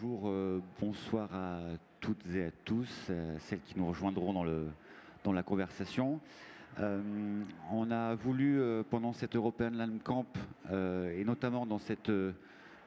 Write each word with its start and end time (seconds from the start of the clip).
bonjour, 0.00 0.28
euh, 0.28 0.60
bonsoir 0.80 1.34
à 1.34 1.60
toutes 2.00 2.26
et 2.34 2.44
à 2.44 2.50
tous, 2.64 3.06
euh, 3.08 3.36
celles 3.40 3.60
qui 3.60 3.78
nous 3.78 3.86
rejoindront 3.86 4.32
dans, 5.24 5.32
la 5.32 5.42
conversation. 5.42 6.20
Euh, 6.78 7.00
on 7.72 7.90
a 7.90 8.14
voulu, 8.14 8.60
pendant 8.90 9.12
cette 9.12 9.36
European 9.36 9.70
Land 9.70 9.98
Camp, 10.04 10.26
et 10.72 11.24
notamment 11.24 11.66
dans 11.66 11.78
cette 11.78 12.10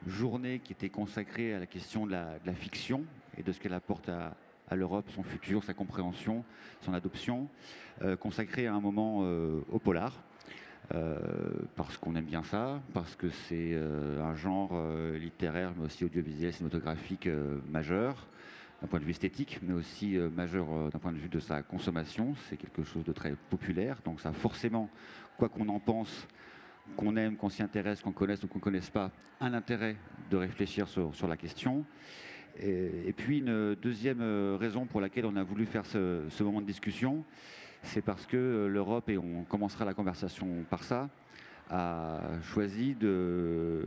journée 0.08 0.60
qui 0.60 0.74
était 0.74 0.90
consacrée 0.90 1.54
à 1.54 1.60
la 1.60 1.66
question 1.66 2.06
de 2.06 2.12
la, 2.12 2.54
fiction 2.54 3.04
et 3.38 3.44
de 3.44 3.52
ce 3.52 3.60
qu'elle 3.60 3.74
apporte 3.74 4.08
à, 4.10 4.36
à 4.70 4.76
l'Europe, 4.76 5.10
son 5.10 5.24
futur, 5.24 5.64
sa 5.64 5.74
compréhension, 5.74 6.46
son 6.82 6.94
adoption, 6.94 7.50
consacrer 8.20 8.68
un 8.68 8.80
moment 8.80 9.20
au 9.72 9.80
polar. 9.80 10.14
Euh, 10.96 11.18
parce 11.76 11.98
qu'on 11.98 12.16
aime 12.16 12.26
bien 12.26 12.42
ça, 12.42 12.82
parce 12.94 13.16
que 13.16 13.30
c'est 13.30 13.74
euh, 13.74 14.24
un 14.24 14.34
genre 14.36 14.72
euh, 14.74 15.20
littéraire, 15.20 15.72
mais 15.78 15.86
aussi 15.86 16.04
audiovisuel, 16.04 16.52
cinématographique 16.52 17.30
majeur, 17.70 18.28
d'un 18.82 18.88
point 18.88 19.00
de 19.00 19.06
vue 19.06 19.12
esthétique, 19.12 19.60
mais 19.62 19.74
aussi 19.74 20.18
majeur 20.36 20.90
d'un 20.90 21.00
point 21.00 21.12
de 21.12 21.18
vue 21.18 21.30
de 21.30 21.40
sa 21.40 21.62
consommation. 21.62 22.34
C'est 22.50 22.58
quelque 22.58 22.84
chose 22.84 23.04
de 23.04 23.12
très 23.12 23.36
populaire, 23.50 23.98
donc 24.04 24.20
ça 24.22 24.32
forcément, 24.32 24.90
quoi 25.38 25.50
qu'on 25.50 25.68
en 25.70 25.80
pense, 25.80 26.28
qu'on 26.96 27.16
aime, 27.18 27.36
qu'on 27.36 27.50
s'y 27.50 27.62
intéresse, 27.62 28.02
qu'on 28.02 28.14
connaisse 28.14 28.42
ou 28.44 28.48
qu'on 28.48 28.60
ne 28.60 28.64
connaisse 28.64 28.90
pas, 28.90 29.12
un 29.42 29.54
intérêt 29.54 29.96
de 30.32 30.38
réfléchir 30.38 30.88
sur, 30.88 31.28
la 31.28 31.38
question. 31.38 31.86
Et, 32.58 33.14
puis 33.16 33.40
une 33.40 33.76
deuxième 33.76 34.22
raison 34.56 34.86
pour 34.86 35.02
laquelle 35.02 35.26
on 35.26 35.36
a 35.36 35.44
voulu 35.44 35.66
faire 35.66 35.86
ce 35.86 36.42
moment 36.42 36.62
de 36.62 36.66
discussion, 36.66 37.26
c'est 37.84 38.02
parce 38.02 38.26
que 38.26 38.38
euh, 38.38 38.68
l'Europe, 38.68 39.10
et 39.10 39.18
on 39.18 39.44
commencera 39.44 39.86
la 39.86 39.94
conversation 39.94 40.48
par 40.70 40.84
ça, 40.84 41.10
a 41.70 42.20
choisi 42.42 42.96
de, 42.96 43.84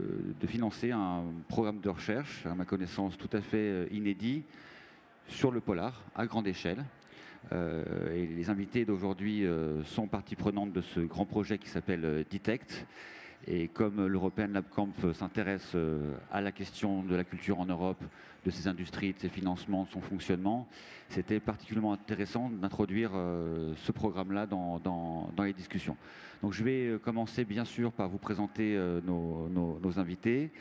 financer 0.47 0.91
un 0.91 1.23
programme 1.49 1.81
de 1.81 1.89
recherche, 1.89 2.45
à 2.45 2.55
ma 2.55 2.63
connaissance 2.63 3.17
tout 3.17 3.29
à 3.33 3.41
fait 3.41 3.57
euh, 3.57 3.87
inédit, 3.91 4.43
sur 5.27 5.51
le 5.51 5.59
polar, 5.59 6.01
à 6.15 6.25
grande 6.25 6.47
échelle. 6.47 6.83
Euh, 7.51 8.13
et 8.15 8.25
les 8.27 8.49
invités 8.49 8.85
d'aujourd'hui 8.85 9.45
sont 9.85 10.07
partie 10.07 10.35
prenante 10.35 10.71
de 10.71 10.81
ce 10.81 10.99
grand 11.01 11.25
projet 11.25 11.57
qui 11.57 11.69
s'appelle 11.69 12.25
Detect. 12.29 12.85
Et 13.47 13.67
comme 13.67 14.05
l'European 14.05 14.47
Lab 14.47 14.65
Camp 14.69 14.93
s'intéresse 15.13 15.75
à 16.31 16.41
la 16.41 16.51
question 16.51 17.03
de 17.03 17.15
la 17.15 17.23
culture 17.25 17.59
en 17.59 17.65
Europe, 17.65 18.01
de 18.45 18.51
ses 18.51 18.67
industries, 18.67 19.13
de 19.13 19.19
ses 19.19 19.29
financements, 19.29 19.83
de 19.83 19.89
son 19.89 20.01
fonctionnement, 20.01 20.67
c'était 21.13 21.39
particulièrement 21.39 21.93
intéressant 21.93 22.49
d'introduire 22.49 23.11
euh, 23.13 23.73
ce 23.77 23.91
programme-là 23.91 24.47
dans, 24.47 25.29
les 25.43 25.53
discussions. 25.53 25.95
Donc 26.41 26.53
je 26.53 26.63
vais 26.63 26.87
euh, 26.87 26.97
commencer 26.97 27.45
bien 27.45 27.65
sûr 27.65 27.91
par 27.91 28.09
vous 28.09 28.17
présenter 28.17 28.75
euh, 28.75 28.99
nos, 29.01 29.99
invités. 29.99 30.51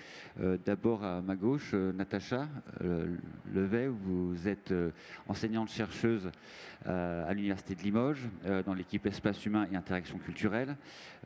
D'abord 0.66 1.04
à 1.04 1.22
ma 1.22 1.36
gauche, 1.36 1.72
Natacha 1.72 2.48
Levet, 3.50 3.88
vous 3.88 4.46
êtes 4.46 4.74
enseignante-chercheuse 5.26 6.30
à 6.84 7.32
l'Université 7.32 7.74
de 7.74 7.82
Limoges 7.82 8.28
dans 8.66 8.74
l'équipe 8.74 9.06
Espace 9.06 9.46
humain 9.46 9.66
et 9.72 9.76
interaction 9.76 10.18
culturelle. 10.18 10.76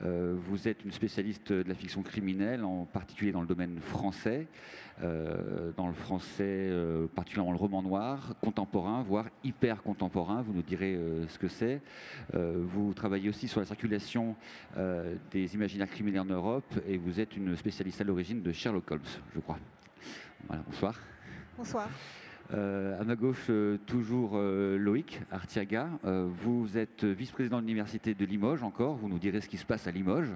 vous 0.00 0.68
êtes 0.68 0.84
une 0.84 0.92
spécialiste 0.92 1.52
de 1.52 1.68
la 1.68 1.74
fiction 1.74 2.02
criminelle, 2.02 2.64
en 2.64 2.84
particulier 2.84 3.32
dans 3.32 3.40
le 3.40 3.48
domaine 3.48 3.80
français. 3.80 4.46
Euh, 5.02 5.72
dans 5.76 5.88
le 5.88 5.92
français, 5.92 6.44
euh, 6.44 7.06
particulièrement 7.14 7.52
le 7.52 7.58
roman 7.58 7.82
noir, 7.82 8.34
contemporain, 8.40 9.02
voire 9.02 9.26
hyper 9.44 9.82
contemporain, 9.82 10.40
vous 10.40 10.54
nous 10.54 10.62
direz 10.62 10.94
euh, 10.94 11.28
ce 11.28 11.38
que 11.38 11.48
c'est. 11.48 11.82
vous 12.32 12.94
travaillez 12.94 13.28
aussi 13.28 13.48
sur 13.48 13.60
la 13.60 13.66
circulation 13.66 14.36
des 15.30 15.54
imaginaires 15.54 15.88
criminels 15.88 16.20
en 16.20 16.24
Europe 16.24 16.74
et 16.86 16.96
vous 16.96 17.20
êtes 17.20 17.36
une 17.36 17.56
spécialiste 17.56 18.00
à 18.00 18.04
l'origine 18.04 18.42
de 18.42 18.52
Sherlock 18.52 18.90
Holmes, 18.90 19.00
je 19.34 19.40
crois. 19.40 19.58
Voilà, 20.48 20.62
bonsoir. 20.66 20.98
Bonsoir. 21.56 21.88
Euh, 22.54 23.00
à 23.00 23.04
ma 23.04 23.16
gauche, 23.16 23.46
euh, 23.50 23.76
toujours 23.86 24.32
euh, 24.34 24.78
Loïc 24.78 25.20
Artiaga. 25.32 25.88
vous 26.04 26.78
êtes 26.78 27.04
vice-président 27.04 27.56
de 27.56 27.62
l'Université 27.62 28.14
de 28.14 28.24
Limoges 28.24 28.62
encore. 28.62 28.96
Vous 28.96 29.08
nous 29.08 29.18
direz 29.18 29.40
ce 29.40 29.48
qui 29.48 29.56
se 29.56 29.66
passe 29.66 29.86
à 29.86 29.90
Limoges. 29.90 30.30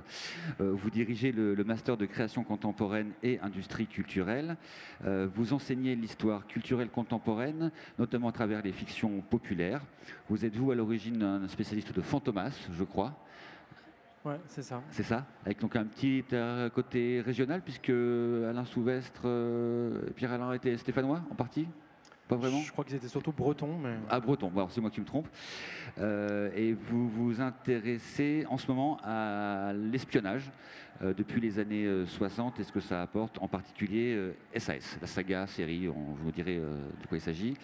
vous 0.59 0.91
dirigez 0.91 1.33
le, 1.33 1.63
master 1.65 1.97
de 1.97 2.07
création 2.07 2.43
contemporaine 2.43 3.13
et 3.23 3.39
industrie 3.41 3.87
culturelle. 3.87 4.57
vous 5.05 5.53
enseignez 5.53 5.95
l'histoire 5.95 6.47
culturelle 6.47 6.89
contemporaine, 6.89 7.71
notamment 7.99 8.29
à 8.29 8.33
travers 8.33 8.63
les 8.63 8.73
fictions 8.73 9.21
populaires. 9.21 9.83
Vous 10.29 10.45
êtes, 10.45 10.57
vous, 10.57 10.71
à 10.71 10.75
l'origine, 10.75 11.23
un 11.23 11.49
spécialiste 11.49 11.93
de 11.93 12.01
Fantomas, 12.01 12.69
je 12.73 12.85
crois. 12.85 13.15
Ouais, 14.25 14.41
c'est 14.47 14.63
ça. 14.63 14.83
C'est 14.91 15.03
ça, 15.03 15.27
avec 15.45 15.61
donc 15.61 15.77
un 15.77 15.85
petit 15.85 16.25
côté 16.75 17.21
régional, 17.21 17.63
puisque 17.63 17.91
Alain 17.91 18.65
Souvestre, 18.65 19.23
Pierre-Alain 20.17 20.53
était 20.53 20.77
stéphanois 20.77 21.23
en 21.31 21.35
partie? 21.35 21.67
Vraiment 22.37 22.61
Je 22.61 22.73
crois 22.73 22.85
qu'ils 22.85 22.97
étaient 22.97 23.09
surtout 23.09 23.33
bretons. 23.33 23.79
Mais... 23.79 23.95
Ah, 24.09 24.21
bretons, 24.21 24.51
c'est 24.69 24.81
moi 24.81 24.91
qui 24.91 25.01
me 25.01 25.07
trompe. 25.07 25.29
Euh, 25.99 26.51
et 26.55 26.73
vous 26.73 27.09
vous 27.09 27.41
intéressez 27.41 28.45
en 28.49 28.59
ce 28.59 28.67
moment 28.67 28.99
à 29.03 29.73
l'espionnage 29.75 30.51
euh, 31.03 31.15
depuis 31.15 31.41
les 31.41 31.59
années 31.59 31.89
60 32.07 32.55
euh, 32.59 32.61
et 32.61 32.65
ce 32.65 32.73
que 32.73 32.81
ça 32.81 33.03
apporte, 33.03 33.39
en 33.41 33.49
particulier 33.49 34.33
SAS, 34.57 34.99
la 35.01 35.07
saga 35.07 35.47
série, 35.47 35.89
on, 35.89 36.17
je 36.17 36.23
vous 36.23 36.33
dirai 36.33 36.57
de 36.57 37.07
quoi 37.09 37.19
il 37.19 37.23
s'agit. 37.23 37.57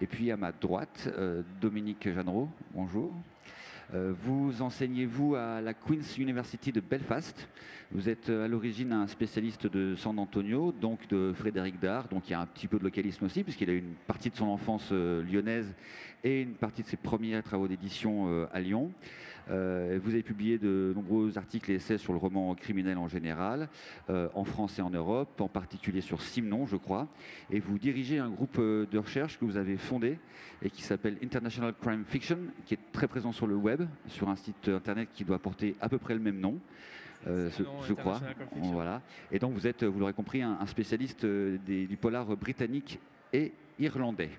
Et 0.00 0.06
puis 0.06 0.30
à 0.30 0.36
ma 0.36 0.52
droite, 0.52 1.08
Dominique 1.60 2.08
Jeanneret, 2.12 2.46
bonjour. 2.74 3.12
Euh, 3.94 4.12
vous 4.24 4.62
enseignez-vous 4.62 5.36
à 5.36 5.60
la 5.60 5.72
Queen's 5.72 6.18
University 6.18 6.72
de 6.72 6.80
Belfast. 6.80 7.48
Vous 7.92 8.08
êtes 8.08 8.30
euh, 8.30 8.44
à 8.44 8.48
l'origine 8.48 8.92
un 8.92 9.06
spécialiste 9.06 9.68
de 9.68 9.94
San 9.94 10.18
Antonio, 10.18 10.72
donc 10.72 11.06
de 11.08 11.32
Frédéric 11.36 11.78
Dard, 11.78 12.08
donc 12.08 12.28
il 12.28 12.32
y 12.32 12.34
a 12.34 12.40
un 12.40 12.46
petit 12.46 12.66
peu 12.66 12.78
de 12.78 12.84
localisme 12.84 13.24
aussi, 13.26 13.44
puisqu'il 13.44 13.70
a 13.70 13.72
eu 13.72 13.78
une 13.78 13.94
partie 14.08 14.30
de 14.30 14.36
son 14.36 14.46
enfance 14.46 14.88
euh, 14.90 15.22
lyonnaise 15.22 15.72
et 16.24 16.42
une 16.42 16.54
partie 16.54 16.82
de 16.82 16.88
ses 16.88 16.96
premiers 16.96 17.40
travaux 17.42 17.68
d'édition 17.68 18.48
à 18.52 18.58
Lyon. 18.58 18.90
Euh, 19.50 19.98
vous 20.02 20.10
avez 20.10 20.22
publié 20.22 20.58
de 20.58 20.92
nombreux 20.94 21.38
articles 21.38 21.70
et 21.70 21.74
essais 21.74 21.98
sur 21.98 22.12
le 22.12 22.18
roman 22.18 22.54
criminel 22.54 22.98
en 22.98 23.08
général, 23.08 23.68
euh, 24.10 24.28
en 24.34 24.44
France 24.44 24.78
et 24.78 24.82
en 24.82 24.90
Europe, 24.90 25.40
en 25.40 25.48
particulier 25.48 26.00
sur 26.00 26.20
Simon, 26.20 26.66
je 26.66 26.76
crois. 26.76 27.08
Et 27.50 27.60
vous 27.60 27.78
dirigez 27.78 28.18
un 28.18 28.30
groupe 28.30 28.58
euh, 28.58 28.86
de 28.90 28.98
recherche 28.98 29.38
que 29.38 29.44
vous 29.44 29.56
avez 29.56 29.76
fondé 29.76 30.18
et 30.62 30.70
qui 30.70 30.82
s'appelle 30.82 31.16
International 31.22 31.74
Crime 31.80 32.04
Fiction, 32.06 32.38
qui 32.64 32.74
est 32.74 32.92
très 32.92 33.06
présent 33.06 33.32
sur 33.32 33.46
le 33.46 33.54
web, 33.54 33.82
sur 34.08 34.28
un 34.28 34.36
site 34.36 34.68
internet 34.68 35.08
qui 35.12 35.24
doit 35.24 35.38
porter 35.38 35.76
à 35.80 35.88
peu 35.88 35.98
près 35.98 36.14
le 36.14 36.20
même 36.20 36.40
nom. 36.40 36.58
je 37.26 37.92
crois. 37.92 38.20
Voilà. 38.72 39.02
Et 39.30 39.38
donc 39.38 39.52
vous 39.52 39.66
êtes, 39.66 39.84
vous 39.84 39.98
l'aurez 39.98 40.12
compris, 40.12 40.42
un, 40.42 40.64
spécialiste 40.66 41.24
du 41.24 41.96
polar 42.00 42.36
britannique 42.36 42.98
et 43.32 43.52
irlandais. 43.78 44.30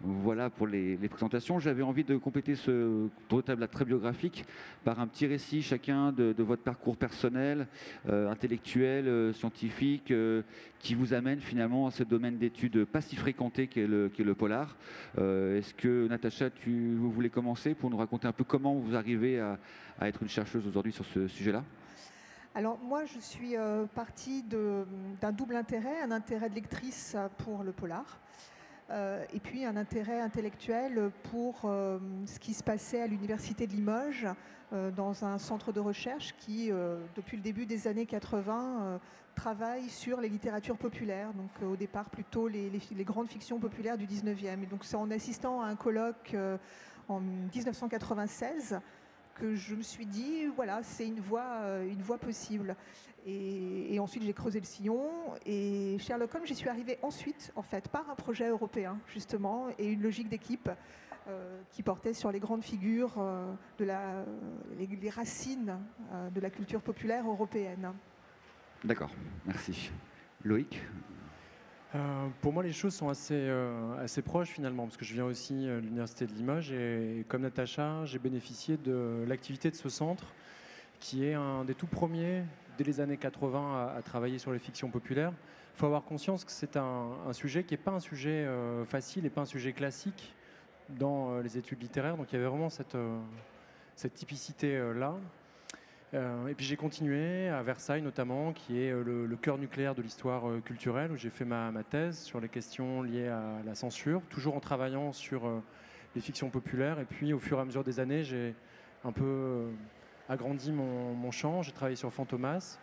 Voilà 0.00 0.50
pour 0.50 0.66
les, 0.66 0.96
présentations. 1.08 1.58
J'avais 1.58 1.82
envie 1.82 2.04
de 2.04 2.16
compléter 2.16 2.54
ce 2.54 3.08
tour 3.28 3.42
de 3.42 3.66
très 3.66 3.84
biographique 3.86 4.44
par 4.84 5.00
un 5.00 5.06
petit 5.06 5.26
récit 5.26 5.62
chacun 5.62 6.12
de, 6.12 6.34
votre 6.42 6.62
parcours 6.62 6.98
personnel, 6.98 7.66
euh, 8.08 8.30
intellectuel, 8.30 9.08
euh, 9.08 9.32
scientifique, 9.32 10.10
euh, 10.10 10.42
qui 10.80 10.94
vous 10.94 11.14
amène 11.14 11.40
finalement 11.40 11.86
à 11.86 11.90
ce 11.90 12.02
domaine 12.02 12.36
d'études 12.36 12.84
pas 12.84 13.00
si 13.00 13.16
fréquenté 13.16 13.68
qu'est 13.68 13.86
le, 13.86 14.34
polar. 14.34 14.76
Est-ce 15.16 15.72
que 15.72 16.06
Natacha, 16.08 16.50
tu 16.50 16.94
vous 16.94 17.10
voulez 17.10 17.30
commencer 17.30 17.74
pour 17.74 17.88
nous 17.88 17.96
raconter 17.96 18.28
un 18.28 18.32
peu 18.32 18.44
comment 18.44 18.74
vous 18.74 18.94
arrivez 18.94 19.40
à, 19.40 19.58
être 20.02 20.22
une 20.22 20.28
chercheuse 20.28 20.66
aujourd'hui 20.66 20.92
sur 20.92 21.06
ce 21.06 21.26
sujet-là? 21.26 21.64
Alors 22.54 22.78
moi, 22.78 23.04
je 23.06 23.18
suis 23.18 23.54
partie 23.94 24.42
d'un 24.42 25.32
double 25.32 25.56
intérêt, 25.56 26.02
un 26.02 26.10
intérêt 26.10 26.50
de 26.50 26.54
lectrice 26.54 27.16
pour 27.38 27.62
le 27.62 27.72
polar, 27.72 28.18
et 28.90 29.40
puis 29.40 29.64
un 29.64 29.76
intérêt 29.76 30.20
intellectuel 30.20 31.10
pour 31.30 31.62
euh, 31.64 31.98
ce 32.26 32.38
qui 32.38 32.54
se 32.54 32.62
passait 32.62 33.00
à 33.00 33.06
l'Université 33.06 33.66
de 33.66 33.72
Limoges, 33.72 34.28
euh, 34.72 34.90
dans 34.90 35.24
un 35.24 35.38
centre 35.38 35.72
de 35.72 35.80
recherche 35.80 36.34
qui, 36.38 36.70
depuis 37.16 37.36
le 37.36 37.42
début 37.42 37.66
des 37.66 37.88
années 37.88 38.06
80, 38.06 39.00
travaille 39.34 39.88
sur 39.88 40.20
les 40.20 40.28
littératures 40.28 40.78
populaires, 40.78 41.32
donc 41.34 41.50
au 41.62 41.76
départ 41.76 42.08
plutôt 42.08 42.48
les, 42.48 42.70
les, 42.70 43.04
grandes 43.04 43.28
fictions 43.28 43.58
populaires 43.58 43.98
du 43.98 44.06
19e. 44.06 44.62
Et 44.62 44.66
donc 44.66 44.84
c'est 44.84 44.96
en 44.96 45.10
assistant 45.10 45.60
à 45.60 45.66
un 45.66 45.76
colloque 45.76 46.34
en 47.08 47.20
1996 47.20 48.80
que 49.34 49.54
je 49.54 49.74
me 49.74 49.82
suis 49.82 50.06
dit, 50.06 50.46
voilà, 50.46 50.82
c'est 50.82 51.06
une 51.06 51.20
voie, 51.20 51.60
une 51.86 52.00
voie 52.00 52.18
possible. 52.18 52.74
Et, 53.28 53.98
ensuite, 53.98 54.22
j'ai 54.22 54.32
creusé 54.32 54.60
le 54.60 54.64
sillon. 54.64 55.10
Et 55.44 55.98
Sherlock 55.98 56.32
Holmes, 56.34 56.46
j'y 56.46 56.54
suis 56.54 56.68
arrivée 56.68 56.98
ensuite, 57.02 57.52
en 57.56 57.62
fait, 57.62 57.88
par 57.88 58.08
un 58.08 58.14
projet 58.14 58.48
européen, 58.48 58.98
justement, 59.12 59.66
et 59.78 59.86
une 59.86 60.00
logique 60.00 60.28
d'équipe 60.28 60.70
euh, 61.28 61.60
qui 61.72 61.82
portait 61.82 62.14
sur 62.14 62.30
les 62.30 62.38
grandes 62.38 62.62
figures, 62.62 63.14
euh, 63.18 63.52
de 63.78 63.84
la, 63.84 64.24
les, 64.78 65.10
racines 65.10 65.76
euh, 66.12 66.30
de 66.30 66.40
la 66.40 66.50
culture 66.50 66.80
populaire 66.80 67.26
européenne. 67.28 67.92
D'accord, 68.84 69.10
merci. 69.44 69.90
Loïc? 70.44 70.80
Pour 72.42 72.52
moi, 72.52 72.62
les 72.62 72.74
choses 72.74 72.94
sont 72.94 73.08
assez, 73.08 73.48
assez 73.98 74.20
proches 74.20 74.50
finalement, 74.50 74.84
parce 74.84 74.98
que 74.98 75.04
je 75.06 75.14
viens 75.14 75.24
aussi 75.24 75.64
de 75.64 75.78
l'Université 75.78 76.26
de 76.26 76.32
Limoges 76.34 76.70
et, 76.70 77.24
comme 77.26 77.40
Natacha, 77.40 78.04
j'ai 78.04 78.18
bénéficié 78.18 78.76
de 78.76 79.24
l'activité 79.26 79.70
de 79.70 79.76
ce 79.76 79.88
centre 79.88 80.34
qui 81.00 81.24
est 81.24 81.32
un 81.32 81.64
des 81.64 81.74
tout 81.74 81.86
premiers 81.86 82.44
dès 82.76 82.84
les 82.84 83.00
années 83.00 83.16
80 83.16 83.94
à, 83.96 84.02
travailler 84.02 84.38
sur 84.38 84.52
les 84.52 84.58
fictions 84.58 84.90
populaires. 84.90 85.32
Il 85.74 85.78
faut 85.78 85.86
avoir 85.86 86.04
conscience 86.04 86.44
que 86.44 86.52
c'est 86.52 86.76
un, 86.76 87.32
sujet 87.32 87.64
qui 87.64 87.74
n'est 87.74 87.78
pas 87.78 87.92
un 87.92 88.00
sujet 88.00 88.48
facile 88.86 89.26
et 89.26 89.30
pas 89.30 89.42
un 89.42 89.46
sujet 89.46 89.72
classique 89.72 90.34
dans 90.88 91.38
les 91.40 91.58
études 91.58 91.82
littéraires. 91.82 92.16
Donc 92.16 92.32
il 92.32 92.36
y 92.36 92.38
avait 92.38 92.48
vraiment 92.48 92.70
cette, 92.70 92.96
cette 93.94 94.14
typicité-là. 94.14 95.16
et 96.14 96.54
puis 96.54 96.64
j'ai 96.64 96.76
continué 96.76 97.50
à 97.50 97.62
Versailles 97.62 98.00
notamment, 98.00 98.54
qui 98.54 98.80
est 98.80 98.90
le, 98.90 99.36
cœur 99.36 99.58
nucléaire 99.58 99.94
de 99.94 100.00
l'histoire 100.00 100.44
culturelle, 100.64 101.12
où 101.12 101.16
j'ai 101.16 101.28
fait 101.28 101.44
ma, 101.44 101.70
ma, 101.70 101.82
thèse 101.82 102.20
sur 102.20 102.40
les 102.40 102.48
questions 102.48 103.02
liées 103.02 103.28
à 103.28 103.60
la 103.66 103.74
censure, 103.74 104.22
toujours 104.30 104.56
en 104.56 104.60
travaillant 104.60 105.12
sur 105.12 105.42
les 106.16 106.22
fictions 106.22 106.48
populaires. 106.48 106.98
Et 106.98 107.04
puis 107.04 107.32
au 107.32 107.38
fur 107.38 107.58
et 107.58 107.60
à 107.60 107.64
mesure 107.66 107.84
des 107.84 108.00
années, 108.00 108.24
j'ai 108.24 108.54
un 109.04 109.12
peu 109.12 109.68
agrandi 110.28 110.72
mon, 110.72 111.30
champ. 111.30 111.62
J'ai 111.62 111.72
travaillé 111.72 111.96
sur 111.96 112.12
Fantomas, 112.12 112.78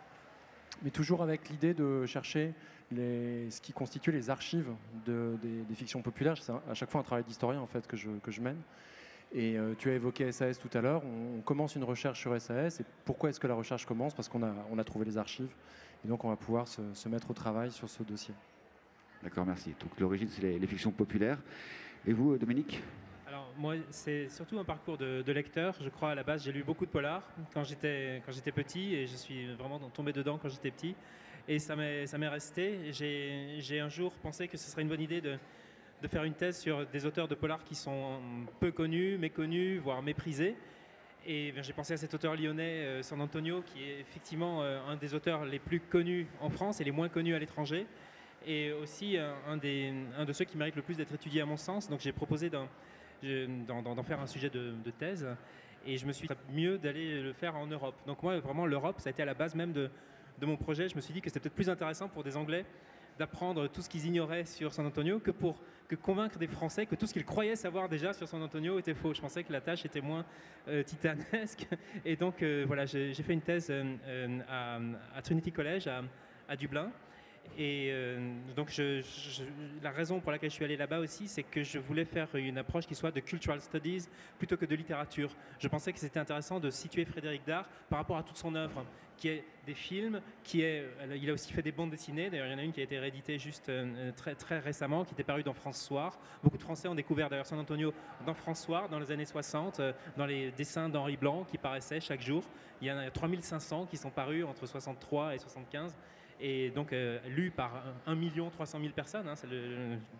mais 0.82 0.90
toujours 0.90 1.22
avec 1.22 1.48
l'idée 1.48 1.74
de 1.74 2.06
chercher 2.06 2.52
ce 2.92 3.60
qui 3.60 3.72
constitue 3.72 4.12
les 4.12 4.30
archives 4.30 4.70
de, 5.06 5.36
des, 5.42 5.74
fictions 5.74 6.02
populaires. 6.02 6.36
C'est 6.40 6.52
à 6.52 6.74
chaque 6.74 6.90
fois 6.90 7.00
un 7.00 7.04
travail 7.04 7.24
d'historien 7.24 7.60
en 7.60 7.66
fait 7.66 7.86
que 7.86 7.96
je, 7.96 8.40
mène. 8.40 8.60
Et 9.32 9.58
euh, 9.58 9.74
tu 9.76 9.90
as 9.90 9.94
évoqué 9.94 10.30
SAS 10.30 10.58
tout 10.58 10.70
à 10.74 10.80
l'heure. 10.80 11.02
On, 11.04 11.40
commence 11.40 11.74
une 11.74 11.82
recherche 11.82 12.20
sur 12.20 12.40
SAS. 12.40 12.80
Et 12.80 12.84
pourquoi 13.04 13.30
est-ce 13.30 13.40
que 13.40 13.48
la 13.48 13.54
recherche 13.54 13.84
commence? 13.84 14.14
Parce 14.14 14.28
qu'on 14.28 14.42
a, 14.42 14.84
trouvé 14.84 15.04
les 15.04 15.18
archives. 15.18 15.52
Et 16.04 16.08
donc 16.08 16.24
on 16.24 16.28
va 16.28 16.36
pouvoir 16.36 16.68
se, 16.68 17.08
mettre 17.08 17.30
au 17.30 17.34
travail 17.34 17.72
sur 17.72 17.88
ce 17.88 18.02
dossier. 18.02 18.34
D'accord, 19.22 19.46
merci. 19.46 19.74
Donc 19.80 19.98
l'origine, 19.98 20.28
c'est 20.28 20.42
les, 20.42 20.58
les 20.58 20.66
fictions 20.66 20.92
populaires. 20.92 21.38
Et 22.06 22.12
vous, 22.12 22.36
Dominique? 22.36 22.82
Moi, 23.56 23.74
c'est 23.90 24.28
surtout 24.28 24.58
un 24.58 24.64
parcours 24.64 24.96
de, 24.96 25.32
lecteur. 25.32 25.74
Je 25.80 25.88
crois 25.88 26.10
à 26.10 26.14
la 26.14 26.22
base, 26.22 26.44
j'ai 26.44 26.52
lu 26.52 26.62
beaucoup 26.62 26.86
de 26.86 26.90
polars 26.90 27.28
quand 27.52 27.64
j'étais 27.64 28.20
petit 28.54 28.94
et 28.94 29.06
je 29.06 29.16
suis 29.16 29.52
vraiment 29.54 29.78
tombé 29.90 30.12
dedans 30.12 30.38
quand 30.40 30.48
j'étais 30.48 30.70
petit. 30.70 30.94
Et 31.48 31.58
ça 31.58 31.76
m'est 31.76 32.28
resté. 32.28 32.92
J'ai 32.92 33.80
un 33.80 33.88
jour 33.88 34.12
pensé 34.22 34.48
que 34.48 34.56
ce 34.56 34.70
serait 34.70 34.82
une 34.82 34.88
bonne 34.88 35.00
idée 35.00 35.20
de 35.20 35.38
faire 36.08 36.24
une 36.24 36.34
thèse 36.34 36.58
sur 36.58 36.86
des 36.86 37.06
auteurs 37.06 37.28
de 37.28 37.34
polars 37.34 37.64
qui 37.64 37.74
sont 37.74 38.18
peu 38.60 38.70
connus, 38.70 39.18
méconnus, 39.18 39.80
voire 39.80 40.02
méprisés. 40.02 40.56
Et 41.26 41.52
ben, 41.52 41.64
j'ai 41.64 41.72
pensé 41.72 41.94
à 41.94 41.96
cet 41.96 42.12
auteur 42.12 42.36
lyonnais, 42.36 42.84
euh, 42.84 43.02
San 43.02 43.18
Antonio, 43.20 43.62
qui 43.62 43.82
est 43.82 44.00
effectivement 44.00 44.62
euh, 44.62 44.78
un 44.86 44.96
des 44.96 45.14
auteurs 45.14 45.46
les 45.46 45.58
plus 45.58 45.80
connus 45.80 46.26
en 46.40 46.50
France 46.50 46.82
et 46.82 46.84
les 46.84 46.90
moins 46.90 47.08
connus 47.08 47.34
à 47.34 47.38
l'étranger, 47.38 47.86
et 48.46 48.72
aussi 48.72 49.16
euh, 49.16 49.32
un, 49.48 49.56
des, 49.56 49.94
un 50.18 50.26
de 50.26 50.32
ceux 50.34 50.44
qui 50.44 50.58
mérite 50.58 50.76
le 50.76 50.82
plus 50.82 50.98
d'être 50.98 51.14
étudié 51.14 51.40
à 51.40 51.46
mon 51.46 51.56
sens. 51.56 51.88
Donc 51.88 52.00
j'ai 52.00 52.12
proposé 52.12 52.50
d'un 52.50 52.68
d'en 53.66 54.02
faire 54.02 54.20
un 54.20 54.26
sujet 54.26 54.50
de, 54.50 54.90
thèse. 54.98 55.26
Et 55.86 55.98
je 55.98 56.06
me 56.06 56.12
suis 56.12 56.28
dit 56.28 56.34
mieux 56.52 56.78
d'aller 56.78 57.20
le 57.20 57.32
faire 57.32 57.56
en 57.56 57.66
Europe. 57.66 57.94
Donc 58.06 58.22
moi, 58.22 58.38
vraiment, 58.40 58.66
l'Europe, 58.66 59.00
ça 59.00 59.08
a 59.08 59.12
été 59.12 59.22
à 59.22 59.26
la 59.26 59.34
base 59.34 59.54
même 59.54 59.72
de, 59.72 59.90
mon 60.42 60.56
projet. 60.56 60.88
Je 60.88 60.96
me 60.96 61.00
suis 61.00 61.12
dit 61.12 61.20
que 61.20 61.28
c'était 61.28 61.40
peut-être 61.40 61.54
plus 61.54 61.70
intéressant 61.70 62.08
pour 62.08 62.22
des 62.22 62.36
Anglais 62.36 62.64
d'apprendre 63.18 63.68
tout 63.68 63.80
ce 63.80 63.88
qu'ils 63.88 64.06
ignoraient 64.06 64.44
sur 64.44 64.72
San 64.72 64.84
Antonio 64.86 65.20
que 65.20 65.30
pour 65.30 65.60
que 65.86 65.94
convaincre 65.94 66.38
des 66.38 66.48
Français 66.48 66.86
que 66.86 66.96
tout 66.96 67.06
ce 67.06 67.12
qu'ils 67.12 67.24
croyaient 67.24 67.54
savoir 67.54 67.88
déjà 67.88 68.12
sur 68.12 68.26
San 68.26 68.42
Antonio 68.42 68.78
était 68.78 68.94
faux. 68.94 69.14
Je 69.14 69.20
pensais 69.20 69.44
que 69.44 69.52
la 69.52 69.60
tâche 69.60 69.84
était 69.84 70.00
moins 70.00 70.24
euh, 70.66 70.82
titanesque. 70.82 71.68
Et 72.04 72.16
donc, 72.16 72.42
euh, 72.42 72.64
voilà, 72.66 72.86
j'ai 72.86 73.14
fait 73.14 73.34
une 73.34 73.42
thèse 73.42 73.68
euh, 73.70 74.40
à, 75.14 75.22
Trinity 75.22 75.52
College 75.52 75.88
à 76.48 76.56
Dublin. 76.56 76.90
Et 77.56 77.90
euh, 77.92 78.34
donc, 78.56 78.72
la 79.82 79.90
raison 79.90 80.20
pour 80.20 80.32
laquelle 80.32 80.50
je 80.50 80.56
suis 80.56 80.64
allé 80.64 80.76
là-bas 80.76 80.98
aussi, 80.98 81.28
c'est 81.28 81.44
que 81.44 81.62
je 81.62 81.78
voulais 81.78 82.04
faire 82.04 82.34
une 82.34 82.58
approche 82.58 82.86
qui 82.86 82.94
soit 82.94 83.12
de 83.12 83.20
cultural 83.20 83.60
studies 83.60 84.08
plutôt 84.38 84.56
que 84.56 84.64
de 84.64 84.74
littérature. 84.74 85.30
Je 85.60 85.68
pensais 85.68 85.92
que 85.92 86.00
c'était 86.00 86.18
intéressant 86.18 86.58
de 86.58 86.70
situer 86.70 87.04
Frédéric 87.04 87.42
Dard 87.46 87.68
par 87.88 88.00
rapport 88.00 88.16
à 88.16 88.24
toute 88.24 88.36
son 88.36 88.56
œuvre, 88.56 88.84
qui 89.16 89.28
est 89.28 89.44
des 89.66 89.74
films, 89.74 90.20
qui 90.42 90.62
est, 90.62 90.84
euh, 91.00 91.16
il 91.16 91.30
a 91.30 91.32
aussi 91.32 91.52
fait 91.52 91.62
des 91.62 91.70
bandes 91.70 91.90
dessinées. 91.90 92.28
D'ailleurs, 92.28 92.48
il 92.48 92.52
y 92.52 92.54
en 92.56 92.58
a 92.58 92.64
une 92.64 92.72
qui 92.72 92.80
a 92.80 92.84
été 92.84 92.98
rééditée 92.98 93.38
juste 93.38 93.68
euh, 93.68 94.10
très, 94.16 94.34
très 94.34 94.58
récemment, 94.58 95.04
qui 95.04 95.14
était 95.14 95.22
parue 95.22 95.44
dans 95.44 95.54
France 95.54 95.80
Soir. 95.80 96.18
Beaucoup 96.42 96.58
de 96.58 96.62
Français 96.62 96.88
ont 96.88 96.96
découvert 96.96 97.30
d'ailleurs 97.30 97.46
San 97.46 97.60
Antonio 97.60 97.94
dans 98.26 98.34
France 98.34 98.64
Soir 98.64 98.88
dans 98.88 98.98
les 98.98 99.12
années 99.12 99.24
60, 99.24 99.80
dans 100.16 100.26
les 100.26 100.50
dessins 100.50 100.88
d'Henri 100.88 101.16
Blanc 101.16 101.44
qui 101.48 101.56
paraissaient 101.56 102.00
chaque 102.00 102.20
jour. 102.20 102.42
Il 102.82 102.88
y 102.88 102.92
en 102.92 102.98
a 102.98 103.08
3500 103.10 103.86
qui 103.86 103.96
sont 103.96 104.10
parus 104.10 104.44
entre 104.44 104.66
63 104.66 105.36
et 105.36 105.38
75 105.38 105.94
et 106.46 106.70
donc 106.70 106.92
euh, 106.92 107.18
lu 107.26 107.50
par 107.50 107.82
1 108.06 108.14
million 108.14 108.50
300 108.50 108.78
000 108.78 108.92
personnes 108.92 109.26
hein, 109.26 109.34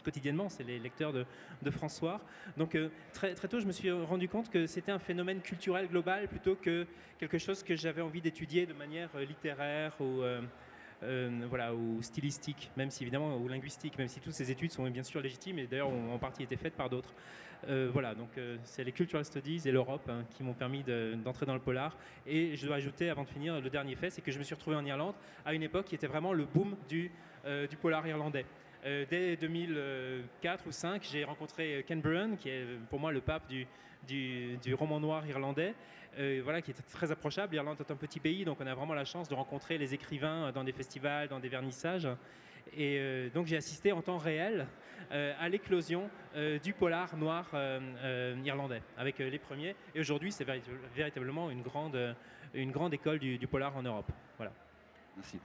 quotidiennement, 0.02 0.48
c'est 0.48 0.64
les 0.64 0.78
lecteurs 0.78 1.12
de, 1.12 1.70
François. 1.70 2.18
Donc 2.56 2.74
euh, 2.74 2.88
très, 3.12 3.34
très 3.34 3.46
tôt, 3.46 3.60
je 3.60 3.66
me 3.66 3.72
suis 3.72 3.90
rendu 3.90 4.26
compte 4.26 4.48
que 4.50 4.66
c'était 4.66 4.90
un 4.90 4.98
phénomène 4.98 5.40
culturel 5.42 5.86
global 5.86 6.26
plutôt 6.28 6.54
que 6.54 6.86
quelque 7.18 7.36
chose 7.36 7.62
que 7.62 7.76
j'avais 7.76 8.00
envie 8.00 8.22
d'étudier 8.22 8.64
de 8.64 8.72
manière 8.72 9.10
euh, 9.16 9.24
littéraire 9.26 9.92
ou 10.00 10.22
voilà, 11.50 11.74
ou 11.74 12.00
stylistique, 12.00 12.70
même 12.78 12.88
si 12.88 13.02
évidemment, 13.02 13.36
ou 13.36 13.46
linguistique, 13.46 13.98
même 13.98 14.08
si 14.08 14.20
toutes 14.20 14.32
ces 14.32 14.50
études 14.50 14.72
sont 14.72 14.88
bien 14.88 15.02
sûr 15.02 15.20
légitimes 15.20 15.58
et 15.58 15.66
d'ailleurs 15.66 15.90
ont 15.90 16.14
en 16.14 16.18
partie 16.18 16.42
été 16.42 16.56
faites 16.56 16.72
par 16.72 16.88
d'autres. 16.88 17.12
Euh, 17.68 17.88
voilà, 17.92 18.14
donc 18.14 18.28
euh, 18.36 18.56
c'est 18.64 18.84
les 18.84 18.92
Cultural 18.92 19.24
Studies 19.24 19.62
et 19.66 19.72
l'Europe 19.72 20.08
hein, 20.08 20.24
qui 20.30 20.42
m'ont 20.42 20.54
permis 20.54 20.84
d'entrer 21.24 21.46
dans 21.46 21.54
le 21.54 21.60
polar. 21.60 21.96
Et 22.26 22.56
je 22.56 22.66
dois 22.66 22.76
ajouter, 22.76 23.10
avant 23.10 23.24
de 23.24 23.28
finir, 23.28 23.60
le 23.60 23.70
dernier 23.70 23.94
fait, 23.96 24.10
c'est 24.10 24.22
que 24.22 24.32
je 24.32 24.38
me 24.38 24.44
suis 24.44 24.54
retrouvé 24.54 24.76
en 24.76 24.84
Irlande 24.84 25.14
à 25.44 25.54
une 25.54 25.62
époque 25.62 25.86
qui 25.86 25.94
était 25.94 26.06
vraiment 26.06 26.32
le 26.32 26.44
boom 26.44 26.76
du, 26.88 27.10
du 27.70 27.76
polar 27.76 28.06
irlandais. 28.06 28.46
dès 28.84 29.36
2004 29.36 30.60
ou 30.60 30.64
2005, 30.64 31.02
j'ai 31.02 31.24
rencontré 31.24 31.84
Ken 31.86 32.00
Burn, 32.00 32.36
qui 32.36 32.48
est 32.48 32.64
pour 32.90 33.00
moi 33.00 33.12
le 33.12 33.20
pape 33.20 33.48
du, 33.48 34.74
roman 34.74 35.00
noir 35.00 35.26
irlandais. 35.26 35.74
Euh, 36.18 36.40
voilà, 36.44 36.62
qui 36.62 36.70
est 36.70 36.86
très 36.92 37.10
approchable. 37.10 37.54
L'Irlande 37.54 37.76
est 37.80 37.90
un 37.90 37.96
petit 37.96 38.20
pays, 38.20 38.44
donc 38.44 38.58
on 38.60 38.66
a 38.66 38.74
vraiment 38.74 38.94
la 38.94 39.04
chance 39.04 39.28
de 39.28 39.34
rencontrer 39.34 39.78
les 39.78 39.94
écrivains 39.94 40.52
dans 40.52 40.62
des 40.62 40.72
festivals, 40.72 41.28
dans 41.28 41.40
des 41.40 41.48
vernissages. 41.48 42.08
Et 42.72 42.98
euh, 42.98 43.28
donc 43.30 43.46
j'ai 43.46 43.56
assisté 43.56 43.92
en 43.92 44.02
temps 44.02 44.18
réel 44.18 44.66
euh, 45.12 45.32
à 45.38 45.48
l'éclosion 45.48 46.08
du 46.64 46.72
polar 46.72 47.16
noir 47.16 47.46
irlandais 48.44 48.82
avec 48.96 49.18
les 49.18 49.38
premiers. 49.38 49.76
Et 49.94 50.00
aujourd'hui, 50.00 50.32
c'est 50.32 50.46
véritablement 50.96 51.48
une 51.48 51.62
grande, 51.62 52.92
école 52.92 53.20
du, 53.20 53.38
du 53.38 53.46
polar 53.46 53.76
en 53.76 53.82
Europe. 53.82 54.10
Voilà. 54.36 54.52
Merci. 55.16 55.38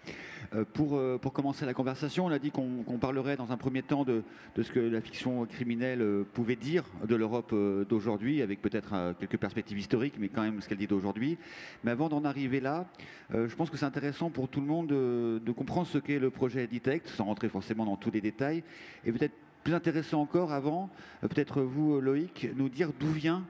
Euh, 0.55 0.65
pour, 0.73 0.97
euh, 0.97 1.19
pour 1.21 1.31
commencer 1.31 1.65
la 1.65 1.73
conversation, 1.73 2.25
on 2.25 2.31
a 2.31 2.39
dit 2.39 2.49
qu'on 2.49 2.97
parlerait 2.99 3.37
dans 3.37 3.51
un 3.51 3.57
premier 3.57 3.83
temps 3.83 4.03
de, 4.03 4.23
de, 4.55 4.63
ce 4.63 4.71
que 4.71 4.79
la 4.79 4.99
fiction 4.99 5.45
criminelle 5.45 6.01
euh, 6.01 6.23
pouvait 6.33 6.55
dire 6.55 6.83
de 7.07 7.15
l'Europe 7.15 7.53
d'aujourd'hui, 7.87 8.41
avec 8.41 8.61
peut-être 8.61 9.13
quelques 9.19 9.37
perspectives 9.37 9.77
historiques, 9.77 10.15
mais 10.19 10.29
quand 10.29 10.41
même 10.41 10.61
ce 10.61 10.67
qu'elle 10.67 10.79
dit 10.79 10.87
d'aujourd'hui. 10.87 11.37
Mais 11.83 11.91
avant 11.91 12.09
d'en 12.09 12.25
arriver 12.25 12.59
là, 12.59 12.87
je 13.31 13.53
pense 13.55 13.69
que 13.69 13.77
c'est 13.77 13.85
intéressant 13.85 14.29
pour 14.29 14.49
tout 14.49 14.59
le 14.59 14.67
monde 14.67 14.87
de, 14.87 15.41
de 15.45 15.51
comprendre 15.51 15.87
ce 15.87 15.97
qu'est 15.97 16.19
le 16.19 16.29
projet 16.29 16.67
Detect, 16.67 17.07
sans 17.07 17.25
rentrer 17.25 17.49
forcément 17.49 17.85
dans 17.85 17.97
tous 17.97 18.11
les 18.11 18.21
détails, 18.21 18.63
et 19.05 19.11
peut-être 19.11 19.35
plus 19.63 19.73
intéressant 19.73 20.21
encore 20.21 20.51
avant, 20.51 20.89
peut-être 21.21 21.61
vous, 21.61 22.01
Loïc, 22.01 22.49
nous 22.55 22.69
dire 22.69 22.91
d'où 22.99 23.11
vient 23.11 23.43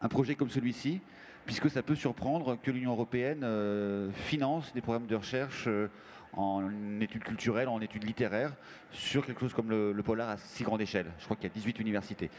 un 0.00 0.08
projet 0.08 0.34
comme 0.34 0.50
celui-ci, 0.50 1.00
puisque 1.44 1.70
ça 1.70 1.82
peut 1.82 1.94
surprendre 1.94 2.56
que 2.62 2.70
l'Union 2.70 2.92
européenne 2.92 3.42
euh, 3.44 4.10
finance 4.12 4.72
des 4.72 4.80
programmes 4.80 5.06
de 5.06 5.16
recherche 5.16 5.64
euh, 5.68 5.88
en 6.36 7.00
études 7.00 7.22
culturelles, 7.22 7.68
en 7.68 7.80
études 7.80 8.04
littéraires, 8.04 8.52
sur 8.90 9.24
quelque 9.24 9.40
chose 9.40 9.54
comme 9.54 9.70
le, 9.70 10.02
polar 10.02 10.30
à 10.30 10.36
si 10.36 10.64
grande 10.64 10.80
échelle. 10.80 11.06
Je 11.18 11.24
crois 11.24 11.36
qu'il 11.36 11.44
y 11.48 11.52
a 11.52 11.54
18 11.54 11.78
universités. 11.78 12.30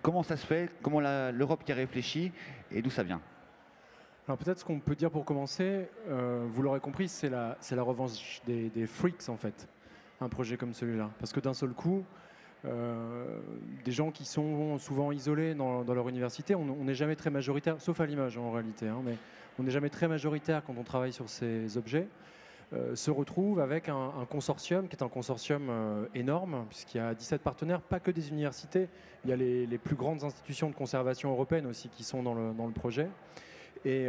comment 0.00 0.22
ça 0.22 0.36
se 0.36 0.46
fait? 0.46 0.70
Comment 0.82 1.00
l'Europe 1.00 1.62
y 1.68 1.72
a 1.72 1.74
réfléchi? 1.74 2.32
Et 2.70 2.80
d'où 2.80 2.90
ça 2.90 3.02
vient? 3.02 3.20
Alors 4.26 4.38
peut-être 4.38 4.58
ce 4.58 4.64
qu'on 4.64 4.80
peut 4.80 4.96
dire 4.96 5.10
pour 5.10 5.24
commencer, 5.24 5.88
euh, 6.08 6.46
vous 6.48 6.62
l'aurez 6.62 6.80
compris, 6.80 7.08
c'est 7.08 7.30
la, 7.30 7.56
revanche 7.82 8.40
des, 8.46 8.86
freaks 8.86 9.28
en 9.28 9.36
fait, 9.36 9.68
un 10.20 10.28
projet 10.28 10.56
comme 10.56 10.72
celui-là. 10.72 11.10
Parce 11.20 11.32
que 11.32 11.40
d'un 11.40 11.54
seul 11.54 11.70
coup, 11.70 12.04
euh, 12.64 13.38
des 13.84 13.92
gens 13.92 14.10
qui 14.10 14.24
sont 14.24 14.78
souvent 14.78 15.12
isolés 15.12 15.54
dans, 15.54 15.82
leur 15.84 16.08
université. 16.08 16.54
On 16.54 16.84
n'est 16.84 16.94
jamais 16.94 17.16
très 17.16 17.30
majoritaire, 17.30 17.80
sauf 17.80 18.00
à 18.00 18.06
l'image 18.06 18.38
en 18.38 18.50
réalité, 18.50 18.88
hein, 18.88 19.02
mais 19.04 19.16
on 19.58 19.62
n'est 19.62 19.70
jamais 19.70 19.90
très 19.90 20.08
majoritaire 20.08 20.62
quand 20.64 20.74
on 20.76 20.82
travaille 20.82 21.12
sur 21.12 21.28
ces 21.28 21.76
objets. 21.76 22.08
Euh, 22.72 22.96
se 22.96 23.12
retrouve 23.12 23.60
avec 23.60 23.88
un, 23.88 24.10
consortium 24.28 24.88
qui 24.88 24.96
est 24.96 25.02
un 25.02 25.08
consortium 25.08 25.68
euh, 25.70 26.06
énorme, 26.16 26.64
puisqu'il 26.68 26.96
y 26.96 27.00
a 27.00 27.14
17 27.14 27.40
partenaires, 27.42 27.80
pas 27.80 28.00
que 28.00 28.10
des 28.10 28.30
universités, 28.30 28.88
il 29.24 29.30
y 29.30 29.32
a 29.32 29.36
les, 29.36 29.78
plus 29.78 29.94
grandes 29.94 30.24
institutions 30.24 30.68
de 30.68 30.74
conservation 30.74 31.30
européennes 31.30 31.66
aussi 31.66 31.88
qui 31.88 32.02
sont 32.02 32.24
dans 32.24 32.34
le, 32.34 32.52
dans 32.52 32.66
le 32.66 32.72
projet. 32.72 33.08
Et, 33.84 34.06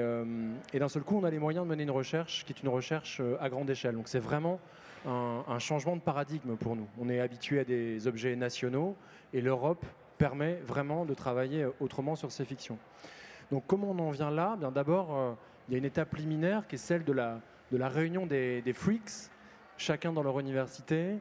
et 0.73 0.79
d'un 0.79 0.87
seul 0.87 1.03
coup, 1.03 1.19
on 1.19 1.23
a 1.23 1.29
les 1.29 1.37
moyens 1.37 1.63
de 1.63 1.69
mener 1.69 1.83
une 1.83 1.91
recherche 1.91 2.45
qui 2.45 2.53
est 2.53 2.63
une 2.63 2.69
recherche 2.69 3.21
à 3.39 3.47
grande 3.49 3.69
échelle. 3.69 3.93
Donc 3.93 4.07
c'est 4.07 4.17
vraiment 4.17 4.59
un, 5.05 5.59
changement 5.59 5.95
de 5.95 6.01
paradigme 6.01 6.55
pour 6.55 6.75
nous. 6.75 6.87
On 6.99 7.09
est 7.09 7.19
habitué 7.19 7.59
à 7.59 7.63
des 7.63 8.07
objets 8.07 8.35
nationaux 8.35 8.95
et 9.33 9.41
l'Europe 9.41 9.85
permet 10.17 10.55
vraiment 10.55 11.05
de 11.05 11.13
travailler 11.13 11.65
autrement 11.79 12.15
sur 12.15 12.31
ces 12.31 12.45
fictions. 12.45 12.77
Donc 13.51 13.63
comment 13.67 13.91
on 13.91 13.99
en 13.99 14.11
vient 14.11 14.31
là? 14.31 14.55
Bien 14.57 14.71
d'abord, 14.71 15.15
euh, 15.15 15.33
il 15.67 15.73
y 15.73 15.75
a 15.75 15.77
une 15.77 15.85
étape 15.85 16.15
liminaire 16.15 16.67
qui 16.67 16.75
est 16.75 16.79
celle 16.79 17.03
de 17.03 17.13
la, 17.13 17.39
de 17.71 17.77
la 17.77 17.87
réunion 17.87 18.25
des, 18.25 18.73
freaks, 18.73 19.29
chacun 19.77 20.11
dans 20.11 20.23
leur 20.23 20.39
université, 20.39 21.15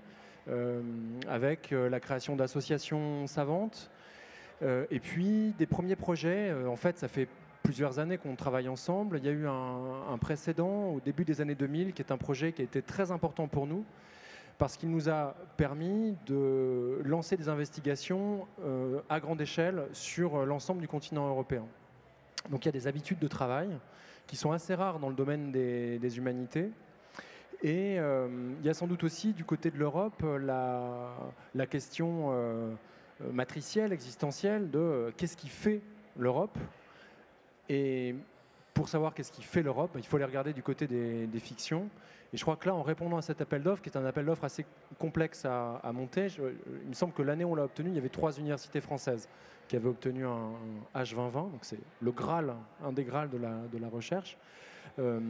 euh, 0.49 0.81
avec 1.29 1.73
euh, 1.73 1.89
la 1.89 2.01
création 2.01 2.37
d'associations 2.37 3.27
savantes, 3.27 3.91
et 4.91 5.01
puis 5.01 5.53
des 5.59 5.67
premiers 5.67 5.97
projets. 5.97 6.51
en 6.67 6.77
fait, 6.77 6.97
ça 6.97 7.09
fait 7.09 7.29
plusieurs 7.67 7.99
années 7.99 8.17
qu'on 8.17 8.37
travaille 8.37 8.69
ensemble. 8.69 9.19
Il 9.19 9.27
y 9.27 9.29
a 9.29 9.33
eu 9.33 9.49
un, 9.49 10.17
précédent 10.21 10.91
au 10.91 11.01
début 11.01 11.25
des 11.25 11.41
années 11.41 11.57
2000 11.57 11.95
qui 11.95 12.01
est 12.01 12.13
un 12.13 12.17
projet 12.17 12.53
qui 12.53 12.63
a 12.63 12.65
été 12.65 12.81
très 12.81 13.11
important 13.11 13.49
pour 13.49 13.67
nous, 13.67 13.85
parce 14.57 14.77
qu'il 14.77 14.89
nous 14.89 15.09
a 15.09 15.35
permis 15.57 16.17
de 16.27 17.01
lancer 17.05 17.37
des 17.37 17.49
investigations 17.49 18.47
euh, 18.65 19.01
à 19.09 19.19
grande 19.19 19.41
échelle 19.41 19.89
sur 19.93 20.47
l'ensemble 20.47 20.81
du 20.81 20.87
continent 20.87 21.29
européen. 21.29 21.65
Donc 22.51 22.65
il 22.65 22.69
y 22.69 22.71
a 22.71 22.73
des 22.73 22.87
habitudes 22.87 23.19
de 23.19 23.27
travail 23.27 23.77
qui 24.29 24.37
sont 24.37 24.53
assez 24.53 24.77
rares 24.77 25.01
dans 25.01 25.09
le 25.09 25.17
domaine 25.17 25.51
des, 25.51 26.19
humanités. 26.19 26.71
Et 27.63 27.99
euh, 27.99 28.29
il 28.61 28.65
y 28.65 28.69
a 28.69 28.75
sans 28.75 28.87
doute 28.87 29.03
aussi 29.03 29.33
du 29.33 29.45
côté 29.45 29.73
de 29.73 29.79
l'Europe 29.79 30.25
la, 30.41 31.67
question 31.69 32.29
euh, 32.31 32.73
matricielle, 33.33 33.93
existentielle 33.93 34.71
de 34.71 35.13
qu'est-ce 35.17 35.37
qui 35.37 35.49
fait 35.49 35.81
l'Europe. 36.17 36.57
Et 37.69 38.15
pour 38.75 38.89
savoir 38.89 39.15
qu'est-ce 39.15 39.33
qui 39.33 39.43
fait 39.43 39.63
l'Europe, 39.63 39.93
il 39.97 40.07
faut 40.07 40.19
les 40.19 40.25
regarder 40.25 40.53
du 40.53 40.63
côté 40.63 40.87
des, 40.87 41.41
fictions. 41.41 41.89
Et 42.33 42.37
je 42.37 42.43
crois 42.43 42.57
que 42.57 42.69
là, 42.69 42.75
en 42.75 42.83
répondant 42.83 43.17
à 43.17 43.23
cet 43.23 43.41
appel 43.41 43.63
d'offres, 43.63 43.83
qui 43.83 43.89
est 43.89 43.97
un 43.97 44.05
appel 44.05 44.27
d'offres 44.27 44.45
assez 44.45 44.67
complexe 44.99 45.45
à, 45.45 45.91
monter, 45.95 46.29
il 46.83 46.89
me 46.89 46.95
semble 46.95 47.13
que 47.13 47.23
l'année 47.23 47.45
où 47.45 47.53
on 47.53 47.55
l'a 47.55 47.65
obtenu, 47.65 47.91
il 47.91 47.95
y 47.95 47.99
avait 47.99 48.09
trois 48.09 48.33
universités 48.33 48.81
françaises 48.81 49.29
qui 49.69 49.77
avaient 49.77 49.89
obtenu 49.89 50.27
un, 50.27 50.51
H2020, 50.95 51.33
donc 51.33 51.61
c'est 51.63 51.81
le 52.01 52.13
Graal, 52.13 52.55
un 52.85 52.93
des 52.93 53.05
Graals 53.05 53.31
de 53.31 53.39
la, 53.39 53.89
recherche. 53.89 54.37
Euh, 54.99 55.21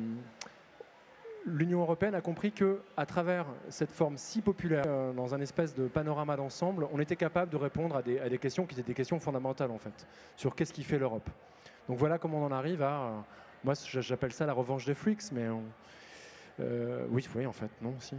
L'Union 1.49 1.81
européenne 1.83 2.17
a 2.17 2.21
compris 2.21 2.51
que, 2.51 2.81
à 2.97 3.07
travers 3.07 3.47
cette 3.69 3.93
forme 3.93 4.17
si 4.17 4.43
populaire, 4.43 4.83
euh, 4.89 5.13
dans 5.13 5.33
un 5.33 5.41
espèce 5.41 5.77
de 5.77 5.87
panorama 5.87 6.37
d'ensemble, 6.37 6.89
on 6.93 6.99
était 6.99 7.15
capable 7.15 7.53
de 7.53 7.57
répondre 7.57 7.95
à 7.95 8.03
des, 8.03 8.39
questions 8.39 8.67
qui 8.67 8.75
étaient 8.75 8.89
des 8.89 8.95
questions 8.95 9.21
fondamentales 9.21 9.71
en 9.71 9.79
fait, 9.79 10.09
sur 10.35 10.57
qu'est-ce 10.57 10.73
qui 10.73 10.83
fait 10.83 10.99
l'Europe. 10.99 11.31
Donc 11.89 11.99
voilà 11.99 12.19
comment 12.19 12.39
on 12.39 12.47
en 12.47 12.53
arrive 12.53 12.83
à, 12.83 13.25
moi 13.65 13.75
j'appelle 13.89 14.33
ça 14.33 14.47
la 14.47 14.53
revanche 14.53 14.85
des 14.85 14.95
freaks, 14.95 15.33
mais 15.33 15.47
euh, 16.61 17.07
oui, 17.11 17.47
en 17.47 17.53
fait, 17.53 17.71
non, 17.83 17.95
si. 18.01 18.15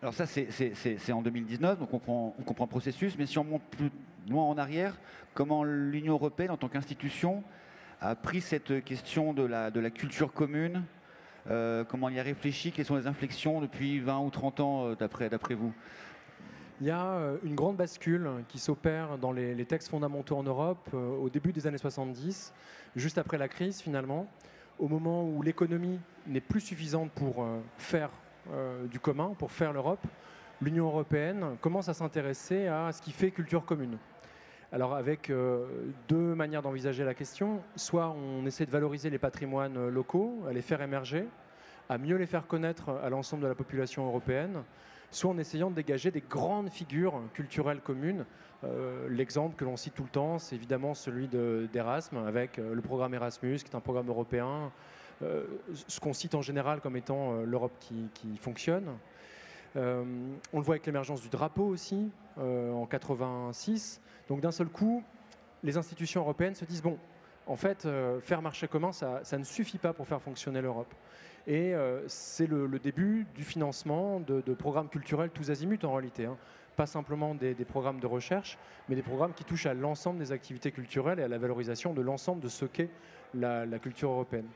Alors 0.00 0.14
ça, 0.14 0.24
c'est 0.26 1.12
en 1.12 1.22
2019, 1.22 1.78
donc 1.78 1.92
on 1.92 1.98
comprend, 1.98 2.64
le 2.64 2.66
processus, 2.66 3.16
mais 3.18 3.26
si 3.26 3.38
on 3.38 3.44
monte 3.44 3.62
plus 3.70 3.90
loin 4.28 4.44
en 4.44 4.56
arrière, 4.56 4.94
comment 5.34 5.64
l'Union 5.64 6.14
européenne, 6.14 6.50
en 6.50 6.56
tant 6.56 6.68
qu'institution, 6.68 7.42
a 8.00 8.14
pris 8.14 8.40
cette 8.40 8.82
question 8.84 9.34
de 9.34 9.42
la, 9.42 9.90
culture 9.90 10.32
commune 10.32 10.84
euh, 11.50 11.84
Comment 11.84 12.08
elle 12.08 12.14
y 12.14 12.20
a 12.20 12.22
réfléchi 12.22 12.72
Quelles 12.72 12.86
sont 12.86 12.96
les 12.96 13.06
inflexions 13.06 13.60
depuis 13.60 13.98
20 14.00 14.20
ou 14.20 14.30
30 14.30 14.60
ans, 14.60 14.86
euh, 14.86 14.94
d'après 15.28 15.54
vous? 15.54 15.74
Il 16.80 16.86
y 16.86 16.90
a 16.90 17.20
une 17.42 17.54
grande 17.54 17.76
bascule 17.76 18.28
qui 18.48 18.58
s'opère 18.58 19.18
dans 19.18 19.32
les, 19.32 19.64
textes 19.66 19.88
fondamentaux 19.88 20.36
en 20.36 20.42
Europe 20.42 20.88
au 20.94 21.28
début 21.28 21.52
des 21.52 21.66
années 21.66 21.78
70, 21.78 22.54
juste 22.96 23.18
après 23.18 23.38
la 23.38 23.48
crise 23.48 23.80
finalement 23.80 24.26
au 24.80 24.88
moment 24.88 25.24
où 25.24 25.42
l'économie 25.42 26.00
n'est 26.26 26.40
plus 26.40 26.60
suffisante 26.60 27.12
pour 27.12 27.42
euh, 27.42 27.60
faire 27.76 28.10
euh, 28.50 28.86
du 28.86 28.98
commun, 28.98 29.34
pour 29.38 29.52
faire 29.52 29.72
l'Europe, 29.72 30.04
l'Union 30.60 30.86
européenne 30.86 31.56
commence 31.60 31.88
à 31.88 31.94
s'intéresser 31.94 32.66
à 32.66 32.90
ce 32.92 33.02
qui 33.02 33.12
fait 33.12 33.30
culture 33.30 33.64
commune. 33.64 33.98
Alors 34.72 34.94
avec 34.94 35.28
euh, 35.28 35.66
deux 36.08 36.34
manières 36.34 36.62
d'envisager 36.62 37.04
la 37.04 37.14
question, 37.14 37.60
soit 37.76 38.08
on 38.10 38.46
essaie 38.46 38.66
de 38.66 38.70
valoriser 38.70 39.10
les 39.10 39.18
patrimoines 39.18 39.88
locaux, 39.88 40.42
à 40.48 40.52
les 40.52 40.62
faire 40.62 40.80
émerger, 40.80 41.26
à 41.88 41.98
mieux 41.98 42.16
les 42.16 42.26
faire 42.26 42.46
connaître 42.46 42.90
à 43.02 43.10
l'ensemble 43.10 43.42
de 43.42 43.48
la 43.48 43.54
population 43.54 44.06
européenne, 44.06 44.62
soit 45.10 45.30
en 45.30 45.38
essayant 45.38 45.70
de 45.70 45.74
dégager 45.74 46.10
des 46.10 46.20
grandes 46.20 46.70
figures 46.70 47.20
culturelles 47.34 47.80
communes. 47.80 48.24
Euh, 48.62 49.08
l'exemple 49.08 49.56
que 49.56 49.64
l'on 49.64 49.76
cite 49.76 49.94
tout 49.94 50.02
le 50.02 50.10
temps, 50.10 50.38
c'est 50.38 50.54
évidemment 50.54 50.94
celui 50.94 51.28
d'Erasme, 51.72 52.18
avec 52.18 52.58
euh, 52.58 52.74
le 52.74 52.82
programme 52.82 53.14
Erasmus, 53.14 53.58
qui 53.58 53.70
est 53.70 53.76
un 53.76 53.80
programme 53.80 54.08
européen, 54.08 54.70
euh, 55.22 55.44
ce 55.86 56.00
qu'on 56.00 56.12
cite 56.12 56.34
en 56.34 56.42
général 56.42 56.80
comme 56.80 56.96
étant 56.96 57.42
l'Europe 57.42 57.72
qui, 57.80 58.36
fonctionne. 58.38 58.86
on 59.74 59.80
le 60.54 60.62
voit 60.62 60.74
avec 60.74 60.86
l'émergence 60.86 61.20
du 61.20 61.28
drapeau 61.28 61.64
aussi, 61.64 62.10
en 62.38 62.86
86. 62.86 64.00
Donc 64.28 64.40
d'un 64.40 64.50
seul 64.50 64.68
coup, 64.68 65.02
les 65.62 65.76
institutions 65.76 66.22
européennes 66.22 66.54
se 66.54 66.64
disent, 66.64 66.82
bon, 66.82 66.96
en 67.46 67.56
fait, 67.56 67.86
faire 68.20 68.40
marché 68.40 68.66
commun, 68.66 68.92
ça, 68.92 69.20
ne 69.36 69.44
suffit 69.44 69.76
pas 69.76 69.92
pour 69.92 70.06
faire 70.08 70.22
fonctionner 70.22 70.62
l'Europe. 70.62 70.94
Et 71.46 71.74
euh, 71.74 72.02
c'est 72.06 72.46
le, 72.46 72.68
début 72.78 73.26
du 73.34 73.44
financement 73.44 74.20
de, 74.20 74.40
programmes 74.54 74.88
culturels 74.88 75.30
tous 75.30 75.50
azimuts 75.50 75.84
en 75.84 75.92
réalité. 75.92 76.26
Hein. 76.26 76.36
Pas 76.76 76.86
simplement 76.86 77.34
des, 77.34 77.54
programmes 77.66 78.00
de 78.00 78.06
recherche, 78.06 78.58
mais 78.88 78.94
des 78.94 79.02
programmes 79.02 79.32
qui 79.32 79.44
touchent 79.44 79.66
à 79.66 79.74
l'ensemble 79.74 80.18
des 80.18 80.32
activités 80.32 80.70
culturelles 80.72 81.18
et 81.18 81.22
à 81.22 81.28
la 81.28 81.38
valorisation 81.38 81.92
de 81.92 82.00
l'ensemble 82.00 82.40
de 82.40 82.48
ce 82.48 82.64
qu'est 82.64 82.90
la, 83.34 83.66
culture 83.78 84.10
européenne. 84.10 84.46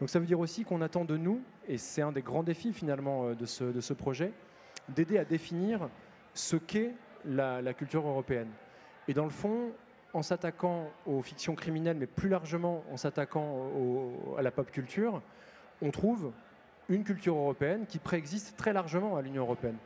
Donc 0.00 0.08
ça 0.08 0.18
veut 0.18 0.26
dire 0.26 0.40
aussi 0.40 0.64
qu'on 0.64 0.80
attend 0.80 1.04
de 1.04 1.16
nous, 1.16 1.42
et 1.68 1.76
c'est 1.76 2.02
un 2.02 2.12
des 2.12 2.22
grands 2.22 2.42
défis 2.42 2.72
finalement 2.72 3.26
euh, 3.26 3.34
de 3.34 3.44
ce, 3.46 3.64
de 3.64 3.80
ce 3.80 3.92
projet, 3.92 4.32
d'aider 4.88 5.18
à 5.18 5.24
définir 5.24 5.88
ce 6.34 6.56
qu'est 6.56 6.94
la, 7.24 7.74
culture 7.74 8.06
européenne. 8.06 8.48
Et 9.08 9.14
dans 9.14 9.24
le 9.24 9.30
fond, 9.30 9.72
en 10.12 10.22
s'attaquant 10.22 10.90
aux 11.06 11.22
fictions 11.22 11.54
criminelles, 11.54 11.96
mais 11.98 12.06
plus 12.06 12.28
largement 12.28 12.82
en 12.90 12.96
s'attaquant 12.96 13.70
à 14.36 14.42
la 14.42 14.50
pop 14.50 14.70
culture, 14.70 15.22
on 15.82 15.90
trouve 15.90 16.32
une 16.88 17.04
culture 17.04 17.36
européenne 17.36 17.86
qui 17.86 17.98
préexiste 17.98 18.56
très 18.56 18.72
largement 18.72 19.16
à 19.16 19.22
l'Union 19.22 19.42
européenne. 19.42 19.76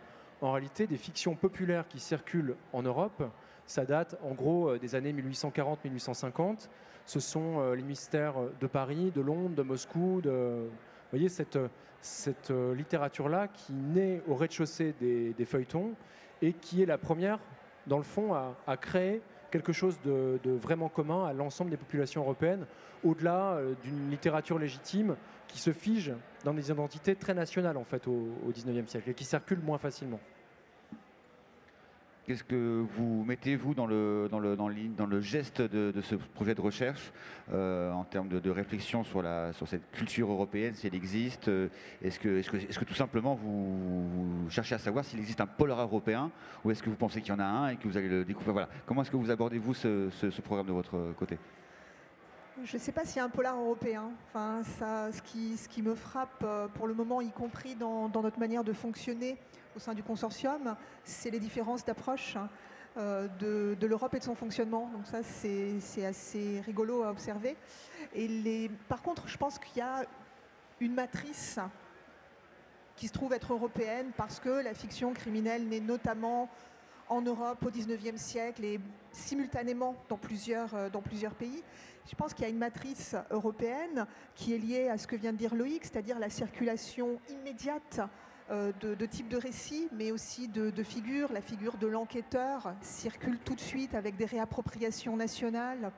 En 0.40 0.52
réalité, 0.52 0.86
des 0.86 0.96
fictions 0.96 1.34
populaires 1.34 1.86
qui 1.88 2.00
circulent 2.00 2.56
en 2.72 2.82
Europe, 2.82 3.22
ça 3.66 3.84
date 3.84 4.18
en 4.22 4.32
gros 4.32 4.70
euh, 4.70 4.78
des 4.78 4.94
années 4.94 5.12
1840-1850. 5.12 6.68
Ce 7.06 7.20
sont 7.20 7.60
euh, 7.60 7.74
les 7.74 7.82
mystères 7.82 8.34
de 8.60 8.66
Paris, 8.66 9.10
de 9.14 9.20
Londres, 9.20 9.54
de 9.54 9.62
Moscou. 9.62 10.20
Vous 10.24 10.70
voyez, 11.10 11.28
cette, 11.28 11.56
euh, 12.50 12.74
littérature-là 12.74 13.48
qui 13.48 13.72
naît 13.72 14.22
au 14.28 14.34
rez-de-chaussée 14.34 14.94
des, 15.00 15.44
feuilletons 15.44 15.92
et 16.42 16.52
qui 16.52 16.82
est 16.82 16.86
la 16.86 16.98
première, 16.98 17.38
dans 17.86 17.98
le 17.98 18.04
fond, 18.04 18.34
à, 18.34 18.76
créer 18.76 19.22
quelque 19.54 19.72
chose 19.72 19.96
de, 20.04 20.50
vraiment 20.60 20.88
commun 20.88 21.26
à 21.26 21.32
l'ensemble 21.32 21.70
des 21.70 21.76
populations 21.76 22.22
européennes, 22.22 22.66
au-delà 23.04 23.60
d'une 23.84 24.10
littérature 24.10 24.58
légitime 24.58 25.14
qui 25.46 25.60
se 25.60 25.72
fige 25.72 26.12
dans 26.42 26.52
des 26.52 26.72
identités 26.72 27.14
très 27.14 27.34
nationales 27.34 27.76
au, 27.76 28.50
XIXe 28.50 28.90
siècle 28.90 29.10
et 29.10 29.14
qui 29.14 29.24
circulent 29.24 29.62
moins 29.62 29.78
facilement. 29.78 30.18
Qu'est-ce 32.26 32.44
que 32.44 32.82
vous 32.96 33.22
mettez, 33.22 33.54
vous, 33.54 33.74
dans 33.74 33.84
le, 33.86 34.28
dans 34.30 34.38
le, 34.38 34.56
dans 34.56 35.06
le 35.06 35.20
geste 35.20 35.60
de, 35.60 35.92
ce 36.00 36.14
projet 36.14 36.54
de 36.54 36.60
recherche 36.62 37.12
euh, 37.52 37.92
en 37.92 38.04
termes 38.04 38.28
de, 38.28 38.50
réflexion 38.50 39.04
sur, 39.04 39.20
la, 39.20 39.52
sur 39.52 39.68
cette 39.68 39.90
culture 39.90 40.30
européenne, 40.30 40.74
si 40.74 40.86
elle 40.86 40.94
existe 40.94 41.50
Est-ce 42.02 42.18
que, 42.18 42.38
est 42.38 42.48
que, 42.48 42.56
est 42.56 42.78
que, 42.78 42.84
tout 42.84 42.94
simplement 42.94 43.34
vous, 43.34 44.48
cherchez 44.48 44.74
à 44.74 44.78
savoir 44.78 45.04
s'il 45.04 45.18
existe 45.18 45.42
un 45.42 45.46
polar 45.46 45.80
européen 45.80 46.30
ou 46.64 46.70
est-ce 46.70 46.82
que 46.82 46.88
vous 46.88 46.96
pensez 46.96 47.20
qu'il 47.20 47.32
y 47.32 47.36
en 47.36 47.40
a 47.40 47.44
un 47.44 47.68
et 47.68 47.76
que 47.76 47.86
vous 47.86 47.96
allez 47.98 48.08
le 48.08 48.24
découvrir? 48.24 48.54
Voilà. 48.54 48.68
Comment 48.86 49.02
est-ce 49.02 49.10
que 49.10 49.18
vous 49.18 49.30
abordez, 49.30 49.58
vous, 49.58 49.74
ce 49.74 50.40
programme 50.40 50.66
de 50.66 50.72
votre 50.72 51.12
côté? 51.18 51.36
Je 52.62 52.76
ne 52.76 52.80
sais 52.80 52.92
pas 52.92 53.04
s'il 53.04 53.16
y 53.16 53.20
a 53.20 53.24
un 53.24 53.28
polar 53.30 53.58
européen. 53.58 54.12
Enfin, 54.28 54.62
ce, 54.62 55.20
qui, 55.68 55.82
me 55.82 55.94
frappe 55.94 56.42
euh, 56.44 56.68
pour 56.68 56.86
le 56.86 56.94
moment, 56.94 57.20
y 57.20 57.30
compris 57.30 57.74
dans, 57.74 58.08
notre 58.08 58.38
manière 58.38 58.62
de 58.62 58.72
fonctionner 58.72 59.36
au 59.76 59.80
sein 59.80 59.94
du 59.94 60.02
consortium, 60.02 60.76
c'est 61.02 61.30
les 61.30 61.40
différences 61.40 61.84
d'approche 61.84 62.36
hein, 62.36 62.48
euh, 62.96 63.26
de, 63.40 63.86
l'Europe 63.86 64.14
et 64.14 64.20
de 64.20 64.24
son 64.24 64.36
fonctionnement. 64.36 64.88
Donc 64.92 65.06
ça, 65.06 65.22
c'est 65.24 66.04
assez 66.04 66.62
rigolo 66.64 67.02
à 67.02 67.10
observer. 67.10 67.56
Et 68.14 68.70
par 68.88 69.02
contre, 69.02 69.26
je 69.26 69.36
pense 69.36 69.58
qu'il 69.58 69.78
y 69.78 69.82
a 69.82 70.04
une 70.80 70.94
matrice 70.94 71.58
qui 72.94 73.08
se 73.08 73.12
trouve 73.12 73.32
être 73.32 73.52
européenne 73.52 74.12
parce 74.16 74.38
que 74.38 74.62
la 74.62 74.74
fiction 74.74 75.12
criminelle 75.12 75.66
n'est 75.66 75.80
notamment 75.80 76.48
en 77.08 77.20
Europe 77.20 77.64
au 77.64 77.70
XIXe 77.70 78.20
siècle 78.20 78.64
et 78.64 78.80
simultanément 79.12 79.96
dans 80.08 80.16
plusieurs, 80.16 80.74
euh, 80.74 80.88
dans 80.88 81.02
plusieurs 81.02 81.34
pays. 81.34 81.62
Je 82.06 82.14
pense 82.14 82.34
qu'il 82.34 82.44
y 82.44 82.46
a 82.46 82.50
une 82.50 82.58
matrice 82.58 83.16
européenne 83.30 84.06
qui 84.34 84.54
est 84.54 84.58
liée 84.58 84.88
à 84.88 84.98
ce 84.98 85.06
que 85.06 85.16
vient 85.16 85.32
de 85.32 85.38
dire 85.38 85.54
Loïc, 85.54 85.84
c'est-à-dire 85.84 86.18
la 86.18 86.28
circulation 86.28 87.18
immédiate 87.30 88.00
euh, 88.50 88.72
de, 88.80 89.06
types 89.06 89.28
de 89.28 89.38
récits, 89.38 89.88
mais 89.90 90.10
aussi 90.10 90.48
de, 90.48 90.82
figures. 90.82 91.32
La 91.32 91.40
figure 91.40 91.78
de 91.78 91.86
l'enquêteur 91.86 92.74
circule 92.82 93.38
tout 93.38 93.54
de 93.54 93.60
suite 93.60 93.94
avec 93.94 94.16
des 94.16 94.26
réappropriations 94.26 95.16
nationales. 95.16 95.92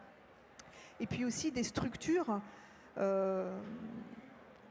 Et 1.00 1.06
puis 1.06 1.24
aussi 1.24 1.50
des 1.50 1.64
structures 1.64 2.40
euh, 2.98 3.58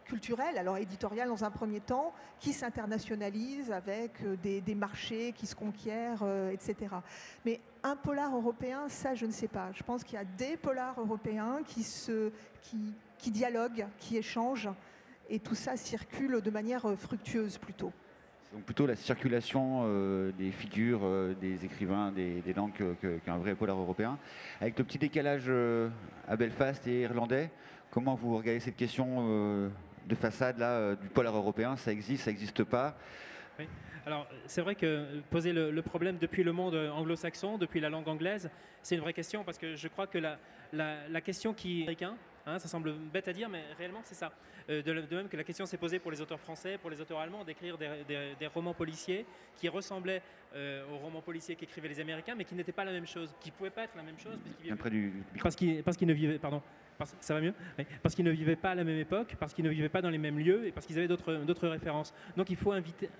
culturelle, 0.05 0.57
alors 0.57 0.77
éditoriale 0.77 1.27
dans 1.27 1.43
un 1.43 1.51
premier 1.51 1.79
temps, 1.79 2.13
qui 2.39 2.53
s'internationalise 2.53 3.71
avec 3.71 4.11
euh, 4.23 4.35
des, 4.41 4.75
marchés 4.75 5.33
qui 5.33 5.47
se 5.47 5.55
conquièrent, 5.55 6.21
euh, 6.21 6.51
etc. 6.51 6.95
Mais 7.45 7.59
un 7.83 7.95
polar 7.95 8.35
européen, 8.35 8.87
ça, 8.87 9.15
je 9.15 9.25
ne 9.25 9.31
sais 9.31 9.47
pas. 9.47 9.69
Je 9.73 9.83
pense 9.83 10.03
qu'il 10.03 10.15
y 10.15 10.21
a 10.21 10.25
des 10.25 10.57
polars 10.57 10.99
européens 10.99 11.59
qui, 11.65 13.31
dialoguent, 13.31 13.85
qui 13.99 14.17
échangent, 14.17 14.69
et 15.29 15.39
tout 15.39 15.55
ça 15.55 15.75
circule 15.75 16.41
de 16.41 16.49
manière 16.51 16.85
euh, 16.85 16.95
fructueuse 16.95 17.57
plutôt. 17.57 17.91
Donc 18.53 18.63
plutôt 18.63 18.85
la 18.85 18.95
circulation 18.95 19.83
des 20.37 20.51
figures, 20.51 21.01
des 21.41 21.65
écrivains, 21.65 22.13
des, 22.13 22.53
langues 22.55 22.71
qu'un 23.25 23.37
vrai 23.37 23.53
polar 23.53 23.77
européen. 23.77 24.17
Avec 24.61 24.77
le 24.77 24.85
petit 24.85 24.97
décalage 24.97 25.51
à 26.25 26.37
Belfast 26.37 26.87
et 26.87 27.01
irlandais, 27.01 27.51
comment 27.91 28.15
vous 28.15 28.37
regardez 28.37 28.61
cette 28.61 28.77
question 28.77 29.69
de 30.05 30.15
façade 30.15 30.57
là, 30.57 30.71
euh, 30.71 30.95
du 30.95 31.07
polar 31.09 31.35
européen, 31.35 31.75
ça 31.75 31.91
existe, 31.91 32.25
ça 32.25 32.31
n'existe 32.31 32.63
pas. 32.63 32.97
Oui. 33.59 33.65
Alors, 34.05 34.27
c'est 34.45 34.61
vrai 34.61 34.75
que 34.75 35.21
poser 35.31 35.51
le, 35.51 35.81
problème 35.81 36.17
depuis 36.19 36.43
le 36.43 36.51
monde 36.51 36.75
anglo-saxon, 36.75 37.57
depuis 37.57 37.79
la 37.79 37.89
langue 37.89 38.07
anglaise, 38.07 38.51
c'est 38.83 38.95
une 38.95 39.01
vraie 39.01 39.13
question 39.13 39.43
parce 39.43 39.57
que 39.57 39.75
je 39.75 39.87
crois 39.87 40.05
que 40.05 40.19
la, 40.19 40.37
la, 40.71 41.21
question 41.21 41.53
qui 41.55 41.81
américain, 41.81 42.15
hein, 42.45 42.59
ça 42.59 42.67
semble 42.67 42.93
bête 42.93 43.27
à 43.27 43.33
dire, 43.33 43.49
mais 43.49 43.63
réellement 43.79 44.01
c'est 44.03 44.13
ça. 44.13 44.31
Euh, 44.69 44.81
de, 44.81 45.15
même 45.15 45.27
que 45.27 45.37
la 45.37 45.43
question 45.43 45.65
s'est 45.65 45.77
posée 45.77 45.99
pour 45.99 46.11
les 46.11 46.21
auteurs 46.21 46.39
français, 46.39 46.77
pour 46.77 46.89
les 46.89 46.99
auteurs 47.01 47.19
allemands, 47.19 47.43
d'écrire 47.43 47.77
des, 47.77 48.47
romans 48.53 48.73
policiers 48.73 49.25
qui 49.55 49.69
ressemblaient 49.69 50.21
euh, 50.55 50.85
aux 50.91 50.97
romans 50.97 51.21
policiers 51.21 51.55
qu'écrivaient 51.55 51.87
les 51.87 51.99
Américains, 51.99 52.35
mais 52.35 52.45
qui 52.45 52.55
n'étaient 52.55 52.71
pas 52.71 52.85
la 52.85 52.91
même 52.91 53.07
chose, 53.07 53.33
qui 53.39 53.49
ne 53.49 53.55
pouvaient 53.55 53.69
pas 53.69 53.83
être 53.83 53.95
la 53.95 54.03
même 54.03 54.19
chose, 54.19 54.37
parce 55.41 55.55
qu'ils 55.55 55.83
parce 55.83 55.97
qu'ils 55.97 56.07
ne 56.07 56.13
vivaient, 56.13 56.39
pardon, 56.39 56.61
parce, 56.97 57.15
ça 57.19 57.33
va 57.33 57.41
mieux, 57.41 57.53
parce 58.01 58.15
qu'ils 58.15 58.25
ne 58.25 58.31
vivaient 58.31 58.55
pas 58.55 58.71
à 58.71 58.75
la 58.75 58.83
même 58.83 58.97
époque, 58.97 59.35
parce 59.39 59.53
qu'ils 59.53 59.65
ne 59.65 59.69
vivaient 59.69 59.89
pas 59.89 60.01
dans 60.01 60.09
les 60.09 60.17
mêmes 60.17 60.39
lieux 60.39 60.67
et 60.67 60.71
parce 60.71 60.85
qu'ils 60.85 60.97
avaient 60.97 61.07
d'autres 61.07 61.67
références. 61.67 62.13
Donc 62.37 62.49
il 62.49 62.55
faut 62.55 62.73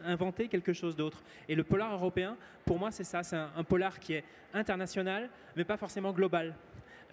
inventer 0.03 0.47
quelque 0.47 0.73
chose 0.73 0.95
d'autre. 0.95 1.23
Et 1.47 1.55
le 1.55 1.63
polar 1.63 1.93
européen, 1.93 2.37
pour 2.65 2.79
moi, 2.79 2.91
c'est 2.91 3.03
ça, 3.03 3.23
c'est 3.23 3.35
un 3.35 3.63
polar 3.63 3.99
qui 3.99 4.13
est 4.13 4.23
international, 4.53 5.29
mais 5.55 5.63
pas 5.63 5.77
forcément 5.77 6.11
global. 6.11 6.55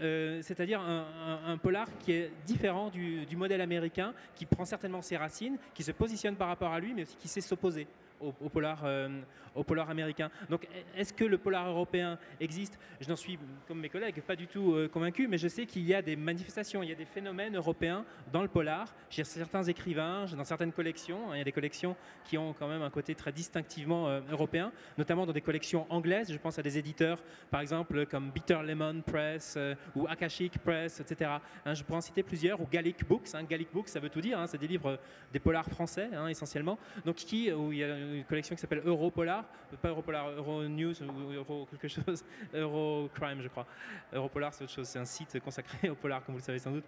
Euh, 0.00 0.40
c'est-à-dire 0.42 0.80
un, 0.80 1.56
polar 1.58 1.86
qui 1.98 2.12
est 2.12 2.30
différent 2.46 2.88
du, 2.90 3.26
du, 3.26 3.36
modèle 3.36 3.60
américain, 3.60 4.14
qui 4.34 4.46
prend 4.46 4.64
certainement 4.64 5.02
ses 5.02 5.16
racines, 5.16 5.58
qui 5.74 5.82
se 5.82 5.92
positionne 5.92 6.34
par 6.34 6.48
rapport 6.48 6.72
à 6.72 6.80
lui, 6.80 6.94
mais 6.94 7.02
aussi 7.02 7.16
qui 7.16 7.28
sait 7.28 7.40
s'opposer 7.40 7.86
au, 8.22 8.48
polar, 8.48 8.82
euh, 8.84 9.08
au 9.54 9.64
polar 9.64 9.90
américain. 9.90 10.30
Donc 10.48 10.66
est-ce 10.96 11.12
que 11.12 11.24
le 11.24 11.38
polar 11.38 11.68
européen 11.68 12.18
existe? 12.40 12.78
Je 13.00 13.08
n'en 13.08 13.16
suis, 13.16 13.38
comme 13.66 13.80
mes 13.80 13.88
collègues, 13.88 14.20
pas 14.22 14.36
du 14.36 14.46
tout 14.46 14.72
euh, 14.72 14.88
convaincu, 14.88 15.26
mais 15.28 15.38
je 15.38 15.48
sais 15.48 15.66
qu'il 15.66 15.82
y 15.82 15.94
a 15.94 16.02
des 16.02 16.16
manifestations, 16.16 16.82
il 16.82 16.88
y 16.88 16.92
a 16.92 16.96
des 16.96 17.04
phénomènes 17.04 17.56
européens 17.56 18.04
dans 18.32 18.42
le 18.42 18.48
polar. 18.48 18.94
J'ai 19.10 19.24
certains 19.24 19.64
écrivains, 19.64 20.26
dans 20.36 20.44
certaines 20.44 20.72
collections, 20.72 21.30
hein, 21.30 21.34
il 21.34 21.38
y 21.38 21.40
a 21.40 21.44
des 21.44 21.52
collections 21.52 21.96
qui 22.24 22.38
ont 22.38 22.52
quand 22.52 22.68
même 22.68 22.82
un 22.82 22.90
côté 22.90 23.14
très 23.14 23.32
distinctivement 23.32 24.08
euh, 24.08 24.20
européen, 24.30 24.72
notamment 24.98 25.26
dans 25.26 25.32
des 25.32 25.40
collections 25.40 25.86
anglaises. 25.90 26.32
Je 26.32 26.38
pense 26.38 26.58
à 26.58 26.62
des 26.62 26.78
éditeurs, 26.78 27.22
par 27.50 27.60
exemple, 27.60 28.06
comme 28.06 28.30
Bitter 28.30 28.58
Lemon 28.64 29.02
Press 29.02 29.58
ou 29.96 30.06
Akashic 30.06 30.58
Press, 30.58 31.00
etc. 31.00 31.30
Hein, 31.64 31.74
je 31.74 31.82
pourrais 31.82 31.98
en 31.98 32.02
citer 32.02 32.22
plusieurs, 32.22 32.60
ou 32.60 32.66
Gallic 32.70 33.06
Books. 33.06 33.34
Hein. 33.34 33.44
Gallic 33.44 33.72
Books, 33.72 33.88
ça 33.88 34.00
veut 34.00 34.08
tout 34.08 34.20
dire, 34.20 34.42
c'est 34.46 34.58
des 34.58 34.66
livres 34.66 34.98
des 35.32 35.38
polars 35.38 35.68
français, 35.68 36.08
essentiellement. 36.28 36.78
Donc 37.04 37.16
qui, 37.16 37.46
il 37.46 37.76
y 37.76 37.84
a 37.84 37.96
une 38.12 38.24
collection 38.24 38.54
qui 38.54 38.60
s'appelle 38.60 38.82
Europolar, 38.84 39.44
pas 39.80 39.88
Europolar, 39.88 40.30
Euronews 40.30 41.02
ou 41.02 41.32
Euro 41.32 41.66
quelque 41.70 41.88
chose, 41.88 42.24
Eurocrime 42.54 43.42
je 43.42 43.48
crois. 43.48 43.66
Europolar 44.12 44.54
c'est 44.54 44.64
autre 44.64 44.72
chose, 44.72 44.88
c'est 44.88 44.98
un 44.98 45.04
site 45.04 45.40
consacré 45.40 45.88
au 45.90 45.94
polar 45.94 46.24
comme 46.24 46.34
vous 46.34 46.40
le 46.40 46.44
savez 46.44 46.58
sans 46.58 46.70
doute. 46.72 46.84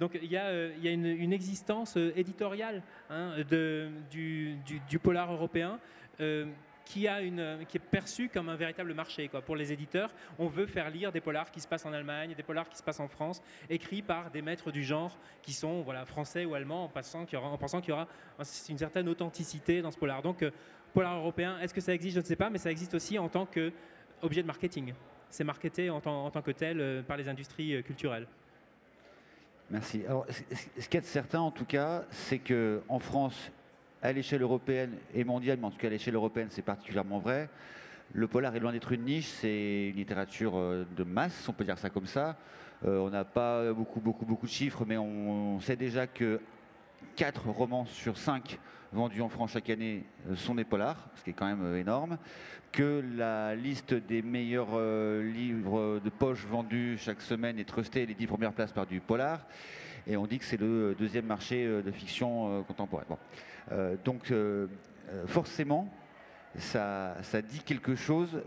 Donc 0.00 0.18
il 0.20 0.30
y 0.30 0.36
a, 0.36 0.46
euh, 0.46 0.72
une, 0.82 1.32
existence 1.32 1.96
euh, 1.96 2.12
éditoriale 2.16 2.82
hein, 3.10 3.32
du, 4.10 4.98
polar 5.02 5.32
européen. 5.32 5.78
Euh, 6.88 6.92
qui, 6.92 7.08
a 7.08 7.20
une, 7.20 7.66
qui 7.68 7.76
est 7.76 7.80
perçu 7.80 8.28
comme 8.28 8.48
un 8.48 8.56
véritable 8.56 8.94
marché 8.94 9.28
quoi. 9.28 9.42
pour 9.42 9.56
les 9.56 9.72
éditeurs. 9.72 10.10
On 10.38 10.46
veut 10.46 10.66
faire 10.66 10.90
lire 10.90 11.12
des 11.12 11.20
polars 11.20 11.50
qui 11.50 11.60
se 11.60 11.68
passent 11.68 11.86
en 11.86 11.92
Allemagne, 11.92 12.34
des 12.34 12.42
polars 12.42 12.68
qui 12.68 12.76
se 12.76 12.82
passent 12.82 13.00
en 13.00 13.08
France, 13.08 13.42
écrits 13.68 14.02
par 14.02 14.30
des 14.30 14.42
maîtres 14.42 14.70
du 14.70 14.82
genre 14.82 15.16
qui 15.42 15.52
sont 15.52 15.82
voilà, 15.82 16.04
français 16.04 16.44
ou 16.44 16.54
allemands, 16.54 16.84
en, 16.84 16.88
passant 16.88 17.24
qu'il 17.24 17.38
y 17.38 17.42
aura, 17.42 17.50
en 17.50 17.58
pensant 17.58 17.80
qu'il 17.80 17.90
y 17.90 17.92
aura 17.92 18.08
une 18.68 18.78
certaine 18.78 19.08
authenticité 19.08 19.82
dans 19.82 19.90
ce 19.90 19.98
polar. 19.98 20.22
Donc 20.22 20.44
polar 20.92 21.16
européen, 21.16 21.58
est-ce 21.60 21.74
que 21.74 21.80
ça 21.80 21.92
existe? 21.92 22.16
Je 22.16 22.20
ne 22.20 22.26
sais 22.26 22.36
pas, 22.36 22.50
mais 22.50 22.58
ça 22.58 22.70
existe 22.70 22.94
aussi 22.94 23.18
en 23.18 23.28
tant 23.28 23.46
qu'objet 23.46 24.42
de 24.42 24.46
marketing. 24.46 24.94
C'est 25.30 25.44
marketé 25.44 25.90
en 25.90 26.00
tant, 26.00 26.42
que 26.42 26.52
tel 26.52 26.80
euh, 26.80 27.02
par 27.02 27.16
les 27.18 27.28
industries 27.28 27.74
euh, 27.74 27.82
culturelles. 27.82 28.26
Merci. 29.70 30.02
Alors, 30.06 30.26
ce 30.78 30.88
qui 30.88 30.96
est 30.96 31.02
certain, 31.02 31.40
en 31.40 31.50
tout 31.50 31.66
cas, 31.66 32.04
c'est 32.10 32.38
qu'en 32.38 32.98
France, 32.98 33.52
à 34.02 34.12
l'échelle 34.12 34.42
européenne 34.42 34.92
et 35.14 35.24
mondiale, 35.24 35.58
mais 35.60 35.66
en 35.66 35.70
tout 35.70 35.78
cas 35.78 35.88
à 35.88 35.90
l'échelle 35.90 36.14
européenne, 36.14 36.48
c'est 36.50 36.62
particulièrement 36.62 37.18
vrai. 37.18 37.48
Le 38.12 38.26
polar 38.26 38.54
est 38.56 38.60
loin 38.60 38.72
d'être 38.72 38.92
une 38.92 39.04
niche, 39.04 39.26
c'est 39.26 39.88
une 39.88 39.96
littérature 39.96 40.56
euh, 40.56 40.86
de 40.96 41.04
masse, 41.04 41.48
on 41.48 41.52
peut 41.52 41.64
dire 41.64 41.78
ça 41.78 41.90
comme 41.90 42.06
ça. 42.06 42.36
on 42.84 43.10
n'a 43.10 43.24
pas 43.24 43.72
beaucoup, 43.72 44.00
beaucoup, 44.00 44.24
beaucoup 44.24 44.46
de 44.46 44.52
chiffres, 44.52 44.84
mais 44.86 44.96
on, 44.96 45.60
sait 45.60 45.76
déjà 45.76 46.06
que 46.06 46.40
4 47.16 47.48
romans 47.50 47.86
sur 47.86 48.16
5 48.16 48.58
vendus 48.92 49.20
en 49.20 49.28
France 49.28 49.52
chaque 49.52 49.70
année 49.70 50.04
euh, 50.28 50.36
sont 50.36 50.54
des 50.54 50.64
polars, 50.64 51.08
ce 51.16 51.24
qui 51.24 51.30
est 51.30 51.34
quand 51.34 51.46
même 51.46 51.62
euh, 51.62 51.80
énorme, 51.80 52.18
que 52.72 53.02
la 53.16 53.54
liste 53.54 53.94
des 53.94 54.22
meilleurs 54.22 54.68
euh, 54.74 55.22
livres 55.22 56.00
de 56.02 56.10
poche 56.10 56.44
vendus 56.46 56.98
chaque 56.98 57.20
semaine 57.20 57.58
est 57.58 57.68
trustée 57.68 58.06
les 58.06 58.14
10 58.14 58.26
premières 58.26 58.52
places 58.52 58.72
par 58.72 58.86
du 58.86 59.00
polar, 59.00 59.40
et 60.06 60.16
on 60.16 60.26
dit 60.26 60.38
que 60.38 60.44
c'est 60.44 60.60
le 60.60 60.94
deuxième 60.98 61.26
marché 61.26 61.66
de 61.66 61.90
fiction 61.90 62.64
contemporaine. 62.66 63.08
Donc 64.04 64.32
forcément, 65.26 65.92
ça, 66.56 67.16
dit 67.48 67.60
quelque 67.60 67.94
chose 67.94 68.42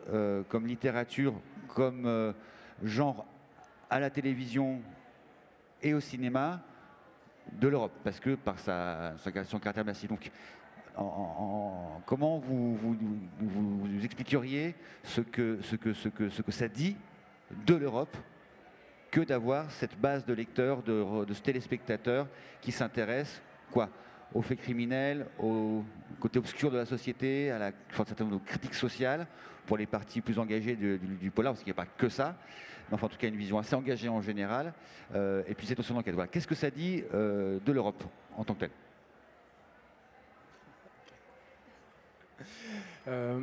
comme 0.49 0.67
littérature, 0.67 1.33
comme 1.67 2.33
genre 2.83 3.25
à 3.89 3.99
la 3.99 4.09
télévision 4.09 4.81
et 5.81 5.93
au 5.93 5.99
cinéma, 5.99 6.61
de 7.51 7.67
l'Europe, 7.67 7.91
parce 8.03 8.19
que 8.19 8.35
par 8.35 8.59
sa, 8.59 9.13
son 9.45 9.59
caractère 9.59 9.85
massif. 9.85 10.09
Donc, 10.09 10.31
comment 12.05 12.39
vous, 12.39 12.95
expliqueriez 14.03 14.75
ce 15.03 15.21
que, 15.21 15.59
ce, 15.61 15.75
que, 15.75 15.93
ce, 15.93 16.09
que, 16.09 16.29
ce 16.29 16.41
que 16.41 16.51
ça 16.51 16.67
dit 16.67 16.95
de 17.65 17.75
l'Europe 17.75 18.15
que 19.09 19.21
d'avoir 19.21 19.69
cette 19.71 19.99
base 19.99 20.25
de 20.25 20.33
lecteurs, 20.33 20.81
de, 20.83 21.25
de 21.25 21.33
téléspectateurs 21.33 22.27
qui 22.61 22.71
s'intéressent 22.71 23.41
quoi 23.69 23.89
aux 24.33 24.41
faits 24.41 24.59
criminels, 24.59 25.25
au 25.39 25.83
côté 26.19 26.39
obscur 26.39 26.71
de 26.71 26.77
la 26.77 26.85
société, 26.85 27.51
à 27.51 27.59
la 27.59 27.71
certaine 27.93 28.39
critique 28.41 28.73
sociale, 28.73 29.27
pour 29.65 29.77
les 29.77 29.85
parties 29.85 30.21
plus 30.21 30.39
engagées 30.39 30.75
du, 30.75 31.31
polar, 31.31 31.53
parce 31.53 31.63
qu'il 31.63 31.73
n'y 31.73 31.79
a 31.79 31.83
pas 31.83 31.89
que 31.97 32.09
ça 32.09 32.35
enfin 32.91 33.07
en 33.07 33.09
tout 33.09 33.17
cas 33.17 33.27
une 33.27 33.35
vision 33.35 33.57
assez 33.57 33.75
engagée 33.75 34.09
en 34.09 34.21
général, 34.21 34.73
euh, 35.15 35.43
et 35.47 35.55
puis 35.55 35.65
cette 35.67 35.77
notion 35.77 35.95
d'enquête. 35.95 36.13
Voilà. 36.13 36.27
Qu'est-ce 36.27 36.47
que 36.47 36.55
ça 36.55 36.69
dit 36.69 37.03
euh, 37.13 37.59
de 37.65 37.71
l'Europe 37.71 38.03
en 38.37 38.43
tant 38.43 38.53
que 38.53 38.59
telle? 38.59 38.71
Euh, 43.07 43.39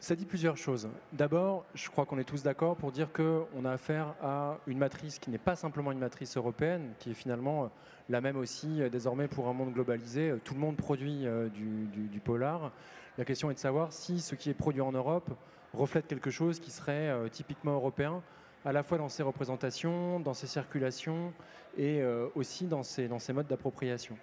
ça 0.00 0.16
dit 0.16 0.24
plusieurs 0.24 0.56
choses. 0.56 0.88
D'abord, 1.12 1.64
je 1.74 1.88
crois 1.90 2.06
qu'on 2.06 2.18
est 2.18 2.24
tous 2.24 2.42
d'accord 2.42 2.76
pour 2.76 2.90
dire 2.90 3.12
qu'on 3.12 3.64
a 3.64 3.70
affaire 3.70 4.14
à 4.22 4.58
une 4.66 4.78
matrice 4.78 5.18
qui 5.18 5.30
n'est 5.30 5.38
pas 5.38 5.56
simplement 5.56 5.92
une 5.92 5.98
matrice 5.98 6.36
européenne, 6.36 6.94
qui 6.98 7.10
est 7.10 7.14
finalement 7.14 7.70
la 8.08 8.20
même 8.20 8.36
aussi 8.36 8.80
désormais 8.90 9.28
pour 9.28 9.46
un 9.48 9.52
monde 9.52 9.72
globalisé. 9.72 10.34
Tout 10.42 10.54
le 10.54 10.60
monde 10.60 10.76
produit 10.76 11.26
du, 11.54 12.20
polar. 12.24 12.72
La 13.18 13.24
question 13.26 13.50
est 13.50 13.54
de 13.54 13.58
savoir 13.58 13.92
si 13.92 14.20
ce 14.20 14.34
qui 14.34 14.48
est 14.48 14.54
produit 14.54 14.80
en 14.80 14.92
Europe 14.92 15.30
reflète 15.74 16.06
quelque 16.06 16.30
chose 16.30 16.58
qui 16.58 16.70
serait 16.70 17.10
euh, 17.10 17.28
typiquement 17.28 17.72
européen, 17.72 18.22
à 18.64 18.72
la 18.72 18.82
fois 18.82 18.98
dans 18.98 19.08
ses 19.08 19.22
représentations, 19.22 20.20
dans 20.20 20.34
ses 20.34 20.46
circulations 20.46 21.32
et 21.76 22.02
euh, 22.02 22.28
aussi 22.34 22.66
dans 22.66 22.82
ses 22.82 23.32
modes 23.32 23.46
d'appropriation. 23.46 24.16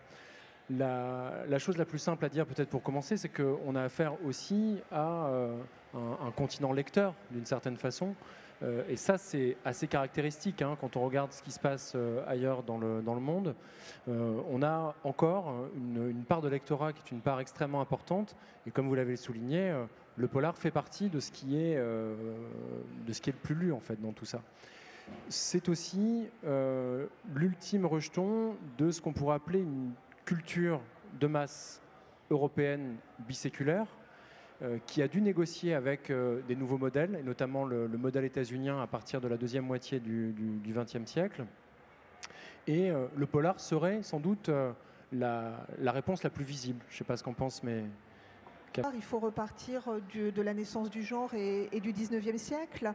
La, 0.70 1.58
chose 1.60 1.78
la 1.78 1.86
plus 1.86 2.00
simple 2.00 2.26
à 2.26 2.30
dire 2.30 2.46
peut-être 2.46 2.70
pour 2.70 2.84
commencer, 2.84 3.16
c'est 3.16 3.30
qu'on 3.30 3.76
a 3.76 3.84
affaire 3.84 4.14
aussi 4.26 4.78
à 4.92 5.28
euh, 5.28 5.56
un, 5.94 6.32
continent 6.32 6.74
lecteur 6.74 7.14
d'une 7.32 7.46
certaine 7.46 7.78
façon. 7.78 8.16
et 8.90 8.98
ça, 8.98 9.18
c'est 9.18 9.56
assez 9.64 9.88
caractéristique 9.88 10.62
hein, 10.62 10.78
quand 10.82 10.98
on 10.98 11.06
regarde 11.06 11.32
ce 11.32 11.42
qui 11.42 11.52
se 11.52 11.60
passe 11.60 11.96
ailleurs 12.28 12.64
dans 12.64 12.78
le, 12.78 13.02
dans 13.02 13.14
le 13.14 13.22
monde. 13.22 13.56
on 14.08 14.62
a 14.62 14.96
encore 15.04 15.54
une, 15.76 16.24
part 16.28 16.42
de 16.42 16.50
lectorat 16.50 16.92
qui 16.92 17.02
est 17.06 17.12
une 17.12 17.22
part 17.22 17.40
extrêmement 17.40 17.80
importante. 17.80 18.36
Et 18.66 18.72
comme 18.72 18.88
vous 18.90 18.96
l'avez 18.96 19.16
souligné, 19.16 19.74
le 20.18 20.28
polar 20.28 20.58
fait 20.58 20.72
partie 20.72 21.10
de 21.10 21.20
ce 21.20 21.32
qui 21.32 21.58
est, 21.58 21.76
euh, 21.78 22.16
de 23.06 23.14
ce 23.14 23.22
qui 23.22 23.30
est 23.30 23.34
le 23.34 23.40
plus 23.40 23.56
lu 23.56 23.72
en 23.72 23.80
fait 23.80 24.02
dans 24.02 24.12
tout 24.12 24.26
ça. 24.26 24.42
C'est 25.30 25.70
aussi 25.70 26.26
euh, 26.46 27.06
l'ultime 27.34 27.86
rejeton 27.86 28.56
de 28.78 28.92
ce 28.92 29.00
qu'on 29.00 29.14
pourrait 29.14 29.36
appeler 29.36 29.60
une 29.60 29.92
culture 30.28 30.80
de 31.20 31.26
masse 31.26 31.82
européenne 32.30 32.98
biséculaire, 33.20 33.88
euh, 34.62 34.78
qui 34.86 35.02
a 35.02 35.08
dû 35.08 35.22
négocier 35.22 35.74
avec 35.74 36.12
des 36.48 36.56
nouveaux 36.56 36.78
modèles, 36.78 37.16
et 37.20 37.24
notamment 37.24 37.66
le, 37.66 37.88
modèle 37.88 38.26
états-unien 38.26 38.80
à 38.80 38.88
partir 38.88 39.22
de 39.22 39.28
la 39.28 39.38
deuxième 39.38 39.66
moitié 39.66 40.00
du 40.00 40.62
XXe 40.68 41.10
siècle. 41.10 41.46
Et 42.68 42.92
le 42.92 43.26
polar 43.26 43.60
serait 43.62 44.04
sans 44.04 44.20
doute 44.20 44.52
la, 45.12 45.66
réponse 45.80 46.24
la 46.24 46.30
plus 46.30 46.44
visible. 46.44 46.84
Je 46.90 46.96
ne 46.96 46.98
sais 47.00 47.04
pas 47.04 47.18
ce 47.18 47.24
qu'en 47.24 47.34
pense, 47.34 47.64
mais 47.64 47.86
il 48.94 49.02
faut 49.02 49.20
repartir 49.20 49.88
euh, 49.88 50.32
de 50.32 50.42
la 50.42 50.54
naissance 50.54 50.90
du 50.90 51.04
genre 51.04 51.34
et, 51.34 51.80
du 51.80 51.94
19e 51.94 52.38
siècle. 52.38 52.94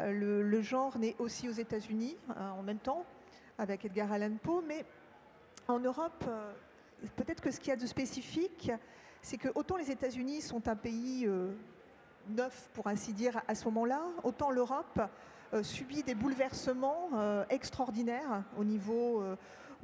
Euh, 0.00 0.42
le, 0.42 0.62
genre 0.62 0.98
naît 0.98 1.14
aussi 1.18 1.48
aux 1.48 1.52
États-Unis 1.52 2.16
euh, 2.30 2.50
en 2.50 2.62
même 2.62 2.78
temps, 2.78 3.04
avec 3.58 3.84
Edgar 3.84 4.12
Allan 4.12 4.36
Poe, 4.42 4.62
mais 4.66 4.84
en 5.68 5.78
Europe, 5.78 6.24
peut-être 7.16 7.40
que 7.40 7.50
ce 7.50 7.58
qu'il 7.58 7.68
y 7.68 7.72
a 7.72 7.76
de 7.76 7.86
spécifique, 7.86 8.70
c'est 9.22 9.38
que 9.38 9.48
autant 9.54 9.76
les 9.76 9.90
États-Unis 9.90 10.42
sont 10.42 10.68
un 10.68 10.76
pays 10.76 11.28
neuf, 12.28 12.68
pour 12.72 12.86
ainsi 12.86 13.12
dire, 13.12 13.40
à 13.48 13.54
ce 13.54 13.64
moment-là, 13.66 14.02
autant 14.22 14.50
l'Europe 14.50 15.00
subit 15.62 16.02
des 16.02 16.14
bouleversements 16.14 17.10
extraordinaires 17.48 18.42
au 18.58 18.64
niveau 18.64 19.22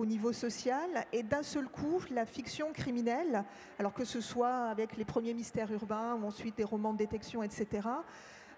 au 0.01 0.07
niveau 0.07 0.33
social. 0.33 1.07
Et 1.13 1.23
d'un 1.23 1.43
seul 1.43 1.69
coup, 1.69 2.01
la 2.11 2.25
fiction 2.25 2.73
criminelle, 2.73 3.45
alors 3.79 3.93
que 3.93 4.05
ce 4.05 4.21
soit 4.21 4.65
avec 4.65 4.97
les 4.97 5.05
premiers 5.05 5.35
mystères 5.35 5.71
urbains 5.71 6.15
ou 6.15 6.27
ensuite 6.27 6.57
des 6.57 6.65
romans 6.65 6.93
de 6.93 6.99
détection, 6.99 7.43
etc., 7.43 7.89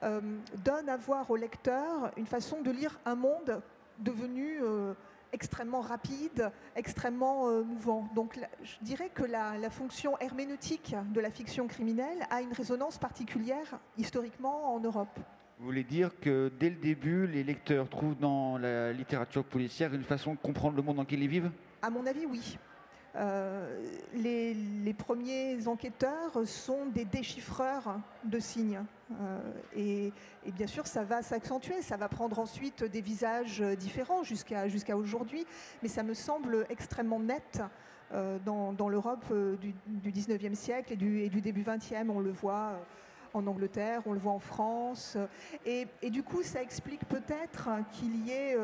euh, 0.04 0.20
donne 0.64 0.88
à 0.88 0.96
voir 0.96 1.30
au 1.30 1.36
lecteur 1.36 2.12
une 2.16 2.26
façon 2.26 2.62
de 2.62 2.70
lire 2.70 2.98
un 3.04 3.14
monde 3.14 3.60
devenu 3.98 4.58
euh, 4.62 4.94
extrêmement 5.32 5.80
rapide, 5.80 6.50
extrêmement 6.76 7.48
euh, 7.48 7.62
mouvant. 7.62 8.08
Donc 8.14 8.38
je 8.62 8.84
dirais 8.84 9.10
que 9.12 9.24
la, 9.24 9.58
la, 9.58 9.70
fonction 9.70 10.18
herméneutique 10.18 10.94
de 11.12 11.20
la 11.20 11.30
fiction 11.30 11.66
criminelle 11.66 12.26
a 12.30 12.42
une 12.42 12.52
résonance 12.52 12.98
particulière 12.98 13.78
historiquement 13.96 14.74
en 14.74 14.80
Europe. 14.80 15.18
Vous 15.58 15.66
voulez 15.66 15.84
dire 15.84 16.10
que 16.20 16.50
dès 16.58 16.70
le 16.70 16.76
début, 16.76 17.26
les 17.26 17.44
lecteurs 17.44 17.88
trouvent 17.88 18.18
dans 18.18 18.58
la 18.58 18.92
littérature 18.92 19.44
policière 19.44 19.94
une 19.94 20.02
façon 20.02 20.34
de 20.34 20.38
comprendre 20.38 20.76
le 20.76 20.82
monde 20.82 20.96
dans 20.96 21.02
lequel 21.02 21.22
ils 21.22 21.28
vivent? 21.28 21.50
À 21.82 21.90
mon 21.90 22.04
avis, 22.06 22.26
oui. 22.26 22.58
Euh, 23.14 23.78
les, 24.14 24.94
premiers 24.94 25.66
enquêteurs 25.66 26.46
sont 26.46 26.86
des 26.86 27.04
déchiffreurs 27.04 27.98
de 28.24 28.38
signes. 28.38 28.80
Euh, 29.20 29.38
et, 29.76 30.12
bien 30.52 30.66
sûr, 30.66 30.86
ça 30.86 31.04
va 31.04 31.22
s'accentuer, 31.22 31.82
ça 31.82 31.96
va 31.96 32.08
prendre 32.08 32.38
ensuite 32.38 32.84
des 32.84 33.00
visages 33.00 33.60
différents 33.78 34.22
jusqu'à 34.22 34.68
jusqu'à 34.68 34.96
aujourd'hui, 34.96 35.46
mais 35.82 35.88
ça 35.88 36.02
me 36.02 36.14
semble 36.14 36.66
extrêmement 36.70 37.20
net 37.20 37.62
euh, 38.12 38.38
dans, 38.44 38.88
l'Europe 38.88 39.24
du, 39.60 39.74
du, 39.86 40.12
19e 40.12 40.54
siècle 40.54 40.92
et 40.92 40.96
du, 40.96 41.40
début 41.40 41.62
20e. 41.62 42.08
On 42.10 42.20
le 42.20 42.30
voit 42.30 42.72
en 43.34 43.46
Angleterre, 43.46 44.02
on 44.06 44.12
le 44.12 44.18
voit 44.18 44.32
en 44.32 44.38
France. 44.38 45.16
Et, 45.66 45.86
du 46.10 46.22
coup, 46.22 46.42
ça 46.42 46.62
explique 46.62 47.04
peut-être 47.06 47.68
qu'il 47.92 48.26
y 48.26 48.30
ait 48.30 48.56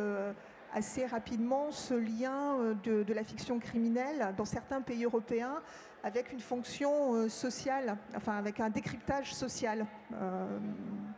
assez 0.72 1.06
rapidement 1.06 1.70
ce 1.70 1.94
lien 1.94 2.58
euh, 2.60 2.74
de, 3.04 3.12
la 3.12 3.24
fiction 3.24 3.58
criminelle 3.58 4.34
dans 4.36 4.44
certains 4.44 4.80
pays 4.80 5.04
européens 5.04 5.62
avec 6.04 6.32
une 6.32 6.40
fonction 6.40 7.14
euh, 7.14 7.28
sociale, 7.28 7.96
enfin 8.16 8.36
avec 8.36 8.60
un 8.60 8.70
décryptage 8.70 9.34
social, 9.34 9.86
euh, 10.14 10.58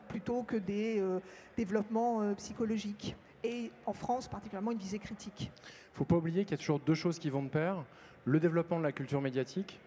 plutôt 0.09 0.43
que 0.43 0.57
des 0.57 1.03
développements 1.57 2.35
psychologiques. 2.35 3.15
Et 3.45 3.71
en 3.87 3.93
France, 3.93 4.29
particulièrement, 4.29 4.73
une 4.73 4.79
visée 4.79 4.99
critique. 4.99 5.51
Il 5.63 5.93
ne 5.93 5.99
faut 5.99 6.05
pas 6.05 6.17
oublier 6.17 6.45
qu'il 6.45 6.53
y 6.53 6.55
a 6.55 6.59
toujours 6.59 6.81
deux 6.81 6.95
choses 6.95 7.19
qui 7.19 7.31
vont 7.31 7.43
de 7.43 7.49
pair. 7.49 7.85
Le 8.25 8.41
développement 8.41 8.79
de 8.79 8.83
la 8.83 8.93
culture 8.93 9.21
médiatique, 9.21 9.79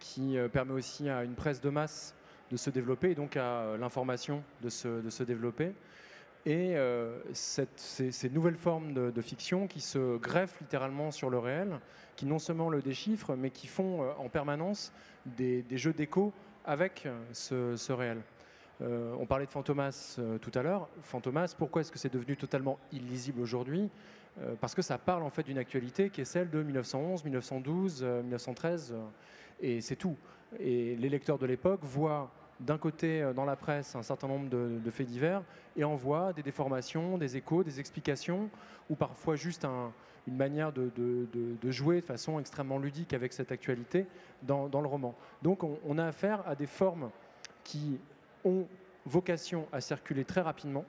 qui 0.00 0.36
permet 0.52 0.72
aussi 0.72 1.08
à 1.08 1.24
une 1.24 1.34
presse 1.34 1.60
de 1.60 1.70
masse 1.70 2.14
de 2.50 2.56
se 2.56 2.68
développer 2.68 3.12
et 3.12 3.14
donc 3.14 3.36
à 3.36 3.76
l'information 3.78 4.42
de 4.60 4.68
se 4.68 5.22
développer. 5.22 5.72
Et 6.46 6.74
euh, 6.74 7.18
ces, 7.34 8.30
nouvelles 8.30 8.56
formes 8.56 8.94
de, 8.94 9.20
fiction 9.20 9.66
qui 9.66 9.80
se 9.80 10.16
greffent 10.16 10.58
littéralement 10.60 11.10
sur 11.10 11.28
le 11.28 11.38
réel, 11.38 11.78
qui 12.16 12.24
non 12.24 12.38
seulement 12.38 12.70
le 12.70 12.80
déchiffrent, 12.80 13.36
mais 13.36 13.50
qui 13.50 13.66
font 13.66 14.02
euh, 14.02 14.12
en 14.18 14.28
permanence 14.28 14.92
des, 15.26 15.64
jeux 15.72 15.92
d'écho 15.92 16.32
avec 16.64 17.04
euh, 17.04 17.76
ce, 17.76 17.92
réel. 17.92 18.22
On 18.82 19.26
parlait 19.26 19.44
de 19.44 19.50
Fantomas 19.50 20.18
tout 20.40 20.52
à 20.54 20.62
l'heure. 20.62 20.88
Fantomas, 21.02 21.54
pourquoi 21.58 21.82
est-ce 21.82 21.92
que 21.92 21.98
c'est 21.98 22.12
devenu 22.12 22.38
totalement 22.38 22.78
illisible 22.92 23.42
aujourd'hui? 23.42 23.90
Parce 24.58 24.74
que 24.74 24.80
ça 24.80 24.96
parle 24.96 25.22
en 25.22 25.28
fait 25.28 25.42
d'une 25.42 25.58
actualité 25.58 26.08
qui 26.08 26.22
est 26.22 26.24
celle 26.24 26.48
de 26.48 26.62
1911, 26.62 27.22
1912, 27.24 28.02
1913, 28.02 28.94
et 29.60 29.82
c'est 29.82 29.96
tout. 29.96 30.16
Et 30.58 30.96
les 30.96 31.10
lecteurs 31.10 31.36
de 31.36 31.44
l'époque 31.44 31.80
voient 31.82 32.32
d'un 32.60 32.78
côté 32.78 33.28
dans 33.34 33.44
la 33.44 33.56
presse 33.56 33.96
un 33.96 34.02
certain 34.02 34.28
nombre 34.28 34.48
de, 34.48 34.90
faits 34.90 35.06
divers 35.06 35.42
et 35.76 35.84
en 35.84 35.96
voient 35.96 36.32
des 36.32 36.42
déformations, 36.42 37.18
des 37.18 37.36
échos, 37.36 37.64
des 37.64 37.80
explications, 37.80 38.50
ou 38.88 38.94
parfois 38.94 39.36
juste 39.36 39.64
un, 39.64 39.92
une 40.26 40.36
manière 40.36 40.72
de, 40.72 40.90
jouer 41.70 42.00
de 42.00 42.06
façon 42.06 42.38
extrêmement 42.38 42.78
ludique 42.78 43.14
avec 43.14 43.32
cette 43.32 43.52
actualité 43.52 44.06
dans, 44.42 44.68
le 44.68 44.86
roman. 44.86 45.14
Donc 45.42 45.64
on, 45.64 45.78
on 45.86 45.98
a 45.98 46.06
affaire 46.06 46.46
à 46.46 46.54
des 46.54 46.66
formes 46.66 47.10
qui 47.64 47.98
ont 48.44 48.66
vocation 49.06 49.66
à 49.72 49.80
circuler 49.80 50.24
très 50.24 50.40
rapidement, 50.40 50.84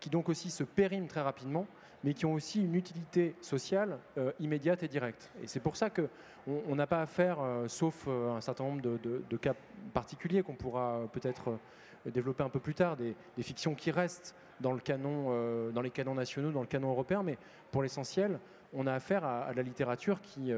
qui 0.00 0.10
donc 0.10 0.28
aussi 0.28 0.50
se 0.50 0.64
périment 0.64 1.06
très 1.06 1.22
rapidement, 1.22 1.66
mais 2.04 2.14
qui 2.14 2.26
ont 2.26 2.34
aussi 2.34 2.64
une 2.64 2.74
utilité 2.74 3.34
sociale 3.40 3.98
euh, 4.16 4.32
immédiate 4.40 4.82
et 4.82 4.88
directe. 4.88 5.30
Et 5.42 5.46
c'est 5.46 5.60
pour 5.60 5.76
ça 5.76 5.90
qu'on 5.90 6.74
n'a 6.74 6.86
pas 6.86 7.02
affaire, 7.02 7.38
euh, 7.40 7.68
sauf 7.68 8.04
euh, 8.06 8.32
un 8.32 8.40
certain 8.40 8.64
nombre 8.64 8.82
de, 8.82 9.36
cas 9.36 9.54
particuliers 9.92 10.42
qu'on 10.42 10.54
pourra 10.54 11.02
peut-être 11.12 11.50
euh, 11.50 12.10
développer 12.10 12.42
un 12.42 12.48
peu 12.48 12.60
plus 12.60 12.74
tard, 12.74 12.96
des, 12.96 13.14
fictions 13.40 13.74
qui 13.74 13.90
restent 13.90 14.34
dans, 14.60 14.72
le 14.72 14.80
canon, 14.80 15.70
dans 15.72 15.82
les 15.82 15.90
canons 15.90 16.14
nationaux, 16.14 16.50
dans 16.50 16.60
le 16.60 16.66
canon 16.66 16.90
européen, 16.90 17.22
mais 17.22 17.38
pour 17.70 17.82
l'essentiel, 17.82 18.40
on 18.72 18.86
a 18.86 18.92
affaire 18.92 19.24
à, 19.24 19.42
à 19.42 19.52
la 19.52 19.62
littérature 19.62 20.20
qui 20.20 20.52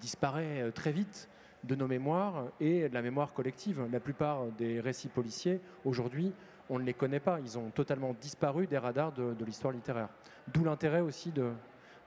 disparaît 0.00 0.70
très 0.72 0.92
vite 0.92 1.28
de 1.64 1.74
nos 1.74 1.88
mémoires 1.88 2.44
et 2.60 2.88
de 2.88 2.94
la 2.94 3.02
mémoire 3.02 3.32
collective. 3.32 3.86
La 3.90 4.00
plupart 4.00 4.46
des 4.58 4.80
récits 4.80 5.08
policiers, 5.08 5.60
aujourd'hui, 5.84 6.32
on 6.70 6.78
ne 6.78 6.84
les 6.84 6.94
connaît 6.94 7.20
pas. 7.20 7.40
Ils 7.40 7.58
ont 7.58 7.70
totalement 7.70 8.14
disparu 8.20 8.66
des 8.66 8.78
radars 8.78 9.12
de, 9.12 9.44
l'histoire 9.44 9.72
littéraire. 9.72 10.08
D'où 10.52 10.64
l'intérêt 10.64 11.00
aussi 11.00 11.30
de, 11.30 11.52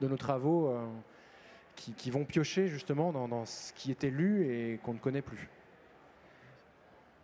nos 0.02 0.18
travaux 0.18 0.70
euh, 0.70 0.86
qui, 1.76 2.12
vont 2.12 2.26
piocher 2.26 2.68
justement 2.68 3.12
dans, 3.12 3.28
dans, 3.28 3.46
ce 3.46 3.74
qui 3.74 3.92
était 3.92 4.10
lu 4.10 4.46
et 4.50 4.80
qu'on 4.80 4.94
ne 4.94 5.00
connaît 5.00 5.22
plus. 5.22 5.50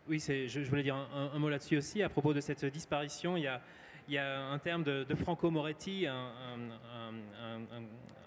Oui, 0.08 0.20
je, 0.20 0.48
je, 0.48 0.70
voulais 0.70 0.84
dire 0.84 0.96
un, 0.96 1.32
un, 1.34 1.40
mot 1.40 1.50
là-dessus 1.50 1.78
aussi. 1.78 2.04
À 2.04 2.10
propos 2.10 2.34
de 2.34 2.42
cette 2.42 2.66
disparition, 2.66 3.38
il 3.38 3.44
y 3.44 3.48
a, 3.48 3.62
il 4.08 4.14
y 4.16 4.18
a 4.18 4.40
un 4.40 4.60
terme 4.60 4.84
de, 4.84 5.16
Franco 5.16 5.50
Moretti, 5.50 6.06
un, 6.08 6.36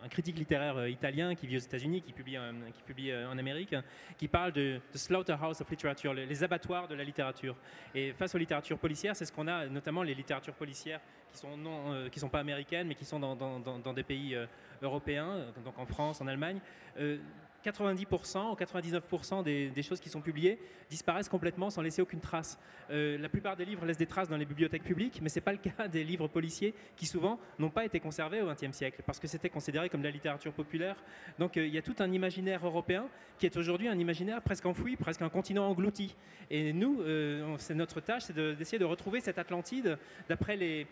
critique 0.08 0.38
littéraire 0.38 0.76
euh, 0.76 0.88
italien 0.88 1.34
qui 1.34 1.48
vit 1.48 1.56
aux 1.56 1.60
États-Unis, 1.60 2.00
qui 2.00 2.12
publie, 2.12 2.38
publie 2.86 3.10
euh, 3.10 3.28
en 3.28 3.38
Amérique, 3.38 3.74
qui 4.16 4.28
parle 4.28 4.52
de, 4.52 4.80
de 4.92 4.98
slaughterhouse 4.98 5.60
of 5.60 5.68
literature, 5.68 6.14
les, 6.14 6.44
abattoirs 6.44 6.86
de 6.86 6.94
la 6.94 7.02
littérature. 7.02 7.56
Et 7.92 8.12
face 8.12 8.32
aux 8.34 8.38
littératures 8.38 8.78
policières, 8.78 9.16
c'est 9.16 9.24
ce 9.24 9.32
qu'on 9.32 9.48
a, 9.48 9.66
notamment 9.66 10.04
les 10.04 10.14
littératures 10.14 10.54
policières 10.54 11.00
qui 11.32 11.38
sont 11.38 11.58
euh, 11.66 12.08
sont 12.16 12.28
pas 12.28 12.40
américaines, 12.40 12.86
mais 12.86 12.94
qui 12.94 13.04
sont 13.04 13.18
dans, 13.20 13.92
des 13.92 14.02
pays 14.02 14.34
euh, 14.34 14.46
européens, 14.82 15.46
donc 15.64 15.78
en 15.78 15.86
France, 15.86 16.20
en 16.20 16.26
Allemagne. 16.26 16.60
Euh, 16.98 17.18
90% 17.66 18.52
ou 18.52 18.54
99% 18.54 19.42
des, 19.42 19.82
choses 19.82 20.00
qui 20.00 20.08
sont 20.08 20.20
publiées 20.20 20.58
disparaissent 20.88 21.28
complètement 21.28 21.70
sans 21.70 21.82
laisser 21.82 22.02
aucune 22.02 22.20
trace. 22.20 22.58
Euh, 22.90 23.18
la 23.18 23.28
plupart 23.28 23.56
des 23.56 23.64
livres 23.64 23.84
laissent 23.84 23.96
des 23.96 24.06
traces 24.06 24.28
dans 24.28 24.36
les 24.36 24.44
bibliothèques 24.44 24.84
publiques, 24.84 25.20
mais 25.22 25.28
ce 25.28 25.36
n'est 25.36 25.42
pas 25.42 25.52
le 25.52 25.58
cas 25.58 25.88
des 25.88 26.04
livres 26.04 26.28
policiers 26.28 26.74
qui 26.96 27.06
souvent 27.06 27.38
n'ont 27.58 27.70
pas 27.70 27.84
été 27.84 27.98
conservés 28.00 28.40
au 28.42 28.46
XXe 28.46 28.72
siècle 28.72 29.02
parce 29.04 29.18
que 29.18 29.26
c'était 29.26 29.50
considéré 29.50 29.88
comme 29.88 30.00
de 30.00 30.06
la 30.06 30.12
littérature 30.12 30.52
populaire. 30.52 30.96
Donc 31.38 31.56
euh, 31.56 31.66
il 31.66 31.74
y 31.74 31.78
a 31.78 31.82
tout 31.82 31.96
un 31.98 32.12
imaginaire 32.12 32.64
européen 32.64 33.08
qui 33.38 33.46
est 33.46 33.56
aujourd'hui 33.56 33.88
un 33.88 33.98
imaginaire 33.98 34.40
presque 34.42 34.66
enfoui, 34.66 34.96
presque 34.96 35.22
un 35.22 35.28
continent 35.28 35.68
englouti. 35.68 36.14
Et 36.50 36.72
nous, 36.72 37.00
euh, 37.00 37.56
c'est 37.58 37.74
notre 37.74 38.00
tâche, 38.00 38.24
c'est 38.24 38.36
d'essayer 38.36 38.78
de, 38.78 38.84
retrouver 38.84 39.20
cette 39.20 39.38
Atlantide 39.38 39.98
d'après 40.28 40.56
les, 40.56 40.86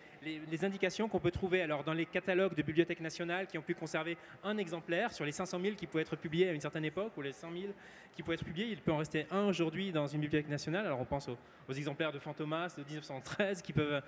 indications 0.63 1.07
qu'on 1.07 1.19
peut 1.19 1.31
trouver 1.31 1.61
alors 1.61 1.83
dans 1.83 1.93
les 1.93 2.05
catalogues 2.05 2.55
de 2.55 2.61
bibliothèques 2.61 2.99
nationales 2.99 3.47
qui 3.47 3.57
ont 3.57 3.61
pu 3.61 3.75
conserver 3.75 4.17
un 4.43 4.57
exemplaire 4.57 5.13
sur 5.13 5.23
les 5.23 5.31
500 5.31 5.59
000 5.61 5.75
qui 5.75 5.85
pouvaient 5.85 6.01
être 6.01 6.15
publiés 6.15 6.49
à 6.49 6.51
une 6.51 6.61
certaine 6.65 6.85
époque, 6.85 7.15
ou 7.15 7.21
les 7.21 7.31
100 7.31 7.51
000 7.51 7.63
qui 8.15 8.23
pouvaient 8.23 8.35
être 8.35 8.43
publiés, 8.43 8.69
il 8.71 8.81
peut 8.81 8.91
en 8.91 8.97
rester 8.97 9.27
un 9.29 9.45
aujourd'hui 9.45 9.91
dans 9.91 10.07
une 10.07 10.21
bibliothèque 10.21 10.49
nationale. 10.49 10.85
Alors 10.85 10.99
on 10.99 11.05
pense 11.05 11.29
aux, 11.29 11.73
exemplaires 11.73 12.11
de 12.11 12.19
Fantomas 12.19 12.75
de 12.77 12.83
1913 12.83 13.61
qui 13.61 13.73
peuvent 13.73 14.01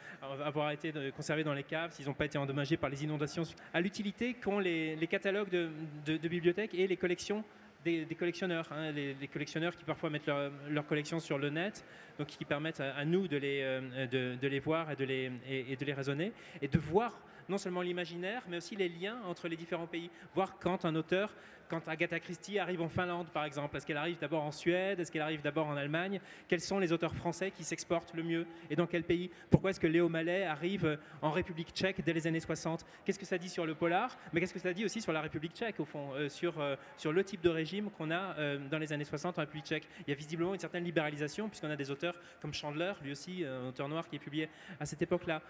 avoir 0.43 0.71
été 0.71 0.91
conservés 1.15 1.43
dans 1.43 1.53
les 1.53 1.63
caves 1.63 1.91
s'ils 1.91 2.05
n'ont 2.07 2.13
pas 2.13 2.25
été 2.25 2.37
endommagés 2.37 2.77
par 2.77 2.89
les 2.89 3.03
inondations, 3.03 3.43
à 3.73 3.81
l'utilité 3.81 4.33
qu'ont 4.33 4.59
les, 4.59 5.07
catalogues 5.09 5.49
de, 5.49 6.27
bibliothèques 6.27 6.73
et 6.73 6.87
les 6.87 6.97
collections 6.97 7.43
des, 7.83 8.05
collectionneurs, 8.17 8.67
hein, 8.71 8.91
les, 8.91 9.27
collectionneurs 9.31 9.75
qui 9.75 9.83
parfois 9.83 10.09
mettent 10.09 10.25
leur, 10.25 10.51
leur, 10.69 10.85
collection 10.85 11.19
sur 11.19 11.37
le 11.37 11.49
net, 11.49 11.85
donc 12.17 12.27
qui 12.27 12.43
permettent 12.43 12.81
à, 12.81 13.05
nous 13.05 13.27
de 13.27 13.37
les, 13.37 13.61
euh, 13.61 14.35
de, 14.37 14.47
les 14.47 14.59
voir 14.59 14.91
et 14.91 14.95
de 14.95 15.05
les, 15.05 15.31
et 15.47 15.75
de 15.75 15.85
les 15.85 15.93
raisonner, 15.93 16.31
et 16.61 16.67
de 16.67 16.79
voir 16.79 17.21
non 17.49 17.57
seulement 17.57 17.81
l'imaginaire, 17.81 18.43
mais 18.47 18.57
aussi 18.57 18.75
les 18.75 18.89
liens 18.89 19.17
entre 19.27 19.47
les 19.47 19.55
différents 19.55 19.87
pays. 19.87 20.09
Voir 20.35 20.57
quand 20.59 20.85
un 20.85 20.95
auteur 20.95 21.33
quand 21.69 21.87
Agatha 21.87 22.19
Christie 22.19 22.59
arrive 22.59 22.81
en 22.81 22.89
Finlande, 22.89 23.27
par 23.29 23.45
exemple. 23.45 23.75
Est-ce 23.77 23.85
qu'elle 23.85 23.97
arrive 23.97 24.17
d'abord 24.19 24.43
en 24.43 24.51
Suède? 24.51 24.99
Est-ce 24.99 25.11
qu'elle 25.11 25.21
arrive 25.21 25.41
d'abord 25.41 25.67
en 25.67 25.75
Allemagne? 25.75 26.19
Quels 26.47 26.61
sont 26.61 26.79
les 26.79 26.91
auteurs 26.91 27.15
français 27.15 27.51
qui 27.51 27.63
s'exportent 27.63 28.13
le 28.13 28.23
mieux? 28.23 28.45
Et 28.69 28.75
dans 28.75 28.87
quel 28.87 29.03
pays? 29.03 29.29
Pourquoi 29.49 29.71
est-ce 29.71 29.79
que 29.79 29.87
Léo 29.87 30.09
Mallet 30.09 30.43
arrive 30.43 30.97
en 31.21 31.31
République 31.31 31.69
tchèque 31.73 32.03
dès 32.03 32.13
les 32.13 32.27
années 32.27 32.39
60 32.39 32.85
Qu'est-ce 33.05 33.19
que 33.19 33.25
ça 33.25 33.37
dit 33.37 33.49
sur 33.49 33.65
le 33.65 33.75
polar 33.75 34.17
Mais 34.31 34.39
qu'est-ce 34.39 34.53
que 34.53 34.59
ça 34.59 34.73
dit 34.73 34.85
aussi 34.85 35.01
sur 35.01 35.11
la 35.11 35.21
République 35.21 35.53
tchèque, 35.53 35.79
au 35.79 35.85
fond 35.85 36.13
euh, 36.13 36.29
sur, 36.29 36.59
euh, 36.59 36.75
sur 36.95 37.11
le 37.11 37.23
type 37.23 37.41
de 37.41 37.49
régime 37.49 37.89
qu'on 37.91 38.11
a 38.11 38.37
euh, 38.37 38.57
dans 38.69 38.79
les 38.79 38.93
années 38.93 39.05
60 39.05 39.37
en 39.37 39.41
République 39.41 39.65
tchèque? 39.65 39.87
Il 40.07 40.09
y 40.09 40.13
a 40.13 40.15
visiblement 40.15 40.53
une 40.53 40.59
certaine 40.59 40.83
libéralisation, 40.83 41.49
puisqu'on 41.49 41.69
a 41.69 41.75
des 41.75 41.91
auteurs 41.91 42.15
comme 42.41 42.53
Chandler, 42.53 42.93
lui 43.03 43.11
aussi, 43.11 43.43
un 43.43 43.69
auteur 43.69 43.89
noir 43.89 44.07
qui 44.07 44.15
est 44.15 44.19
publié 44.19 44.49
à 44.79 44.85
cette 44.85 45.01
époque-là. 45.01 45.41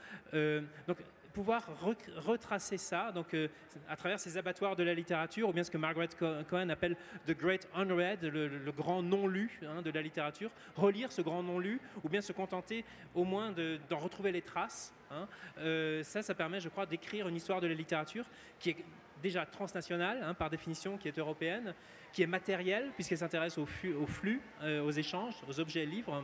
donc, 0.88 0.98
pouvoir 1.34 1.70
retracer 2.18 2.78
ça 2.78 3.12
donc, 3.12 3.34
euh, 3.34 3.48
à 3.88 3.96
travers 3.96 4.20
ces 4.20 4.38
abattoirs 4.38 4.76
de 4.76 4.84
la 4.84 4.94
littérature, 4.94 5.50
ou 5.50 5.54
bien 5.54 5.63
ce 5.63 5.72
que 5.72 5.78
Margaret 5.78 6.10
Cohen 6.50 6.70
appelle 6.70 6.96
The 7.28 7.38
Great 7.38 7.68
Unread, 7.76 8.24
le, 8.24 8.72
grand 8.72 9.02
non-lu 9.02 9.60
hein, 9.66 9.82
de 9.82 9.92
la 9.92 10.02
littérature, 10.02 10.52
relire 10.76 11.12
ce 11.12 11.22
grand 11.22 11.44
non-lu, 11.44 11.80
ou 12.04 12.10
bien 12.10 12.22
se 12.22 12.34
contenter 12.34 12.86
au 13.16 13.24
moins 13.24 13.52
d'en 13.52 13.56
de, 13.56 13.96
retrouver 13.96 14.32
les 14.32 14.42
traces. 14.42 14.94
Hein. 15.12 15.28
Euh, 15.60 16.04
ça, 16.04 16.22
ça 16.22 16.36
permet, 16.36 16.60
je 16.60 16.70
crois, 16.70 16.86
d'écrire 16.86 17.28
une 17.28 17.36
histoire 17.36 17.62
de 17.62 17.68
la 17.68 17.74
littérature 17.74 18.26
qui 18.60 18.72
est 18.72 18.78
déjà 19.21 19.45
transnationale, 19.45 20.21
hein, 20.23 20.34
par 20.34 20.49
définition, 20.49 20.97
qui 20.97 21.08
est 21.08 21.17
européenne, 21.17 21.73
qui 22.13 22.23
est 22.23 22.27
matérielle, 22.27 22.89
puisqu'elle 22.95 23.17
s'intéresse 23.17 23.58
au, 23.58 23.65
flux, 23.65 24.41
euh, 24.62 24.82
aux 24.82 24.91
échanges, 24.91 25.36
aux 25.47 25.60
objets 25.60 25.86
livres, 25.86 26.23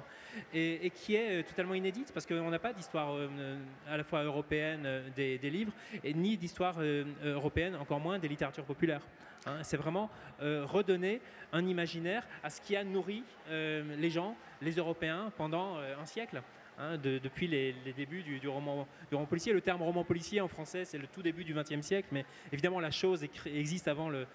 et, 0.53 0.89
qui 0.91 1.15
est 1.15 1.41
euh, 1.41 1.43
totalement 1.43 1.73
inédite, 1.73 2.11
parce 2.13 2.25
qu'on 2.25 2.49
n'a 2.49 2.59
pas 2.59 2.73
d'histoire 2.73 3.13
euh, 3.13 3.57
à 3.87 3.97
la 3.97 4.03
fois 4.03 4.23
européenne 4.23 5.03
des, 5.15 5.37
livres, 5.37 5.73
et 6.03 6.13
ni 6.13 6.37
d'histoire 6.37 6.77
européenne, 7.23 7.75
encore 7.75 7.99
moins 7.99 8.19
des 8.19 8.27
littératures 8.27 8.65
populaires. 8.65 9.05
Hein. 9.45 9.61
C'est 9.63 9.77
vraiment 9.77 10.09
redonner 10.39 11.21
un 11.51 11.65
imaginaire 11.65 12.25
à 12.43 12.49
ce 12.49 12.61
qui 12.61 12.75
a 12.75 12.83
nourri 12.83 13.23
les 13.49 14.09
gens, 14.09 14.35
les 14.61 14.73
Européens, 14.73 15.31
pendant 15.37 15.77
un 15.77 16.05
siècle. 16.05 16.41
Hein, 16.79 16.97
depuis 16.97 17.47
les, 17.47 17.75
débuts 17.95 18.23
du, 18.23 18.47
roman, 18.47 18.87
policier. 19.29 19.53
Le 19.53 19.61
terme 19.61 19.83
roman 19.83 20.03
policier 20.03 20.41
en 20.41 20.47
français, 20.47 20.85
c'est 20.85 20.97
le 20.97 21.05
tout 21.07 21.21
début 21.21 21.43
du 21.43 21.53
XXe 21.53 21.81
siècle, 21.81 22.07
mais 22.11 22.25
évidemment 22.51 22.79
la 22.79 22.89
chose 22.89 23.23
existe 23.45 23.87
avant 23.87 24.09
le, 24.09 24.25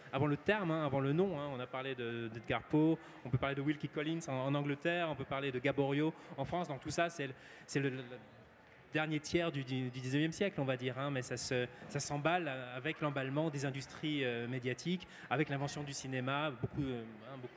terme, 0.45 0.71
hein, 0.71 0.85
avant 0.85 1.01
le 1.01 1.13
nom. 1.13 1.39
Hein. 1.39 1.49
On 1.53 1.59
a 1.59 1.67
parlé 1.67 1.97
d'Edgar 1.97 2.63
Poe, 2.63 2.97
on 3.25 3.31
peut 3.31 3.39
parler 3.39 3.57
de 3.57 3.61
Wilkie 3.61 3.89
Collins 3.89 4.21
en, 4.29 4.55
Angleterre, 4.55 5.09
on 5.11 5.17
peut 5.17 5.25
parler 5.25 5.51
de 5.51 5.59
Gaborio 5.59 6.15
en 6.37 6.45
France. 6.45 6.69
Donc 6.69 6.81
tout 6.81 6.91
ça, 6.91 7.09
c'est 7.11 7.81
le, 7.81 7.93
dernier 8.93 9.21
tiers 9.21 9.53
du, 9.53 9.65
du, 9.65 9.91
19e 9.91 10.33
siècle, 10.33 10.61
on 10.61 10.65
va 10.65 10.77
dire, 10.77 10.95
mais 11.11 11.23
ça, 11.23 11.37
s'emballe 11.99 12.49
avec 12.75 13.01
l'emballement 13.01 13.51
des 13.51 13.67
industries 13.67 14.25
euh, 14.25 14.47
médiatiques, 14.49 15.07
avec 15.29 15.49
l'invention 15.49 15.83
du 15.83 15.93
cinéma. 15.93 16.51
Beaucoup, 16.51 16.83
euh, 16.83 17.03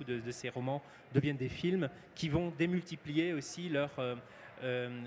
de, 0.07 0.31
ces 0.31 0.49
romans 0.49 0.81
deviennent 1.13 1.37
des 1.37 1.49
films 1.49 1.89
qui 2.15 2.29
vont 2.29 2.51
démultiplier 2.57 3.33
aussi 3.33 3.69
leur, 3.69 3.91
euh, 3.99 4.15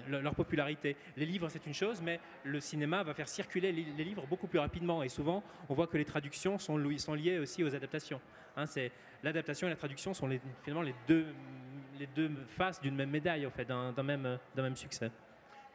leur 0.09 0.35
popularité. 0.35 0.97
Les 1.17 1.27
livres, 1.27 1.49
c'est 1.49 1.67
une 1.67 1.75
chose, 1.75 2.01
mais 2.03 2.21
le 2.45 2.61
cinéma 2.61 3.03
va 3.03 3.15
faire 3.15 3.29
circuler 3.29 3.73
les 3.73 4.05
livres 4.05 4.27
beaucoup 4.27 4.47
plus 4.47 4.59
rapidement. 4.59 5.03
Et 5.03 5.09
souvent, 5.09 5.43
on 5.69 5.75
voit 5.75 5.87
que 5.87 5.97
les 5.97 6.05
traductions 6.05 6.59
sont, 6.59 6.77
liées 6.77 7.39
aussi 7.39 7.65
aux 7.65 7.75
adaptations. 7.75 8.21
Hein, 8.57 8.65
l'adaptation 9.23 9.67
et 9.67 9.71
la 9.71 9.77
traduction 9.77 10.15
sont 10.15 10.29
finalement 10.63 10.83
les 10.83 10.95
deux, 11.07 12.31
faces 12.49 12.81
d'une 12.81 12.95
même 12.95 13.11
médaille, 13.11 13.47
en 13.47 13.51
fait, 13.51 13.65
d'un 13.67 14.03
même, 14.03 14.39
même 14.57 14.77
succès. 14.77 15.11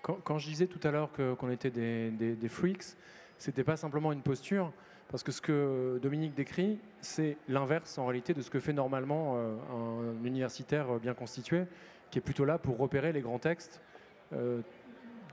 Quand, 0.02 0.38
je 0.38 0.48
disais 0.48 0.68
tout 0.68 0.86
à 0.88 0.92
l'heure 0.92 1.12
qu'on 1.12 1.50
était 1.50 1.72
des, 1.72 2.12
des, 2.12 2.36
des 2.36 2.50
freaks, 2.50 2.96
c'était 3.38 3.64
pas 3.64 3.76
simplement 3.76 4.12
une 4.14 4.22
posture, 4.22 4.72
parce 5.10 5.24
que 5.24 5.32
ce 5.32 5.42
que 5.42 6.00
Dominique 6.02 6.36
décrit, 6.36 6.80
c'est 7.02 7.38
l'inverse 7.48 7.98
en 7.98 8.06
réalité 8.06 8.34
de 8.34 8.42
ce 8.42 8.50
que 8.50 8.60
fait 8.60 8.74
normalement 8.74 9.36
euh, 9.36 9.56
un 10.22 10.24
universitaire 10.24 11.00
bien 11.00 11.14
constitué 11.14 11.66
qui 12.12 12.20
est 12.20 12.22
plutôt 12.22 12.46
là 12.46 12.58
pour 12.58 12.78
repérer 12.78 13.12
les 13.12 13.22
grands 13.22 13.40
textes, 13.40 13.82
euh, 14.34 14.62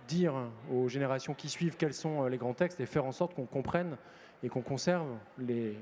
dire 0.09 0.35
aux 0.73 0.89
générations 0.89 1.35
qui 1.35 1.49
suivent 1.49 1.77
quels 1.77 1.95
sont 1.95 2.25
euh, 2.25 2.29
les 2.29 2.39
grands 2.39 2.55
textes 2.55 2.81
et 2.81 2.87
faire 2.87 3.05
en 3.05 3.13
sorte 3.13 3.35
qu'on 3.35 3.47
comprenne 3.47 3.97
et 4.43 4.49
qu'on 4.49 4.63
conserve 4.63 5.09
euh, 5.49 5.73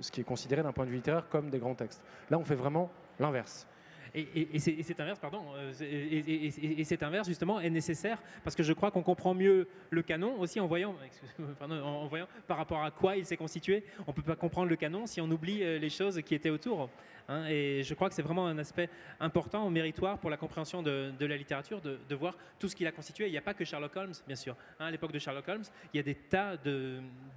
ce 0.00 0.10
qui 0.10 0.20
est 0.20 0.24
considéré 0.24 0.62
d'un 0.62 0.72
point 0.72 0.84
de 0.84 0.90
vue 0.90 0.96
littéraire 0.96 1.28
comme 1.28 1.50
des 1.50 1.58
grands 1.58 1.74
textes. 1.74 2.02
Là, 2.30 2.38
on 2.38 2.44
fait 2.44 2.54
vraiment 2.54 2.90
l'inverse. 3.18 3.66
Et, 4.14 4.58
cet 4.58 5.00
inverse, 5.00 5.18
pardon, 5.18 5.42
euh, 5.56 5.72
et, 5.80 6.84
cet 6.84 7.02
inverse 7.02 7.26
justement 7.26 7.60
est 7.60 7.70
nécessaire 7.70 8.20
parce 8.44 8.54
que 8.54 8.62
je 8.62 8.74
crois 8.74 8.90
qu'on 8.90 9.02
comprend 9.02 9.32
mieux 9.32 9.68
le 9.88 10.02
canon 10.02 10.38
aussi 10.38 10.60
en 10.60 10.66
voyant, 10.66 10.94
par 12.46 12.58
rapport 12.58 12.84
à 12.84 12.90
quoi 12.90 13.16
il 13.16 13.24
s'est 13.24 13.38
constitué. 13.38 13.84
On 14.06 14.10
ne 14.10 14.16
peut 14.16 14.22
pas 14.22 14.36
comprendre 14.36 14.68
le 14.68 14.76
canon 14.76 15.06
si 15.06 15.20
on 15.22 15.30
oublie 15.30 15.62
euh, 15.62 15.78
les 15.78 15.88
choses 15.88 16.20
qui 16.22 16.34
étaient 16.34 16.50
autour. 16.50 16.90
Hein. 17.28 17.46
et 17.46 17.82
je 17.84 17.94
crois 17.94 18.08
que 18.08 18.14
c'est 18.14 18.22
vraiment 18.22 18.48
un 18.48 18.58
aspect 18.58 18.90
important, 19.20 19.70
méritoire 19.70 20.18
pour 20.18 20.28
la 20.28 20.36
compréhension 20.36 20.82
de, 20.82 21.12
la 21.20 21.36
littérature, 21.36 21.80
de, 21.80 22.14
voir 22.14 22.36
tout 22.58 22.68
ce 22.68 22.76
qu'il 22.76 22.86
a 22.86 22.92
constitué. 22.92 23.28
Il 23.28 23.30
n'y 23.30 23.38
a 23.38 23.42
pas 23.42 23.54
que 23.54 23.64
Sherlock 23.64 23.96
Holmes, 23.96 24.14
bien 24.26 24.36
sûr. 24.36 24.56
Hein. 24.78 24.86
à 24.86 24.90
l'époque 24.90 25.12
de 25.12 25.18
Sherlock 25.18 25.48
Holmes, 25.48 25.64
il 25.94 25.96
y 25.96 26.00
a 26.00 26.02
des 26.02 26.16
tas 26.16 26.56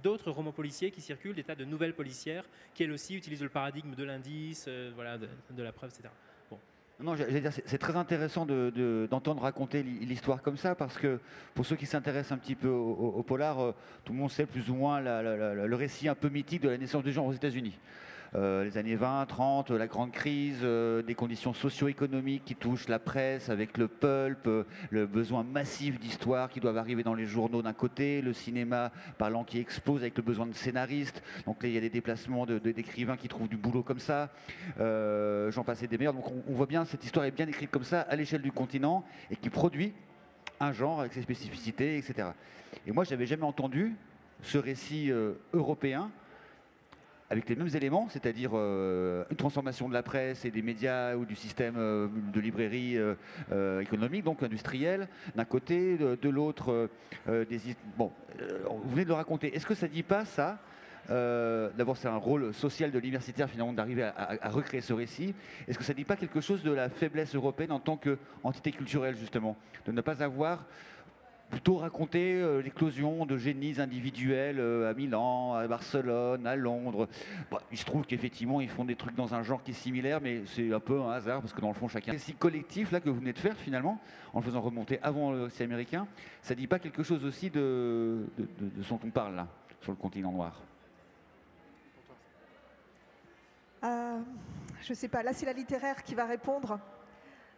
d'autres 0.02 0.30
romans 0.30 0.52
policiers 0.52 0.90
qui 0.90 1.00
circulent, 1.00 1.36
des 1.36 1.44
tas 1.44 1.54
de 1.54 1.64
nouvelles 1.64 1.94
policières 1.94 2.44
qui 2.74 2.82
elles 2.82 2.92
aussi 2.92 3.16
utilisent 3.16 3.42
le 3.42 3.48
paradigme 3.48 3.94
de 3.94 4.04
l'indice, 4.04 4.66
euh, 4.68 4.92
de 5.50 5.62
la 5.62 5.72
preuve, 5.72 5.90
etc. 5.90 6.10
Non, 6.98 7.14
c'est 7.66 7.78
très 7.78 7.94
intéressant 7.94 8.46
d'entendre 8.46 9.42
raconter 9.42 9.82
l'histoire 9.82 10.40
comme 10.40 10.56
ça, 10.56 10.74
parce 10.74 10.96
que 10.96 11.20
pour 11.54 11.66
ceux 11.66 11.76
qui 11.76 11.84
s'intéressent 11.84 12.32
un 12.32 12.38
petit 12.38 12.54
peu 12.54 12.68
au, 12.68 13.22
polar, 13.22 13.60
euh, 13.60 13.72
tout 14.04 14.14
le 14.14 14.18
monde 14.18 14.30
sait 14.30 14.46
plus 14.46 14.70
ou 14.70 14.74
moins 14.74 15.00
le 15.02 15.74
récit 15.74 16.08
un 16.08 16.14
peu 16.14 16.30
mythique 16.30 16.62
de 16.62 16.70
la 16.70 16.78
naissance 16.78 17.04
du 17.04 17.12
genre 17.12 17.26
aux 17.26 17.34
États-Unis. 17.34 17.78
Euh, 18.36 18.64
les 18.64 18.76
années 18.76 18.96
20, 18.96 19.24
30, 19.24 19.70
la 19.70 19.86
grande 19.86 20.12
crise, 20.12 20.58
euh, 20.62 21.00
des 21.00 21.14
conditions 21.14 21.54
socio-économiques 21.54 22.44
qui 22.44 22.54
touchent 22.54 22.86
la 22.86 22.98
presse 22.98 23.48
avec 23.48 23.78
le 23.78 23.88
pulp, 23.88 24.46
euh, 24.46 24.64
le 24.90 25.06
besoin 25.06 25.42
massif 25.42 25.98
d'histoires 25.98 26.50
qui 26.50 26.60
doivent 26.60 26.76
arriver 26.76 27.02
dans 27.02 27.14
les 27.14 27.24
journaux 27.24 27.62
d'un 27.62 27.72
côté, 27.72 28.20
le 28.20 28.34
cinéma 28.34 28.92
parlant 29.16 29.42
qui 29.42 29.58
explose 29.58 30.02
avec 30.02 30.18
le 30.18 30.22
besoin 30.22 30.44
de 30.44 30.52
scénaristes. 30.52 31.22
Donc 31.46 31.62
là, 31.62 31.70
il 31.70 31.74
y 31.74 31.78
a 31.78 31.80
des 31.80 31.88
déplacements 31.88 32.44
d'écrivains 32.44 33.16
qui 33.16 33.28
trouvent 33.28 33.48
du 33.48 33.56
boulot 33.56 33.82
comme 33.82 34.00
ça. 34.00 34.30
J'en 34.78 35.64
passais 35.64 35.86
des 35.86 35.96
meilleurs. 35.96 36.12
Donc 36.12 36.30
on, 36.46 36.52
voit 36.52 36.66
bien, 36.66 36.84
cette 36.84 37.04
histoire 37.04 37.24
est 37.24 37.30
bien 37.30 37.48
écrite 37.48 37.70
comme 37.70 37.84
ça 37.84 38.02
à 38.02 38.16
l'échelle 38.16 38.42
du 38.42 38.52
continent 38.52 39.04
et 39.30 39.36
qui 39.36 39.48
produit 39.48 39.94
un 40.60 40.72
genre 40.72 41.00
avec 41.00 41.14
ses 41.14 41.22
spécificités, 41.22 41.96
etc. 41.96 42.28
Et 42.86 42.92
moi, 42.92 43.04
je 43.04 43.10
n'avais 43.10 43.26
jamais 43.26 43.44
entendu 43.44 43.94
ce 44.42 44.58
récit 44.58 45.10
européen 45.54 46.10
avec 47.30 47.48
les 47.48 47.56
mêmes 47.56 47.70
éléments, 47.74 48.08
c'est-à-dire 48.10 48.50
euh, 48.54 49.24
une 49.30 49.36
transformation 49.36 49.88
de 49.88 49.94
la 49.94 50.02
presse 50.02 50.44
et 50.44 50.50
des 50.50 50.62
médias 50.62 51.16
ou 51.16 51.24
du 51.24 51.34
système 51.34 51.74
euh, 51.76 52.08
de 52.32 52.40
librairie 52.40 52.96
euh, 52.96 53.80
économique, 53.80 54.24
donc 54.24 54.42
industriel, 54.42 55.08
d'un 55.34 55.44
côté, 55.44 55.96
de, 55.98 56.28
l'autre, 56.28 56.88
des... 57.26 57.60
Bon, 57.96 58.12
vous 58.84 58.90
venez 58.90 59.04
de 59.04 59.08
le 59.08 59.14
raconter. 59.14 59.54
Est-ce 59.54 59.66
que 59.66 59.74
ça 59.74 59.86
ne 59.86 59.92
dit 59.92 60.02
pas 60.02 60.24
ça 60.24 60.58
D'abord, 61.08 61.96
c'est 61.96 62.08
un 62.08 62.16
rôle 62.16 62.52
social 62.52 62.90
de 62.90 62.98
l'universitaire 62.98 63.48
finalement 63.48 63.72
d'arriver 63.72 64.02
à, 64.02 64.36
à, 64.40 64.48
recréer 64.48 64.80
ce 64.80 64.92
récit. 64.92 65.34
Est-ce 65.68 65.78
que 65.78 65.84
ça 65.84 65.92
ne 65.92 65.98
dit 65.98 66.04
pas 66.04 66.16
quelque 66.16 66.40
chose 66.40 66.62
de 66.62 66.72
la 66.72 66.88
faiblesse 66.88 67.34
européenne 67.34 67.72
en 67.72 67.80
tant 67.80 67.96
qu'entité 67.96 68.72
culturelle 68.72 69.16
justement, 69.16 69.56
de 69.86 69.92
ne 69.92 70.00
pas 70.00 70.22
avoir 70.22 70.64
plutôt 71.50 71.76
raconter 71.76 72.34
euh, 72.34 72.60
l'éclosion 72.60 73.24
de 73.24 73.36
génies 73.36 73.80
individuels 73.80 74.58
euh, 74.58 74.90
à 74.90 74.94
Milan, 74.94 75.54
à 75.54 75.66
Barcelone, 75.66 76.46
à 76.46 76.56
Londres. 76.56 77.08
il 77.70 77.78
se 77.78 77.84
trouve 77.84 78.04
qu'effectivement, 78.04 78.60
ils 78.60 78.68
font 78.68 78.84
des 78.84 78.96
trucs 78.96 79.14
dans 79.14 79.34
un 79.34 79.42
genre 79.42 79.62
qui 79.62 79.70
est 79.70 79.74
similaire, 79.74 80.20
mais 80.20 80.42
c'est 80.46 80.72
un 80.72 80.80
peu 80.80 81.00
un 81.00 81.12
hasard, 81.12 81.40
parce 81.40 81.52
que 81.52 81.60
dans 81.60 81.68
le 81.68 81.74
fond, 81.74 81.88
chacun... 81.88 82.12
récit 82.12 82.34
collectif 82.34 82.90
là, 82.90 83.00
que 83.00 83.08
vous 83.08 83.18
venez 83.18 83.32
de 83.32 83.38
faire, 83.38 83.56
finalement, 83.56 84.00
en 84.32 84.40
le 84.40 84.44
faisant 84.44 84.60
remonter 84.60 84.98
avant 85.02 85.32
le 85.32 85.44
récit 85.44 85.62
américain, 85.62 86.06
ça 86.42 86.54
dit 86.54 86.66
pas 86.66 86.78
quelque 86.78 87.02
chose 87.02 87.24
aussi 87.24 87.50
de, 87.50 88.26
ce 88.82 88.88
dont 88.88 89.00
on 89.04 89.10
parle 89.10 89.36
là, 89.36 89.46
sur 89.80 89.92
le 89.92 89.98
continent 89.98 90.32
noir? 90.32 90.60
Euh, 93.84 94.18
Je 94.82 94.94
sais 94.94 95.08
pas, 95.08 95.22
là 95.22 95.32
c'est 95.32 95.46
la 95.46 95.52
littéraire 95.52 96.02
qui 96.02 96.14
va 96.14 96.24
répondre. 96.24 96.78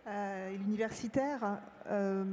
Euh, 0.09 0.57
l'universitaire. 0.57 1.59
Euh, 1.91 2.25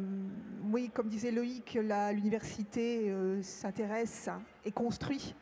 oui, 0.76 0.90
comme 0.94 1.08
disait 1.08 1.32
Loïc, 1.32 1.80
l'université 2.14 3.10
euh, 3.10 3.42
s'intéresse 3.42 4.30
et 4.66 4.74
construit 4.74 5.34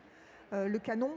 le 0.52 0.78
canon. 0.78 1.10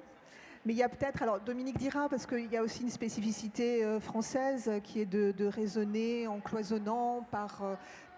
Mais 0.66 0.74
il 0.74 0.78
y 0.78 0.82
a 0.82 0.90
peut-être, 0.90 1.22
alors 1.22 1.40
Dominique 1.40 1.78
dira, 1.78 2.10
parce 2.10 2.26
qu'il 2.26 2.52
y 2.52 2.58
a 2.58 2.64
aussi 2.64 2.82
une 2.82 2.90
spécificité 2.90 3.86
française 4.00 4.72
qui 4.84 5.00
est 5.00 5.06
de, 5.06 5.46
raisonner 5.46 6.26
en 6.26 6.40
cloisonnant 6.40 7.22
par, 7.30 7.62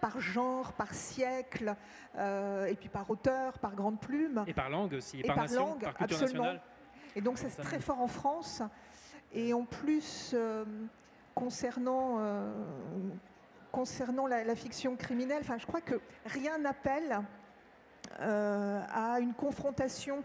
par 0.00 0.18
genre, 0.18 0.72
par 0.72 0.94
siècle, 0.94 1.76
et 2.16 2.74
puis 2.80 2.88
par 2.88 3.10
auteur, 3.10 3.58
par 3.58 3.74
grande 3.74 4.00
plume. 4.00 4.42
Et 4.46 4.54
par 4.54 4.70
langue 4.70 4.94
aussi, 4.94 5.20
et, 5.20 5.24
par, 5.24 5.46
langue, 5.48 5.84
absolument. 5.98 6.54
Et 7.14 7.20
donc 7.20 7.36
c'est 7.36 7.50
très 7.50 7.80
fort 7.80 8.00
en 8.00 8.08
France. 8.08 8.62
Et 9.34 9.52
en 9.52 9.66
plus, 9.66 10.34
concernant, 11.34 12.16
euh, 12.18 12.50
concernant 13.70 14.26
la, 14.26 14.54
fiction 14.54 14.96
criminelle, 14.96 15.40
enfin, 15.40 15.58
je 15.58 15.66
crois 15.66 15.80
que 15.80 16.00
rien 16.26 16.58
n'appelle 16.58 17.20
euh, 18.20 18.80
à 18.92 19.20
une 19.20 19.32
confrontation 19.34 20.22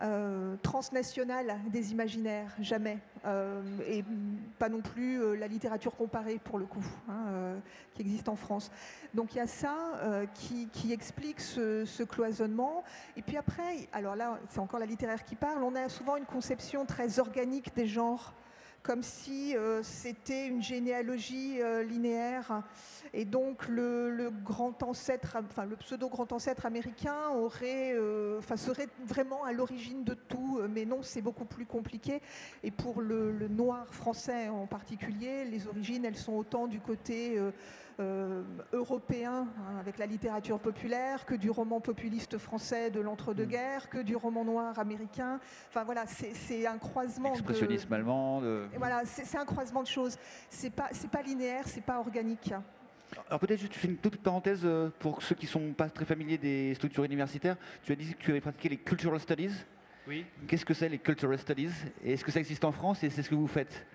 euh, 0.00 0.56
transnationale 0.62 1.58
des 1.68 1.92
imaginaires, 1.92 2.54
jamais. 2.60 2.98
et 3.86 4.04
pas 4.58 4.68
non 4.68 4.80
plus 4.80 5.36
la 5.36 5.46
littérature 5.46 5.96
comparée, 5.96 6.40
pour 6.42 6.58
le 6.58 6.64
coup, 6.64 6.84
hein, 7.08 7.60
qui 7.94 8.02
existe 8.02 8.28
en 8.28 8.36
France. 8.36 8.70
Donc 9.14 9.34
il 9.34 9.38
y 9.38 9.40
a 9.40 9.46
ça 9.46 9.76
qui, 10.34 10.92
explique 10.92 11.40
ce, 11.40 12.02
cloisonnement. 12.02 12.82
Et 13.16 13.22
puis 13.22 13.36
après, 13.36 13.88
alors 13.92 14.16
là, 14.16 14.40
c'est 14.48 14.58
encore 14.58 14.80
la 14.80 14.86
littéraire 14.86 15.22
qui 15.22 15.36
parle, 15.36 15.62
on 15.62 15.76
a 15.76 15.88
souvent 15.88 16.16
une 16.16 16.26
conception 16.26 16.84
très 16.84 17.20
organique 17.20 17.74
des 17.76 17.86
genres 17.86 18.34
comme 18.82 19.02
si 19.02 19.56
euh, 19.56 19.82
c'était 19.82 20.46
une 20.46 20.62
généalogie 20.62 21.60
euh, 21.60 21.82
linéaire. 21.84 22.62
Et 23.14 23.24
donc 23.24 23.68
le, 23.68 24.30
grand 24.44 24.82
ancêtre, 24.82 25.36
enfin 25.38 25.66
le 25.66 25.76
pseudo 25.76 26.08
grand 26.08 26.32
ancêtre 26.32 26.66
américain 26.66 27.16
euh, 27.62 28.40
serait 28.56 28.88
vraiment 29.06 29.44
à 29.44 29.52
l'origine 29.52 30.02
de 30.02 30.14
tout. 30.14 30.60
Mais 30.70 30.84
non, 30.84 31.02
c'est 31.02 31.22
beaucoup 31.22 31.44
plus 31.44 31.66
compliqué. 31.66 32.20
Et 32.64 32.70
pour 32.70 33.00
le, 33.00 33.48
noir 33.48 33.86
français 33.94 34.48
en 34.48 34.66
particulier, 34.66 35.44
les 35.44 35.66
origines, 35.66 36.04
elles 36.04 36.16
sont 36.16 36.32
autant 36.32 36.66
du 36.66 36.80
côté 36.80 37.38
européen 38.72 39.46
hein, 39.58 39.76
avec 39.80 39.98
la 39.98 40.06
littérature 40.06 40.58
populaire, 40.58 41.24
que 41.24 41.34
du 41.34 41.50
roman 41.50 41.80
populiste 41.80 42.38
français 42.38 42.90
de 42.90 43.00
l'entre-deux-guerres, 43.00 43.88
que 43.88 43.98
du 43.98 44.16
roman 44.16 44.44
noir 44.44 44.78
américain. 44.78 45.40
Enfin 45.68 45.84
voilà, 45.84 46.04
c'est 46.06 46.66
un 46.66 46.78
croisement. 46.78 47.32
Expressionnisme 47.32 47.92
allemand. 47.92 48.42
Voilà, 48.76 49.02
c'est 49.04 49.38
un 49.38 49.44
croisement 49.44 49.82
de 49.82 49.88
choses. 49.88 50.16
C'est 50.50 50.70
pas, 50.70 50.90
pas 51.10 51.22
linéaire, 51.22 51.66
c'est 51.66 51.84
pas 51.84 51.98
organique. 51.98 52.52
Alors 53.28 53.40
peut-être 53.40 53.60
juste 53.60 53.74
fais 53.74 53.88
une 53.88 53.98
toute 53.98 54.16
parenthèse 54.16 54.66
pour 54.98 55.22
ceux 55.22 55.34
qui 55.34 55.44
ne 55.46 55.50
sont 55.50 55.72
pas 55.72 55.90
très 55.90 56.04
familiers 56.04 56.38
des 56.38 56.74
structures 56.74 57.04
universitaires. 57.04 57.56
Tu 57.82 57.92
as 57.92 57.96
dit 57.96 58.14
que 58.14 58.18
tu 58.22 58.30
avais 58.30 58.40
pratiqué 58.40 58.70
les 58.70 58.78
cultural 58.78 59.20
studies. 59.20 59.52
Oui. 60.08 60.24
Qu'est-ce 60.48 60.64
que 60.64 60.74
c'est 60.74 60.88
les 60.88 60.98
cultural 60.98 61.38
studies? 61.38 61.70
Est-ce 62.04 62.24
que 62.24 62.32
ça 62.32 62.40
existe 62.40 62.64
en 62.64 62.72
France? 62.72 63.04
Et 63.04 63.10
c'est 63.10 63.22
ce 63.22 63.28
que 63.28 63.34
vous 63.34 63.46
faites? 63.46 63.86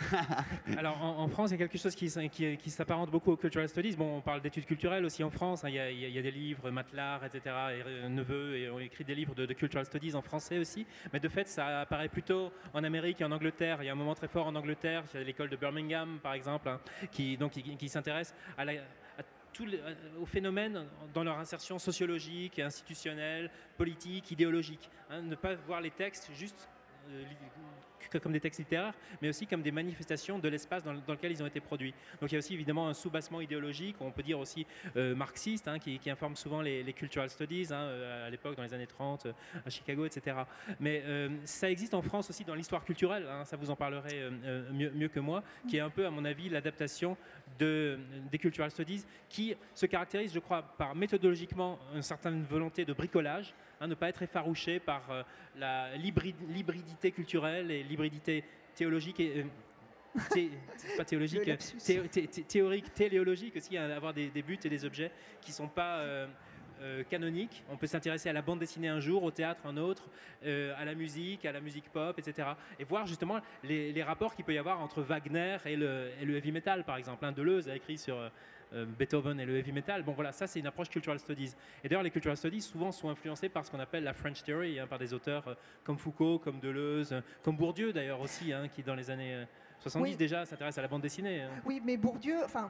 Alors 0.76 1.02
en, 1.02 1.28
France, 1.28 1.50
il 1.50 1.52
y 1.52 1.54
a 1.54 1.58
quelque 1.58 1.78
chose 1.78 1.94
qui, 1.94 2.08
s'apparente 2.70 3.10
beaucoup 3.10 3.32
aux 3.32 3.36
cultural 3.36 3.68
studies. 3.68 3.96
Bon, 3.96 4.16
on 4.16 4.20
parle 4.20 4.40
d'études 4.40 4.66
culturelles 4.66 5.04
aussi 5.04 5.22
en 5.22 5.30
France. 5.30 5.64
Hein. 5.64 5.68
Il, 5.68 5.74
y 5.74 6.18
a, 6.18 6.22
des 6.22 6.30
livres, 6.30 6.70
Matelar, 6.70 7.24
etc., 7.24 7.40
et 7.46 7.82
euh, 7.86 8.08
Neveu, 8.08 8.56
et 8.56 8.70
on 8.70 8.78
écrit 8.78 9.04
des 9.04 9.14
livres 9.14 9.34
de, 9.34 9.46
cultural 9.52 9.86
studies 9.86 10.14
en 10.14 10.22
français 10.22 10.58
aussi. 10.58 10.86
Mais 11.12 11.20
de 11.20 11.28
fait, 11.28 11.48
ça 11.48 11.80
apparaît 11.80 12.08
plutôt 12.08 12.52
en 12.74 12.84
Amérique 12.84 13.20
et 13.20 13.24
en 13.24 13.32
Angleterre. 13.32 13.78
Il 13.82 13.86
y 13.86 13.88
a 13.88 13.92
un 13.92 13.96
moment 13.96 14.14
très 14.14 14.28
fort 14.28 14.46
en 14.46 14.54
Angleterre. 14.54 15.04
Il 15.14 15.20
y 15.20 15.22
a 15.22 15.26
l'école 15.26 15.48
de 15.48 15.56
Birmingham, 15.56 16.18
par 16.22 16.34
exemple, 16.34 16.68
hein, 16.68 16.80
qui, 17.10 17.38
qui, 17.78 17.88
s'intéresse 17.88 18.34
à 18.56 18.64
la, 18.64 18.74
aux 20.20 20.26
phénomènes 20.26 20.86
dans 21.12 21.24
leur 21.24 21.38
insertion 21.38 21.78
sociologique, 21.78 22.58
institutionnelle, 22.58 23.50
politique, 23.76 24.30
idéologique. 24.30 24.90
Hein. 25.10 25.22
ne 25.22 25.34
pas 25.34 25.54
voir 25.54 25.80
les 25.80 25.90
textes 25.90 26.30
juste 26.34 26.68
euh, 27.10 27.24
comme 28.20 28.32
des 28.32 28.40
textes 28.40 28.60
littéraires, 28.60 28.94
mais 29.20 29.28
aussi 29.28 29.46
comme 29.46 29.62
des 29.62 29.70
manifestations 29.70 30.38
de 30.38 30.48
l'espace 30.48 30.84
dans, 30.84 30.92
lequel 30.92 31.32
ils 31.32 31.42
ont 31.42 31.46
été 31.46 31.60
produits. 31.60 31.94
Donc 32.20 32.30
il 32.30 32.34
y 32.34 32.36
a 32.36 32.38
aussi 32.38 32.54
évidemment 32.54 32.88
un 32.88 32.94
soubassement 32.94 33.40
idéologique, 33.40 33.96
on 34.00 34.10
peut 34.10 34.22
dire 34.22 34.38
aussi 34.38 34.66
euh, 34.96 35.14
marxiste, 35.14 35.68
hein, 35.68 35.78
qui, 35.78 35.98
informe 36.10 36.36
souvent 36.36 36.60
les, 36.60 36.92
cultural 36.92 37.30
studies, 37.30 37.68
hein, 37.70 37.80
euh, 37.80 38.26
à 38.26 38.30
l'époque 38.30 38.56
dans 38.56 38.62
les 38.62 38.74
années 38.74 38.86
30, 38.86 39.26
euh, 39.26 39.32
à 39.64 39.70
Chicago, 39.70 40.04
etc. 40.04 40.36
Mais 40.80 41.02
ça 41.44 41.70
existe 41.70 41.94
en 41.94 42.02
France 42.02 42.30
aussi 42.30 42.44
dans 42.44 42.54
l'histoire 42.54 42.84
culturelle, 42.84 43.26
hein, 43.28 43.44
ça 43.44 43.56
vous 43.56 43.70
en 43.70 43.76
parlerait 43.76 44.30
mieux, 44.72 45.08
que 45.08 45.20
moi, 45.20 45.42
qui 45.68 45.76
est 45.76 45.80
un 45.80 45.90
peu 45.90 46.06
à 46.06 46.10
mon 46.10 46.24
avis 46.24 46.48
l'adaptation 46.48 47.16
de, 47.58 47.98
des 48.30 48.38
cultural 48.38 48.70
studies, 48.70 49.04
qui 49.28 49.54
se 49.74 49.86
caractérise, 49.86 50.32
je 50.32 50.38
crois, 50.38 50.62
par 50.62 50.94
méthodologiquement 50.94 51.78
une 51.94 52.02
certaine 52.02 52.42
volonté 52.44 52.84
de 52.84 52.92
bricolage, 52.92 53.54
ne 53.86 53.94
pas 53.94 54.08
être 54.08 54.22
effarouché 54.22 54.78
par 54.78 55.02
l'hybridité 55.56 57.10
culturelle 57.10 57.70
et 57.70 57.82
l'hybridité 57.92 58.44
théologique 58.74 59.20
et 59.20 59.44
euh, 59.44 59.44
pas 60.96 61.04
théologique, 61.04 61.50
théorique, 62.48 62.92
téléologique 62.92 63.56
aussi, 63.56 63.78
hein, 63.78 63.88
avoir 63.90 64.12
des, 64.12 64.30
buts 64.42 64.58
et 64.62 64.68
des 64.68 64.84
objets 64.84 65.10
qui 65.40 65.52
ne 65.52 65.56
sont 65.56 65.68
pas 65.68 66.00
euh, 66.00 66.26
canoniques. 67.08 67.62
On 67.70 67.78
peut 67.78 67.86
s'intéresser 67.86 68.28
à 68.28 68.34
la 68.34 68.42
bande 68.42 68.58
dessinée 68.58 68.88
un 68.88 69.00
jour, 69.00 69.22
au 69.22 69.30
théâtre 69.30 69.62
un 69.64 69.78
autre, 69.78 70.10
à 70.44 70.84
la 70.84 70.94
musique, 70.94 71.46
à 71.46 71.52
la 71.52 71.60
musique 71.60 71.88
pop, 71.90 72.18
etc. 72.18 72.48
Et 72.78 72.84
voir 72.84 73.06
justement 73.06 73.40
les, 73.64 74.02
rapports 74.02 74.34
qu'il 74.34 74.44
peut 74.44 74.52
y 74.52 74.58
avoir 74.58 74.80
entre 74.80 75.00
Wagner 75.00 75.56
et 75.64 75.76
le, 75.76 76.10
et 76.20 76.26
le 76.26 76.36
heavy 76.36 76.52
metal, 76.52 76.84
par 76.84 76.96
exemple. 76.96 77.24
Hein, 77.24 77.32
Deleuze 77.32 77.70
a 77.70 77.76
écrit 77.76 77.96
sur 77.96 78.18
euh, 78.74 78.86
Beethoven 78.86 79.38
et 79.40 79.44
le 79.44 79.56
heavy 79.56 79.72
metal. 79.72 80.02
Bon 80.02 80.12
voilà, 80.12 80.32
ça 80.32 80.46
c'est 80.46 80.60
une 80.60 80.66
approche 80.66 80.88
cultural 80.88 81.18
studies. 81.18 81.54
Et 81.84 81.88
d'ailleurs 81.88 82.02
les 82.02 82.10
cultural 82.10 82.36
studies 82.36 82.60
souvent 82.60 82.92
sont 82.92 83.08
influencés 83.08 83.48
par 83.48 83.64
ce 83.64 83.70
qu'on 83.70 83.80
appelle 83.80 84.04
la 84.04 84.14
French 84.14 84.42
Theory, 84.42 84.78
hein, 84.78 84.86
par 84.86 84.98
des 84.98 85.12
auteurs 85.12 85.46
euh, 85.48 85.54
comme 85.84 85.98
Foucault, 85.98 86.38
comme 86.38 86.60
Deleuze, 86.60 87.14
comme 87.42 87.56
Bourdieu 87.56 87.92
d'ailleurs 87.92 88.20
aussi, 88.20 88.52
hein, 88.52 88.68
qui 88.68 88.82
dans 88.82 88.94
les 88.94 89.10
années 89.10 89.44
70 89.80 90.12
euh, 90.12 90.16
déjà 90.16 90.44
s'intéresse 90.46 90.78
à 90.78 90.82
la 90.82 90.88
bande 90.88 91.02
dessinée. 91.02 91.42
Hein. 91.42 91.50
Oui, 91.66 91.82
mais 91.84 91.96
Bourdieu, 91.96 92.36
enfin, 92.44 92.68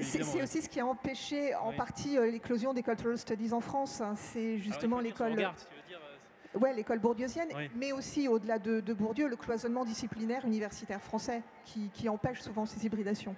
c'est 0.00 0.42
aussi 0.42 0.62
ce 0.62 0.68
qui 0.68 0.80
a 0.80 0.86
empêché 0.86 1.54
en 1.54 1.72
partie 1.72 2.18
l'éclosion 2.30 2.74
des 2.74 2.82
cultural 2.82 3.18
studies 3.18 3.52
en 3.52 3.60
France. 3.60 4.02
C'est 4.16 4.58
justement 4.58 5.00
l'école. 5.00 5.36
Ouais, 6.60 6.74
l'école 6.74 6.98
bourdieusienne, 6.98 7.48
mais 7.76 7.92
aussi 7.92 8.28
au-delà 8.28 8.58
de, 8.58 8.92
Bourdieu, 8.92 9.26
le 9.26 9.36
cloisonnement 9.36 9.86
disciplinaire 9.86 10.44
universitaire 10.44 11.00
français 11.00 11.42
qui, 11.64 11.88
qui 11.94 12.10
empêche 12.10 12.42
souvent 12.42 12.66
ces 12.66 12.84
hybridations 12.84 13.34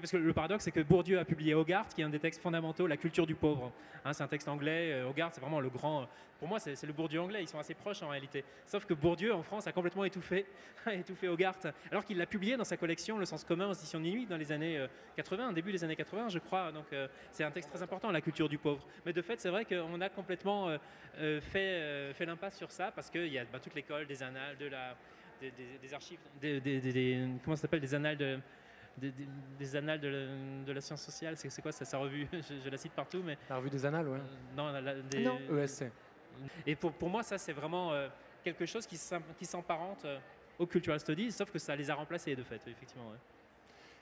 parce 0.00 0.12
que 0.12 0.16
le 0.16 0.32
paradoxe, 0.32 0.64
c'est 0.64 0.70
que 0.70 0.80
Bourdieu 0.80 1.18
a 1.18 1.24
publié 1.24 1.54
Hogarth, 1.54 1.94
qui 1.94 2.00
est 2.00 2.04
un 2.04 2.08
des 2.08 2.18
textes 2.18 2.42
fondamentaux, 2.42 2.86
La 2.86 2.96
culture 2.96 3.26
du 3.26 3.34
pauvre. 3.34 3.72
Hein, 4.04 4.12
c'est 4.12 4.22
un 4.22 4.28
texte 4.28 4.48
anglais. 4.48 4.92
Euh, 4.92 5.08
Hogarth, 5.08 5.34
c'est 5.34 5.40
vraiment 5.40 5.60
le 5.60 5.68
grand. 5.68 6.06
Pour 6.38 6.48
moi, 6.48 6.58
c'est 6.60 6.80
le 6.84 6.92
Bourdieu 6.92 7.20
anglais. 7.20 7.42
Ils 7.42 7.48
sont 7.48 7.58
assez 7.58 7.74
proches 7.74 8.02
en 8.02 8.08
réalité. 8.08 8.44
Sauf 8.66 8.84
que 8.84 8.94
Bourdieu, 8.94 9.34
en 9.34 9.42
France, 9.42 9.66
a 9.66 9.72
complètement 9.72 10.04
étouffé, 10.04 10.46
étouffé 10.92 11.28
Hogarth, 11.28 11.66
alors 11.90 12.04
qu'il 12.04 12.16
l'a 12.16 12.26
publié 12.26 12.56
dans 12.56 12.64
sa 12.64 12.76
collection 12.76 13.18
Le 13.18 13.24
sens 13.24 13.44
commun 13.44 13.68
aux 13.68 13.74
éditions 13.74 14.00
Nuit 14.00 14.26
dans 14.26 14.36
les 14.36 14.52
années 14.52 14.86
80, 15.16 15.50
euh, 15.50 15.52
début 15.52 15.72
des 15.72 15.82
années 15.82 15.96
80, 15.96 16.28
je 16.28 16.38
crois. 16.38 16.70
Donc, 16.72 16.86
euh, 16.92 17.08
c'est 17.32 17.44
un 17.44 17.50
texte 17.50 17.70
très 17.70 17.82
important, 17.82 18.10
La 18.10 18.20
culture 18.20 18.48
du 18.48 18.58
pauvre. 18.58 18.86
Mais 19.04 19.12
de 19.12 19.22
fait, 19.22 19.40
c'est 19.40 19.50
vrai 19.50 19.64
qu'on 19.64 20.00
a 20.00 20.08
complètement 20.08 20.68
fait, 21.16 22.12
fait 22.14 22.26
l'impasse 22.26 22.56
sur 22.56 22.70
ça, 22.70 22.92
parce 22.92 23.10
qu'il 23.10 23.28
y 23.28 23.38
a 23.38 23.44
bah, 23.44 23.58
toute 23.58 23.74
l'école 23.74 24.06
des 24.06 24.22
annales, 24.22 24.56
de 24.58 24.66
la, 24.66 24.94
des, 25.40 25.94
archives, 25.94 26.18
des, 26.40 27.28
comment 27.44 27.56
ça 27.56 27.62
s'appelle, 27.62 27.80
des 27.80 27.94
annales 27.94 28.16
de 28.16 28.38
des, 28.98 29.76
annales 29.76 30.00
de 30.00 30.72
la, 30.72 30.80
science 30.80 31.02
sociale. 31.02 31.36
C'est 31.36 31.62
quoi 31.62 31.72
ça, 31.72 31.84
sa 31.84 31.98
revue 31.98 32.26
je, 32.32 32.68
la 32.68 32.76
cite 32.76 32.92
partout. 32.92 33.22
Mais, 33.24 33.36
la 33.48 33.56
revue 33.56 33.70
des 33.70 33.84
annales, 33.84 34.08
ouais. 34.08 34.18
Euh, 34.18 34.56
non, 34.56 34.70
la, 34.70 34.94
des, 35.02 35.28
ESC. 35.62 35.84
Et 36.66 36.76
pour, 36.76 36.92
pour 36.92 37.08
moi, 37.08 37.22
ça, 37.22 37.38
c'est 37.38 37.52
vraiment 37.52 37.92
euh, 37.92 38.08
quelque 38.44 38.66
chose 38.66 38.86
qui 38.86 38.96
s'emparente 39.46 40.04
euh, 40.04 40.18
aux 40.58 40.66
cultural 40.66 41.00
studies, 41.00 41.32
sauf 41.32 41.50
que 41.50 41.58
ça 41.58 41.74
les 41.74 41.90
a 41.90 41.94
remplacés, 41.94 42.34
de 42.36 42.42
fait, 42.42 42.60
effectivement. 42.66 43.12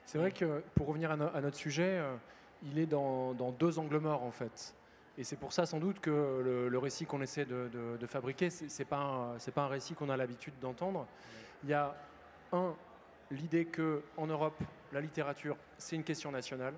C'est 0.05 0.17
vrai 0.17 0.31
que, 0.31 0.63
pour 0.75 0.87
revenir 0.87 1.11
à, 1.11 1.41
notre 1.41 1.57
sujet, 1.57 2.01
il 2.63 2.79
est 2.79 2.85
dans, 2.85 3.33
deux 3.51 3.77
angles 3.77 3.99
morts, 3.99 4.23
en 4.23 4.31
fait. 4.31 4.73
Et 5.17 5.23
c'est 5.23 5.35
pour 5.35 5.51
ça, 5.51 5.65
sans 5.65 5.79
doute, 5.79 5.99
que 5.99 6.09
le, 6.69 6.77
récit 6.77 7.05
qu'on 7.05 7.21
essaie 7.21 7.45
de, 7.45 7.69
de, 7.71 7.97
de 7.97 8.07
fabriquer, 8.07 8.49
c'est 8.49 8.85
pas, 8.85 9.35
pas 9.53 9.61
un 9.63 9.67
récit 9.67 9.95
qu'on 9.95 10.09
a 10.09 10.17
l'habitude 10.17 10.53
d'entendre. 10.61 11.05
Il 11.63 11.69
y 11.69 11.73
a 11.73 11.95
un, 12.53 12.75
l'idée 13.31 13.65
que 13.65 14.01
en 14.15 14.27
Europe, 14.27 14.61
la 14.91 15.01
littérature, 15.01 15.57
c'est 15.77 15.95
une 15.95 16.03
question 16.03 16.31
nationale. 16.31 16.73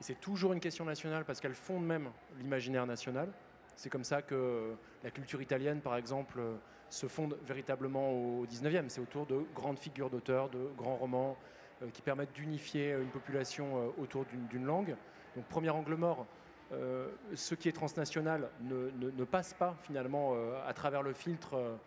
Et 0.00 0.04
c'est 0.04 0.20
toujours 0.20 0.52
une 0.52 0.60
question 0.60 0.84
nationale 0.84 1.24
parce 1.24 1.40
qu'elle 1.40 1.54
fonde 1.54 1.84
même 1.84 2.10
l'imaginaire 2.38 2.86
national. 2.86 3.28
C'est 3.76 3.90
comme 3.90 4.04
ça 4.04 4.22
que 4.22 4.74
la 5.02 5.10
culture 5.10 5.40
italienne, 5.40 5.80
par 5.80 5.96
exemple, 5.96 6.40
se 6.90 7.06
fonde 7.06 7.36
véritablement 7.46 8.10
au 8.10 8.46
19e. 8.46 8.88
C'est 8.88 9.00
autour 9.00 9.26
de 9.26 9.44
grandes 9.54 9.78
figures 9.78 10.10
d'auteurs, 10.10 10.50
de 10.50 10.70
grands 10.76 10.96
romans 10.96 11.36
euh, 11.82 11.88
qui 11.90 12.02
permettent 12.02 12.32
d'unifier 12.32 12.92
une 12.92 13.08
population 13.08 13.78
euh, 13.78 14.02
autour 14.02 14.24
d'une 14.50 14.64
langue. 14.64 14.94
Donc, 15.36 15.46
premier 15.46 15.70
angle 15.70 15.94
mort, 15.94 16.26
euh, 16.72 17.08
ce 17.34 17.54
qui 17.54 17.68
est 17.68 17.72
transnational 17.72 18.50
ne, 18.62 19.24
passe 19.24 19.54
pas 19.54 19.76
finalement 19.82 20.34
à 20.66 20.72
travers 20.74 21.02
le 21.02 21.12
filtre 21.12 21.78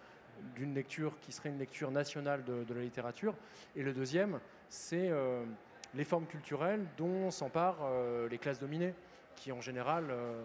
d'une 0.56 0.73
lecture 0.73 1.19
qui 1.21 1.32
serait 1.32 1.49
une 1.49 1.60
lecture 1.60 1.91
nationale 1.91 2.43
de, 2.43 2.73
la 2.73 2.82
littérature. 2.82 3.36
Et 3.75 3.84
le 3.84 3.93
deuxième, 3.93 4.39
c'est 4.69 5.10
euh, 5.10 5.43
les 5.93 6.04
formes 6.04 6.25
culturelles 6.25 6.86
dont 6.97 7.32
s'emparent 7.32 7.84
euh, 7.84 8.28
les 8.30 8.38
classes 8.38 8.60
dominées, 8.60 8.93
qui 9.36 9.51
en 9.51 9.62
général 9.62 10.08
euh, 10.10 10.41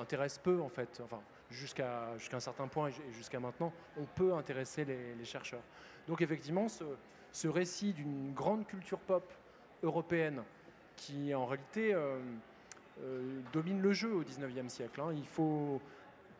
intéressent 0.00 0.42
peu 0.42 0.60
en 0.60 0.68
fait. 0.68 1.00
Enfin, 1.04 1.20
jusqu'à 1.50 2.10
un 2.32 2.40
certain 2.40 2.68
point 2.68 2.88
et 2.88 3.12
jusqu'à 3.12 3.40
maintenant, 3.40 3.72
on 3.98 4.04
peut 4.04 4.34
intéresser 4.34 4.84
les, 4.84 5.24
chercheurs. 5.24 5.62
Donc 6.06 6.22
effectivement, 6.22 6.66
ce, 6.68 7.48
récit 7.48 7.92
d'une 7.92 8.32
grande 8.32 8.66
culture 8.66 8.98
pop 9.00 9.32
européenne 9.82 10.42
qui 10.96 11.34
en 11.34 11.46
réalité 11.46 11.96
domine 13.52 13.80
le 13.80 13.92
jeu 13.92 14.14
au 14.14 14.22
19e 14.22 14.68
siècle. 14.68 15.00
Hein. 15.00 15.12
Il 15.16 15.26
faut 15.26 15.80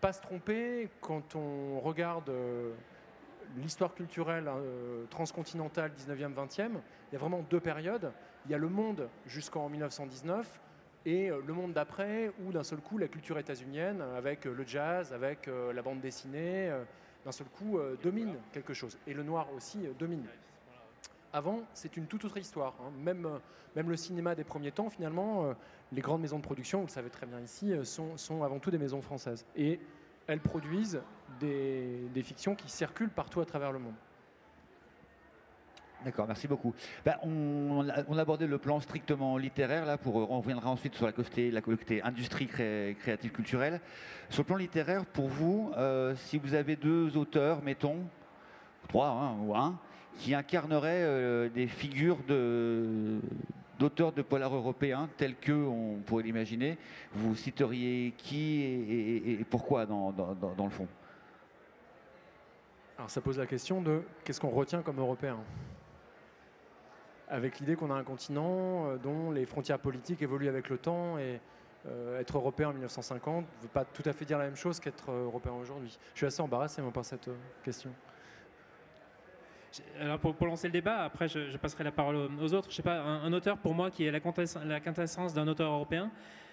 pas 0.01 0.13
se 0.13 0.21
tromper 0.21 0.89
quand 1.01 1.35
on 1.35 1.81
regarde 1.81 2.31
l'histoire 3.57 3.95
culturelle 3.95 4.49
euh, 4.49 5.05
transcontinentale 5.07 5.93
19e, 5.93 6.35
20e, 6.35 6.71
il 7.11 7.13
y 7.13 7.17
a 7.17 7.19
vraiment 7.19 7.45
deux 7.51 7.61
périodes. 7.61 8.13
Il 8.47 8.51
y 8.51 8.55
a 8.55 8.59
le 8.59 8.69
monde 8.69 9.09
jusqu'en 9.27 9.69
1919 9.69 10.61
et 11.07 11.31
euh, 11.31 11.41
le 11.47 11.53
monde 11.53 11.73
d'après 11.73 12.33
où 12.45 12.53
d'un 12.53 12.63
seul 12.63 12.81
coup 12.81 12.99
la 12.99 13.09
culture 13.09 13.39
états-unienne 13.39 14.03
avec 14.17 14.47
euh, 14.47 14.55
le 14.55 14.67
jazz, 14.67 15.13
avec 15.13 15.49
la 15.75 15.83
bande 15.83 16.01
dessinée, 16.01 16.71
d'un 17.25 17.33
seul 17.33 17.47
coup 17.49 17.79
domine 18.03 18.35
quelque 18.53 18.75
chose. 18.75 18.99
Et 19.07 19.15
le 19.15 19.23
noir 19.23 19.49
aussi 19.55 19.79
domine. 19.99 20.27
Avant, 21.33 21.61
c'est 21.75 21.97
une 21.97 22.07
toute 22.07 22.25
autre 22.25 22.39
histoire. 22.39 22.75
Hein. 22.81 22.91
Même, 22.99 23.29
même 23.77 23.89
le 23.89 23.97
cinéma 23.97 24.35
des 24.35 24.43
premiers 24.43 24.73
temps, 24.73 24.91
finalement, 24.91 25.55
les 25.93 26.01
grandes 26.01 26.23
maisons 26.23 26.39
de 26.39 26.43
production, 26.43 26.81
vous 26.81 26.87
le 26.87 26.91
savez 26.91 27.11
très 27.11 27.27
bien 27.27 27.41
ici, 27.41 27.73
sont 27.85 28.43
avant 28.43 28.59
tout 28.59 28.71
des 28.71 28.79
maisons 28.79 29.03
françaises. 29.03 29.45
Et 29.55 29.81
elles 30.27 30.41
produisent 30.41 31.03
des, 31.39 32.23
fictions 32.23 32.55
qui 32.55 32.71
circulent 32.71 33.11
partout 33.11 33.41
à 33.41 33.45
travers 33.45 33.73
le 33.73 33.79
monde. 33.79 33.95
D'accord, 36.05 36.27
merci 36.27 36.49
beaucoup. 36.49 36.75
Ben, 37.05 37.17
on, 37.23 37.87
a 37.89 38.21
abordé 38.21 38.47
le 38.47 38.57
plan 38.57 38.81
strictement 38.81 39.37
littéraire, 39.37 39.85
là, 39.85 39.99
pour, 39.99 40.17
on 40.31 40.41
reviendra 40.41 40.71
ensuite 40.71 40.95
sur 40.95 41.05
la 41.05 41.13
côté, 41.13 41.51
la 41.51 41.61
côté 41.61 42.03
industrie 42.03 42.47
créative 42.47 43.33
culturelle. 43.33 43.81
Sur 44.31 44.43
le 44.43 44.47
plan 44.47 44.57
littéraire, 44.57 45.05
pour 45.05 45.29
vous, 45.29 45.73
euh, 45.77 46.15
si 46.17 46.39
vous 46.39 46.55
avez 46.55 46.77
deux 46.77 47.19
auteurs, 47.19 47.63
mettons, 47.63 47.99
trois 48.89 49.09
hein, 49.09 49.37
ou 49.43 49.55
un, 49.55 49.79
qui 50.19 50.35
incarneraient 50.35 51.03
euh, 51.03 51.49
des 51.49 51.67
figures 51.67 52.19
d'auteurs 53.79 54.13
de 54.13 54.23
polar 54.23 54.55
européens 54.55 55.09
tels 55.17 55.37
que 55.37 55.53
on 55.53 56.01
pourrait 56.05 56.23
l'imaginer. 56.23 56.79
Vous 57.13 57.35
citeriez 57.35 58.13
qui 58.17 58.63
et, 58.63 59.47
pourquoi 59.49 59.87
dans, 59.87 60.15
le 60.65 60.71
fond? 60.71 60.87
Alors 63.01 63.09
ça 63.09 63.23
pose 63.23 63.39
la 63.39 63.47
question 63.47 63.81
de 63.81 64.03
qu'est-ce 64.25 64.39
qu'on 64.39 64.51
retient 64.51 64.83
comme 64.83 64.99
européen 64.99 65.39
avec 67.31 67.59
l'idée 67.59 67.75
qu'on 67.75 67.91
a 67.91 67.95
un 67.95 68.05
continent 68.05 68.91
euh, 68.91 68.99
dont 68.99 69.31
les 69.31 69.47
frontières 69.47 69.79
politiques 69.79 70.21
évoluent 70.21 70.51
avec 70.51 70.69
le 70.69 70.77
temps 70.77 71.17
et 71.17 71.41
euh, 71.89 72.21
être 72.21 72.37
européen 72.37 72.69
en 72.69 72.73
1950 72.73 73.47
ne 73.47 73.63
veut 73.63 73.69
pas 73.69 73.87
tout 73.87 74.03
à 74.05 74.13
fait 74.13 74.27
dire 74.27 74.37
la 74.37 74.45
même 74.45 74.57
chose 74.57 74.81
qu'être 74.81 75.09
euh, 75.09 75.25
européen 75.25 75.53
aujourd'hui. 75.53 75.99
Je 76.13 76.19
suis 76.19 76.27
assez 76.27 76.43
embarrassé 76.43 76.83
par 76.93 77.03
cette 77.07 77.31
question. 77.65 77.91
Alors 79.99 80.19
pour, 80.19 80.47
lancer 80.47 80.69
le 80.69 80.73
débat, 80.73 80.99
après 80.99 81.27
je, 81.27 81.57
passerai 81.57 81.85
la 81.85 81.93
parole 81.93 82.17
aux 82.39 82.53
autres. 82.53 82.69
Je 82.69 82.77
sais 82.77 82.83
pas, 82.83 83.01
un, 83.01 83.33
auteur 83.33 83.57
pour 83.57 83.73
moi 83.73 83.91
qui 83.91 84.05
est 84.05 84.11
la 84.11 84.81
quintessence 84.81 85.33
d'un 85.33 85.49
auteur 85.49 85.73
européen, 85.73 86.11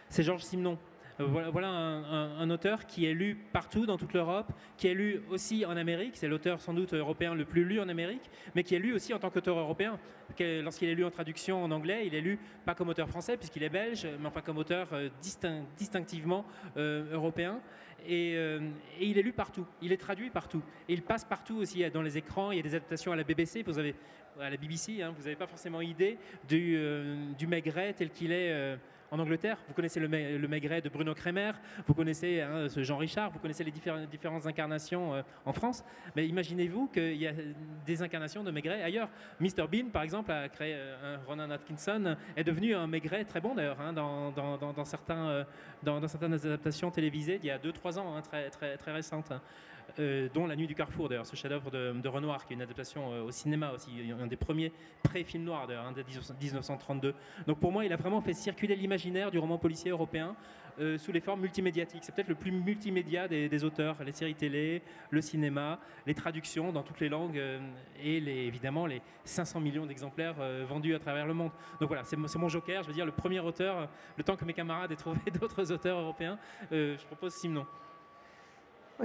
c'est 0.08 0.24
Georges 0.24 0.44
Simenon. 0.44 0.78
Euh, 1.20 1.50
voilà, 1.52 1.70
un, 1.70 2.50
auteur 2.50 2.86
qui 2.86 3.06
est 3.06 3.14
lu 3.14 3.36
partout 3.52 3.86
dans 3.86 3.98
toute 3.98 4.14
l'Europe, 4.14 4.52
qui 4.78 4.88
est 4.88 4.94
lu 4.94 5.22
aussi 5.30 5.66
en 5.66 5.76
Amérique. 5.76 6.16
C'est 6.16 6.28
l'auteur 6.28 6.62
sans 6.62 6.74
doute 6.74 6.94
européen 6.94 7.34
le 7.34 7.46
plus 7.46 7.64
lu 7.64 7.80
en 7.80 7.90
Amérique, 7.90 8.30
mais 8.56 8.64
qui 8.64 8.76
est 8.76 8.80
lu 8.80 8.94
aussi 8.94 9.14
en 9.14 9.20
tant 9.20 9.30
qu'auteur 9.30 9.58
européen. 9.58 10.00
Lorsqu'il 10.40 10.90
est 10.90 10.96
lu 10.96 11.06
en 11.06 11.12
traduction 11.12 11.64
en 11.64 11.72
anglais, 11.72 12.06
il 12.06 12.14
est 12.14 12.22
lu 12.22 12.40
pas 12.66 12.76
comme 12.76 12.90
auteur 12.90 13.10
français 13.10 13.36
puisqu'il 13.38 13.64
est 13.64 13.70
belge, 13.70 14.08
mais 14.20 14.28
enfin 14.28 14.42
comme 14.42 14.58
auteur 14.58 14.88
euh, 14.94 15.10
distinctivement 15.78 16.46
euh, 16.78 17.14
européen. 17.14 17.60
Et, 18.08 18.38
il 19.02 19.18
est 19.18 19.22
lu 19.22 19.34
partout, 19.34 19.66
il 19.82 19.92
est 19.92 19.98
traduit 19.98 20.30
partout. 20.30 20.62
Et 20.88 20.94
il 20.94 21.02
passe 21.02 21.26
partout 21.26 21.58
aussi 21.58 21.84
dans 21.90 22.04
les 22.04 22.18
écrans, 22.18 22.52
il 22.52 22.58
y 22.58 22.60
a 22.60 22.64
des 22.64 22.76
adaptations 22.76 23.12
à 23.12 23.16
la 23.16 23.24
BBC, 23.24 23.64
vous 23.64 23.80
avez, 23.80 23.96
à 24.40 24.50
la 24.50 24.56
BBC, 24.56 25.02
hein, 25.02 25.14
vous 25.18 25.24
n'avez 25.24 25.36
pas 25.36 25.48
forcément 25.48 25.82
idée 25.82 26.18
du, 26.48 26.80
du 27.38 27.48
Maigret 27.48 27.94
tel 27.94 28.12
qu'il 28.12 28.32
est 28.32 28.78
en 29.12 29.20
Angleterre. 29.20 29.58
Vous 29.68 29.74
connaissez 29.74 30.00
le, 30.00 30.48
Maigret 30.48 30.82
de 30.82 30.90
Bruno 30.90 31.14
Kremer, 31.14 31.52
vous 31.86 31.94
connaissez 31.94 32.42
hein, 32.42 32.68
ce 32.70 32.84
Jean 32.84 32.98
Richard, 32.98 33.32
vous 33.32 33.40
connaissez 33.40 33.64
les 33.64 33.72
différentes 33.72 34.46
incarnations 34.46 35.14
euh, 35.14 35.22
en 35.46 35.54
France. 35.54 35.84
Mais 36.16 36.28
imaginez-vous 36.28 36.88
qu'il 36.88 37.18
y 37.18 37.28
a 37.28 37.34
des 37.86 38.02
incarnations 38.02 38.44
de 38.44 38.52
Maigret 38.52 38.82
ailleurs. 38.82 39.10
Mr 39.40 39.68
Bean, 39.72 39.90
par 39.92 40.04
exemple, 40.04 40.32
a 40.32 40.50
créé 40.50 40.74
euh, 40.76 41.18
Ronan 41.28 41.50
Atkinson, 41.52 42.16
est 42.36 42.44
devenu 42.44 42.76
un 42.76 42.88
Maigret 42.88 43.26
très 43.26 43.42
bon 43.42 43.56
d'ailleurs 43.56 43.80
hein, 43.82 43.94
dans, 43.94 44.86
certains, 44.86 45.28
euh, 45.28 45.44
dans, 45.84 46.08
certaines 46.08 46.34
adaptations 46.34 46.92
télévisées 46.92 47.40
il 47.42 47.48
y 47.48 47.52
a 47.52 47.58
2-3 47.58 48.00
ans, 48.00 48.16
hein, 48.16 48.22
très, 48.22 48.50
très, 48.50 48.78
très 48.78 48.92
récentes. 48.92 49.32
Euh, 50.00 50.28
dont 50.34 50.46
La 50.46 50.56
Nuit 50.56 50.68
du 50.68 50.76
Carrefour, 50.76 51.10
d'ailleurs, 51.10 51.26
ce 51.26 51.36
chef-d'œuvre 51.36 51.72
de, 51.72 52.08
Renoir, 52.08 52.46
qui 52.46 52.54
est 52.54 52.56
une 52.56 52.62
adaptation 52.62 53.12
euh, 53.12 53.24
au 53.24 53.32
cinéma 53.32 53.72
aussi, 53.72 53.90
un 54.20 54.28
des 54.28 54.36
premiers 54.36 54.72
pré-films 55.04 55.44
noirs, 55.44 55.68
d'ailleurs, 55.68 55.86
hein, 55.86 55.92
de 55.92 56.04
1932. 56.04 57.14
Donc 57.48 57.60
pour 57.60 57.72
moi, 57.72 57.86
il 57.86 57.92
a 57.94 57.96
vraiment 57.96 58.22
fait 58.22 58.34
circuler 58.34 58.76
l'imaginaire 58.76 59.32
du 59.32 59.40
roman 59.40 59.58
policier 59.58 59.92
européen 59.92 60.36
euh, 60.80 60.98
sous 60.98 61.12
les 61.12 61.20
formes 61.20 61.42
multimédiatiques. 61.42 62.04
C'est 62.04 62.14
peut-être 62.14 62.28
le 62.28 62.36
plus 62.36 62.52
multimédia 62.52 63.28
des, 63.28 63.64
auteurs, 63.64 63.96
les 64.06 64.12
séries 64.12 64.36
télé, 64.36 64.84
le 65.10 65.22
cinéma, 65.22 65.80
les 66.06 66.14
traductions 66.14 66.72
dans 66.72 66.84
toutes 66.84 67.00
les 67.00 67.10
langues 67.10 67.42
et 68.04 68.20
les, 68.20 68.46
évidemment 68.46 68.86
les 68.86 69.02
500 69.24 69.60
millions 69.60 69.88
d'exemplaires 69.88 70.36
vendus 70.68 70.94
à 70.94 71.00
travers 71.00 71.26
le 71.26 71.34
monde. 71.34 71.52
Donc 71.80 71.88
voilà, 71.90 72.04
c'est 72.04 72.38
mon 72.38 72.50
joker, 72.50 72.84
je 72.84 72.90
veux 72.90 72.94
dire, 72.94 73.06
le 73.06 73.12
premier 73.12 73.40
auteur, 73.40 73.90
le 74.16 74.24
temps 74.24 74.36
que 74.36 74.46
mes 74.46 74.54
camarades 74.54 74.92
aient 74.92 74.96
trouvé 74.96 75.20
d'autres 75.40 75.72
auteurs 75.72 76.00
européens, 76.00 76.38
je 76.72 77.06
propose 77.06 77.34
Simon 77.34 77.66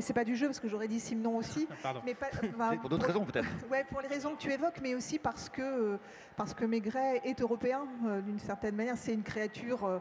c'est 0.01 0.12
pas 0.12 0.24
du 0.24 0.36
jeu 0.36 0.47
parce 0.47 0.61
que 0.61 0.68
j'aurais 0.68 0.88
dit 0.88 1.01
Simon 1.01 1.36
aussi. 1.36 1.68
Mais 2.05 2.14
pour 2.80 2.88
d'autres 2.88 3.07
raisons 3.07 3.24
peut-être. 3.24 3.49
ouais, 3.70 3.84
pour 3.84 4.01
les 4.01 4.09
raisons 4.09 4.34
que 4.34 4.40
tu 4.40 4.51
évoques, 4.51 4.80
mais 4.82 4.95
aussi 4.95 5.18
parce 5.18 5.49
que, 5.49 5.62
euh, 5.62 5.97
parce 6.36 6.55
que 6.55 6.64
Maigret 6.64 7.20
est 7.24 7.40
européen 7.40 7.86
euh, 8.07 8.20
d'une 8.20 8.38
certaine 8.38 8.74
manière. 8.74 8.97
C'est 8.97 9.12
une 9.12 9.22
créature 9.22 9.84
euh, 9.84 9.99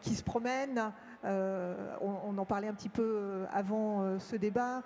qui 0.00 0.14
se 0.14 0.22
promène. 0.22 0.92
On, 1.22 2.36
en 2.36 2.44
parlait 2.44 2.68
un 2.68 2.74
petit 2.74 2.90
peu 2.90 3.46
avant 3.50 4.18
ce 4.18 4.36
débat, 4.36 4.82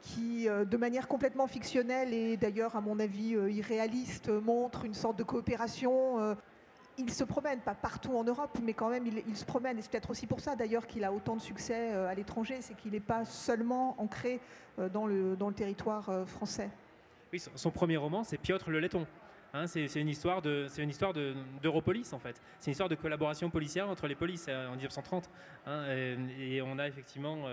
qui 0.00 0.46
de 0.46 0.76
manière 0.78 1.06
complètement 1.06 1.46
fictionnelle 1.46 2.14
et 2.14 2.38
d'ailleurs 2.38 2.76
à 2.76 2.80
mon 2.80 2.98
avis 2.98 3.32
irréaliste 3.32 4.30
montre 4.30 4.86
une 4.86 4.94
sorte 4.94 5.18
de 5.18 5.22
coopération 5.22 6.34
il 6.98 7.12
se 7.12 7.24
promène, 7.24 7.60
pas 7.60 7.74
partout 7.74 8.16
en 8.16 8.24
Europe, 8.24 8.58
mais 8.62 8.72
quand 8.72 8.88
même, 8.88 9.06
il, 9.06 9.36
se 9.36 9.44
promène. 9.44 9.78
Et 9.78 9.82
c'est 9.82 9.90
peut-être 9.90 10.10
aussi 10.10 10.26
pour 10.26 10.40
ça, 10.40 10.56
d'ailleurs, 10.56 10.86
qu'il 10.86 11.04
a 11.04 11.12
autant 11.12 11.36
de 11.36 11.40
succès 11.40 11.92
euh, 11.92 12.08
à 12.08 12.14
l'étranger, 12.14 12.58
c'est 12.60 12.74
qu'il 12.74 12.92
n'est 12.92 13.00
pas 13.00 13.24
seulement 13.24 13.94
ancré 14.00 14.40
euh, 14.78 14.88
dans 14.88 15.06
le, 15.06 15.36
dans 15.36 15.48
le 15.48 15.54
territoire 15.54 16.08
euh, 16.08 16.24
français. 16.24 16.70
Oui, 17.32 17.40
son 17.54 17.70
premier 17.70 17.96
roman, 17.96 18.24
c'est 18.24 18.38
Piotr 18.38 18.70
le 18.70 18.80
Letton. 18.80 19.06
Hein, 19.52 19.66
c'est 19.66 19.86
une 19.94 20.08
histoire 20.08 20.42
de, 20.42 20.66
c'est 20.68 20.82
une 20.82 20.90
histoire 20.90 21.14
d'Europolis 21.62 22.12
en 22.12 22.18
fait. 22.18 22.40
C'est 22.58 22.66
une 22.66 22.72
histoire 22.72 22.88
de 22.88 22.94
collaboration 22.94 23.48
policière 23.48 23.88
entre 23.88 24.06
les 24.06 24.14
polices 24.14 24.48
en 24.48 24.72
1930. 24.72 25.30
Hein, 25.66 25.86
et, 26.38 26.60
on 26.60 26.78
a 26.78 26.86
effectivement, 26.86 27.46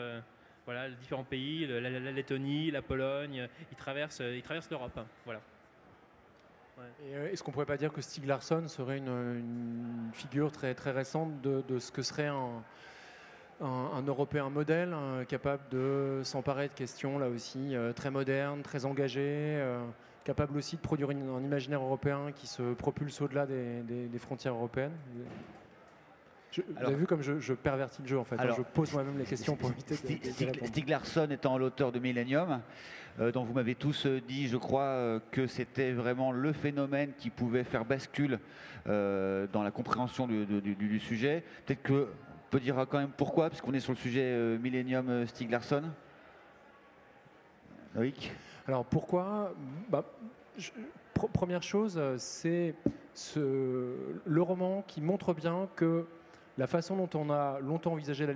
voilà, 0.66 0.90
différents 0.90 1.24
pays, 1.24 1.66
la, 1.66 1.90
Lettonie, 2.12 2.72
la 2.72 2.82
Pologne. 2.82 3.48
Ils 3.72 3.78
traversent, 3.78 4.22
ils 4.22 4.42
traversent 4.42 4.70
l'Europe. 4.70 4.98
Hein, 4.98 5.06
voilà. 5.24 5.40
Euh, 7.06 7.32
est-ce 7.32 7.44
qu'on 7.44 7.52
pourrait 7.52 7.66
pas 7.66 7.78
dire 7.78 7.92
que 7.92 8.02
Stieg 8.02 8.26
Larsson 8.26 8.68
serait 8.68 8.98
une, 8.98 10.10
figure 10.14 10.52
très, 10.52 10.74
très 10.74 10.92
récente 10.92 11.42
de, 11.42 11.80
ce 11.80 11.92
que 11.92 12.02
serait 12.02 12.28
un, 12.28 12.64
Européen 14.08 14.50
modèle, 14.50 14.96
capable 15.28 15.64
de 15.70 16.22
s'emparer 16.24 16.68
de 16.68 16.74
questions, 16.74 17.18
là 17.18 17.30
aussi, 17.30 17.76
euh, 17.76 17.94
très 17.94 18.12
modernes, 18.12 18.62
très 18.62 18.86
engagées, 18.86 19.22
euh, 19.22 19.82
capable 20.26 20.58
aussi 20.58 20.76
de 20.76 20.82
produire 20.82 21.10
un 21.10 21.44
imaginaire 21.44 21.82
européen 21.82 22.32
qui 22.36 22.48
se 22.48 22.74
propulse 22.74 23.22
au-delà 23.22 23.46
des, 23.46 24.20
frontières 24.20 24.54
européennes? 24.54 24.94
Vous 26.62 26.86
avez 26.86 26.96
vu 26.96 27.06
comme 27.06 27.22
je, 27.22 27.54
pervertis 27.54 28.02
le 28.02 28.08
jeu 28.08 28.20
en 28.20 28.24
fait. 28.24 28.40
Hein, 28.40 28.54
je 28.56 28.62
pose 28.62 28.94
moi-même 28.94 29.18
les 29.18 29.26
questions 29.26 29.56
pour 29.56 29.72
éviter 29.72 29.96
de, 29.96 30.66
Stieg 30.66 30.90
Larsson 30.90 31.28
étant 31.32 31.58
l'auteur 31.58 31.92
de 31.92 32.00
Millennium, 32.00 32.62
euh, 33.20 33.32
dont 33.32 33.44
vous 33.44 33.54
m'avez 33.54 33.76
tous 33.76 34.06
euh, 34.06 34.22
dit, 34.22 34.48
je 34.48 34.58
crois, 34.58 34.84
euh, 34.84 35.20
que 35.32 35.48
c'était 35.48 35.92
vraiment 35.92 36.32
le 36.32 36.54
phénomène 36.54 37.14
qui 37.18 37.30
pouvait 37.30 37.64
faire 37.64 37.86
bascule 37.86 38.40
dans 38.86 39.64
la 39.64 39.72
compréhension 39.72 40.28
du, 40.28 41.00
sujet. 41.00 41.44
Peut-être 41.66 41.84
que 41.84 42.10
peut 42.50 42.60
dire 42.60 42.86
quand 42.90 43.00
même 43.00 43.14
pourquoi, 43.16 43.50
puisqu'on 43.50 43.74
est 43.74 43.80
sur 43.80 43.94
le 43.94 43.98
sujet 43.98 44.58
Millennium 44.58 45.26
Stieg 45.26 45.50
Larsson. 45.50 45.84
Loïc 47.96 48.34
Alors 48.68 48.84
pourquoi 48.84 49.54
bah, 49.90 50.04
Première 51.32 51.64
chose, 51.64 51.98
c'est 52.18 52.76
le 53.36 54.42
roman 54.42 54.84
qui 54.86 55.00
montre 55.00 55.34
bien 55.34 55.70
que 55.78 56.06
la 56.58 56.68
façon 56.68 56.96
dont 56.96 57.10
on 57.16 57.30
a 57.30 57.60
longtemps 57.60 57.94
envisagé 57.94 58.28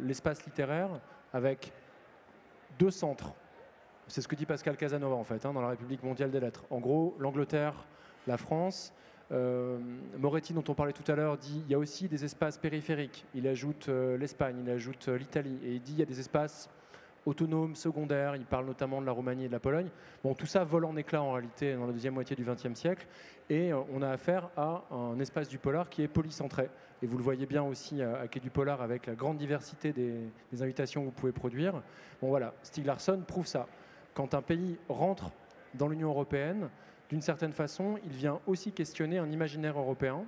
l'espace 0.00 0.44
littéraire 0.44 0.88
avec 1.32 1.72
deux 2.78 2.90
centres 2.90 3.34
c'est 4.08 4.22
ce 4.22 4.28
que 4.28 4.34
dit 4.34 4.46
Pascal 4.46 4.76
Casanova 4.76 5.14
en 5.14 5.24
fait, 5.24 5.44
hein, 5.44 5.52
dans 5.52 5.60
la 5.60 5.68
République 5.68 6.02
mondiale 6.02 6.30
des 6.30 6.40
lettres. 6.40 6.64
En 6.70 6.80
gros, 6.80 7.14
l'Angleterre, 7.18 7.74
la 8.26 8.36
France. 8.36 8.92
Euh, 9.30 9.78
Moretti, 10.16 10.54
dont 10.54 10.64
on 10.68 10.74
parlait 10.74 10.94
tout 10.94 11.10
à 11.12 11.14
l'heure, 11.14 11.36
dit 11.36 11.62
il 11.66 11.70
y 11.70 11.74
a 11.74 11.78
aussi 11.78 12.08
des 12.08 12.24
espaces 12.24 12.56
périphériques. 12.56 13.26
Il 13.34 13.46
ajoute 13.46 13.90
euh, 13.90 14.16
l'Espagne, 14.16 14.56
il 14.64 14.70
ajoute 14.70 15.08
euh, 15.08 15.18
l'Italie, 15.18 15.58
et 15.62 15.74
il 15.74 15.82
dit 15.82 15.92
il 15.92 15.98
y 15.98 16.02
a 16.02 16.06
des 16.06 16.18
espaces 16.18 16.70
autonomes, 17.28 17.74
secondaires. 17.74 18.36
Il 18.36 18.44
parle 18.44 18.66
notamment 18.66 19.00
de 19.00 19.06
la 19.06 19.12
Roumanie 19.12 19.44
et 19.44 19.48
de 19.48 19.52
la 19.52 19.60
Pologne. 19.60 19.88
Bon, 20.22 20.34
tout 20.34 20.46
ça 20.46 20.64
vole 20.64 20.84
en 20.84 20.96
éclats 20.96 21.22
en 21.22 21.32
réalité 21.32 21.74
dans 21.74 21.86
la 21.86 21.92
deuxième 21.92 22.14
moitié 22.14 22.34
du 22.34 22.44
XXe 22.44 22.74
siècle, 22.74 23.06
et 23.50 23.72
on 23.72 24.02
a 24.02 24.10
affaire 24.10 24.50
à 24.56 24.84
un 24.90 25.18
espace 25.20 25.48
du 25.48 25.58
polar 25.58 25.88
qui 25.88 26.02
est 26.02 26.08
polycentré. 26.08 26.68
Et 27.02 27.06
vous 27.06 27.16
le 27.16 27.22
voyez 27.22 27.46
bien 27.46 27.62
aussi 27.62 28.02
à, 28.02 28.26
Quai 28.26 28.40
du 28.40 28.50
Polar 28.50 28.82
avec 28.82 29.06
la 29.06 29.14
grande 29.14 29.38
diversité 29.38 29.92
des, 29.92 30.30
invitations 30.60 31.02
que 31.02 31.06
vous 31.06 31.12
pouvez 31.12 31.32
produire. 31.32 31.74
Bon 32.20 32.28
voilà, 32.28 32.54
Stieg 32.62 32.86
Larsson 32.86 33.22
prouve 33.26 33.46
ça 33.46 33.68
quand 34.14 34.34
un 34.34 34.42
pays 34.42 34.76
rentre 34.88 35.30
dans 35.74 35.86
l'Union 35.86 36.08
européenne, 36.08 36.68
d'une 37.08 37.20
certaine 37.20 37.52
façon, 37.52 37.98
il 38.04 38.10
vient 38.10 38.40
aussi 38.46 38.72
questionner 38.72 39.18
un 39.18 39.30
imaginaire 39.30 39.78
européen. 39.78 40.24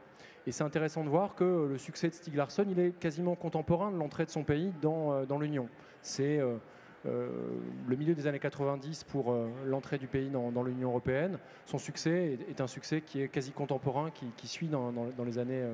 Et 0.46 0.52
c'est 0.52 0.64
intéressant 0.64 1.04
de 1.04 1.08
voir 1.08 1.34
que 1.34 1.66
le 1.68 1.76
succès 1.76 2.08
de 2.08 2.14
Stieg 2.14 2.34
Larsson, 2.36 2.64
il 2.70 2.78
est 2.78 2.98
quasiment 2.98 3.34
contemporain 3.34 3.90
de 3.90 3.96
l'entrée 3.96 4.24
de 4.24 4.30
son 4.30 4.44
pays 4.44 4.72
dans, 4.80 5.12
euh, 5.12 5.38
l'Union. 5.38 5.68
C'est 6.02 6.38
euh, 6.38 6.54
euh, 6.54 6.56
le 7.04 7.96
milieu 7.96 8.14
des 8.14 8.26
années 8.26 8.38
90 8.38 9.04
pour 9.04 9.34
l'entrée 9.64 9.98
du 9.98 10.06
pays 10.06 10.28
dans, 10.28 10.62
l'Union 10.62 10.90
européenne. 10.90 11.38
Son 11.66 11.78
succès 11.78 12.38
est, 12.48 12.60
un 12.60 12.66
succès 12.66 13.00
qui 13.00 13.22
est 13.22 13.28
quasi 13.28 13.52
contemporain, 13.52 14.10
qui, 14.10 14.46
suit 14.46 14.68
dans, 14.68 14.92
dans, 14.92 15.24
les 15.24 15.38
années 15.38 15.64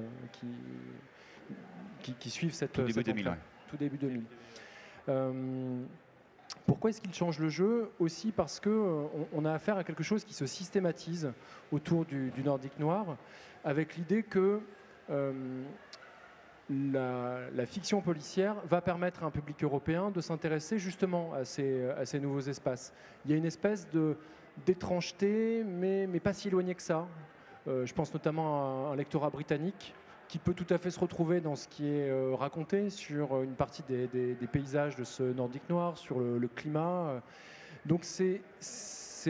qui, 2.01 2.15
qui, 2.15 2.31
suivent 2.31 2.55
cette... 2.55 2.73
Tout 2.73 2.83
début 2.83 3.03
2000. 3.03 3.37
Tout 3.69 3.77
début 3.77 3.99
2000. 3.99 4.23
Pourquoi 6.67 6.91
est-ce 6.91 7.01
qu'il 7.01 7.15
change 7.15 7.39
le 7.39 7.49
jeu? 7.49 7.91
Aussi 7.99 8.33
parce 8.33 8.59
qu'on 8.59 8.71
euh, 8.71 9.25
on 9.33 9.45
a 9.45 9.53
affaire 9.53 9.77
à 9.77 9.85
quelque 9.85 10.03
chose 10.03 10.25
qui 10.25 10.35
se 10.35 10.47
systématise 10.47 11.33
autour 11.71 12.05
du, 12.05 12.33
nordique 12.45 12.79
noir, 12.79 13.17
avec 13.65 13.97
l'idée 13.97 14.23
que 14.23 14.61
euh, 15.11 15.63
la, 16.69 17.67
fiction 17.67 18.01
policière 18.01 18.57
va 18.69 18.81
permettre 18.81 19.23
à 19.23 19.27
un 19.27 19.31
public 19.31 19.63
européen 19.63 20.11
de 20.11 20.21
s'intéresser 20.21 20.79
justement 20.79 21.33
à 21.35 21.45
ces, 21.45 22.21
nouveaux 22.21 22.41
espaces. 22.41 22.93
Il 23.25 23.31
y 23.31 23.35
a 23.35 23.37
une 23.37 23.45
espèce 23.45 23.89
d'étrangeté, 24.65 25.63
mais, 25.65 26.07
pas 26.21 26.33
si 26.33 26.49
éloignée 26.49 26.75
que 26.75 26.83
ça. 26.83 27.07
je 27.67 27.93
pense 27.93 28.13
notamment 28.13 28.89
à 28.89 28.93
un 28.93 28.97
lectorat 28.97 29.31
britannique 29.31 29.95
qui 30.29 30.39
peut 30.39 30.55
tout 30.55 30.67
à 30.71 30.79
fait 30.79 30.91
se 30.91 30.99
retrouver 30.99 31.41
dans 31.41 31.55
ce 31.55 31.69
qui 31.69 31.89
est 31.89 32.35
raconté 32.35 32.91
sur 32.91 33.43
une 33.43 33.55
partie 33.55 33.85
des, 33.89 34.35
paysages 34.51 34.97
de 34.97 35.05
ce 35.05 35.23
Nordique 35.23 35.69
noir, 35.71 35.97
sur 35.97 36.19
le, 36.19 36.49
climat. 36.49 37.23
Donc 37.85 38.03
c'est 38.03 38.43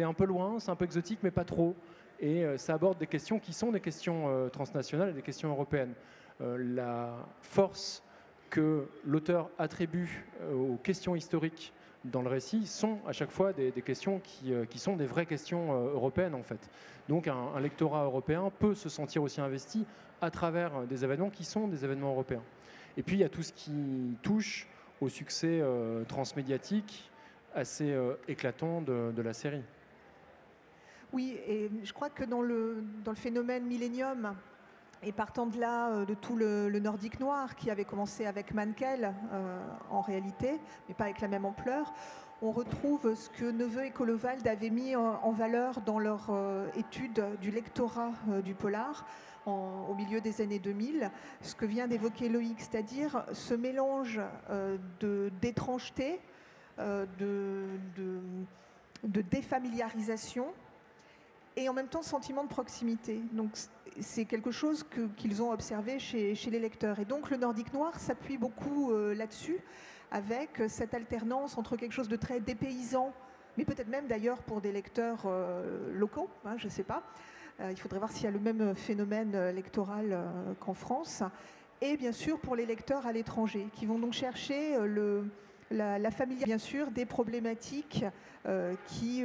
un 0.03 0.14
peu 0.14 0.24
loin, 0.24 0.59
c'est 0.59 0.70
un 0.70 0.76
peu 0.76 0.87
exotique, 0.87 1.18
mais 1.22 1.30
pas 1.30 1.45
trop. 1.45 1.76
Et 2.18 2.47
ça 2.57 2.72
aborde 2.72 2.97
des 2.97 3.07
questions 3.07 3.39
qui 3.39 3.53
sont 3.53 3.72
des 3.72 3.80
questions 3.80 4.49
transnationales 4.51 5.11
et 5.11 5.12
des 5.12 5.22
questions 5.22 5.51
européennes. 5.51 5.93
La 6.41 7.14
force 7.41 8.03
que 8.51 8.87
l'auteur 9.05 9.51
attribue 9.59 10.24
aux 10.53 10.76
questions 10.76 11.16
historiques 11.16 11.72
dans 12.11 12.22
le 12.22 12.28
récit 12.28 12.66
sont 12.66 12.99
à 13.07 13.12
chaque 13.12 13.30
fois 13.30 13.53
des, 13.53 13.72
questions 13.82 14.20
euh, 14.47 14.64
qui, 14.64 14.78
sont 14.78 14.97
des 14.97 15.07
vraies 15.07 15.26
questions 15.26 15.72
euh, 15.72 15.93
européennes 15.95 16.34
en 16.34 16.43
fait. 16.43 16.70
Donc 17.09 17.28
un, 17.28 17.59
lectorat 17.61 18.05
européen 18.05 18.51
peut 18.59 18.74
se 18.74 18.89
sentir 18.89 19.22
aussi 19.22 19.41
investi 19.41 19.84
à 20.20 20.30
travers 20.30 20.76
euh, 20.76 20.87
des 20.87 21.05
événements 21.05 21.30
qui 21.30 21.45
sont 21.45 21.68
des 21.68 21.84
événements 21.84 22.11
européens. 22.11 22.43
Et 22.97 23.03
puis 23.03 23.16
il 23.16 23.20
y 23.20 23.24
a 23.24 23.28
tout 23.28 23.43
ce 23.43 23.53
qui 23.53 24.16
touche 24.22 24.66
au 25.01 25.11
succès 25.11 25.62
transmédiatique 26.09 27.11
assez 27.55 27.95
éclatant 28.26 28.80
de, 28.80 29.12
de, 29.14 29.20
la 29.20 29.34
série. 29.34 29.61
Oui, 31.12 31.37
et 31.47 31.70
je 31.84 31.93
crois 31.93 32.09
que 32.09 32.24
dans 32.24 32.41
le, 32.41 32.82
dans 33.05 33.11
le 33.11 33.16
phénomène 33.18 33.66
Millennium, 33.66 34.34
et 35.03 35.12
partant 35.12 35.47
de 35.47 35.59
là, 35.59 35.90
euh, 35.90 36.05
de 36.05 36.14
tout 36.14 36.36
le, 36.36 36.68
nordique 36.78 37.20
noir 37.20 37.55
qui 37.57 37.70
avait 37.70 37.84
commencé 37.84 38.26
avec 38.26 38.53
Mankel 38.53 39.12
euh, 39.32 39.66
en 39.90 40.01
réalité, 40.01 40.61
mais 40.88 40.94
pas 40.94 41.05
avec 41.05 41.20
la 41.20 41.28
même 41.28 41.44
ampleur, 41.44 41.92
on 42.42 42.51
retrouve 42.51 43.14
ce 43.14 43.30
que 43.30 43.51
Neveu 43.51 43.86
et 43.86 43.90
Kolovald 43.90 44.47
avaient 44.47 44.70
mis 44.70 44.94
en, 44.94 45.32
valeur 45.32 45.80
dans 45.80 45.99
leur 45.99 46.28
euh, 46.30 46.68
étude 46.76 47.24
du 47.40 47.51
lectorat 47.51 48.12
du 48.44 48.55
polar 48.55 49.07
au 49.47 49.94
milieu 49.94 50.20
des 50.20 50.40
années 50.40 50.59
2000, 50.59 51.09
ce 51.40 51.55
que 51.55 51.66
vient 51.66 51.86
d'évoquer 51.86 52.28
Loïc, 52.28 52.61
c'est-à-dire 52.61 53.24
ce 53.32 53.55
mélange 53.55 54.20
d'étrangeté, 55.40 56.20
de, 56.78 57.07
de, 57.97 58.18
de 59.05 59.20
défamiliarisation 59.20 60.47
et 61.57 61.68
en 61.68 61.72
même 61.72 61.88
temps 61.88 62.02
sentiment 62.02 62.44
de 62.44 62.48
proximité. 62.48 63.20
Donc 63.32 63.50
c'est 64.00 64.26
quelque 64.26 64.50
chose 64.50 64.84
qu'ils 65.16 65.42
ont 65.42 65.50
observé 65.50 65.98
chez, 65.98 66.34
les 66.50 66.59
lecteurs. 66.59 66.98
Et 66.98 67.04
donc 67.04 67.30
le 67.30 67.36
nordique 67.36 67.72
noir 67.72 67.98
s'appuie 67.98 68.36
beaucoup 68.36 68.92
euh, 68.92 69.14
là-dessus, 69.14 69.59
avec 70.11 70.62
cette 70.68 70.94
alternance 70.94 71.59
entre 71.59 71.76
quelque 71.76 71.92
chose 71.92 72.09
de 72.09 72.16
très 72.16 72.40
dépaysant, 72.40 73.12
mais 73.57 73.64
peut-être 73.64 73.88
même 73.88 74.07
d'ailleurs 74.07 74.38
pour 74.42 74.61
des 74.61 74.70
lecteurs 74.70 75.22
euh, 75.24 75.92
locaux, 75.94 76.28
hein, 76.44 76.57
je 76.59 76.66
ne 76.66 76.70
sais 76.70 76.84
pas. 76.84 77.02
Euh, 77.61 77.70
il 77.70 77.78
faudrait 77.78 77.98
voir 77.98 78.12
s'il 78.12 78.24
y 78.24 78.28
a 78.28 78.30
le 78.30 78.38
même 78.38 78.74
phénomène 78.74 79.50
lectoral 79.50 80.16
qu'en 80.61 80.74
France. 80.74 81.22
Et 81.80 81.96
bien 81.96 82.12
sûr 82.12 82.38
pour 82.38 82.54
les 82.57 82.66
lecteurs 82.66 83.07
à 83.07 83.12
l'étranger, 83.12 83.68
qui 83.74 83.86
vont 83.86 83.98
donc 83.98 84.12
chercher 84.12 84.76
la, 85.70 85.98
la 85.98 86.11
famille, 86.11 86.42
bien 86.44 86.59
sûr, 86.59 86.90
des 86.90 87.04
problématiques 87.04 88.04
qui 88.86 89.24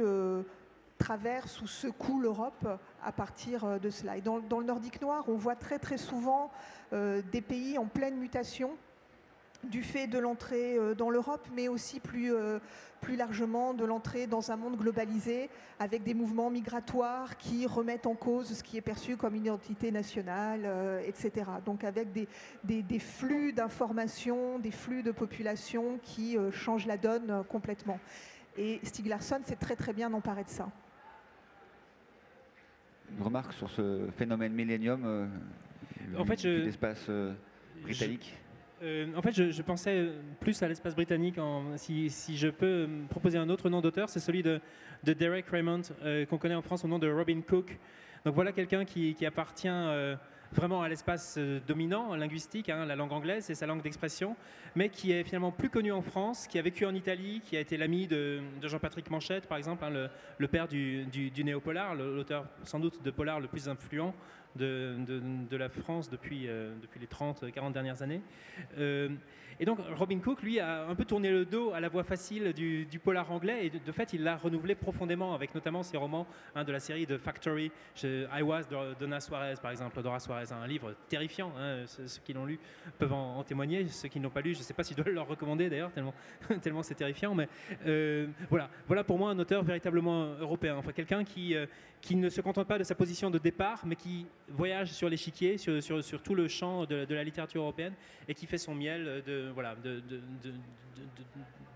traverse 1.02 1.60
ou 1.60 1.66
secoue 1.66 2.20
l'Europe 2.20 2.68
à 3.04 3.12
partir 3.12 3.64
euh, 3.64 3.78
de 3.78 3.90
cela. 3.90 4.16
Et 4.16 4.20
dans, 4.20 4.38
le 4.38 4.64
nordique 4.64 5.02
noir, 5.02 5.24
on 5.26 5.34
voit 5.34 5.56
très 5.56 5.78
très 5.78 5.98
souvent 5.98 6.50
euh, 6.92 7.22
des 7.32 7.40
pays 7.40 7.76
en 7.76 7.86
pleine 7.86 8.16
mutation 8.16 8.70
du 9.64 9.82
fait 9.82 10.06
de 10.06 10.18
l'entrée 10.18 10.76
euh, 10.76 10.94
dans 10.94 11.10
l'Europe, 11.10 11.46
mais 11.54 11.66
aussi 11.66 11.98
plus, 11.98 12.32
plus 13.00 13.16
largement 13.16 13.74
de 13.74 13.84
l'entrée 13.84 14.28
dans 14.28 14.52
un 14.52 14.56
monde 14.56 14.76
globalisé, 14.76 15.50
avec 15.80 16.04
des 16.04 16.14
mouvements 16.14 16.50
migratoires 16.50 17.36
qui 17.36 17.66
remettent 17.66 18.06
en 18.06 18.14
cause 18.14 18.52
ce 18.52 18.62
qui 18.62 18.76
est 18.76 18.80
perçu 18.80 19.16
comme 19.16 19.34
une 19.34 19.46
identité 19.46 19.90
nationale, 19.90 20.68
etc. 21.04 21.50
Donc 21.64 21.82
avec 21.82 22.12
des, 22.12 22.28
des, 22.64 22.98
flux 23.00 23.52
d'informations, 23.52 24.60
des 24.60 24.70
flux 24.70 25.02
de 25.02 25.10
population 25.10 25.98
qui 26.02 26.36
changent 26.52 26.86
la 26.86 26.96
donne 26.96 27.44
complètement. 27.48 27.98
Et 28.56 28.80
Stieg 28.84 29.06
Larsson 29.06 29.40
s'est 29.44 29.56
très 29.56 29.76
très 29.76 29.92
bien 29.92 30.12
emparé 30.12 30.44
de 30.44 30.50
ça 30.50 30.68
une 33.16 33.22
remarque 33.22 33.52
sur 33.52 33.70
ce 33.70 34.06
phénomène 34.16 34.52
millénium 34.52 35.02
euh, 35.04 35.26
en 36.18 36.24
fait, 36.24 36.42
l'espace 36.44 37.06
euh, 37.08 37.32
britannique 37.82 38.38
euh, 38.82 39.06
en 39.16 39.22
fait, 39.22 39.30
je, 39.30 39.62
pensais 39.62 40.08
plus 40.40 40.60
à 40.60 40.66
l'espace 40.66 40.96
britannique. 40.96 41.36
si, 41.76 42.36
je 42.36 42.48
peux 42.48 42.88
proposer 43.10 43.38
un 43.38 43.48
autre 43.48 43.70
nom 43.70 43.80
d'auteur, 43.80 44.08
c'est 44.08 44.18
celui 44.18 44.42
de, 44.42 44.60
Derek 45.04 45.46
Raymond, 45.46 45.82
qu'on 46.28 46.36
connaît 46.36 46.56
en 46.56 46.62
France 46.62 46.84
au 46.84 46.88
nom 46.88 46.98
de 46.98 47.08
Robin 47.08 47.42
Cook. 47.42 47.78
Donc 48.24 48.34
voilà 48.34 48.50
quelqu'un 48.50 48.84
qui, 48.84 49.14
qui, 49.14 49.24
appartient 49.24 49.68
vraiment 50.54 50.82
à 50.82 50.88
l'espace 50.88 51.36
euh, 51.38 51.60
dominant 51.66 52.14
linguistique, 52.14 52.68
hein, 52.68 52.84
la 52.84 52.96
langue 52.96 53.12
anglaise, 53.12 53.44
c'est 53.44 53.54
sa 53.54 53.66
langue 53.66 53.82
d'expression, 53.82 54.36
mais 54.74 54.88
qui 54.88 55.12
est 55.12 55.24
finalement 55.24 55.52
plus 55.52 55.70
connu 55.70 55.92
en 55.92 56.02
France, 56.02 56.46
qui 56.46 56.58
a 56.58 56.62
vécu 56.62 56.84
en 56.84 56.94
Italie, 56.94 57.40
qui 57.44 57.56
a 57.56 57.60
été 57.60 57.76
l'ami 57.76 58.06
de, 58.06 58.40
Jean-Patrick 58.62 59.10
Manchette, 59.10 59.46
par 59.46 59.58
exemple, 59.58 59.84
hein, 59.84 60.08
le, 60.38 60.48
père 60.48 60.68
du, 60.68 61.04
du 61.04 61.44
néo-polar, 61.44 61.94
l'auteur 61.94 62.46
sans 62.64 62.78
doute 62.78 63.02
de 63.02 63.10
polar 63.10 63.40
le 63.40 63.48
plus 63.48 63.68
influent 63.68 64.14
de, 64.56 65.56
la 65.56 65.68
France 65.68 66.10
depuis, 66.10 66.48
euh, 66.48 66.72
depuis 66.80 67.00
les 67.00 67.06
30-40 67.06 67.72
dernières 67.72 68.02
années. 68.02 68.22
Euh, 68.78 69.08
et 69.60 69.64
donc 69.64 69.78
Robin 69.96 70.18
Cook, 70.18 70.42
lui, 70.42 70.60
a 70.60 70.86
un 70.86 70.94
peu 70.94 71.04
tourné 71.04 71.30
le 71.30 71.44
dos 71.44 71.72
à 71.72 71.80
la 71.80 71.88
voix 71.88 72.04
facile 72.04 72.52
du, 72.52 72.98
polar 73.02 73.30
anglais 73.30 73.66
et 73.66 73.70
de, 73.70 73.92
fait, 73.92 74.12
il 74.12 74.22
l'a 74.22 74.36
renouvelé 74.36 74.74
profondément 74.74 75.34
avec 75.34 75.54
notamment 75.54 75.82
ses 75.82 75.96
romans 75.96 76.26
hein, 76.54 76.64
de 76.64 76.72
la 76.72 76.80
série 76.80 77.06
de 77.06 77.16
Factory, 77.16 77.70
I 78.02 78.42
Was 78.42 78.64
de 78.64 78.98
Donna 78.98 79.20
Suarez, 79.20 79.54
par 79.60 79.70
exemple, 79.70 80.02
Dora 80.02 80.20
Suarez, 80.20 80.52
un 80.52 80.66
livre 80.66 80.94
terrifiant. 81.08 81.52
Hein, 81.58 81.84
ceux, 81.86 82.20
qui 82.24 82.32
l'ont 82.32 82.46
lu 82.46 82.58
peuvent 82.98 83.12
en, 83.12 83.42
témoigner. 83.44 83.86
Ceux 83.88 84.08
qui 84.08 84.20
n'ont 84.20 84.30
pas 84.30 84.40
lu, 84.40 84.54
je 84.54 84.58
ne 84.58 84.64
sais 84.64 84.74
pas 84.74 84.82
si 84.82 84.94
je 84.94 85.02
dois 85.02 85.12
leur 85.12 85.28
recommander 85.28 85.68
d'ailleurs, 85.68 85.92
tellement, 85.92 86.14
tellement 86.60 86.82
c'est 86.82 86.94
terrifiant. 86.94 87.34
Mais 87.34 87.48
euh, 87.86 88.26
voilà, 88.48 88.68
voilà 88.86 89.04
pour 89.04 89.18
moi 89.18 89.30
un 89.30 89.38
auteur 89.38 89.62
véritablement 89.62 90.34
européen, 90.40 90.76
enfin 90.76 90.92
quelqu'un 90.92 91.24
qui, 91.24 91.54
euh, 91.54 91.66
qui 92.00 92.16
ne 92.16 92.28
se 92.28 92.40
contente 92.40 92.66
pas 92.66 92.78
de 92.78 92.84
sa 92.84 92.94
position 92.94 93.30
de 93.30 93.38
départ, 93.38 93.82
mais 93.86 93.96
qui 93.96 94.26
voyage 94.48 94.92
sur 94.92 95.08
l'échiquier, 95.08 95.58
sur, 95.58 95.82
sur, 95.82 96.22
tout 96.22 96.34
le 96.34 96.48
champ 96.48 96.84
de, 96.84 97.06
la 97.14 97.24
littérature 97.24 97.62
européenne 97.62 97.94
et 98.28 98.34
qui 98.34 98.46
fait 98.46 98.58
son 98.58 98.74
miel 98.74 99.22
de, 99.26 99.50
voilà, 99.54 99.74
de, 99.76 100.00
de, 100.00 100.20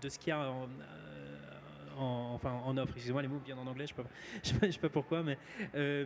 de 0.01 0.09
ce 0.09 0.19
qu'il 0.19 0.29
y 0.29 0.31
a 0.31 0.39
en, 0.39 0.63
euh, 0.63 1.97
en, 1.97 2.33
enfin, 2.35 2.51
en 2.51 2.77
offre. 2.77 2.93
Excusez-moi, 2.93 3.21
les 3.21 3.27
mots 3.27 3.41
viennent 3.43 3.59
en 3.59 3.67
anglais, 3.67 3.85
je 3.87 4.53
ne 4.65 4.71
sais, 4.71 4.79
pas 4.79 4.89
pourquoi, 4.89 5.23
mais, 5.23 5.37
euh, 5.75 6.05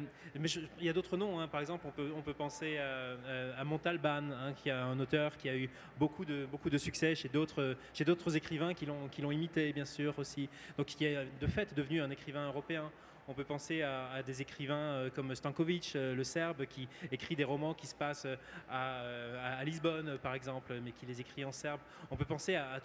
il 0.79 0.85
y 0.85 0.89
a 0.89 0.93
d'autres 0.93 1.17
noms. 1.17 1.39
Hein. 1.39 1.47
Par 1.47 1.61
exemple, 1.61 1.85
on 1.87 1.91
peut, 1.91 2.11
on 2.15 2.21
peut 2.21 2.33
penser 2.33 2.77
à, 2.77 3.63
Montalban, 3.63 4.31
hein, 4.31 4.53
qui 4.53 4.69
est 4.69 4.73
un 4.73 4.99
auteur 4.99 5.37
qui 5.37 5.49
a 5.49 5.55
eu 5.55 5.69
beaucoup 5.99 6.25
de, 6.25 6.45
beaucoup 6.45 6.69
de 6.69 6.77
succès 6.77 7.15
chez 7.15 7.29
d'autres, 7.29 7.75
chez 7.93 8.05
d'autres 8.05 8.35
écrivains 8.35 8.73
qui 8.73 8.85
l'ont, 8.85 9.07
qui 9.09 9.21
l'ont 9.21 9.31
imité, 9.31 9.71
bien 9.73 9.85
sûr, 9.85 10.17
aussi. 10.17 10.49
Donc, 10.77 10.87
qui 10.87 11.05
est 11.05 11.27
de 11.39 11.47
fait 11.47 11.73
devenu 11.75 12.01
un 12.01 12.09
écrivain 12.09 12.47
européen. 12.47 12.89
On 13.27 13.33
peut 13.33 13.43
penser 13.43 13.81
à, 13.83 14.23
des 14.23 14.41
écrivains 14.41 14.75
euh, 14.75 15.09
comme 15.09 15.33
Stankovic, 15.35 15.93
euh, 15.95 16.15
le 16.15 16.23
Serbe, 16.23 16.65
qui 16.65 16.87
écrit 17.11 17.35
des 17.35 17.43
romans 17.43 17.73
qui 17.73 17.87
se 17.87 17.95
passent 17.95 18.25
euh, 18.25 19.57
à, 19.59 19.63
Lisbonne, 19.63 20.17
par 20.17 20.33
exemple, 20.33 20.73
mais 20.83 20.91
qui 20.91 21.05
les 21.05 21.21
écrit 21.21 21.45
en 21.45 21.51
serbe. 21.51 21.79
On 22.09 22.15
peut 22.15 22.25
penser 22.25 22.55
à, 22.55 22.79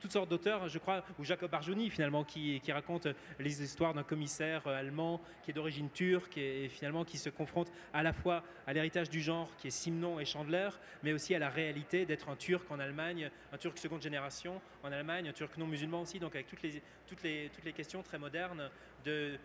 toutes 0.00 0.12
sortes 0.12 0.28
d'auteurs, 0.28 0.68
je 0.68 0.78
crois, 0.78 1.04
ou 1.18 1.24
Jacob 1.24 1.52
Arjoni 1.54 1.90
finalement, 1.90 2.24
qui, 2.24 2.60
raconte 2.70 3.08
les 3.38 3.62
histoires 3.62 3.94
d'un 3.94 4.02
commissaire 4.02 4.66
allemand 4.66 5.20
qui 5.42 5.50
est 5.50 5.54
d'origine 5.54 5.90
turque 5.90 6.36
et, 6.36 6.68
finalement 6.68 7.04
qui 7.04 7.18
se 7.18 7.30
confronte 7.30 7.72
à 7.92 8.02
la 8.02 8.12
fois 8.12 8.42
à 8.66 8.72
l'héritage 8.72 9.10
du 9.10 9.20
genre 9.20 9.48
qui 9.56 9.68
est 9.68 9.70
Simon 9.70 10.20
et 10.20 10.24
Chandler, 10.24 10.68
mais 11.02 11.12
aussi 11.12 11.34
à 11.34 11.38
la 11.38 11.48
réalité 11.48 12.04
d'être 12.04 12.28
un 12.28 12.36
turc 12.36 12.70
en 12.70 12.78
Allemagne, 12.78 13.30
un 13.52 13.58
turc 13.58 13.78
seconde 13.78 14.02
génération 14.02 14.60
en 14.82 14.92
Allemagne, 14.92 15.28
un 15.28 15.32
turc 15.32 15.56
non 15.56 15.66
musulman 15.66 16.02
aussi, 16.02 16.18
donc 16.18 16.34
avec 16.34 16.46
toutes 16.46 16.62
les, 16.62 16.82
toutes 17.06 17.22
les, 17.22 17.50
toutes 17.54 17.64
les 17.64 17.72
questions 17.72 18.02
très 18.02 18.18
modernes 18.18 18.70
de 19.04 19.38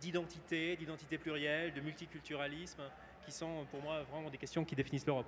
d'identité, 0.00 0.76
d'identité 0.76 1.18
plurielle, 1.18 1.72
de 1.72 1.80
multiculturalisme, 1.80 2.82
qui 3.24 3.32
sont 3.32 3.66
pour 3.70 3.82
moi 3.82 4.02
vraiment 4.10 4.30
des 4.30 4.38
questions 4.38 4.64
qui 4.64 4.74
définissent 4.74 5.06
l'Europe. 5.06 5.26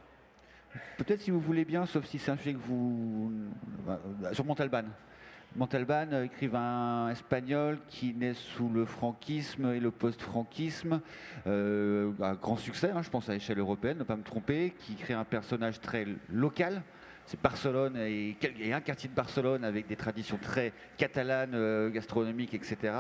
Peut-être 0.96 1.20
si 1.20 1.30
vous 1.30 1.40
voulez 1.40 1.64
bien, 1.64 1.86
sauf 1.86 2.04
si 2.06 2.18
c'est 2.18 2.30
un 2.30 2.36
sujet 2.36 2.54
que 2.54 2.58
vous... 2.58 3.32
Euh, 3.88 4.32
sur 4.32 4.44
Montalban. 4.44 4.84
Montalban, 5.56 6.08
euh, 6.12 6.24
écrivain 6.24 7.08
espagnol 7.10 7.78
qui 7.88 8.12
naît 8.14 8.34
sous 8.34 8.68
le 8.68 8.84
franquisme 8.84 9.72
et 9.72 9.80
le 9.80 9.90
post-franquisme, 9.90 11.00
euh, 11.46 12.12
un 12.20 12.34
grand 12.34 12.56
succès, 12.56 12.90
hein, 12.90 13.02
je 13.02 13.08
pense 13.08 13.28
à 13.28 13.32
l'échelle 13.32 13.58
européenne, 13.58 13.98
ne 13.98 14.04
pas 14.04 14.16
me 14.16 14.22
tromper, 14.22 14.74
qui 14.78 14.94
crée 14.94 15.14
un 15.14 15.24
personnage 15.24 15.80
très 15.80 16.06
local, 16.28 16.82
c'est 17.28 17.40
Barcelone 17.42 17.96
et, 17.98 18.36
un 18.72 18.80
quartier 18.80 19.10
de 19.10 19.14
Barcelone 19.14 19.62
avec 19.62 19.86
des 19.86 19.96
traditions 19.96 20.38
très 20.40 20.72
catalanes, 20.96 21.52
euh, 21.54 21.90
gastronomiques, 21.90 22.54
etc. 22.54 22.94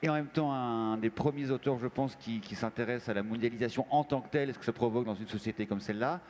Et 0.00 0.08
en 0.08 0.14
même 0.14 0.28
temps, 0.28 0.52
un 0.54 0.96
des 0.96 1.10
premiers 1.10 1.50
auteurs, 1.50 1.78
je 1.78 1.86
pense, 1.86 2.16
qui, 2.16 2.40
s'intéresse 2.54 3.10
à 3.10 3.14
la 3.14 3.22
mondialisation 3.22 3.86
en 3.90 4.04
tant 4.04 4.22
que 4.22 4.30
telle, 4.30 4.48
et 4.48 4.52
ce 4.54 4.58
que 4.58 4.64
ça 4.64 4.72
provoque 4.72 5.04
dans 5.04 5.14
une 5.14 5.26
société 5.26 5.66
comme 5.66 5.80
celle-là. 5.80 6.20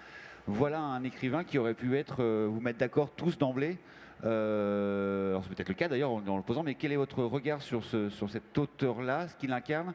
Voilà 0.49 0.81
un 0.81 1.05
écrivain 1.05 1.45
qui 1.45 1.59
aurait 1.59 1.75
pu 1.75 1.97
être, 1.97 2.17
euh, 2.25 2.49
vous 2.51 2.61
mettre 2.61 2.79
d'accord 2.79 3.11
tous 3.11 3.39
d'emblée 3.39 3.79
Euh, 4.25 5.31
alors 5.31 5.43
c'est 5.43 5.53
peut-être 5.53 5.69
le 5.69 5.75
cas 5.75 5.89
d'ailleurs 5.89 6.13
en, 6.13 6.37
le 6.37 6.43
posant, 6.45 6.63
mais 6.63 6.77
quel 6.77 6.93
est 6.93 6.97
votre 6.97 7.25
regard 7.25 7.61
sur, 7.61 7.83
sur 7.85 8.31
cet 8.31 8.57
auteur-là, 8.57 9.27
ce 9.27 9.35
qu'il 9.35 9.53
incarne 9.53 9.95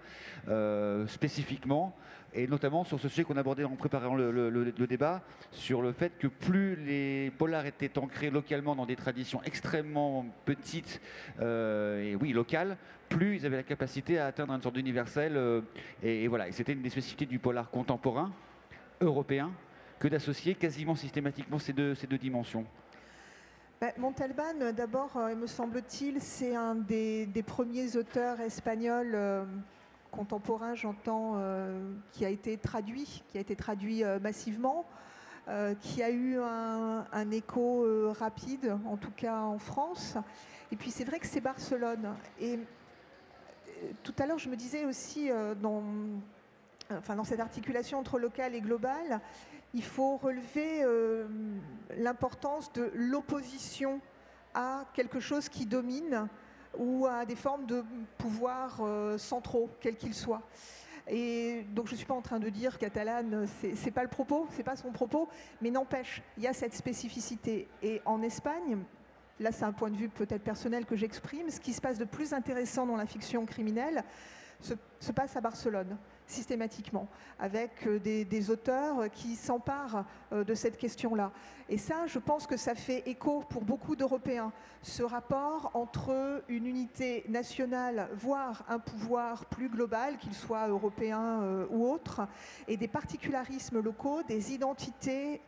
spécifiquement? 1.08 1.96
Et 2.38 2.48
notamment 2.48 2.84
sur 2.84 3.00
ce 3.00 3.10
sujet 3.10 3.24
qu'on 3.24 3.36
abordait 3.36 3.64
en 3.64 3.76
préparant 3.76 4.16
le, 4.16 4.88
débat, 4.88 5.24
sur 5.52 5.82
le 5.82 5.92
fait 5.92 6.18
que 6.20 6.28
plus 6.28 6.76
les 6.76 7.32
polars 7.32 7.66
étaient 7.66 7.98
ancrés 7.98 8.30
localement 8.30 8.76
dans 8.76 8.86
des 8.86 8.96
traditions 8.96 9.42
extrêmement 9.44 10.26
petites 10.46 11.02
euh, 11.42 12.04
et 12.04 12.16
oui 12.16 12.32
locales, 12.34 12.78
plus 13.10 13.38
ils 13.38 13.46
avaient 13.46 13.58
la 13.58 13.64
capacité 13.64 14.20
à 14.20 14.28
atteindre 14.28 14.54
une 14.54 14.62
sorte 14.62 14.76
d'universel. 14.76 15.40
et, 16.04 16.24
et, 16.24 16.28
voilà, 16.28 16.48
et 16.48 16.52
c'était 16.52 16.74
une 16.74 16.82
des 16.84 16.92
spécificités 16.92 17.26
du 17.26 17.40
polar 17.40 17.72
contemporain 17.72 18.32
européen 19.02 19.52
que 20.00 20.08
d'associer 20.08 20.54
quasiment 20.54 20.96
systématiquement 20.96 21.58
ces 21.58 21.74
deux, 21.74 21.96
dimensions 22.20 22.66
ben, 23.82 23.92
Montalban, 23.98 24.72
d'abord, 24.76 25.18
euh, 25.18 25.36
me 25.36 25.48
semble-t-il, 25.48 26.22
c'est 26.22 26.56
un 26.56 26.76
des, 26.76 27.28
premiers 27.46 27.96
auteurs 27.96 28.40
espagnols 28.42 29.16
euh, 30.14 30.16
contemporains, 30.16 30.76
j'entends, 30.76 31.34
euh, 31.38 31.92
qui 32.12 32.26
a 32.26 32.30
été 32.30 32.58
traduit, 32.58 33.24
qui 33.30 33.38
a 33.38 33.42
été 33.42 33.56
traduit 33.56 34.04
massivement, 34.22 34.86
qui 35.80 36.04
a 36.04 36.10
eu 36.10 36.38
un, 36.40 37.32
écho 37.32 37.86
rapide, 38.12 38.78
en 38.86 38.98
tout 38.98 39.12
cas 39.16 39.40
en 39.40 39.60
France. 39.60 40.18
Et 40.72 40.76
puis 40.76 40.92
c'est 40.92 41.06
vrai 41.06 41.20
que 41.20 41.28
c'est 41.28 41.40
Barcelone. 41.40 42.16
Et 42.42 42.60
tout 44.04 44.14
à 44.20 44.26
l'heure, 44.26 44.40
je 44.40 44.50
me 44.50 44.58
disais 44.58 44.84
aussi 44.84 45.30
dans, 45.62 45.84
enfin, 46.92 47.16
dans 47.16 47.24
cette 47.24 47.40
articulation 47.40 47.98
entre 47.98 48.20
local 48.20 48.56
et 48.56 48.62
global, 48.62 49.22
il 49.74 49.84
faut 49.84 50.18
relever 50.18 50.84
euh, 50.84 51.28
l'importance 51.98 52.72
de 52.74 52.92
l'opposition 52.96 54.02
à 54.54 54.86
quelque 54.94 55.20
chose 55.20 55.50
qui 55.50 55.66
domine 55.66 56.28
ou 56.78 57.08
à 57.08 57.26
des 57.26 57.36
formes 57.36 57.66
de 57.66 57.84
pouvoir 58.18 58.80
euh, 58.82 59.18
centraux, 59.18 59.70
quels 59.82 59.96
qu'ils 59.96 60.14
soient. 60.14 60.44
Et 61.10 61.66
donc 61.74 61.88
je 61.88 61.94
ne 61.94 61.98
suis 61.98 62.06
pas 62.06 62.14
en 62.14 62.22
train 62.22 62.40
de 62.40 62.50
dire 62.50 62.78
Catalane, 62.78 63.48
ce 63.62 63.68
n'est 63.68 63.92
pas 63.92 64.04
le 64.04 64.10
propos, 64.10 64.48
c'est 64.52 64.64
pas 64.64 64.76
son 64.76 64.92
propos, 64.92 65.30
mais 65.62 65.72
n'empêche, 65.72 66.22
il 66.38 66.44
y 66.44 66.48
a 66.48 66.54
cette 66.54 66.74
spécificité. 66.74 67.68
Et 67.82 68.02
en 68.06 68.22
Espagne, 68.22 68.80
là 69.40 69.52
c'est 69.52 69.64
un 69.64 69.72
point 69.72 69.90
de 69.90 69.96
vue 69.96 70.10
peut-être 70.10 70.44
personnel 70.44 70.86
que 70.86 70.98
j'exprime, 70.98 71.50
ce 71.50 71.62
qui 71.62 71.72
se 71.72 71.80
passe 71.80 71.98
de 71.98 72.06
plus 72.06 72.34
intéressant 72.34 72.86
dans 72.86 72.98
la 72.98 73.06
fiction 73.06 73.46
criminelle 73.46 74.04
se 74.60 75.12
passe 75.12 75.36
à 75.36 75.42
Barcelone 75.42 75.98
systématiquement, 76.28 77.08
avec 77.40 77.72
euh, 77.88 78.00
des, 78.00 78.52
auteurs 78.52 79.10
qui 79.12 79.36
s'emparent 79.36 80.06
euh, 80.32 80.44
de 80.44 80.54
cette 80.54 80.78
question-là. 80.78 81.32
Et 81.70 81.78
ça, 81.78 82.06
je 82.06 82.20
pense 82.20 82.46
que 82.46 82.58
ça 82.58 82.76
fait 82.76 83.04
écho 83.08 83.44
pour 83.50 83.64
beaucoup 83.64 83.96
d'Européens, 83.96 84.52
ce 84.82 85.04
rapport 85.04 85.72
entre 85.74 86.44
une 86.50 86.68
unité 86.68 87.24
nationale, 87.30 88.10
voire 88.14 88.64
un 88.70 88.80
pouvoir 88.80 89.46
plus 89.46 89.70
global, 89.70 90.18
qu'il 90.18 90.34
soit 90.34 90.68
européen 90.68 91.42
euh, 91.42 91.66
ou 91.70 91.90
autre, 91.90 92.22
et 92.68 92.78
des 92.78 92.88
particularismes 92.88 93.82
locaux, 93.82 94.22
des 94.24 94.54
identités, 94.54 95.42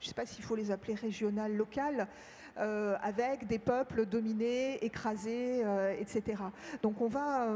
je 0.00 0.04
ne 0.04 0.08
sais 0.08 0.14
pas 0.14 0.26
s'il 0.26 0.44
faut 0.44 0.56
les 0.56 0.70
appeler 0.70 0.94
régionales, 0.94 1.56
locales, 1.56 2.06
avec 2.58 3.46
des 3.46 3.58
peuples 3.58 4.06
dominés, 4.06 4.82
écrasés, 4.82 5.62
etc. 6.00 6.42
Donc 6.82 7.02
on 7.02 7.06
va, 7.06 7.48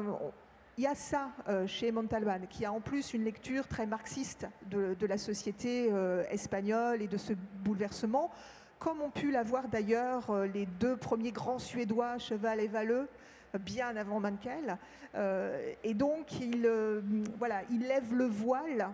il 0.81 0.85
y 0.85 0.87
a 0.87 0.95
ça 0.95 1.29
euh, 1.47 1.67
chez 1.67 1.93
Montalban, 1.93 2.47
qui 2.49 2.65
a 2.65 2.73
en 2.73 2.81
plus 2.81 3.13
une 3.13 3.23
lecture 3.23 3.69
très 3.69 3.85
marxiste 3.85 4.47
de, 4.71 4.97
la 5.07 5.19
société 5.19 5.91
euh, 5.93 6.25
espagnole 6.31 7.03
et 7.03 7.07
de 7.07 7.19
ce 7.19 7.35
bouleversement, 7.63 8.31
comme 8.79 9.03
ont 9.03 9.11
pu 9.11 9.31
l'avoir 9.31 9.69
d'ailleurs 9.69 10.31
euh, 10.31 10.47
les 10.47 10.65
deux 10.65 10.97
premiers 10.97 11.33
grands 11.33 11.59
Suédois, 11.59 12.17
Cheval 12.17 12.61
et 12.61 12.67
Valleux, 12.67 13.09
bien 13.61 13.95
avant 13.95 14.21
Mankel. 14.21 14.79
et 15.85 15.93
donc, 15.93 16.41
il, 16.41 16.67
voilà, 17.39 17.61
il 17.71 17.81
lève 17.81 18.15
le 18.15 18.25
voile 18.25 18.89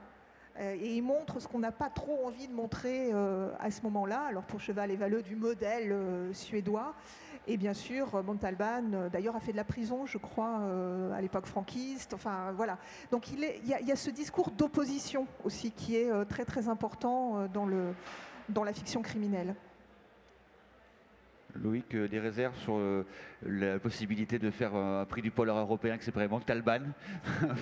et 0.59 0.97
il 0.97 1.03
montre 1.03 1.39
ce 1.39 1.47
qu'on 1.47 1.61
n'a 1.61 1.71
pas 1.71 1.91
trop 1.91 2.27
envie 2.27 2.49
de 2.49 2.55
montrer 2.55 3.13
à 3.61 3.71
ce 3.71 3.83
moment-là. 3.83 4.23
Alors 4.23 4.45
pour 4.45 4.59
Cheval 4.59 4.91
et 4.91 4.97
Valleux, 4.97 5.21
du 5.21 5.37
modèle 5.37 5.95
suédois. 6.33 6.95
Et 7.49 7.57
bien 7.57 7.75
sûr, 7.75 8.23
Montalban, 8.25 8.93
euh, 8.93 9.09
d'ailleurs, 9.09 9.37
a 9.37 9.41
fait 9.41 9.53
de 9.53 9.57
la 9.57 9.65
prison, 9.65 10.05
je 10.05 10.19
crois, 10.19 10.59
euh, 10.63 11.13
à 11.13 11.21
l'époque 11.21 11.47
franquiste. 11.47 12.13
Enfin, 12.13 12.53
voilà. 12.53 12.79
Donc 13.13 13.31
il, 13.31 13.39
y, 13.39 13.93
a, 13.93 13.97
ce 13.97 14.11
discours 14.11 14.51
d'opposition 14.51 15.29
aussi 15.45 15.71
qui 15.71 15.97
est 15.97 16.11
euh, 16.11 16.25
très 16.25 16.45
très 16.45 16.69
important 16.69 17.47
dans 17.49 18.65
la 18.65 18.73
fiction 18.73 19.03
criminelle. 19.03 19.55
Loïc, 21.63 21.97
des 21.97 22.19
réserves 22.19 22.57
sur 22.57 22.81
la 23.43 23.79
possibilité 23.79 24.39
de 24.39 24.51
faire 24.51 24.75
un 24.75 25.05
prix 25.05 25.23
du 25.23 25.31
polar 25.31 25.59
européen 25.59 25.97
que 25.99 26.05
c'est 26.05 26.15
vraiment 26.15 26.41
Talban 26.41 26.81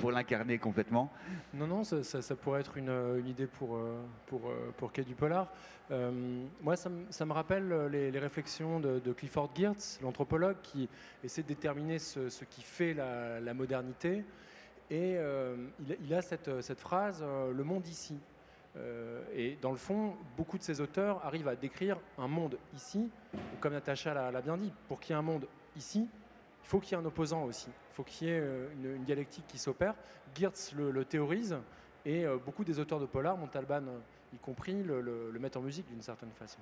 pour 0.01 0.11
l'incarner 0.13 0.59
complètement 0.59 1.13
Non, 1.53 1.67
non, 1.67 1.85
ça, 1.85 2.37
pourrait 2.37 2.61
être 2.61 2.77
une, 2.77 3.23
idée 3.27 3.47
pour, 3.47 3.79
pour, 4.27 4.53
pour 4.77 4.93
Quai 4.93 5.05
du 5.05 5.15
Polar. 5.15 5.49
Euh, 5.91 6.45
moi, 6.63 6.77
ça, 6.77 6.89
me 6.89 7.33
rappelle 7.33 7.71
euh, 7.73 7.89
les, 7.89 8.19
réflexions 8.19 8.81
de, 8.81 9.13
Clifford 9.13 9.51
Geertz, 9.55 10.01
l'anthropologue, 10.03 10.57
qui 10.63 10.89
essaie 11.23 11.43
de 11.43 11.49
déterminer 11.49 11.99
ce, 11.99 12.45
qui 12.45 12.63
fait 12.63 12.95
la, 12.95 13.55
modernité. 13.55 14.25
Et 14.91 15.17
euh, 15.17 15.57
il, 16.03 16.15
a 16.15 16.23
cette, 16.23 16.61
cette 16.61 16.81
phrase 16.81 17.23
Le 17.23 17.65
monde 17.65 17.87
ici. 17.87 18.19
Et 19.33 19.57
dans 19.63 19.71
le 19.71 19.77
fond, 19.77 20.15
beaucoup 20.37 20.59
de 20.59 20.63
ces 20.63 20.81
auteurs 20.81 21.25
arrivent 21.25 21.49
à 21.49 21.57
décrire 21.57 21.99
un 22.19 22.29
monde 22.29 22.59
ici. 22.75 23.09
comme 23.61 23.73
Natacha 23.73 24.31
l'a 24.31 24.41
bien 24.41 24.57
dit, 24.57 24.73
pour 24.89 25.01
qu'il 25.01 25.13
y 25.13 25.17
ait 25.17 25.19
un 25.19 25.23
monde 25.23 25.47
ici, 25.77 26.09
il 26.63 26.67
faut 26.67 26.81
qu'il 26.81 26.97
y 26.97 27.01
ait 27.01 27.03
un 27.03 27.07
opposant 27.07 27.45
aussi. 27.45 27.69
Il 27.69 27.95
faut 27.95 28.03
qu'il 28.03 28.29
y 28.29 28.31
ait 28.31 28.43
une, 28.83 29.05
dialectique 29.05 29.47
qui 29.47 29.59
s'opère. 29.59 29.95
Geertz 30.35 30.73
le, 30.75 31.05
théorise. 31.05 31.57
Et 32.05 32.27
beaucoup 32.45 32.65
des 32.65 32.79
auteurs 32.79 33.01
de 33.01 33.07
polar, 33.07 33.37
Montalban 33.37 33.83
y 34.35 34.39
compris 34.39 34.83
le, 34.83 35.33
mettre 35.39 35.59
en 35.59 35.63
musique 35.63 35.87
d'une 35.89 36.03
certaine 36.03 36.33
façon. 36.33 36.59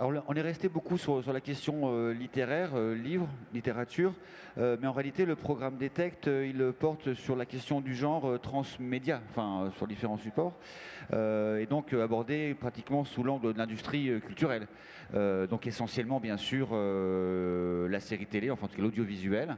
On 0.00 0.34
est 0.34 0.40
resté 0.40 0.68
beaucoup 0.68 0.98
sur, 0.98 1.32
la 1.32 1.40
question 1.40 1.82
euh, 1.84 2.12
littéraire, 2.12 2.70
euh, 2.74 2.96
livre, 2.96 3.28
littérature, 3.54 4.12
euh, 4.58 4.76
mais 4.80 4.88
en 4.88 4.92
réalité, 4.92 5.24
le 5.24 5.36
programme 5.36 5.76
Detect, 5.76 6.26
il 6.26 6.72
porte 6.72 7.14
sur 7.14 7.36
la 7.36 7.46
question 7.46 7.80
du 7.80 7.94
genre 7.94 8.40
transmédia, 8.40 9.22
enfin, 9.30 9.70
sur 9.76 9.86
différents 9.86 10.18
supports, 10.18 10.58
et 11.12 11.66
donc 11.70 11.92
abordé 11.92 12.56
pratiquement 12.58 13.04
sous 13.04 13.22
l'angle 13.22 13.52
de 13.52 13.58
l'industrie 13.58 14.20
culturelle. 14.20 14.66
donc, 15.14 15.66
essentiellement, 15.66 16.18
bien 16.18 16.36
sûr, 16.36 16.70
la 16.74 18.00
série 18.00 18.26
télé, 18.26 18.50
enfin, 18.50 18.66
l'audiovisuel, 18.78 19.56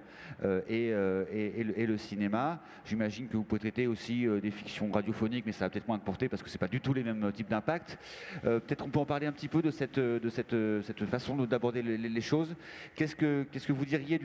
et, 0.68 0.89
et, 0.89 1.61
et, 1.77 1.87
le, 1.87 1.97
cinéma. 1.97 2.61
J'imagine 2.85 3.27
que 3.27 3.37
vous 3.37 3.43
pouvez 3.43 3.59
traiter 3.59 3.87
aussi 3.87 4.27
des 4.43 4.51
fictions 4.51 4.91
radiophoniques, 4.93 5.47
mais 5.47 5.53
ça 5.53 5.64
va 5.64 5.71
peut-être 5.71 5.89
moins 5.89 5.99
de 5.99 6.03
portée 6.03 6.29
parce 6.29 6.43
que 6.43 6.51
c'est 6.51 6.59
pas 6.59 6.68
du 6.68 6.81
tout 6.81 6.93
les 6.93 7.03
mêmes 7.03 7.33
types 7.33 7.49
d'impact. 7.49 7.99
peut-être 8.43 8.85
on 8.85 8.91
peut 8.91 9.01
en 9.01 9.07
parler 9.07 9.27
un 9.27 9.33
petit 9.33 9.49
peu 9.49 9.62
de 9.62 9.71
cette 9.71 9.99
de, 10.19 10.29
cette, 10.29 10.55
cette, 10.83 11.05
façon 11.07 11.37
d'aborder 11.37 11.83
les, 11.83 12.21
choses. 12.21 12.55
Qu'est-ce 12.95 13.15
que, 13.15 13.73
vous 13.73 13.85
diriez 13.85 14.21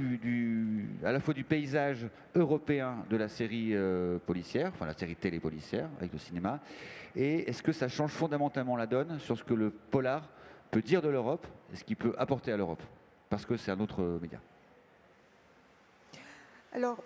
à 1.04 1.12
la 1.12 1.20
fois 1.20 1.34
du 1.34 1.44
paysage 1.44 2.08
européen 2.36 3.06
de 3.10 3.18
la 3.18 3.28
série 3.28 3.72
euh, 3.74 4.18
policière, 4.20 4.72
enfin 4.74 4.86
la 4.86 4.98
série 4.98 5.16
télé 5.16 5.40
policière 5.40 5.90
avec 5.98 6.12
le 6.14 6.20
cinéma, 6.20 6.60
et 7.16 7.50
est-ce 7.50 7.64
que 7.64 7.72
ça 7.72 7.88
change 7.88 8.12
fondamentalement 8.12 8.76
la 8.76 8.88
donne 8.88 9.20
sur 9.20 9.38
ce 9.38 9.44
que 9.44 9.54
le 9.54 9.70
polar 9.70 10.30
peut 10.72 10.82
dire 10.82 11.02
de 11.02 11.10
l'Europe 11.10 11.48
et 11.72 11.76
ce 11.76 11.84
qu'il 11.84 11.96
peut 11.96 12.14
apporter 12.18 12.52
à 12.52 12.58
l'Europe? 12.58 12.84
Parce 13.30 13.46
que 13.46 13.58
c'est 13.58 13.72
un 13.72 13.80
autre 13.80 14.20
média. 14.22 14.40
Alors, 16.74 16.98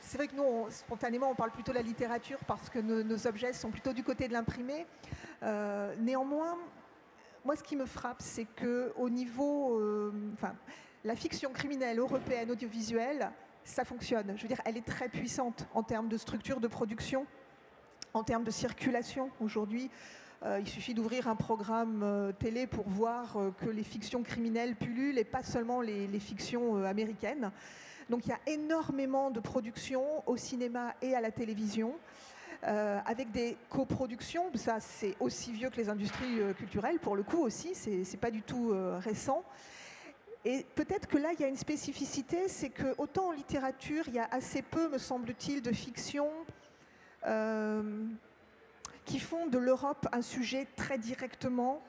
c'est 0.00 0.18
vrai 0.18 0.28
que 0.28 0.36
nous, 0.36 0.66
spontanément, 0.70 1.30
on 1.30 1.34
parle 1.34 1.50
plutôt 1.50 1.72
de 1.72 1.76
la 1.76 1.82
littérature 1.82 2.38
parce 2.46 2.68
que 2.70 2.78
nos, 2.78 3.26
objets 3.26 3.52
sont 3.52 3.70
plutôt 3.70 3.92
du 3.92 4.02
côté 4.02 4.28
de 4.28 4.32
l'imprimé. 4.32 4.86
Euh, 5.42 5.94
néanmoins, 5.98 6.56
moi, 7.44 7.56
ce 7.56 7.62
qui 7.62 7.76
me 7.76 7.84
frappe, 7.84 8.22
c'est 8.22 8.46
que 8.46 8.92
au 8.96 9.10
niveau, 9.10 9.78
euh, 9.78 10.12
enfin, 10.32 10.54
la 11.04 11.14
fiction 11.14 11.52
criminelle 11.52 11.98
européenne 11.98 12.50
audiovisuelle, 12.50 13.30
ça 13.64 13.84
fonctionne. 13.84 14.32
Je 14.36 14.42
veux 14.42 14.48
dire, 14.48 14.60
elle 14.64 14.78
est 14.78 14.86
très 14.86 15.08
puissante 15.08 15.66
en 15.74 15.82
termes 15.82 16.08
de 16.08 16.16
structure 16.16 16.60
de 16.60 16.68
production, 16.68 17.26
en 18.14 18.22
termes 18.22 18.44
de 18.44 18.50
circulation. 18.50 19.30
Aujourd'hui, 19.40 19.90
euh, 20.42 20.58
il 20.60 20.68
suffit 20.68 20.94
d'ouvrir 20.94 21.28
un 21.28 21.36
programme 21.36 22.02
euh, 22.02 22.32
télé 22.32 22.66
pour 22.66 22.88
voir 22.88 23.36
que 23.58 23.68
les 23.68 23.84
fictions 23.84 24.22
criminelles 24.22 24.74
pullulent 24.74 25.18
et 25.18 25.24
pas 25.24 25.42
seulement 25.42 25.82
les, 25.82 26.06
les 26.06 26.20
fictions 26.20 26.82
américaines. 26.84 27.50
Donc 28.08 28.26
il 28.26 28.30
y 28.30 28.32
a 28.32 28.40
énormément 28.46 29.30
de 29.30 29.40
productions 29.40 30.26
au 30.26 30.36
cinéma 30.36 30.94
et 31.02 31.14
à 31.14 31.20
la 31.20 31.30
télévision. 31.30 31.94
Euh, 32.66 32.98
avec 33.04 33.30
des 33.30 33.58
coproductions. 33.68 34.50
Ça, 34.54 34.80
c'est 34.80 35.16
aussi 35.20 35.52
vieux 35.52 35.68
que 35.68 35.76
les 35.76 35.90
industries 35.90 36.40
euh, 36.40 36.54
culturelles, 36.54 36.98
pour 36.98 37.14
le 37.14 37.22
coup 37.22 37.42
aussi, 37.42 37.74
c'est 37.74 38.16
pas 38.16 38.30
du 38.30 38.40
tout 38.40 38.72
euh, 38.72 38.98
récent. 38.98 39.44
Et 40.46 40.64
peut-être 40.74 41.06
que 41.06 41.18
là, 41.18 41.32
il 41.34 41.40
y 41.40 41.44
a 41.44 41.48
une 41.48 41.58
spécificité, 41.58 42.48
c'est 42.48 42.70
que 42.70 42.94
autant 42.96 43.28
en 43.28 43.32
littérature, 43.32 44.04
il 44.08 44.14
y 44.14 44.18
a 44.18 44.28
assez 44.30 44.62
peu, 44.62 44.88
me 44.88 44.96
semble-t-il, 44.96 45.60
de 45.62 45.72
fiction 45.72 46.30
qui 49.06 49.18
font 49.18 49.46
de 49.46 49.56
l'Europe 49.56 50.06
un 50.12 50.20
sujet 50.20 50.66
très 50.76 50.98
directement, 50.98 51.82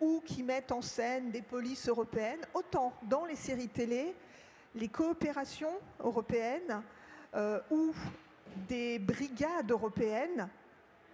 ou 0.00 0.22
qui 0.24 0.42
mettent 0.42 0.72
en 0.72 0.82
scène 0.82 1.30
des 1.30 1.40
polices 1.40 1.88
européennes, 1.88 2.40
autant 2.52 2.92
dans 3.04 3.24
les 3.24 3.36
séries 3.36 3.68
télé, 3.68 4.14
les 4.74 4.88
coopérations 4.88 5.72
européennes 6.00 6.82
ou 7.70 7.94
des 8.68 8.98
brigades 8.98 9.70
européennes 9.70 10.48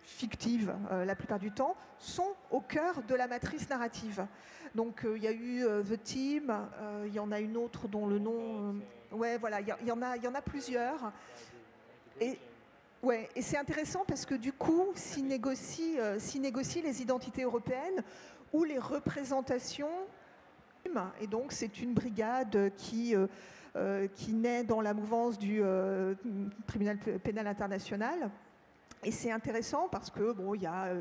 fictives 0.03 0.75
euh, 0.91 1.05
la 1.05 1.15
plupart 1.15 1.39
du 1.39 1.51
temps, 1.51 1.77
sont 1.99 2.35
au 2.51 2.61
cœur 2.61 3.03
de 3.03 3.15
la 3.15 3.27
matrice 3.27 3.69
narrative. 3.69 4.27
Donc 4.75 5.05
il 5.05 5.23
y 5.23 5.27
a 5.27 5.33
eu 5.33 5.65
The 5.83 6.03
Team, 6.03 6.55
il 7.07 7.13
y 7.13 7.19
en 7.19 7.33
a 7.33 7.41
une 7.41 7.57
autre 7.57 7.89
dont 7.89 8.07
le 8.07 8.19
nom... 8.19 8.77
ouais, 9.13 9.39
voilà, 9.39 9.61
il 9.61 9.67
y, 9.87 9.91
en 9.93 10.35
a, 10.35 10.43
plusieurs. 10.43 11.13
Et, 12.21 12.39
ouais, 13.03 13.29
et 13.35 13.43
c'est 13.43 13.57
intéressant 13.57 14.05
parce 14.07 14.25
que 14.25 14.35
du 14.35 14.53
coup, 14.53 14.87
s'y 14.95 15.23
négocient, 15.23 16.17
négocient 16.41 16.83
les 16.83 17.03
identités 17.03 17.43
européennes 17.43 18.03
ou 18.53 18.65
les 18.65 18.79
représentations. 18.79 20.07
Et 21.21 21.27
donc, 21.27 21.53
c'est 21.53 21.81
une 21.81 21.93
brigade 21.93 22.73
qui, 22.77 23.15
euh, 23.15 23.23
euh, 23.23 23.27
qui 24.15 24.35
naît 24.35 24.65
dans 24.65 24.81
la 24.81 24.95
mouvance 24.95 25.39
du 25.39 25.61
euh, 25.63 26.15
tribunal 26.67 26.99
pénal 26.99 27.47
international. 27.47 28.31
Et 29.05 29.13
c'est 29.13 29.31
intéressant 29.31 29.89
parce 29.89 30.11
que 30.11 30.33
bon, 30.33 30.55
il 30.55 30.63
y 30.63 30.67
a, 30.67 30.93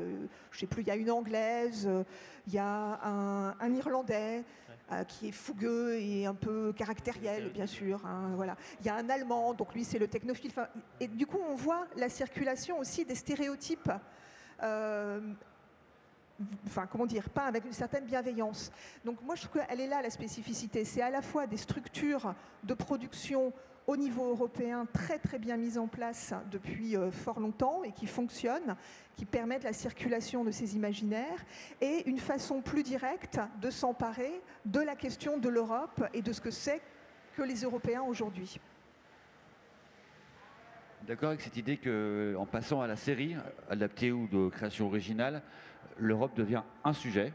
je 0.52 0.58
sais 0.58 0.66
plus, 0.66 0.82
il 0.82 0.88
y 0.88 0.90
a 0.90 0.96
une 0.96 1.10
anglaise, 1.10 1.88
il 2.46 2.52
y 2.52 2.58
a 2.58 3.00
un, 3.04 3.74
irlandais 3.74 4.44
qui 5.08 5.28
est 5.28 5.32
fougueux 5.32 5.96
et 5.96 6.24
un 6.24 6.34
peu 6.34 6.72
caractériel, 6.72 7.50
bien 7.50 7.66
sûr. 7.66 8.00
Hein, 8.06 8.30
voilà. 8.36 8.56
Il 8.80 8.86
y 8.86 8.88
a 8.88 8.94
un 8.94 9.10
allemand, 9.10 9.52
donc 9.52 9.74
lui 9.74 9.82
c'est 9.82 9.98
le 9.98 10.06
technophile. 10.06 10.52
et 11.00 11.08
du 11.08 11.26
coup, 11.26 11.40
on 11.50 11.56
voit 11.56 11.88
la 11.96 12.08
circulation 12.08 12.78
aussi 12.78 13.04
des 13.04 13.16
stéréotypes 13.16 13.90
enfin 16.66 16.86
comment 16.86 17.06
dire, 17.06 17.28
pas 17.30 17.44
avec 17.44 17.64
une 17.64 17.72
certaine 17.72 18.04
bienveillance. 18.04 18.70
Donc 19.04 19.22
moi 19.22 19.34
je 19.34 19.42
trouve 19.42 19.62
qu'elle 19.62 19.80
est 19.80 19.86
là 19.86 20.02
la 20.02 20.10
spécificité. 20.10 20.84
C'est 20.84 21.02
à 21.02 21.10
la 21.10 21.22
fois 21.22 21.46
des 21.46 21.56
structures 21.56 22.34
de 22.64 22.74
production 22.74 23.52
au 23.86 23.96
niveau 23.96 24.28
européen 24.28 24.86
très 24.92 25.18
très 25.18 25.38
bien 25.38 25.56
mises 25.56 25.78
en 25.78 25.88
place 25.88 26.34
depuis 26.50 26.94
euh, 26.94 27.10
fort 27.10 27.40
longtemps 27.40 27.82
et 27.84 27.92
qui 27.92 28.06
fonctionnent, 28.06 28.76
qui 29.16 29.24
permettent 29.24 29.64
la 29.64 29.72
circulation 29.72 30.44
de 30.44 30.50
ces 30.50 30.76
imaginaires 30.76 31.44
et 31.80 32.06
une 32.06 32.18
façon 32.18 32.60
plus 32.60 32.82
directe 32.82 33.40
de 33.62 33.70
s'emparer 33.70 34.42
de 34.66 34.80
la 34.80 34.94
question 34.94 35.38
de 35.38 35.48
l'Europe 35.48 36.04
et 36.12 36.20
de 36.20 36.32
ce 36.32 36.40
que 36.42 36.50
c'est 36.50 36.82
que 37.34 37.42
les 37.42 37.62
Européens 37.62 38.02
aujourd'hui. 38.02 38.60
D'accord 41.06 41.30
avec 41.30 41.40
cette 41.40 41.56
idée 41.56 41.78
qu'en 41.78 42.44
passant 42.44 42.82
à 42.82 42.86
la 42.86 42.96
série, 42.96 43.36
adaptée 43.70 44.12
ou 44.12 44.28
de 44.28 44.50
création 44.50 44.86
originale, 44.86 45.42
l'Europe 45.98 46.34
devient 46.36 46.62
un 46.84 46.92
sujet, 46.92 47.32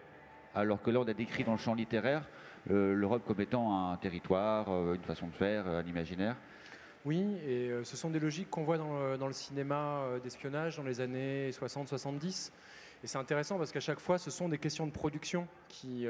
alors 0.55 0.81
que 0.81 0.91
là, 0.91 0.99
on 0.99 1.07
a 1.07 1.13
décrit 1.13 1.43
dans 1.43 1.53
le 1.53 1.57
champ 1.57 1.73
littéraire 1.73 2.23
euh, 2.71 2.93
l'Europe 2.93 3.23
comme 3.25 3.41
étant 3.41 3.91
un 3.91 3.97
territoire, 3.97 4.69
euh, 4.69 4.95
une 4.95 5.01
façon 5.01 5.27
de 5.27 5.33
faire, 5.33 5.67
un 5.67 5.83
imaginaire. 5.83 6.35
Oui, 7.05 7.37
et 7.45 7.69
euh, 7.69 7.83
ce 7.83 7.97
sont 7.97 8.09
des 8.09 8.19
logiques 8.19 8.49
qu'on 8.49 8.63
voit 8.63 8.77
dans 8.77 9.27
le, 9.27 9.33
cinéma 9.33 10.03
d'espionnage 10.23 10.77
dans 10.77 10.83
les 10.83 11.01
années 11.01 11.49
60-70. 11.51 12.51
Et 13.03 13.07
c'est 13.07 13.17
intéressant 13.17 13.57
parce 13.57 13.73
qu'à 13.73 13.81
chaque 13.81 13.99
fois, 13.99 14.17
ce 14.17 14.31
sont 14.31 14.47
des 14.47 14.57
questions 14.57 14.87
de 14.87 14.91
production 14.91 15.45
qui 15.67 16.07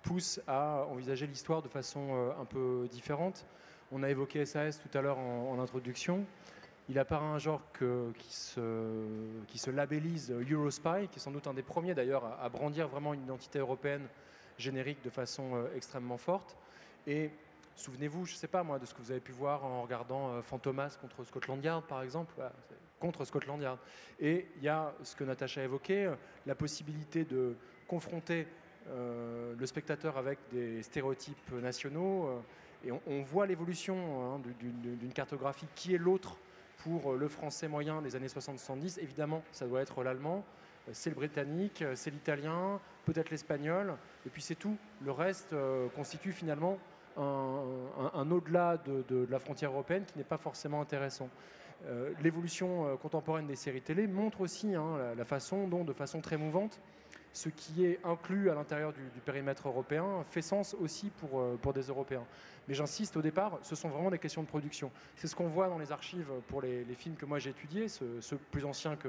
poussent 0.00 0.40
à 0.46 0.86
envisager 0.90 1.26
l'histoire 1.26 1.60
de 1.60 1.68
façon 1.68 2.32
un 2.40 2.46
peu 2.46 2.88
différente. 2.90 3.44
On 3.92 4.02
a 4.02 4.08
évoqué 4.08 4.46
SAS 4.46 4.80
tout 4.80 4.96
à 4.96 5.02
l'heure 5.02 5.18
en 5.18 5.60
introduction 5.60 6.24
il 6.88 6.98
apparaît 6.98 7.26
un 7.26 7.38
genre 7.38 7.62
qui, 7.72 8.32
se, 8.32 9.70
labellise 9.70 10.30
Eurospy, 10.30 11.08
qui 11.10 11.18
est 11.18 11.20
sans 11.20 11.32
doute 11.32 11.46
un 11.46 11.54
des 11.54 11.62
premiers 11.62 11.94
d'ailleurs 11.94 12.24
à, 12.40 12.48
brandir 12.48 12.88
vraiment 12.88 13.12
une 13.12 13.22
identité 13.22 13.58
européenne 13.58 14.06
générique 14.58 15.02
de 15.02 15.10
façon 15.10 15.54
euh, 15.54 15.66
extrêmement 15.74 16.16
forte. 16.16 16.56
Et 17.06 17.30
souvenez-vous, 17.74 18.24
je 18.24 18.32
ne 18.32 18.38
sais 18.38 18.48
pas 18.48 18.62
moi, 18.62 18.78
de 18.78 18.86
ce 18.86 18.94
que 18.94 19.02
vous 19.02 19.10
avez 19.10 19.20
pu 19.20 19.32
voir 19.32 19.64
en 19.64 19.82
regardant 19.82 20.30
euh, 20.30 20.42
Fantomas 20.42 20.96
contre 21.00 21.24
Scotland 21.24 21.62
Yard 21.62 21.84
par 21.84 22.02
exemple, 22.02 22.34
contre 23.00 23.24
Scotland 23.24 23.60
Yard. 23.60 23.78
Et 24.20 24.46
il 24.56 24.62
y 24.62 24.68
a 24.68 24.94
ce 25.02 25.16
que 25.16 25.24
Natacha 25.24 25.60
a 25.60 25.64
évoqué, 25.64 26.06
euh, 26.06 26.14
la 26.46 26.54
possibilité 26.54 27.24
de 27.24 27.54
confronter 27.86 28.46
le 29.58 29.66
spectateur 29.66 30.16
avec 30.16 30.38
des 30.52 30.80
stéréotypes 30.80 31.50
nationaux. 31.60 32.40
et 32.84 32.92
on, 32.92 33.22
voit 33.24 33.44
l'évolution 33.44 34.36
hein, 34.36 34.40
d'une 34.60 35.12
cartographie 35.12 35.66
qui 35.74 35.92
est 35.92 35.98
l'autre 35.98 36.38
pour 36.86 37.12
euh, 37.12 37.16
le 37.16 37.26
français 37.26 37.66
moyen 37.66 38.00
des 38.00 38.14
années 38.14 38.28
60-70, 38.28 39.00
évidemment, 39.00 39.42
ça 39.50 39.66
doit 39.66 39.82
être 39.82 40.04
l'allemand, 40.04 40.44
euh, 40.88 40.92
c'est 40.92 41.10
le 41.10 41.16
britannique, 41.16 41.82
euh, 41.82 41.92
c'est 41.96 42.10
l'italien, 42.10 42.80
peut-être 43.04 43.30
l'espagnol, 43.30 43.94
et 44.24 44.30
puis 44.30 44.40
c'est 44.40 44.54
tout. 44.54 44.76
Le 45.04 45.10
reste 45.10 45.54
constitue 45.94 46.32
finalement 46.32 46.78
un, 47.16 48.30
au-delà 48.30 48.76
de, 48.78 49.26
la 49.30 49.38
frontière 49.38 49.70
européenne 49.70 50.04
qui 50.04 50.18
n'est 50.18 50.24
pas 50.24 50.38
forcément 50.38 50.80
intéressant. 50.80 51.28
L'évolution 52.20 52.96
contemporaine 52.96 53.46
des 53.46 53.54
séries 53.54 53.80
télé 53.80 54.08
montre 54.08 54.40
aussi 54.40 54.74
hein, 54.74 55.14
la, 55.16 55.24
façon 55.24 55.68
dont, 55.68 55.84
de 55.84 55.92
façon 55.92 56.20
très 56.20 56.36
mouvante, 56.36 56.80
ce 57.36 57.50
qui 57.50 57.84
est 57.84 58.00
inclus 58.02 58.48
à 58.48 58.54
l'intérieur 58.54 58.94
du, 58.94 59.20
périmètre 59.26 59.68
européen 59.68 60.24
fait 60.24 60.40
sens 60.40 60.74
aussi 60.80 61.10
pour, 61.10 61.38
euh, 61.38 61.58
pour 61.60 61.74
des 61.74 61.82
Européens. 61.82 62.24
Mais 62.66 62.72
j'insiste, 62.72 63.14
au 63.18 63.20
départ, 63.20 63.58
ce 63.60 63.76
sont 63.76 63.90
vraiment 63.90 64.10
des 64.10 64.18
questions 64.18 64.42
de 64.42 64.46
production. 64.46 64.90
C'est 65.16 65.26
ce 65.26 65.36
qu'on 65.36 65.48
voit 65.48 65.68
dans 65.68 65.76
les 65.76 65.92
archives 65.92 66.30
pour 66.48 66.62
les, 66.62 66.86
films 66.94 67.14
que 67.14 67.26
moi 67.26 67.38
j'ai 67.38 67.50
étudiés, 67.50 67.88
ceux, 67.88 68.38
plus 68.50 68.64
anciens 68.64 68.96
que, 68.96 69.08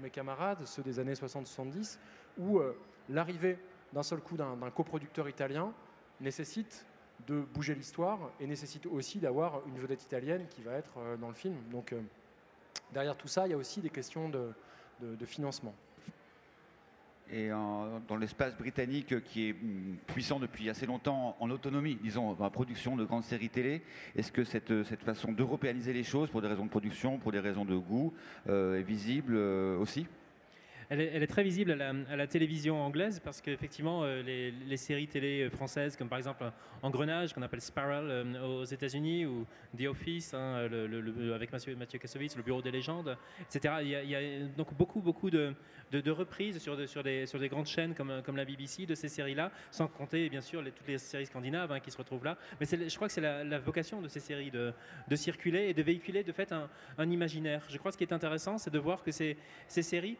mes 0.00 0.10
camarades, 0.10 0.66
ceux 0.66 0.82
des 0.82 0.98
années 0.98 1.14
60-70, 1.14 1.98
où 2.36 2.58
euh, 2.58 2.76
l'arrivée 3.08 3.58
d'un 3.94 4.02
seul 4.02 4.20
coup 4.20 4.36
d'un 4.36 4.70
coproducteur 4.74 5.26
italien 5.28 5.72
nécessite 6.20 6.84
de 7.26 7.40
bouger 7.40 7.74
l'histoire 7.74 8.32
et 8.38 8.46
nécessite 8.46 8.84
aussi 8.84 9.18
d'avoir 9.18 9.66
une 9.66 9.78
vedette 9.78 10.02
italienne 10.02 10.46
qui 10.50 10.60
va 10.60 10.72
être 10.72 10.98
euh, 10.98 11.16
dans 11.16 11.28
le 11.28 11.34
film. 11.34 11.56
Donc 11.70 11.94
derrière 12.92 13.16
tout 13.16 13.28
ça, 13.28 13.46
il 13.46 13.50
y 13.50 13.54
a 13.54 13.58
aussi 13.58 13.80
des 13.80 13.90
questions 13.90 14.28
de 14.28 15.24
financement 15.24 15.74
et 17.32 17.48
dans 17.48 18.16
l'espace 18.16 18.56
britannique 18.56 19.24
qui 19.24 19.48
est 19.48 19.52
mm, 19.54 19.96
puissant 20.06 20.38
depuis 20.38 20.68
assez 20.68 20.86
longtemps 20.86 21.36
en 21.40 21.50
autonomie, 21.50 21.98
disons, 22.02 22.34
dans 22.34 22.44
la 22.44 22.50
production 22.50 22.96
de 22.96 23.04
grandes 23.04 23.24
séries 23.24 23.48
télé, 23.48 23.82
est-ce 24.14 24.30
que 24.30 24.44
cette, 24.44 24.84
cette 24.84 25.02
façon 25.02 25.32
d'européaniser 25.32 25.92
les 25.92 26.04
choses 26.04 26.28
pour 26.30 26.42
des 26.42 26.48
raisons 26.48 26.66
de 26.66 26.70
production, 26.70 27.18
pour 27.18 27.32
des 27.32 27.40
raisons 27.40 27.64
de 27.64 27.76
goût, 27.76 28.12
euh, 28.48 28.78
est 28.78 28.82
visible 28.82 29.34
euh, 29.34 29.78
aussi? 29.78 30.06
Elle 30.92 31.22
est, 31.22 31.26
très 31.26 31.42
visible 31.42 31.80
à 31.80 32.16
la, 32.16 32.26
télévision 32.26 32.82
anglaise 32.82 33.20
parce 33.24 33.40
qu'effectivement, 33.40 34.02
euh, 34.04 34.22
les, 34.22 34.76
séries 34.76 35.08
télé 35.08 35.48
françaises, 35.48 35.96
comme 35.96 36.08
par 36.08 36.18
exemple 36.18 36.44
Engrenage, 36.82 37.32
qu'on 37.32 37.40
appelle 37.40 37.62
Spiral 37.62 38.04
euh, 38.10 38.60
aux 38.60 38.64
États-Unis, 38.64 39.24
ou 39.24 39.46
The 39.76 39.86
Office, 39.86 40.34
hein, 40.34 40.68
avec 41.34 41.50
Mathieu, 41.50 41.74
Mathieu 41.76 41.98
Kassovitz, 41.98 42.36
le 42.36 42.42
Bureau 42.42 42.60
des 42.60 42.70
légendes, 42.70 43.16
etc. 43.40 43.76
Il 43.80 43.88
y 43.88 44.14
a, 44.14 44.20
donc 44.56 44.74
beaucoup, 44.74 45.00
beaucoup 45.00 45.30
de, 45.30 45.54
reprises 46.10 46.58
sur, 46.58 46.76
des, 46.76 47.48
grandes 47.48 47.66
chaînes 47.66 47.94
comme, 47.94 48.36
la 48.36 48.44
BBC 48.44 48.84
de 48.84 48.94
ces 48.94 49.08
séries-là, 49.08 49.50
sans 49.70 49.86
compter 49.86 50.28
bien 50.28 50.42
sûr 50.42 50.62
toutes 50.62 50.88
les 50.88 50.98
séries 50.98 51.26
scandinaves 51.26 51.72
hein, 51.72 51.80
qui 51.80 51.90
se 51.90 51.96
retrouvent 51.96 52.24
là. 52.24 52.36
Mais 52.60 52.66
je 52.66 52.94
crois 52.96 53.08
que 53.08 53.14
c'est 53.14 53.20
la, 53.20 53.58
vocation 53.58 54.02
de 54.02 54.08
ces 54.08 54.20
séries 54.20 54.50
de, 54.50 54.74
circuler 55.14 55.68
et 55.68 55.74
de 55.74 55.82
véhiculer 55.82 56.22
de 56.22 56.32
fait 56.32 56.52
un, 56.52 57.10
imaginaire. 57.10 57.64
Je 57.70 57.78
crois 57.78 57.90
que 57.90 57.94
ce 57.94 57.98
qui 57.98 58.04
est 58.04 58.12
intéressant, 58.12 58.58
c'est 58.58 58.70
de 58.70 58.78
voir 58.78 59.02
que 59.02 59.10
ces 59.10 59.36
séries 59.68 60.18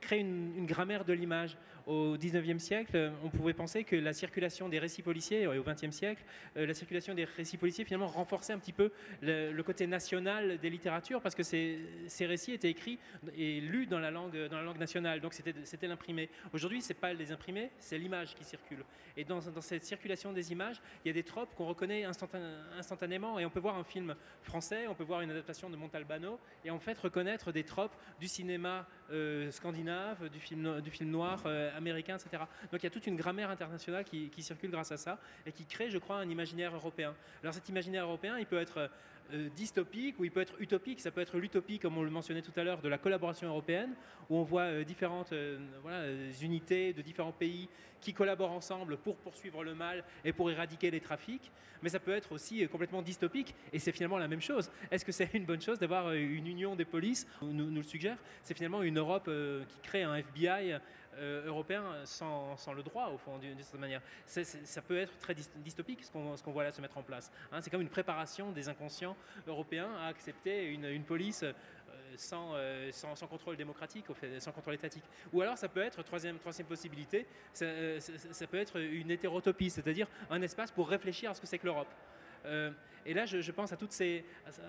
créer 0.00 0.20
une, 0.20 0.66
grammaire 0.66 1.04
de 1.04 1.12
l'image. 1.12 1.56
Au 1.86 2.16
19e 2.16 2.58
siècle, 2.58 3.12
on 3.24 3.30
pouvait 3.30 3.54
penser 3.54 3.84
que 3.84 3.96
la 3.96 4.12
circulation 4.12 4.68
des 4.68 4.78
récits 4.78 5.02
policiers, 5.02 5.42
et 5.42 5.46
au 5.46 5.62
20e 5.62 5.90
siècle, 5.90 6.22
euh, 6.56 6.66
la 6.66 6.74
circulation 6.74 7.14
des 7.14 7.24
récits 7.24 7.56
policiers 7.56 7.84
finalement 7.84 8.06
renforçait 8.06 8.52
un 8.52 8.58
petit 8.58 8.72
peu 8.72 8.90
le, 9.22 9.60
côté 9.62 9.86
national 9.86 10.58
des 10.58 10.70
littératures 10.70 11.20
parce 11.20 11.34
que 11.34 11.42
ces, 11.42 11.78
récits 12.20 12.52
étaient 12.52 12.70
écrits 12.70 12.98
et 13.36 13.60
lus 13.60 13.86
dans 13.86 13.98
la 13.98 14.10
langue, 14.10 14.36
dans 14.48 14.56
la 14.56 14.62
langue 14.62 14.78
nationale. 14.78 15.20
Donc 15.20 15.34
c'était 15.34 15.86
l'imprimé. 15.86 16.28
Aujourd'hui, 16.52 16.80
c'est 16.80 16.94
pas 16.94 17.12
les 17.12 17.32
imprimés, 17.32 17.70
c'est 17.78 17.98
l'image 17.98 18.34
qui 18.34 18.44
circule. 18.44 18.84
Et 19.16 19.24
dans, 19.24 19.40
cette 19.60 19.84
circulation 19.84 20.32
des 20.32 20.52
images, 20.52 20.80
il 21.04 21.08
y 21.08 21.10
a 21.10 21.14
des 21.14 21.22
tropes 21.22 21.54
qu'on 21.54 21.66
reconnaît 21.66 22.04
instantanément. 22.04 23.38
Et 23.38 23.44
on 23.44 23.50
peut 23.50 23.60
voir 23.60 23.76
un 23.76 23.84
film 23.84 24.14
français, 24.42 24.86
on 24.86 24.94
peut 24.94 25.04
voir 25.04 25.20
une 25.20 25.30
adaptation 25.30 25.70
de 25.70 25.76
Montalbano, 25.76 26.38
et 26.64 26.70
en 26.70 26.78
fait 26.78 26.98
reconnaître 26.98 27.52
des 27.52 27.64
tropes 27.64 27.94
du 28.18 28.28
cinéma 28.28 28.86
euh, 29.10 29.50
scandinave, 29.50 30.28
du 30.28 30.40
film, 30.40 30.80
du 30.80 30.90
film 30.90 31.10
noir 31.10 31.42
euh, 31.46 31.69
américain, 31.76 32.16
etc. 32.16 32.42
Donc 32.70 32.82
il 32.82 32.84
y 32.84 32.86
a 32.86 32.90
toute 32.90 33.06
une 33.06 33.16
grammaire 33.16 33.50
internationale 33.50 34.04
qui, 34.04 34.42
circule 34.42 34.70
grâce 34.70 34.90
à 34.90 34.96
ça 34.96 35.18
et 35.44 35.52
qui 35.52 35.66
crée, 35.66 35.90
je 35.90 35.98
crois, 35.98 36.16
un 36.16 36.28
imaginaire 36.28 36.74
européen. 36.74 37.14
Alors 37.42 37.54
cet 37.54 37.68
imaginaire 37.68 38.04
européen, 38.04 38.38
il 38.38 38.46
peut 38.46 38.58
être 38.58 38.78
euh, 38.78 38.88
dystopique 39.56 40.18
ou 40.18 40.24
il 40.24 40.30
peut 40.30 40.40
être 40.40 40.60
utopique. 40.60 41.00
Ça 41.00 41.10
peut 41.10 41.20
être 41.20 41.38
l'utopie, 41.38 41.78
comme 41.78 41.96
on 41.96 42.02
le 42.02 42.10
mentionnait 42.10 42.42
tout 42.42 42.52
à 42.56 42.64
l'heure, 42.64 42.80
de 42.80 42.88
la 42.88 42.98
collaboration 42.98 43.48
européenne, 43.48 43.94
où 44.28 44.36
on 44.36 44.42
voit 44.42 44.84
différentes 44.84 45.32
voilà, 45.82 46.04
unités 46.42 46.92
de 46.92 47.02
différents 47.02 47.32
pays 47.32 47.68
qui 48.00 48.12
collaborent 48.12 48.52
ensemble 48.52 48.96
pour 48.96 49.16
poursuivre 49.16 49.62
le 49.62 49.74
mal 49.74 50.04
et 50.24 50.32
pour 50.32 50.50
éradiquer 50.50 50.90
les 50.90 51.00
trafics. 51.00 51.50
Mais 51.82 51.88
ça 51.88 52.00
peut 52.00 52.12
être 52.12 52.32
aussi 52.32 52.66
complètement 52.68 53.02
dystopique 53.02 53.54
et 53.72 53.78
c'est 53.78 53.92
finalement 53.92 54.18
la 54.18 54.28
même 54.28 54.40
chose. 54.40 54.70
Est-ce 54.90 55.04
que 55.04 55.12
c'est 55.12 55.30
une 55.34 55.44
bonne 55.44 55.60
chose 55.60 55.78
d'avoir 55.78 56.12
une 56.12 56.46
union 56.46 56.76
des 56.76 56.84
polices 56.84 57.26
nous, 57.42 57.70
nous 57.70 57.76
le 57.76 57.82
suggère. 57.82 58.18
C'est 58.42 58.54
finalement 58.54 58.82
une 58.82 58.98
Europe 58.98 59.26
euh, 59.28 59.64
qui 59.68 59.80
crée 59.80 60.02
un 60.02 60.14
FBI 60.16 60.78
européen 61.44 61.84
sans, 62.04 62.56
le 62.74 62.82
droit, 62.82 63.08
au 63.08 63.18
fond, 63.18 63.36
d'une 63.38 63.58
certaine 63.58 63.80
manière. 63.80 64.00
ça 64.26 64.82
peut 64.82 64.96
être 64.96 65.18
très 65.18 65.34
dystopique 65.56 66.02
ce 66.04 66.10
qu'on 66.10 66.52
voit 66.52 66.64
là 66.64 66.72
se 66.72 66.80
mettre 66.80 66.96
en 66.96 67.02
place. 67.02 67.30
Hein. 67.52 67.60
c'est 67.60 67.68
comme 67.68 67.82
une 67.82 67.90
préparation 67.90 68.52
des 68.52 68.68
inconscients 68.68 69.16
européens 69.46 69.90
à 70.00 70.06
accepter 70.06 70.66
une, 70.66 71.04
police 71.04 71.44
sans, 72.16 72.54
sans, 72.92 73.26
contrôle 73.26 73.56
démocratique, 73.56 74.06
sans 74.38 74.52
contrôle 74.52 74.74
étatique. 74.74 75.04
Ou 75.32 75.42
alors 75.42 75.58
ça 75.58 75.68
peut 75.68 75.82
être, 75.82 76.02
troisième, 76.02 76.38
troisième 76.38 76.66
possibilité, 76.66 77.26
ça, 77.52 77.66
ça 78.00 78.46
peut 78.46 78.58
être 78.58 78.80
une 78.80 79.10
hétérotopie, 79.10 79.70
c'est-à-dire 79.70 80.08
un 80.30 80.42
espace 80.42 80.70
pour 80.70 80.88
réfléchir 80.88 81.30
à 81.30 81.34
ce 81.34 81.40
que 81.40 81.46
c'est 81.46 81.58
que 81.58 81.66
l'Europe. 81.66 81.88
Euh, 82.46 82.70
et 83.06 83.14
là, 83.14 83.24
je, 83.24 83.50
pense 83.50 83.72
à 83.72 83.76
toutes. 83.76 83.96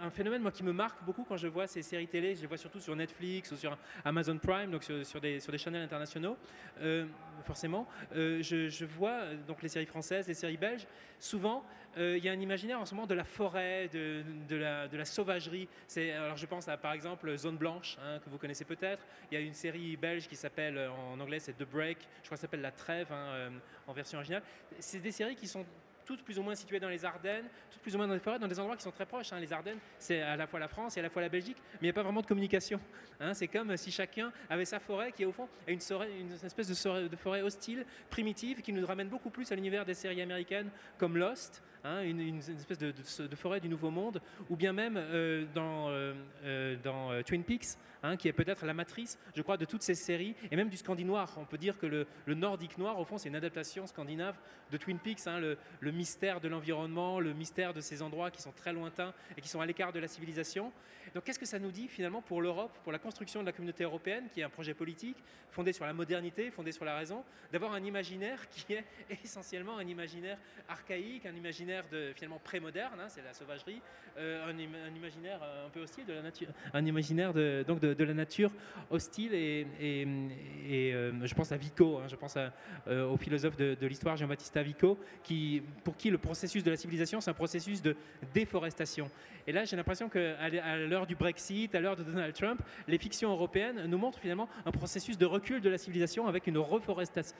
Un 0.01 0.09
phénomène 0.09 0.41
moi, 0.41 0.51
qui 0.51 0.63
me 0.63 0.71
marque 0.71 1.03
beaucoup 1.03 1.25
quand 1.25 1.37
je 1.37 1.47
vois 1.47 1.67
ces 1.67 1.81
séries 1.81 2.07
télé, 2.07 2.33
je 2.33 2.41
les 2.41 2.47
vois 2.47 2.57
surtout 2.57 2.79
sur 2.79 2.95
Netflix 2.95 3.51
ou 3.51 3.57
sur 3.57 3.77
Amazon 4.05 4.37
Prime, 4.37 4.71
donc 4.71 4.83
sur, 4.83 5.19
des, 5.19 5.39
sur 5.39 5.51
des 5.51 5.57
channels 5.57 5.83
internationaux, 5.83 6.37
euh, 6.81 7.05
forcément. 7.43 7.87
Euh, 8.15 8.41
je, 8.41 8.85
vois 8.85 9.35
donc 9.47 9.61
les 9.61 9.69
séries 9.69 9.85
françaises, 9.85 10.27
les 10.27 10.33
séries 10.33 10.57
belges. 10.57 10.87
Souvent, 11.19 11.63
il 11.97 12.23
y 12.23 12.29
a 12.29 12.31
un 12.31 12.39
imaginaire 12.39 12.79
en 12.79 12.85
ce 12.85 12.95
moment 12.95 13.05
de 13.05 13.13
la 13.13 13.25
forêt, 13.25 13.89
de, 13.89 14.23
de 14.47 14.55
la, 14.55 15.05
sauvagerie. 15.05 15.67
Alors, 15.97 16.37
je 16.37 16.45
pense 16.45 16.69
à 16.69 16.77
par 16.77 16.93
exemple 16.93 17.35
Zone 17.37 17.57
Blanche, 17.57 17.97
hein, 18.01 18.19
que 18.23 18.29
vous 18.29 18.37
connaissez 18.37 18.63
peut-être. 18.63 19.05
Il 19.29 19.35
y 19.35 19.37
a 19.37 19.41
une 19.45 19.53
série 19.53 19.97
belge 19.97 20.29
qui 20.29 20.37
s'appelle, 20.37 20.79
en 21.11 21.19
anglais, 21.19 21.39
c'est 21.39 21.53
The 21.53 21.69
Break, 21.69 21.97
je 21.99 22.27
crois 22.27 22.29
que 22.29 22.35
ça 22.37 22.41
s'appelle 22.43 22.61
La 22.61 22.71
Trêve 22.71 23.11
hein, 23.11 23.51
en 23.87 23.93
version 23.93 24.19
originale. 24.19 24.41
C'est 24.79 25.01
des 25.01 25.11
séries 25.11 25.35
qui 25.35 25.49
sont 25.49 25.65
toutes 26.05 26.23
plus 26.23 26.37
ou 26.39 26.43
moins 26.43 26.55
situées 26.55 26.79
dans 26.79 26.89
les 26.89 27.05
Ardennes, 27.05 27.45
toutes 27.69 27.81
plus 27.81 27.95
ou 27.95 27.97
moins 27.97 28.07
dans 28.07 28.13
les 28.13 28.19
forêts, 28.19 28.39
dans 28.39 28.47
des 28.47 28.59
endroits 28.59 28.75
qui 28.75 28.83
sont 28.83 28.91
très 28.91 29.05
proches. 29.05 29.31
Hein. 29.33 29.39
Les 29.39 29.51
Ardennes, 29.53 29.79
c'est 29.97 30.21
à 30.21 30.35
la 30.35 30.47
fois 30.47 30.59
la 30.59 30.67
France 30.67 30.97
et 30.97 30.99
à 30.99 31.03
la 31.03 31.09
fois 31.09 31.21
la 31.21 31.29
Belgique, 31.29 31.57
mais 31.73 31.79
il 31.81 31.83
n'y 31.85 31.89
a 31.89 31.93
pas 31.93 32.03
vraiment 32.03 32.21
de 32.21 32.27
communication. 32.27 32.79
Hein. 33.19 33.33
C'est 33.33 33.47
comme 33.47 33.75
si 33.77 33.91
chacun 33.91 34.31
avait 34.49 34.65
sa 34.65 34.79
forêt 34.79 35.11
qui 35.11 35.25
au 35.25 35.31
fond 35.31 35.47
une, 35.67 35.79
une 36.19 36.33
espèce 36.45 36.67
de 36.67 37.15
forêt 37.15 37.41
hostile, 37.41 37.85
primitive, 38.09 38.61
qui 38.61 38.73
nous 38.73 38.85
ramène 38.85 39.09
beaucoup 39.09 39.29
plus 39.29 39.51
à 39.51 39.55
l'univers 39.55 39.85
des 39.85 39.93
séries 39.93 40.21
américaines 40.21 40.69
comme 40.97 41.17
Lost, 41.17 41.63
Hein, 41.83 42.03
une, 42.03 42.37
espèce 42.37 42.77
de, 42.77 43.35
forêt 43.35 43.59
du 43.59 43.67
Nouveau 43.67 43.89
Monde, 43.89 44.21
ou 44.51 44.55
bien 44.55 44.71
même 44.71 44.97
euh, 44.97 45.45
dans, 45.55 45.89
euh, 45.89 46.13
euh, 46.45 47.23
Twin 47.23 47.43
Peaks, 47.43 47.69
hein, 48.03 48.17
qui 48.17 48.27
est 48.27 48.33
peut-être 48.33 48.67
la 48.67 48.75
matrice, 48.75 49.17
je 49.35 49.41
crois, 49.41 49.57
de 49.57 49.65
toutes 49.65 49.81
ces 49.81 49.95
séries, 49.95 50.35
et 50.51 50.55
même 50.55 50.69
du 50.69 50.77
Scandinoir. 50.77 51.35
On 51.37 51.45
peut 51.45 51.57
dire 51.57 51.79
que 51.79 51.87
le, 51.87 52.05
nordique 52.35 52.77
noir, 52.77 52.99
au 52.99 53.03
fond, 53.03 53.17
c'est 53.17 53.29
une 53.29 53.35
adaptation 53.35 53.87
scandinave 53.87 54.35
de 54.71 54.77
Twin 54.77 54.99
Peaks, 54.99 55.25
hein, 55.25 55.39
le, 55.39 55.57
le, 55.79 55.91
mystère 55.91 56.39
de 56.39 56.47
l'environnement, 56.47 57.19
le 57.19 57.33
mystère 57.33 57.73
de 57.73 57.81
ces 57.81 58.03
endroits 58.03 58.29
qui 58.29 58.43
sont 58.43 58.51
très 58.51 58.73
lointains 58.73 59.13
et 59.35 59.41
qui 59.41 59.49
sont 59.49 59.59
à 59.59 59.65
l'écart 59.65 59.91
de 59.91 59.99
la 59.99 60.07
civilisation. 60.07 60.71
Donc 61.13 61.25
qu'est-ce 61.25 61.39
que 61.39 61.45
ça 61.45 61.59
nous 61.59 61.71
dit 61.71 61.87
finalement 61.87 62.21
pour 62.21 62.41
l'Europe, 62.41 62.77
pour 62.83 62.91
la 62.91 62.99
construction 62.99 63.41
de 63.41 63.45
la 63.45 63.51
communauté 63.51 63.83
européenne, 63.83 64.29
qui 64.31 64.39
est 64.39 64.43
un 64.43 64.49
projet 64.49 64.73
politique 64.73 65.17
fondé 65.49 65.73
sur 65.73 65.85
la 65.85 65.93
modernité, 65.93 66.49
fondé 66.51 66.71
sur 66.71 66.85
la 66.85 66.95
raison, 66.95 67.23
d'avoir 67.51 67.73
un 67.73 67.83
imaginaire 67.83 68.47
qui 68.49 68.73
est 68.73 68.85
essentiellement 69.23 69.77
un 69.77 69.87
imaginaire 69.87 70.37
archaïque, 70.69 71.25
un 71.25 71.35
imaginaire 71.35 71.70
de, 71.91 72.11
finalement 72.13 72.39
pré-moderne, 72.43 72.99
hein, 72.99 73.07
c'est 73.07 73.23
la 73.23 73.33
sauvagerie, 73.33 73.81
euh, 74.17 74.49
un, 74.49 74.95
imaginaire 74.95 75.39
un 75.65 75.69
peu 75.69 75.81
hostile 75.81 76.05
de 76.05 76.13
la 76.13 76.21
nature, 76.21 76.49
un 76.73 76.85
imaginaire 76.85 77.33
de, 77.33 77.63
donc 77.65 77.79
de, 77.79 78.03
la 78.03 78.13
nature 78.13 78.51
hostile 78.89 79.33
et, 79.33 79.65
euh, 80.93 81.11
je 81.23 81.33
pense 81.33 81.51
à 81.51 81.57
Vico, 81.57 81.97
hein, 81.97 82.07
je 82.07 82.15
pense 82.15 82.35
euh, 82.87 83.07
au 83.07 83.17
philosophe 83.17 83.55
de, 83.55 83.87
l'histoire 83.87 84.17
Jean-Baptiste 84.17 84.57
Vico, 84.57 84.99
qui, 85.23 85.63
pour 85.83 85.95
qui 85.95 86.09
le 86.09 86.17
processus 86.17 86.63
de 86.63 86.71
la 86.71 86.77
civilisation 86.77 87.21
c'est 87.21 87.31
un 87.31 87.35
processus 87.35 87.81
de 87.81 87.95
déforestation. 88.33 89.09
Et 89.47 89.51
là 89.51 89.63
j'ai 89.63 89.77
l'impression 89.77 90.09
qu'à 90.09 90.49
l'heure 90.77 91.07
du 91.07 91.15
Brexit, 91.15 91.73
à 91.73 91.79
l'heure 91.79 91.95
de 91.95 92.03
Donald 92.03 92.33
Trump, 92.33 92.61
les 92.87 92.97
fictions 92.97 93.31
européennes 93.31 93.85
nous 93.85 93.97
montrent 93.97 94.19
finalement 94.19 94.49
un 94.65 94.71
processus 94.71 95.17
de 95.17 95.25
recul 95.25 95.61
de 95.61 95.69
la 95.69 95.77
civilisation 95.77 96.27
avec 96.27 96.47
une 96.47 96.57
reforestation 96.57 97.35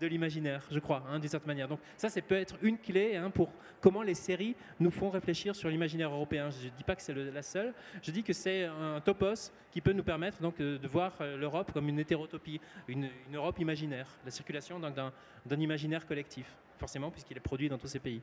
de 0.00 0.06
l'imaginaire, 0.06 0.62
je 0.70 0.78
crois, 0.78 1.02
hein, 1.08 1.18
d'une 1.18 1.28
certaine 1.28 1.48
manière. 1.48 1.68
Donc 1.68 1.80
ça, 1.96 2.08
c'est 2.08 2.22
peut-être 2.22 2.56
une 2.62 2.78
clé 2.78 3.16
hein, 3.16 3.30
pour 3.30 3.50
comment 3.80 4.02
les 4.02 4.14
séries 4.14 4.54
nous 4.80 4.90
font 4.90 5.10
réfléchir 5.10 5.54
sur 5.54 5.68
l'imaginaire 5.68 6.10
européen. 6.10 6.50
Je 6.50 6.66
ne 6.66 6.70
dis 6.70 6.84
pas 6.84 6.96
que 6.96 7.02
c'est 7.02 7.14
la 7.14 7.42
seule, 7.42 7.72
je 8.02 8.10
dis 8.10 8.22
que 8.22 8.32
c'est 8.32 8.64
un 8.64 9.00
topos 9.00 9.52
qui 9.70 9.80
peut 9.80 9.92
nous 9.92 10.04
permettre 10.04 10.40
donc 10.40 10.60
euh, 10.60 10.78
de 10.78 10.88
voir 10.88 11.12
euh, 11.20 11.36
l'Europe 11.36 11.72
comme 11.72 11.88
une 11.88 11.98
hétérotopie, 11.98 12.60
une, 12.88 13.08
une 13.28 13.36
Europe 13.36 13.58
imaginaire, 13.58 14.08
la 14.24 14.30
circulation 14.30 14.80
d'un 14.80 15.60
imaginaire 15.60 16.06
collectif, 16.06 16.46
forcément, 16.76 17.10
puisqu'il 17.10 17.36
est 17.36 17.40
produit 17.40 17.68
dans 17.68 17.78
tous 17.78 17.88
ces 17.88 17.98
pays. 18.00 18.20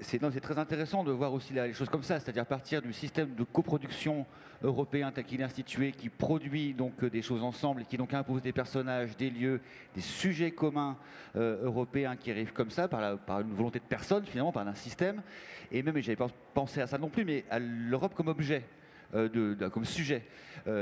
C'est 0.00 0.40
très 0.40 0.58
intéressant 0.58 1.02
de 1.02 1.12
voir 1.12 1.32
aussi 1.32 1.54
les 1.54 1.72
choses 1.72 1.88
comme 1.88 2.02
ça, 2.02 2.20
c'est-à-dire 2.20 2.44
partir 2.44 2.82
du 2.82 2.92
système 2.92 3.34
de 3.34 3.42
coproduction 3.42 4.26
européen 4.62 5.10
tel 5.12 5.24
qu'il 5.24 5.40
est 5.40 5.44
institué, 5.44 5.92
qui 5.92 6.08
produit 6.08 6.74
donc 6.74 7.02
euh, 7.02 7.10
des 7.10 7.22
choses 7.22 7.42
ensemble 7.42 7.82
et 7.82 7.84
qui 7.84 7.96
donc 7.96 8.12
impose 8.12 8.42
des 8.42 8.52
personnages, 8.52 9.16
des 9.16 9.30
lieux, 9.30 9.60
des 9.94 10.00
sujets 10.00 10.50
communs 10.50 10.96
euh, 11.36 11.64
européens 11.64 12.16
qui 12.16 12.30
arrivent 12.30 12.52
comme 12.52 12.70
ça 12.70 12.88
par, 12.88 13.40
une 13.40 13.54
volonté 13.54 13.78
de 13.78 13.84
personne 13.84 14.26
finalement, 14.26 14.52
par 14.52 14.66
un 14.66 14.74
système. 14.74 15.22
Et 15.70 15.82
même, 15.82 15.98
j'avais 16.00 16.16
pas 16.16 16.28
pensé 16.52 16.80
à 16.80 16.86
ça 16.86 16.98
non 16.98 17.08
plus, 17.08 17.24
mais 17.24 17.44
à 17.50 17.58
l'Europe 17.58 18.14
comme 18.14 18.28
objet. 18.28 18.64
Euh, 19.14 19.70
comme 19.70 19.84
sujet. 19.86 20.22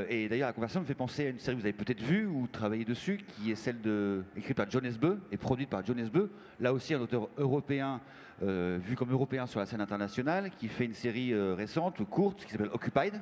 et 0.08 0.28
d'ailleurs, 0.28 0.48
la 0.48 0.52
conversation 0.52 0.80
me 0.80 0.86
fait 0.86 0.94
penser 0.94 1.26
à 1.26 1.30
une 1.30 1.38
série 1.38 1.56
que 1.56 1.60
vous 1.60 1.66
avez 1.66 1.72
peut-être 1.72 2.02
vue 2.02 2.26
ou 2.26 2.48
travaillé 2.48 2.84
dessus, 2.84 3.18
qui 3.18 3.52
est 3.52 3.54
celle 3.54 3.80
de, 3.80 4.24
écrite 4.36 4.56
par 4.56 4.68
John 4.68 4.84
Esbeu 4.84 5.20
et 5.30 5.36
produite 5.36 5.70
par 5.70 5.86
John 5.86 5.98
Esbeu. 5.98 6.30
Là 6.58 6.72
aussi, 6.72 6.92
un 6.94 7.00
auteur 7.00 7.28
européen, 7.38 8.00
vu 8.42 8.96
comme 8.96 9.10
européen 9.10 9.46
sur 9.46 9.60
la 9.60 9.66
scène 9.66 9.80
internationale, 9.80 10.50
qui 10.50 10.68
fait 10.68 10.84
une 10.84 10.94
série 10.94 11.34
récente, 11.54 12.04
courte, 12.04 12.44
qui 12.44 12.52
s'appelle 12.52 12.70
Occupied, 12.72 13.12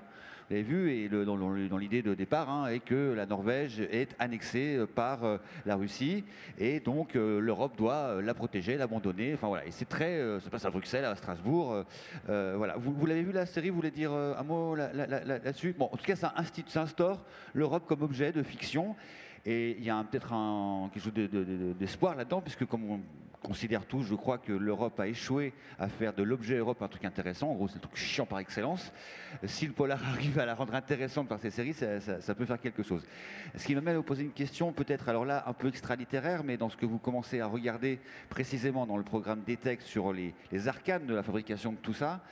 vous 0.49 0.57
avez 0.57 0.62
vu, 0.62 0.93
et 0.93 1.09
dans, 1.09 1.79
l'idée 1.79 2.03
de 2.03 2.12
départ, 2.12 2.51
hein, 2.51 2.67
est 2.67 2.81
que 2.81 3.15
la 3.15 3.25
Norvège 3.25 3.81
est 3.81 4.15
annexée 4.19 4.77
euh, 4.77 4.87
par 4.87 5.25
euh, 5.25 5.39
la 5.65 5.75
Russie, 5.75 6.23
et 6.59 6.81
donc 6.81 7.17
euh, 7.17 7.41
l'Europe 7.41 7.79
doit 7.79 8.21
la 8.21 8.35
protéger, 8.35 8.77
l'abandonner. 8.77 9.33
Enfin 9.33 9.49
voilà, 9.49 9.65
et 9.65 9.71
c'est 9.71 9.89
très, 9.89 10.21
ça 10.41 10.51
passe 10.51 10.67
à 10.67 10.71
Bruxelles, 10.71 11.07
à 11.07 11.17
Strasbourg. 11.17 11.85
voilà, 12.27 12.77
vous, 12.77 13.07
l'avez 13.07 13.23
vu 13.23 13.33
la 13.33 13.47
série, 13.47 13.71
vous 13.71 13.77
voulez 13.77 13.91
dire 13.91 14.12
un 14.12 14.43
mot 14.43 14.75
là-dessus? 14.75 15.75
Bon, 15.79 15.89
en 15.91 15.97
tout 15.97 16.05
cas, 16.05 16.17
ça, 16.17 16.35
instaure 16.37 17.25
l'Europe 17.55 17.85
comme 17.87 18.03
objet 18.03 18.33
de 18.33 18.43
fiction. 18.43 18.97
Et 19.47 19.77
il 19.79 19.85
y 19.85 19.91
a 19.91 20.03
peut-être 20.05 20.33
quelque 20.93 21.03
chose 21.03 21.12
d'espoir 21.79 22.17
là-dedans, 22.17 22.41
puisque 22.43 22.67
comme 22.67 22.91
on 22.91 23.01
considère 23.45 23.84
tous, 23.84 24.03
je 24.03 24.14
crois 24.14 24.38
que 24.38 24.53
l'Europe 24.53 24.99
a 24.99 25.07
échoué 25.07 25.53
à 25.78 25.88
faire 25.88 26.14
de 26.14 26.22
l'objet 26.22 26.57
Europe 26.57 26.82
un 26.82 26.88
truc 26.88 27.05
intéressant. 27.05 27.51
En 27.51 27.55
gros, 27.55 27.68
c'est 27.68 27.76
un 27.76 27.80
truc 27.80 27.97
chiant 27.97 28.26
par 28.26 28.38
excellence. 28.38 28.92
Si 29.45 29.66
le 29.66 29.72
polar 29.72 30.03
arrive 30.09 30.38
à 30.38 30.47
la 30.47 30.55
rendre 30.55 30.74
intéressante 30.74 31.28
par 31.28 31.38
ces 31.38 31.51
séries, 31.51 31.74
ça, 31.74 32.34
peut 32.34 32.47
faire 32.47 32.61
quelque 32.61 32.82
chose. 32.82 33.05
Ce 33.55 33.64
qui 33.66 33.74
m'amène 33.74 33.95
à 33.95 33.99
vous 33.99 34.03
poser 34.03 34.24
une 34.24 34.32
question, 34.32 34.72
peut-être 34.72 35.09
alors 35.09 35.24
là 35.24 35.45
un 35.47 35.53
peu 35.53 35.68
extra-littéraire, 35.68 36.42
mais 36.42 36.57
dans 36.57 36.70
ce 36.70 36.76
que 36.76 36.86
vous 36.86 36.99
commencez 36.99 37.40
à 37.40 37.47
regarder 37.47 38.01
précisément 38.30 38.86
dans 38.86 38.97
le 38.97 39.05
programme 39.05 39.42
des 39.42 39.59
textes 39.59 39.88
sur 39.88 40.12
les, 40.12 40.34
arcanes 40.66 41.07
de 41.07 41.14
la 41.14 41.22
fabrication 41.22 41.72
de 41.72 41.76
tout 41.76 41.92
ça. 41.92 42.22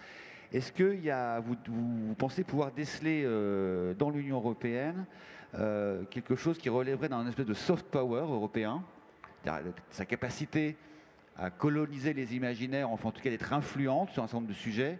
Est-ce 0.53 0.73
que 0.73 0.97
y 0.97 1.11
a, 1.11 1.41
vous, 1.41 1.57
vous, 1.67 2.15
pensez 2.15 2.43
pouvoir 2.43 2.73
déceler 2.73 3.23
euh, 3.25 3.95
dans 3.95 4.11
l'Union 4.11 4.37
européenne 4.37 5.05
euh, 5.55 6.05
quelque 6.05 6.37
chose 6.37 6.57
qui 6.57 6.71
relèverait 6.71 7.11
d'un 7.11 7.27
espèce 7.27 7.47
de 7.47 7.55
soft 7.55 7.87
power 7.87 8.23
européen, 8.23 8.83
sa 9.91 10.07
capacité 10.07 10.77
à 11.37 11.51
coloniser 11.51 12.13
les 12.13 12.35
imaginaires, 12.35 12.91
enfin 12.91 13.09
en 13.09 13.13
tout 13.13 13.23
cas 13.23 13.31
d'être 13.31 13.53
influente 13.53 14.11
sur 14.11 14.23
un 14.23 14.27
certain 14.27 14.39
nombre 14.39 14.49
de 14.49 14.59
sujets, 14.59 14.99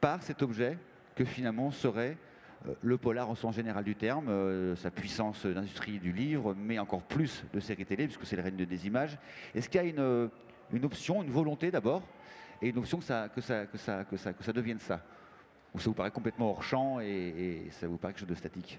par 0.00 0.22
cet 0.22 0.42
objet 0.42 0.78
que 1.14 1.24
finalement 1.24 1.70
serait 1.70 2.16
euh, 2.68 2.74
le 2.82 2.96
polar 2.96 3.28
au 3.28 3.34
sens 3.34 3.54
général 3.54 3.84
du 3.84 3.96
terme, 3.96 4.28
euh, 4.28 4.76
sa 4.76 4.90
puissance 4.90 5.44
d'industrie 5.46 5.98
du 5.98 6.12
livre, 6.12 6.54
mais 6.54 6.78
encore 6.78 7.02
plus 7.02 7.44
de 7.52 7.60
séries 7.60 7.84
télé, 7.84 8.06
puisque 8.06 8.24
c'est 8.24 8.36
le 8.36 8.42
règne 8.42 8.56
des 8.56 8.86
images. 8.86 9.18
Est-ce 9.54 9.68
qu'il 9.68 9.80
y 9.80 9.84
a 9.84 9.88
une, 9.88 10.30
une, 10.72 10.84
option, 10.84 11.22
une 11.22 11.30
volonté 11.30 11.70
d'abord, 11.70 12.02
et 12.60 12.68
une 12.68 12.78
option 12.78 12.98
que 12.98 13.04
ça, 13.04 13.28
que 13.28 13.40
ça, 13.40 13.66
que 13.66 13.76
ça, 13.76 14.04
que 14.04 14.16
ça, 14.16 14.32
que 14.32 14.44
ça 14.44 14.52
devienne 14.52 14.78
ça? 14.78 15.04
Ou 15.74 15.80
ça 15.80 15.88
vous 15.88 15.94
paraît 15.94 16.10
complètement 16.10 16.50
hors 16.50 16.62
champ 16.62 17.00
et 17.00 17.66
ça 17.70 17.88
vous 17.88 17.96
paraît 17.96 18.12
quelque 18.12 18.20
chose 18.20 18.28
de 18.28 18.34
statique? 18.34 18.78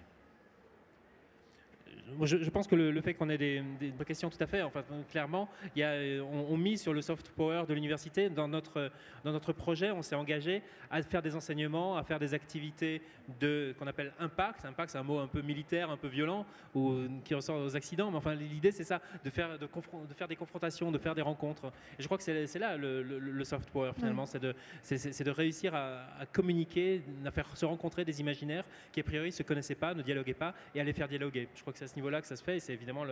Je, 2.21 2.49
pense 2.49 2.67
que 2.67 2.75
le, 2.75 3.01
fait 3.01 3.13
qu'on 3.13 3.29
ait 3.29 3.37
des, 3.37 3.63
questions 4.05 4.29
tout 4.29 4.37
à 4.41 4.47
fait, 4.47 4.61
enfin, 4.61 4.83
clairement, 5.09 5.49
y 5.75 5.83
a, 5.83 6.21
on, 6.23 6.47
on, 6.49 6.57
mise 6.57 6.81
sur 6.81 6.93
le 6.93 7.01
soft 7.01 7.29
power 7.29 7.63
de 7.67 7.73
l'université. 7.73 8.29
Dans 8.29 8.47
notre, 8.47 8.91
dans 9.23 9.31
notre 9.31 9.53
projet, 9.53 9.91
on 9.91 10.01
s'est 10.01 10.15
engagé 10.15 10.61
à 10.91 11.01
faire 11.01 11.21
des 11.21 11.35
enseignements, 11.35 11.97
à 11.97 12.03
faire 12.03 12.19
des 12.19 12.33
activités 12.33 13.01
de, 13.39 13.73
qu'on 13.79 13.87
appelle 13.87 14.13
impact. 14.19 14.65
Impact, 14.65 14.91
c'est 14.91 14.97
un 14.97 15.03
mot 15.03 15.19
un 15.19 15.27
peu 15.27 15.41
militaire, 15.41 15.89
un 15.89 15.97
peu 15.97 16.07
violent, 16.07 16.45
ou, 16.75 16.95
qui 17.23 17.33
ressort 17.33 17.63
aux 17.63 17.75
accidents. 17.75 18.11
Mais 18.11 18.17
enfin, 18.17 18.35
l'idée, 18.35 18.71
c'est 18.71 18.83
ça, 18.83 19.01
de 19.23 19.29
faire, 19.29 19.57
de, 19.57 19.65
de, 19.65 20.13
faire 20.13 20.27
des 20.27 20.35
confrontations, 20.35 20.91
de 20.91 20.97
faire 20.97 21.15
des 21.15 21.21
rencontres. 21.21 21.71
Et 21.97 22.01
je 22.01 22.05
crois 22.05 22.17
que 22.17 22.23
c'est, 22.23 22.59
là 22.59 22.77
le, 22.77 23.43
soft 23.43 23.69
power, 23.69 23.91
finalement. 23.95 24.25
C'est, 24.25 24.39
de, 24.39 24.53
c'est, 24.81 25.23
de 25.23 25.31
réussir 25.31 25.73
à, 25.73 26.05
à, 26.19 26.25
communiquer, 26.25 27.01
à 27.25 27.31
faire 27.31 27.55
se 27.55 27.65
rencontrer 27.65 28.05
des 28.05 28.19
imaginaires 28.19 28.65
qui, 28.91 28.99
a 28.99 29.03
priori, 29.03 29.27
ne 29.27 29.31
se 29.31 29.43
connaissaient 29.43 29.75
pas, 29.75 29.93
ne 29.93 30.01
dialoguaient 30.01 30.33
pas, 30.33 30.53
et 30.75 30.81
à 30.81 30.83
les 30.83 30.93
faire 30.93 31.07
dialoguer. 31.07 31.47
Je 31.55 31.61
crois 31.61 31.73
que 31.73 31.79
c'est 31.79 31.85
à 31.85 31.87
ce 31.87 31.97
niveau-là 32.03 32.21
que 32.21 32.27
ça 32.27 32.35
se 32.35 32.43
fait, 32.43 32.57
et 32.57 32.59
c'est 32.59 32.73
évidemment 32.73 33.05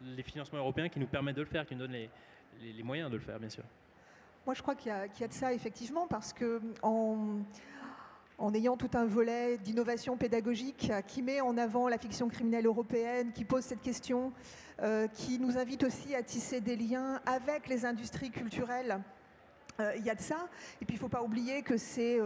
les 0.00 0.22
financements 0.22 0.58
européens 0.58 0.88
qui 0.88 0.98
nous 0.98 1.06
permettent 1.06 1.36
de 1.36 1.42
le 1.42 1.46
faire, 1.46 1.64
qui 1.64 1.76
nous 1.76 1.86
donnent 1.86 2.08
les, 2.60 2.82
moyens 2.82 3.08
de 3.08 3.16
le 3.16 3.22
faire, 3.22 3.38
bien 3.38 3.48
sûr. 3.48 3.62
Moi, 4.44 4.54
je 4.54 4.62
crois 4.62 4.74
qu'il 4.74 4.90
y, 4.90 5.24
a 5.24 5.28
de 5.28 5.32
ça, 5.32 5.52
effectivement, 5.52 6.08
parce 6.08 6.32
que 6.32 6.60
en, 6.82 7.38
en 8.38 8.54
ayant 8.54 8.76
tout 8.76 8.90
un 8.94 9.04
volet 9.04 9.58
d'innovation 9.58 10.16
pédagogique 10.16 10.90
qui 11.06 11.22
met 11.22 11.40
en 11.40 11.56
avant 11.56 11.88
la 11.88 11.98
fiction 11.98 12.28
criminelle 12.28 12.66
européenne, 12.66 13.32
qui 13.32 13.44
pose 13.44 13.62
cette 13.62 13.80
question, 13.80 14.32
qui 15.14 15.38
nous 15.38 15.56
invite 15.56 15.84
aussi 15.84 16.16
à 16.16 16.22
tisser 16.24 16.60
des 16.60 16.74
liens 16.74 17.20
avec 17.24 17.68
les 17.68 17.84
industries 17.84 18.32
culturelles. 18.32 18.98
Il 19.96 20.04
y 20.04 20.10
a 20.10 20.16
de 20.16 20.20
ça. 20.20 20.48
Et 20.80 20.84
puis 20.84 20.96
il 20.96 20.98
ne 20.98 21.02
faut 21.02 21.08
pas 21.08 21.22
oublier 21.22 21.62
que 21.62 21.76
c'est 21.76 22.18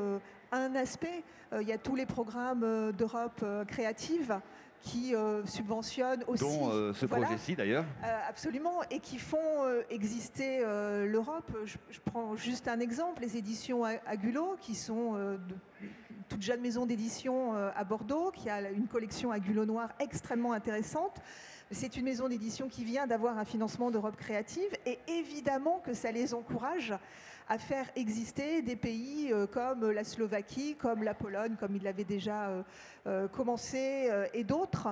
un 0.50 0.74
aspect. 0.74 1.22
Il 1.60 1.68
y 1.68 1.72
a 1.72 1.78
tous 1.78 1.94
les 1.94 2.06
programmes 2.06 2.92
d'Europe 2.92 3.44
créative 3.68 4.40
qui 4.83 5.14
euh, 5.14 5.45
subventionnent 5.47 6.24
aussi. 6.27 6.45
Dont 6.45 6.70
euh, 6.70 6.93
ce 6.93 7.07
projet-ci 7.07 7.57
d'ailleurs. 7.57 7.85
Euh, 8.05 8.18
absolument, 8.29 8.83
et 8.91 9.01
qui 9.01 9.18
font 9.18 9.64
exister 9.91 10.61
l'Europe. 11.07 11.51
Je, 11.64 11.99
prends 12.05 12.37
juste 12.37 12.68
un 12.68 12.81
exemple, 12.81 13.22
les 13.22 13.37
éditions 13.37 13.85
Agulot, 13.85 14.57
qui 14.61 14.74
sont 14.74 15.14
de, 15.14 15.39
toute 16.29 16.43
jeune 16.43 16.61
maison 16.61 16.87
d'édition 16.87 17.55
à 17.55 17.85
Bordeaux, 17.85 18.31
qui 18.31 18.49
a 18.51 18.70
une 18.70 18.87
collection 18.87 19.31
Agulot 19.31 19.64
Noir 19.64 19.91
extrêmement 20.01 20.53
intéressante. 20.53 21.20
C'est 21.72 21.97
une 21.97 22.05
maison 22.05 22.29
d'édition 22.29 22.68
qui 22.68 22.85
vient 22.85 23.07
d'avoir 23.07 23.39
un 23.39 23.45
financement 23.45 23.91
d'Europe 23.91 24.16
créative, 24.16 24.70
et 24.87 24.99
évidemment 25.09 25.81
que 25.85 25.95
ça 25.95 26.12
les 26.12 26.33
encourage 26.33 26.95
à 27.49 27.59
faire 27.59 27.88
exister 27.94 28.62
des 28.62 28.76
pays 28.76 29.32
euh, 29.32 29.47
comme 29.47 29.90
la 29.90 30.05
Slovaquie, 30.05 30.74
comme 30.76 31.03
la 31.03 31.14
Pologne, 31.14 31.57
comme 31.59 31.76
il 31.76 31.82
l'avait 31.82 32.05
déjà 32.05 32.49
euh, 32.49 32.62
euh, 33.07 33.28
commencé, 33.28 34.11
et 34.34 34.42
d'autres, 34.42 34.88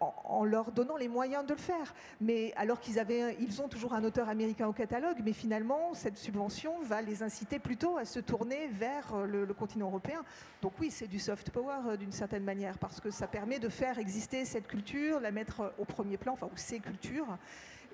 en, 0.00 0.44
leur 0.44 0.72
donnant 0.72 0.96
les 0.96 1.08
moyens 1.08 1.44
de 1.44 1.52
le 1.52 1.58
faire. 1.58 1.94
Mais 2.20 2.52
alors 2.56 2.80
qu'ils 2.80 2.98
avaient, 2.98 3.36
ils 3.38 3.60
ont 3.60 3.68
toujours 3.68 3.92
un 3.92 4.02
auteur 4.02 4.28
américain 4.28 4.66
au 4.66 4.72
catalogue, 4.72 5.18
mais 5.24 5.34
finalement, 5.34 5.92
cette 5.92 6.16
subvention 6.16 6.80
va 6.82 7.02
les 7.02 7.22
inciter 7.22 7.58
plutôt 7.58 7.98
à 7.98 8.06
se 8.06 8.18
tourner 8.18 8.68
vers 8.68 9.26
le, 9.26 9.46
continent 9.52 9.88
européen. 9.88 10.22
Donc 10.62 10.72
oui, 10.80 10.90
c'est 10.90 11.06
du 11.06 11.18
soft 11.18 11.50
power 11.50 11.98
d'une 11.98 12.12
certaine 12.12 12.44
manière, 12.44 12.78
parce 12.78 12.98
que 13.00 13.10
ça 13.10 13.26
permet 13.26 13.58
de 13.58 13.68
faire 13.68 13.98
exister 13.98 14.44
cette 14.46 14.66
culture, 14.66 15.20
la 15.20 15.30
mettre 15.30 15.74
au 15.78 15.84
premier 15.84 16.16
plan, 16.16 16.32
enfin, 16.32 16.46
ou 16.46 16.56
ces 16.56 16.80
cultures. 16.80 17.36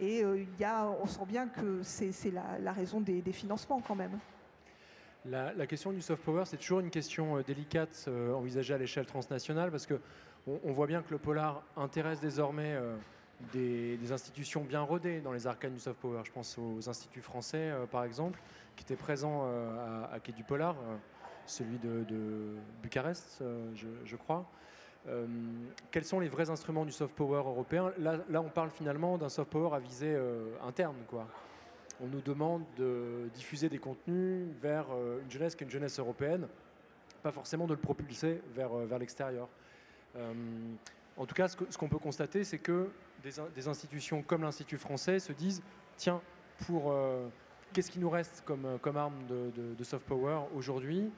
Et 0.01 0.25
euh, 0.25 0.41
il 0.41 0.61
y 0.61 0.65
a, 0.65 0.87
on 0.87 1.07
sent 1.07 1.27
bien 1.29 1.47
que 1.47 1.83
c'est 1.83 2.33
la, 2.33 2.73
raison 2.73 3.01
des, 3.01 3.23
financements 3.33 3.83
quand 3.87 3.95
même. 3.95 4.19
La, 5.27 5.67
question 5.67 5.93
du 5.93 6.01
soft 6.01 6.25
power, 6.25 6.45
c'est 6.47 6.57
toujours 6.57 6.81
une 6.81 6.91
question 6.91 7.37
euh, 7.37 7.43
délicate 7.43 8.07
euh, 8.09 8.33
envisagée 8.33 8.73
à 8.73 8.79
l'échelle 8.79 9.05
transnationale 9.05 9.71
parce 9.71 9.87
que 9.87 10.01
on, 10.65 10.73
voit 10.73 10.87
bien 10.87 11.03
que 11.03 11.11
le 11.11 11.19
polar 11.19 11.63
intéresse 11.77 12.19
désormais 12.19 12.75
des, 13.53 14.11
institutions 14.11 14.65
bien 14.65 14.81
rodées 14.81 15.21
dans 15.21 15.33
les 15.33 15.47
arcanes 15.47 15.75
du 15.75 15.79
soft 15.79 16.01
power. 16.01 16.23
Je 16.25 16.33
pense 16.33 16.57
aux 16.57 16.89
instituts 16.89 17.21
français, 17.21 17.71
par 17.91 18.05
exemple, 18.05 18.41
qui 18.75 18.83
étaient 18.85 18.97
présents 18.97 19.45
à, 20.11 20.19
Quai 20.19 20.33
du 20.33 20.43
Polar, 20.43 20.77
celui 21.45 21.79
de, 21.79 22.57
Bucarest, 22.83 23.45
je, 23.75 24.17
crois. 24.17 24.51
Euh, 25.09 25.27
quels 25.91 26.05
sont 26.05 26.21
les 26.21 26.29
vrais 26.29 26.51
instruments 26.51 26.85
du 26.85 26.93
soft 26.93 27.15
power 27.15 27.39
européen? 27.39 27.93
Là, 27.99 28.43
on 28.43 28.51
parle 28.51 28.71
finalement 28.71 29.17
d'un 29.17 29.29
soft 29.29 29.51
power 29.51 29.75
à 29.75 29.79
visée 29.79 30.15
euh, 30.15 30.51
interne. 30.67 30.97
Quoi. 31.09 31.27
On 32.03 32.07
nous 32.07 32.21
demande 32.21 32.65
de 32.77 33.29
diffuser 33.35 33.69
des 33.69 33.79
contenus 33.79 34.47
vers 34.61 34.87
euh, 34.93 35.21
une 35.23 35.31
jeunesse 35.31 35.55
qui 35.55 35.65
est 35.65 35.67
une 35.67 35.73
jeunesse 35.73 35.99
européenne, 35.99 36.47
pas 37.23 37.33
forcément 37.33 37.67
de 37.67 37.75
le 37.75 37.81
propulser 37.81 38.43
vers, 38.55 38.75
vers 38.75 38.99
l'extérieur. 38.99 39.49
en 41.17 41.27
tout 41.27 41.35
cas, 41.35 41.49
ce 41.49 41.79
qu'on 41.79 41.89
peut 41.89 41.99
constater, 41.99 42.45
c'est 42.45 42.59
que 42.59 42.89
des, 43.23 43.69
institutions 43.69 44.23
comme 44.23 44.43
l'Institut 44.43 44.79
français 44.79 45.19
se 45.19 45.33
disent 45.33 45.63
tiens, 45.97 46.21
pour 46.67 46.95
qu'est-ce 47.73 47.91
qui 47.91 47.99
nous 47.99 48.09
reste 48.09 48.43
comme, 48.47 48.79
comme 48.81 48.97
arme 48.97 49.27
de 49.29 49.85
soft 49.85 50.07
power 50.07 50.41
aujourd'hui? 50.55 51.11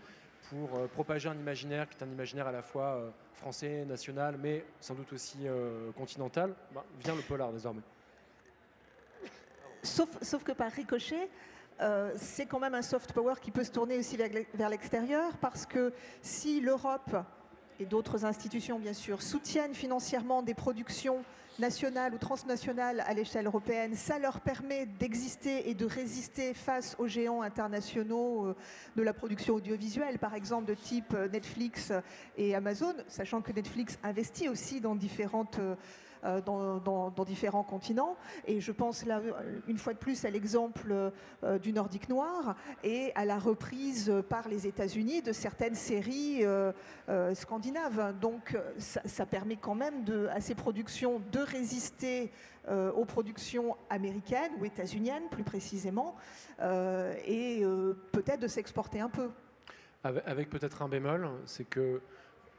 Pour 0.52 0.78
euh, 0.78 0.86
propager 0.86 1.28
un 1.30 1.34
imaginaire 1.34 1.88
qui 1.88 1.96
est 1.96 2.04
un 2.04 2.10
imaginaire 2.10 2.46
à 2.46 2.52
la 2.52 2.62
fois 2.62 2.96
euh, 2.96 3.10
français, 3.32 3.86
national, 3.86 4.36
mais 4.38 4.64
sans 4.80 4.94
doute 4.94 5.10
aussi 5.12 5.38
euh, 5.46 5.90
continental, 5.92 6.54
bah, 6.74 6.84
vient 7.02 7.14
le 7.14 7.22
polar 7.22 7.50
désormais. 7.52 7.80
Sauf, 9.82 10.10
sauf 10.22 10.44
que 10.44 10.52
par 10.52 10.70
ricochet, 10.70 11.28
c'est 12.14 12.46
quand 12.46 12.60
même 12.60 12.74
un 12.74 12.82
soft 12.82 13.12
power 13.12 13.34
qui 13.42 13.50
peut 13.50 13.64
se 13.64 13.72
tourner 13.72 13.98
aussi 13.98 14.16
vers 14.16 14.68
l'extérieur, 14.68 15.36
parce 15.38 15.66
que 15.66 15.92
si 16.20 16.60
l'Europe 16.60 17.16
et 17.80 17.86
d'autres 17.86 18.24
institutions, 18.24 18.78
bien 18.78 18.92
sûr, 18.92 19.22
soutiennent 19.22 19.74
financièrement 19.74 20.42
des 20.42 20.54
productions 20.54 21.24
nationales 21.58 22.14
ou 22.14 22.18
transnationales 22.18 23.00
à 23.06 23.14
l'échelle 23.14 23.46
européenne, 23.46 23.94
ça 23.94 24.18
leur 24.18 24.40
permet 24.40 24.86
d'exister 24.86 25.68
et 25.68 25.74
de 25.74 25.84
résister 25.84 26.54
face 26.54 26.96
aux 26.98 27.06
géants 27.06 27.42
internationaux 27.42 28.46
euh, 28.46 28.56
de 28.96 29.02
la 29.02 29.12
production 29.12 29.54
audiovisuelle, 29.54 30.18
par 30.18 30.34
exemple 30.34 30.66
de 30.66 30.74
type 30.74 31.12
euh, 31.14 31.28
Netflix 31.28 31.92
et 32.38 32.54
Amazon, 32.54 32.94
sachant 33.08 33.42
que 33.42 33.52
Netflix 33.52 33.98
investit 34.02 34.48
aussi 34.48 34.80
dans 34.80 34.94
différentes 34.94 35.60
euh, 36.24 36.40
euh, 36.48 36.78
dans, 36.80 37.24
différents 37.24 37.62
continents. 37.62 38.16
Et 38.46 38.60
je 38.60 38.72
pense 38.72 39.04
là, 39.06 39.20
une 39.68 39.78
fois 39.78 39.92
de 39.92 39.98
plus, 39.98 40.24
à 40.24 40.30
l'exemple 40.30 40.92
euh, 41.44 41.58
du 41.58 41.72
Nordique 41.72 42.08
Noir 42.08 42.56
et 42.82 43.12
à 43.14 43.24
la 43.24 43.38
reprise 43.38 44.12
par 44.28 44.48
les 44.48 44.66
États-Unis 44.66 45.22
de 45.22 45.32
certaines 45.32 45.74
séries 45.74 46.40
euh, 46.44 46.72
scandinaves. 47.34 48.18
Donc 48.20 48.56
ça, 48.78 49.26
permet 49.26 49.56
quand 49.56 49.74
même 49.74 50.04
à 50.32 50.40
ces 50.40 50.54
productions 50.54 51.22
de 51.32 51.40
résister 51.40 52.30
aux 52.68 53.04
productions 53.04 53.76
américaines 53.90 54.52
ou 54.60 54.64
états-uniennes 54.64 55.28
plus 55.30 55.42
précisément, 55.42 56.14
et 56.60 57.64
peut-être 58.12 58.40
de 58.40 58.46
s'exporter 58.48 59.00
un 59.00 59.08
peu. 59.08 59.30
avec 60.04 60.48
peut-être 60.48 60.82
un 60.82 60.88
bémol, 60.88 61.28
c'est 61.44 61.64
que 61.64 62.00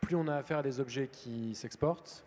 plus 0.01 0.15
on 0.15 0.27
a 0.27 0.35
affaire 0.35 0.59
à 0.59 0.63
des 0.63 0.79
objets 0.79 1.07
qui 1.07 1.55
s'exportent, 1.55 2.25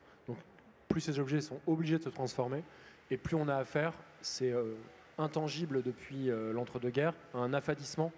plus 0.96 1.02
ces 1.02 1.20
objets 1.20 1.42
sont 1.42 1.60
obligés 1.66 1.98
de 1.98 2.04
se 2.04 2.08
transformer, 2.08 2.64
et 3.10 3.18
plus 3.18 3.36
on 3.36 3.48
a 3.48 3.56
affaire, 3.56 3.92
c'est 4.22 4.50
euh, 4.50 4.72
intangible 5.18 5.82
depuis 5.82 6.30
euh, 6.30 6.54
l'entre-deux-guerres, 6.54 7.12
à 7.34 7.38
un 7.40 7.52
affadissement 7.52 8.12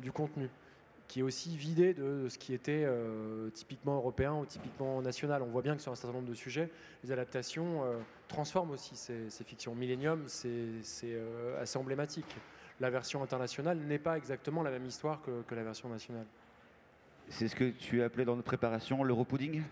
du 0.00 0.10
contenu, 0.10 0.50
qui 1.06 1.20
est 1.20 1.22
aussi 1.22 1.56
vidé 1.56 1.94
de 1.94 2.28
ce 2.28 2.36
qui 2.36 2.52
était 2.52 2.82
euh, 2.84 3.50
typiquement 3.50 3.94
européen 3.94 4.34
ou 4.34 4.46
typiquement 4.46 5.00
national. 5.00 5.42
On 5.42 5.46
voit 5.46 5.62
bien 5.62 5.76
que 5.76 5.82
sur 5.82 5.92
un 5.92 5.94
certain 5.94 6.12
nombre 6.12 6.28
de 6.28 6.34
sujets, 6.34 6.72
les 7.04 7.12
adaptations 7.12 7.82
transforment 8.26 8.72
aussi 8.72 8.96
ces, 8.96 9.44
fictions. 9.44 9.76
Millennium, 9.76 10.24
c'est 10.26 11.16
assez 11.60 11.78
emblématique. 11.78 12.36
La 12.80 12.90
version 12.90 13.22
internationale 13.22 13.78
n'est 13.78 14.00
pas 14.00 14.16
exactement 14.16 14.64
la 14.64 14.72
même 14.72 14.86
histoire 14.86 15.22
que, 15.22 15.54
la 15.54 15.62
version 15.62 15.88
nationale. 15.88 16.26
C'est 17.28 17.46
ce 17.46 17.54
que 17.54 17.70
tu 17.70 18.02
appelé 18.02 18.24
dans 18.24 18.34
notre 18.34 18.48
préparation 18.48 19.04
l'europudding? 19.04 19.62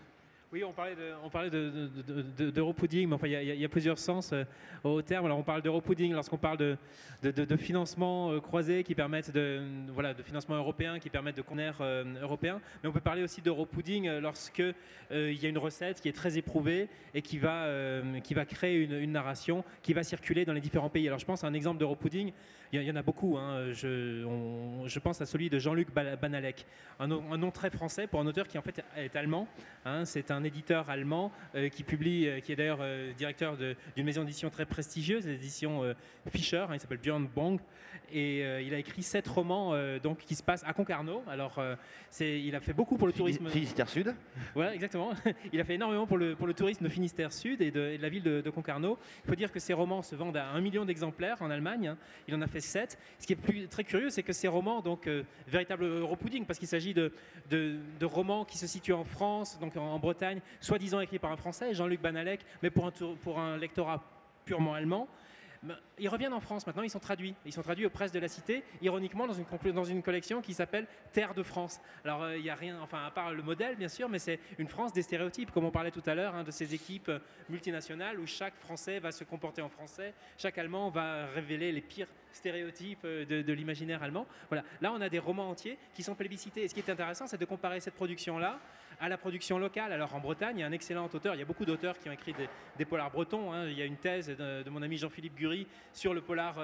Oui, 0.53 0.63
on 0.63 0.71
parlait 0.71 0.93
de, 0.93 1.13
on 1.23 1.31
parlait 1.31 1.49
d'europudding, 1.49 3.09
mais 3.09 3.15
enfin, 3.15 3.25
il 3.25 3.59
y, 3.59 3.65
a 3.65 3.69
plusieurs 3.69 3.97
sens 3.97 4.33
euh, 4.33 4.43
au 4.83 5.01
terme. 5.01 5.25
Alors, 5.25 5.39
on 5.39 5.43
parle 5.43 5.63
d'europudding 5.63 6.13
lorsqu'on 6.13 6.37
parle 6.37 6.57
de, 6.57 6.77
de, 7.23 7.55
financement 7.57 8.29
euh, 8.29 8.39
croisé 8.39 8.83
qui 8.83 8.93
permettent 8.93 9.31
de, 9.31 9.63
voilà, 9.91 10.13
de 10.13 10.21
financement 10.21 10.55
européen 10.55 10.99
qui 10.99 11.09
permettent 11.09 11.37
de 11.37 11.41
connaître 11.41 11.79
euh, 11.81 12.03
européen. 12.21 12.61
Mais 12.83 12.89
on 12.89 12.91
peut 12.91 12.99
parler 12.99 13.23
aussi 13.23 13.41
d'europudding 13.41 14.19
lorsque 14.19 14.61
il 15.09 15.41
y 15.41 15.45
a 15.47 15.49
une 15.49 15.57
recette 15.57 16.01
qui 16.01 16.07
est 16.07 16.13
très 16.13 16.37
éprouvée 16.37 16.87
et 17.15 17.23
qui 17.23 17.39
va, 17.39 17.67
qui 18.23 18.33
va 18.35 18.45
créer 18.45 18.83
une, 18.83 19.11
narration 19.11 19.63
qui 19.81 19.93
va 19.93 20.03
circuler 20.03 20.45
dans 20.45 20.53
les 20.53 20.61
différents 20.61 20.89
pays. 20.89 21.07
Alors, 21.07 21.19
je 21.19 21.25
pense 21.25 21.43
à 21.43 21.47
un 21.47 21.53
exemple 21.53 21.79
d'europudding. 21.79 22.31
Il 22.73 22.81
y, 22.81 22.91
en 22.91 22.95
a 22.95 23.03
beaucoup. 23.03 23.37
Hein. 23.37 23.71
Je, 23.71 24.25
je, 24.87 24.99
pense 24.99 25.21
à 25.21 25.27
celui 25.27 25.47
de 25.47 25.59
Jean-Luc 25.59 25.93
Banalek, 25.93 26.65
un, 26.99 27.11
un, 27.11 27.37
nom 27.37 27.51
très 27.51 27.69
français 27.69 28.07
pour 28.07 28.19
un 28.19 28.25
auteur 28.25 28.47
qui 28.47 28.57
en 28.57 28.63
fait 28.63 28.83
est 28.97 29.15
allemand. 29.15 29.47
Hein. 29.85 30.05
C'est 30.05 30.31
un 30.31 30.43
éditeur 30.43 30.89
allemand 30.89 31.31
euh, 31.55 31.69
qui 31.69 31.83
publie, 31.83 32.27
euh, 32.27 32.39
qui 32.39 32.51
est 32.51 32.55
d'ailleurs 32.55 32.79
euh, 32.81 33.13
directeur 33.13 33.57
d'une 33.57 34.05
maison 34.05 34.23
d'édition 34.23 34.49
très 34.49 34.65
prestigieuse, 34.65 35.27
l'édition 35.27 35.81
Fischer, 36.29 36.65
hein, 36.67 36.73
il 36.73 36.79
s'appelle 36.79 36.97
Björn 36.97 37.27
Bong, 37.27 37.59
et 38.11 38.39
il 38.63 38.73
a 38.73 38.77
écrit 38.77 39.03
sept 39.03 39.27
romans 39.27 39.73
donc, 40.01 40.19
qui 40.19 40.35
se 40.35 40.43
passent 40.43 40.63
à 40.65 40.73
Concarneau. 40.73 41.23
Alors, 41.27 41.61
il 42.19 42.55
a 42.55 42.59
fait 42.59 42.73
beaucoup 42.73 42.97
pour 42.97 43.07
le 43.07 43.13
tourisme. 43.13 43.49
Finistère 43.49 43.89
Sud 43.89 44.13
Voilà, 44.53 44.73
exactement. 44.73 45.11
Il 45.53 45.59
a 45.59 45.63
fait 45.63 45.75
énormément 45.75 46.05
pour 46.05 46.17
le, 46.17 46.35
pour 46.35 46.47
le 46.47 46.53
tourisme 46.53 46.83
de 46.83 46.89
Finistère 46.89 47.33
Sud 47.33 47.61
et 47.61 47.71
de, 47.71 47.97
la 47.99 48.09
ville 48.09 48.23
de, 48.23 48.49
Concarneau. 48.49 48.97
Il 49.25 49.29
faut 49.29 49.35
dire 49.35 49.51
que 49.51 49.59
ces 49.59 49.73
romans 49.73 50.01
se 50.01 50.15
vendent 50.15 50.37
à 50.37 50.49
un 50.49 50.61
million 50.61 50.85
d'exemplaires 50.85 51.41
en 51.41 51.49
Allemagne. 51.49 51.95
Il 52.27 52.35
en 52.35 52.41
a 52.41 52.47
fait 52.47 52.61
Ce 52.63 53.25
qui 53.25 53.33
est 53.33 53.69
très 53.69 53.83
curieux, 53.83 54.09
c'est 54.09 54.23
que 54.23 54.33
ces 54.33 54.47
romans, 54.47 54.81
donc, 54.81 55.09
véritable 55.47 55.85
Europudding, 55.85 56.45
parce 56.45 56.59
qu'il 56.59 56.67
s'agit 56.67 56.93
de, 56.93 57.11
romans 58.01 58.45
qui 58.45 58.57
se 58.57 58.67
situent 58.67 58.93
en 58.93 59.03
France, 59.03 59.59
donc 59.59 59.75
en 59.77 59.99
Bretagne, 59.99 60.41
soi-disant 60.59 60.99
écrit 60.99 61.19
par 61.19 61.31
un 61.31 61.37
Français, 61.37 61.73
Jean-Luc 61.73 62.01
Banalek, 62.01 62.41
mais 62.61 62.69
pour 62.69 63.39
un, 63.39 63.57
lectorat 63.57 64.03
purement 64.45 64.73
allemand. 64.73 65.07
Ils 65.97 66.09
reviennent 66.09 66.33
en 66.33 66.41
France 66.41 66.67
maintenant, 66.67 66.83
ils 66.83 66.89
sont 66.89 66.99
traduits. 66.99 67.35
Ils 67.45 67.53
sont 67.53 67.61
traduits 67.61 67.85
aux 67.85 67.89
presses 67.89 68.11
de 68.11 68.19
la 68.19 68.27
cité, 68.27 68.63
ironiquement 68.81 69.27
dans 69.27 69.33
une, 69.33 69.45
dans 69.71 69.83
une 69.85 70.03
collection 70.03 70.41
qui 70.41 70.53
s'appelle 70.53 70.87
Terre 71.13 71.33
de 71.33 71.41
France. 71.41 71.79
Alors 72.03 72.23
euh, 72.23 72.35
il 72.35 72.43
n'y 72.43 72.49
a 72.49 72.55
rien, 72.55 72.81
enfin 72.81 73.05
à 73.05 73.11
part 73.11 73.31
le 73.31 73.41
modèle 73.41 73.77
bien 73.77 73.87
sûr, 73.87 74.09
mais 74.09 74.19
c'est 74.19 74.41
une 74.57 74.67
France 74.67 74.91
des 74.91 75.03
stéréotypes, 75.03 75.51
comme 75.51 75.63
on 75.63 75.71
parlait 75.71 75.91
tout 75.91 76.03
à 76.05 76.15
l'heure, 76.15 76.35
hein, 76.35 76.43
de 76.43 76.51
ces 76.51 76.73
équipes 76.73 77.07
euh, 77.07 77.19
multinationales 77.47 78.19
où 78.19 78.27
chaque 78.27 78.55
Français 78.55 78.99
va 78.99 79.13
se 79.13 79.23
comporter 79.23 79.61
en 79.61 79.69
français, 79.69 80.13
chaque 80.37 80.57
Allemand 80.57 80.89
va 80.89 81.27
révéler 81.27 81.71
les 81.71 81.81
pires 81.81 82.09
stéréotype 82.33 83.05
de, 83.05 83.53
l'imaginaire 83.53 84.03
allemand. 84.03 84.27
Voilà. 84.49 84.63
Là, 84.81 84.91
on 84.93 85.01
a 85.01 85.09
des 85.09 85.19
romans 85.19 85.49
entiers 85.49 85.77
qui 85.93 86.03
sont 86.03 86.15
plébiscités. 86.15 86.63
Et 86.63 86.67
ce 86.67 86.73
qui 86.73 86.79
est 86.79 86.89
intéressant, 86.89 87.27
c'est 87.27 87.39
de 87.39 87.45
comparer 87.45 87.79
cette 87.79 87.95
production-là 87.95 88.59
à 88.99 89.09
la 89.09 89.17
production 89.17 89.57
locale. 89.57 89.91
Alors 89.91 90.13
en 90.15 90.19
Bretagne, 90.19 90.57
il 90.57 90.61
y 90.61 90.63
a 90.63 90.67
un 90.67 90.71
excellent 90.71 91.09
auteur, 91.11 91.35
il 91.35 91.39
y 91.39 91.41
a 91.41 91.45
beaucoup 91.45 91.65
d'auteurs 91.65 91.97
qui 91.97 92.09
ont 92.09 92.11
écrit 92.11 92.33
des, 92.77 92.85
polars 92.85 93.11
bretons. 93.11 93.51
Hein. 93.51 93.67
Il 93.67 93.77
y 93.77 93.81
a 93.81 93.85
une 93.85 93.97
thèse 93.97 94.27
de, 94.27 94.69
mon 94.69 94.81
ami 94.81 94.97
Jean-Philippe 94.97 95.35
Gury 95.35 95.67
sur 95.93 96.13
le 96.13 96.21
polar 96.21 96.57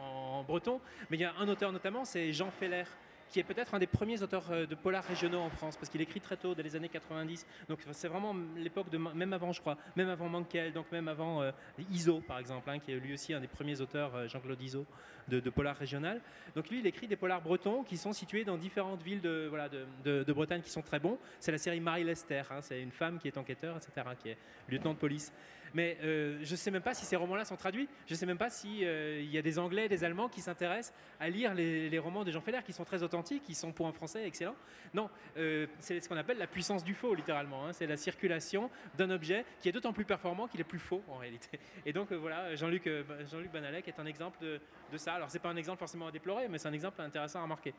en, 0.00 0.42
breton. 0.44 0.80
Mais 1.10 1.16
il 1.16 1.20
y 1.20 1.24
a 1.24 1.34
un 1.38 1.48
auteur 1.48 1.72
notamment, 1.72 2.04
c'est 2.04 2.32
Jean 2.32 2.50
Feller 2.50 2.84
qui 3.30 3.40
est 3.40 3.44
peut-être 3.44 3.74
un 3.74 3.78
des 3.78 3.86
premiers 3.86 4.22
auteurs 4.22 4.44
euh, 4.50 4.66
de 4.66 4.74
polar 4.74 5.04
régionaux 5.04 5.40
en 5.40 5.50
France, 5.50 5.76
parce 5.76 5.88
qu'il 5.88 6.00
écrit 6.00 6.20
très 6.20 6.36
tôt, 6.36 6.54
dans 6.54 6.62
les 6.62 6.76
années 6.76 6.88
90. 6.88 7.46
Donc 7.68 7.80
c'est 7.92 8.08
vraiment 8.08 8.34
l'époque 8.56 8.90
de, 8.90 8.98
même 8.98 9.32
avant, 9.32 9.52
je 9.52 9.60
crois, 9.60 9.76
même 9.96 10.08
avant 10.08 10.28
Mankel, 10.28 10.72
donc 10.72 10.90
même 10.92 11.08
avant 11.08 11.42
euh, 11.42 11.50
Iso, 11.90 12.20
par 12.20 12.38
exemple, 12.38 12.68
hein, 12.70 12.78
qui 12.78 12.92
est 12.92 12.96
lui 12.96 13.14
aussi 13.14 13.32
un 13.34 13.40
des 13.40 13.48
premiers 13.48 13.80
auteurs, 13.80 14.14
euh, 14.14 14.28
Jean-Claude 14.28 14.60
Iso, 14.62 14.86
de, 15.28 15.50
polar 15.50 15.76
régional. 15.76 16.20
Donc 16.54 16.68
lui, 16.68 16.78
il 16.78 16.86
écrit 16.86 17.08
des 17.08 17.16
polars 17.16 17.40
bretons 17.40 17.82
qui 17.82 17.96
sont 17.96 18.12
situés 18.12 18.44
dans 18.44 18.56
différentes 18.56 19.02
villes 19.02 19.20
de, 19.20 19.46
voilà, 19.48 19.68
de, 19.68 20.32
Bretagne 20.32 20.62
qui 20.62 20.70
sont 20.70 20.82
très 20.82 21.00
bons. 21.00 21.18
C'est 21.40 21.50
la 21.50 21.58
série 21.58 21.80
Marie 21.80 22.04
Lester, 22.04 22.42
hein, 22.50 22.60
c'est 22.60 22.80
une 22.80 22.92
femme 22.92 23.18
qui 23.18 23.26
est 23.26 23.36
enquêteur, 23.38 23.76
etc., 23.76 24.06
qui 24.22 24.28
est 24.28 24.38
lieutenant 24.68 24.92
de 24.92 24.98
police. 24.98 25.32
Mais 25.74 25.98
euh, 26.02 26.38
je 26.42 26.50
ne 26.50 26.56
sais 26.56 26.70
même 26.70 26.82
pas 26.82 26.94
si 26.94 27.04
ces 27.04 27.16
romans-là 27.16 27.44
sont 27.44 27.56
traduits. 27.56 27.88
Je 28.06 28.14
ne 28.14 28.18
sais 28.18 28.26
même 28.26 28.38
pas 28.38 28.50
s'il 28.50 28.84
euh, 28.84 29.22
y 29.22 29.38
a 29.38 29.42
des 29.42 29.58
Anglais, 29.58 29.88
des 29.88 30.04
Allemands 30.04 30.28
qui 30.28 30.40
s'intéressent 30.40 30.94
à 31.20 31.28
lire 31.28 31.54
les, 31.54 31.98
romans 31.98 32.24
de 32.24 32.30
Jean 32.30 32.40
Feller, 32.40 32.62
qui 32.64 32.72
sont 32.72 32.84
très 32.84 33.02
authentiques, 33.02 33.42
qui 33.42 33.54
sont 33.54 33.72
pour 33.72 33.86
un 33.86 33.92
français 33.92 34.26
excellent. 34.26 34.54
Non, 34.94 35.08
euh, 35.36 35.66
c'est 35.78 36.00
ce 36.00 36.08
qu'on 36.08 36.16
appelle 36.16 36.38
la 36.38 36.46
puissance 36.46 36.84
du 36.84 36.94
faux, 36.94 37.14
littéralement. 37.14 37.66
Hein. 37.66 37.72
C'est 37.72 37.86
la 37.86 37.96
circulation 37.96 38.70
d'un 38.96 39.10
objet 39.10 39.44
qui 39.60 39.68
est 39.68 39.72
d'autant 39.72 39.92
plus 39.92 40.04
performant 40.04 40.46
qu'il 40.46 40.60
est 40.60 40.64
plus 40.64 40.78
faux, 40.78 41.02
en 41.08 41.16
réalité. 41.16 41.58
Et 41.84 41.92
donc 41.92 42.12
voilà, 42.12 42.54
Jean-Luc 42.54 42.88
Jean 43.30 43.38
Banalek 43.52 43.88
est 43.88 43.98
un 43.98 44.06
exemple 44.06 44.38
de, 44.42 44.60
de 44.92 44.98
ça. 44.98 45.14
Alors, 45.14 45.30
ce 45.30 45.34
n'est 45.34 45.40
pas 45.40 45.50
un 45.50 45.56
exemple 45.56 45.78
forcément 45.78 46.06
à 46.06 46.12
déplorer, 46.12 46.48
mais 46.48 46.58
c'est 46.58 46.68
un 46.68 46.72
exemple 46.72 47.00
intéressant 47.00 47.42
à 47.42 47.46
marquer. 47.46 47.74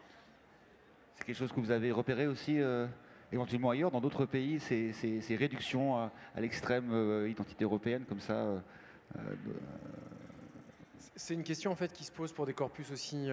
C'est 1.16 1.26
quelque 1.26 1.38
chose 1.38 1.52
que 1.52 1.60
vous 1.60 1.72
avez 1.72 1.92
repéré 1.92 2.28
aussi 2.28 2.60
éventuellement 3.32 3.72
ailleurs, 3.72 3.92
dans 3.92 4.02
d'autres 4.02 4.26
pays, 4.26 4.60
ces, 4.60 5.36
réductions 5.36 5.98
à, 5.98 6.12
l'extrême 6.38 6.92
euh, 6.92 7.30
identité 7.30 7.64
européenne 7.64 8.06
comme 8.08 8.20
ça 8.20 8.34
euh, 8.34 8.60
euh, 9.18 9.20
c'est 11.16 11.34
une 11.34 11.44
question 11.44 11.72
en 11.72 11.76
fait 11.76 11.92
qui 11.94 12.04
se 12.04 12.12
pose 12.12 12.32
pour 12.32 12.46
des 12.46 12.54
corpus 12.54 12.92
aussi 12.92 13.30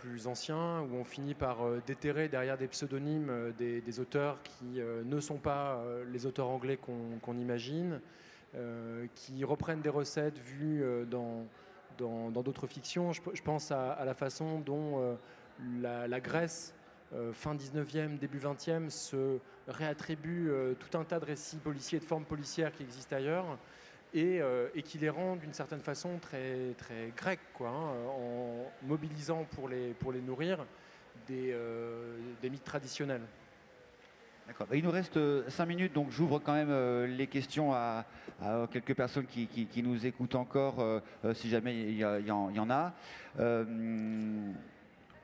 plus 0.00 0.26
anciens, 0.26 0.80
où 0.80 0.94
on 0.94 1.04
finit 1.04 1.34
par 1.34 1.58
déterrer 1.86 2.28
derrière 2.28 2.56
des 2.56 2.66
pseudonymes 2.66 3.52
des, 3.58 4.00
auteurs 4.00 4.42
qui 4.42 4.80
ne 5.04 5.20
sont 5.20 5.36
pas 5.36 5.82
les 6.10 6.24
auteurs 6.24 6.48
anglais 6.48 6.78
qu'on 6.78 7.36
imagine, 7.36 8.00
qui 9.14 9.44
reprennent 9.44 9.82
des 9.82 9.90
recettes 9.90 10.38
vues 10.38 10.82
dans 11.10 11.46
d'autres 11.98 12.66
fictions. 12.66 13.12
Je, 13.12 13.42
pense 13.42 13.70
à, 13.70 14.02
la 14.06 14.14
façon 14.14 14.60
dont 14.60 15.18
la, 15.82 16.20
Grèce 16.20 16.75
fin 17.32 17.54
19e, 17.54 18.18
début 18.18 18.38
20e, 18.38 18.90
se 18.90 19.38
réattribue 19.68 20.50
euh, 20.50 20.74
tout 20.74 20.96
un 20.96 21.04
tas 21.04 21.20
de 21.20 21.24
récits 21.24 21.56
policiers, 21.56 21.98
de 21.98 22.04
formes 22.04 22.24
policières 22.24 22.72
qui 22.72 22.82
existent 22.82 23.16
ailleurs, 23.16 23.58
et, 24.14 24.40
euh, 24.40 24.68
qui 24.84 24.98
les 24.98 25.10
rend 25.10 25.36
d'une 25.36 25.52
certaine 25.52 25.80
façon 25.80 26.18
très, 26.18 26.72
très 26.78 27.12
grecs, 27.16 27.40
quoi, 27.54 27.68
hein, 27.68 27.92
en 28.08 28.86
mobilisant 28.86 29.44
pour 29.54 29.68
les, 29.68 29.92
pour 29.94 30.12
les 30.12 30.20
nourrir 30.20 30.64
des, 31.26 31.54
mythes 32.44 32.64
traditionnels. 32.64 33.22
D'accord. 34.46 34.68
Il 34.72 34.84
nous 34.84 34.92
reste 34.92 35.18
5 35.48 35.66
minutes, 35.66 35.92
donc 35.92 36.10
j'ouvre 36.10 36.38
quand 36.38 36.54
même 36.54 37.04
les 37.06 37.26
questions 37.26 37.72
à, 37.74 38.04
quelques 38.70 38.94
personnes 38.94 39.26
qui, 39.26 39.82
nous 39.82 40.06
écoutent 40.06 40.36
encore, 40.36 41.02
si 41.34 41.48
jamais 41.48 41.74
il 41.76 41.96
y, 41.98 42.30
en 42.30 42.70
a 42.70 42.94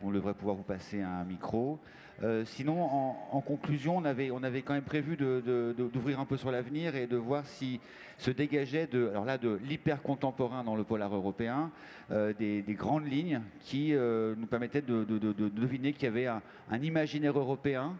on 0.02 0.10
devrait 0.10 0.34
pouvoir 0.34 0.56
vous 0.56 0.62
passer 0.62 1.00
un 1.00 1.24
micro. 1.24 1.78
Euh, 2.22 2.44
sinon, 2.44 2.82
en, 2.82 3.40
conclusion, 3.40 3.96
on 3.96 4.04
avait, 4.04 4.62
quand 4.62 4.74
même 4.74 4.82
prévu 4.82 5.16
d'ouvrir 5.16 6.20
un 6.20 6.24
peu 6.24 6.36
sur 6.36 6.50
l'avenir 6.50 6.94
et 6.94 7.06
de 7.06 7.16
voir 7.16 7.44
si 7.46 7.80
se 8.18 8.30
dégageait 8.30 8.86
de, 8.86 9.10
de 9.40 9.58
l'hyper 9.64 10.02
contemporain 10.02 10.62
dans 10.62 10.76
le 10.76 10.84
polar 10.84 11.14
européen, 11.14 11.70
euh, 12.10 12.32
des, 12.38 12.62
grandes 12.68 13.10
lignes 13.10 13.40
qui 13.60 13.94
euh, 13.94 14.34
nous 14.36 14.46
permettaient 14.46 14.82
de, 14.82 15.04
deviner 15.04 15.92
qu'il 15.92 16.04
y 16.04 16.06
avait 16.06 16.26
un, 16.26 16.42
imaginaire 16.82 17.36
européen 17.38 17.94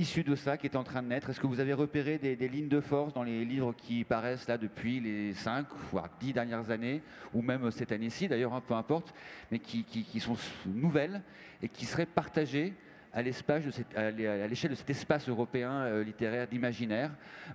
issu 0.00 0.24
de 0.24 0.34
ça 0.34 0.56
qui 0.56 0.66
est 0.66 0.76
en 0.76 0.82
train 0.82 1.02
de 1.02 1.08
naître. 1.08 1.28
Est-ce 1.28 1.40
que 1.40 1.46
vous 1.46 1.60
avez 1.60 1.74
repéré 1.74 2.16
des, 2.16 2.48
lignes 2.48 2.68
de 2.68 2.80
force 2.80 3.12
dans 3.12 3.22
les 3.22 3.44
livres 3.44 3.74
qui 3.76 4.02
paraissent 4.02 4.48
là 4.48 4.56
depuis 4.56 4.98
les 4.98 5.34
5 5.34 5.66
voire 5.92 6.08
10 6.20 6.32
dernières 6.32 6.70
années, 6.70 7.02
ou 7.34 7.42
même 7.42 7.70
cette 7.70 7.92
année-ci 7.92 8.26
d'ailleurs, 8.26 8.54
hein, 8.54 8.62
peu 8.66 8.74
importe, 8.74 9.14
mais 9.50 9.58
qui, 9.58 9.84
sont 10.20 10.36
nouvelles 10.66 11.20
et 11.62 11.68
qui 11.68 11.84
seraient 11.84 12.06
partagées 12.06 12.72
à 13.12 13.22
l'échelle 13.22 14.70
de, 14.70 14.74
cet 14.74 14.88
espace 14.88 15.28
européen 15.28 15.72
euh, 15.82 16.04
littéraire 16.04 16.48
d'imaginaire 16.48 17.10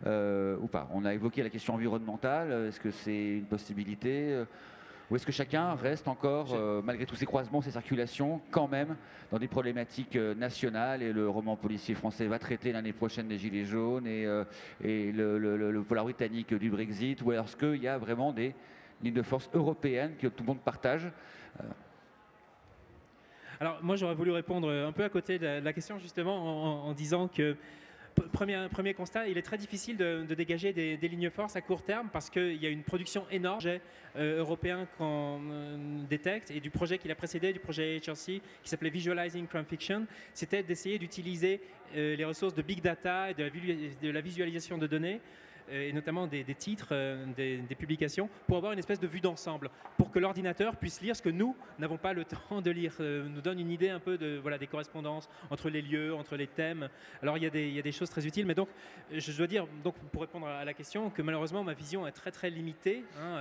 euh, 0.06 0.58
ou 0.62 0.68
pas? 0.68 0.88
On 0.94 1.04
a 1.04 1.14
évoqué 1.14 1.42
la 1.42 1.50
question 1.50 1.74
environnementale, 1.74 2.68
est-ce 2.68 2.80
que 2.80 2.92
c'est 2.92 3.38
une 3.38 3.46
possibilité 3.46 4.44
ou 5.10 5.16
est-ce 5.16 5.26
que 5.26 5.32
chacun 5.32 5.76
reste 5.76 6.08
encore, 6.08 6.54
euh, 6.54 6.82
malgré 6.84 7.06
tous 7.06 7.16
ces 7.16 7.28
croisements, 7.28 7.62
ces 7.62 7.72
circulations, 7.72 8.42
quand 8.50 8.68
même 8.68 8.96
dans 9.32 9.38
des 9.38 9.48
problématiques 9.48 10.16
euh, 10.16 10.34
nationales 10.34 11.04
Et 11.04 11.14
le 11.14 11.30
roman 11.30 11.56
policier 11.56 11.94
français 11.94 12.26
va 12.26 12.40
traiter 12.40 12.72
l'année 12.72 12.94
prochaine 12.94 13.28
des 13.28 13.38
Gilets 13.38 13.66
jaunes 13.66 14.08
et, 14.08 14.26
euh, 14.26 14.44
le, 14.82 15.84
polar 15.84 16.06
britannique 16.06 16.54
du 16.56 16.72
Brexit 16.72 17.22
Ou 17.22 17.34
est-ce 17.34 17.56
qu'il 17.56 17.84
y 17.84 17.88
a 17.88 17.98
vraiment 18.00 18.34
des 18.34 18.56
lignes 19.04 19.14
de 19.14 19.22
force 19.22 19.50
européennes 19.54 20.16
que 20.20 20.28
tout 20.28 20.44
le 20.44 20.48
monde 20.48 20.62
partage 20.62 21.12
alors 23.62 23.80
moi 23.82 23.96
j'aurais 23.96 24.16
voulu 24.16 24.32
répondre 24.32 24.70
un 24.70 24.92
peu 24.92 25.06
à 25.06 25.10
côté 25.10 25.40
de 25.40 25.64
la 25.64 25.72
question 25.72 25.98
justement 25.98 26.86
en 26.86 26.92
disant 26.92 27.30
que 27.30 27.56
premier, 28.32 28.68
premier 28.70 28.94
constat, 28.94 29.28
il 29.28 29.38
est 29.38 29.42
très 29.42 29.58
difficile 29.58 29.98
de, 29.98 30.24
dégager 30.36 30.74
des, 30.74 31.08
lignes 31.08 31.30
forces 31.30 31.56
à 31.56 31.62
court 31.62 31.84
terme 31.84 32.10
parce 32.12 32.30
qu'il 32.30 32.62
y 32.62 32.66
a 32.66 32.70
une 32.70 32.84
production 32.84 33.26
énorme 33.32 33.60
euh, 34.18 34.40
européen 34.40 34.88
qu'on 34.98 35.42
euh, 35.52 35.78
détecte 36.10 36.52
et 36.52 36.60
du 36.60 36.70
projet 36.70 36.98
qui 36.98 37.08
l'a 37.08 37.16
précédé, 37.16 37.54
du 37.54 37.60
projet 37.60 37.98
HRC 37.98 38.42
qui 38.64 38.70
s'appelait 38.70 38.90
Visualizing 38.90 39.48
Crime 39.48 39.66
Fiction, 39.66 40.06
c'était 40.34 40.64
d'essayer 40.64 40.98
d'utiliser 40.98 41.62
euh, 41.96 42.16
les 42.16 42.26
ressources 42.26 42.54
de 42.54 42.62
big 42.62 42.82
data 42.82 43.32
et 43.32 43.34
de 43.34 44.10
la 44.10 44.22
visualisation 44.22 44.78
de 44.78 44.88
données 44.88 45.22
et 45.72 45.94
notamment 45.94 46.28
des, 46.28 46.44
titres, 46.56 46.90
euh, 46.92 47.26
des, 47.36 47.76
publications, 47.76 48.30
pour 48.48 48.58
avoir 48.58 48.74
une 48.74 48.80
espèce 48.80 49.00
de 49.00 49.08
vue 49.08 49.22
d'ensemble, 49.22 49.70
pour 49.98 50.12
que 50.12 50.20
l'ordinateur 50.20 50.76
puisse 50.76 51.02
lire 51.02 51.16
ce 51.16 51.22
que 51.22 51.30
nous 51.30 51.56
n'avons 51.80 51.98
pas 51.98 52.14
le 52.14 52.26
temps 52.50 52.62
de 52.62 52.72
lire, 52.72 52.94
euh, 53.00 53.28
nous 53.28 53.42
donne 53.42 53.60
une 53.60 53.72
idée 53.72 53.90
un 53.90 54.00
peu 54.00 54.18
de, 54.18 54.38
voilà, 54.42 54.58
des 54.58 54.68
correspondances 54.68 55.30
entre 55.50 55.70
les 55.70 55.82
lieux, 55.82 56.14
entre 56.14 56.36
les 56.36 56.48
thèmes. 56.48 56.90
Alors 57.22 57.38
il 57.38 57.44
y 57.44 57.48
a 57.48 57.50
des, 57.50 57.68
il 57.68 57.76
y 57.76 57.80
a 57.80 57.84
des 57.84 57.92
choses 57.92 58.10
très 58.10 58.26
utiles, 58.26 58.46
mais 58.46 58.56
donc 58.56 58.70
je 59.12 59.32
dois 59.32 59.48
dire, 59.48 59.68
donc, 59.84 59.96
pour 60.12 60.22
répondre 60.22 60.48
à 60.48 60.66
la 60.66 60.74
question, 60.74 61.10
que 61.10 61.22
malheureusement 61.22 61.64
ma 61.64 61.74
vision 61.74 62.08
est 62.08 62.12
très 62.12 62.32
très 62.32 62.50
limitée 62.50 63.04
hein, 63.20 63.40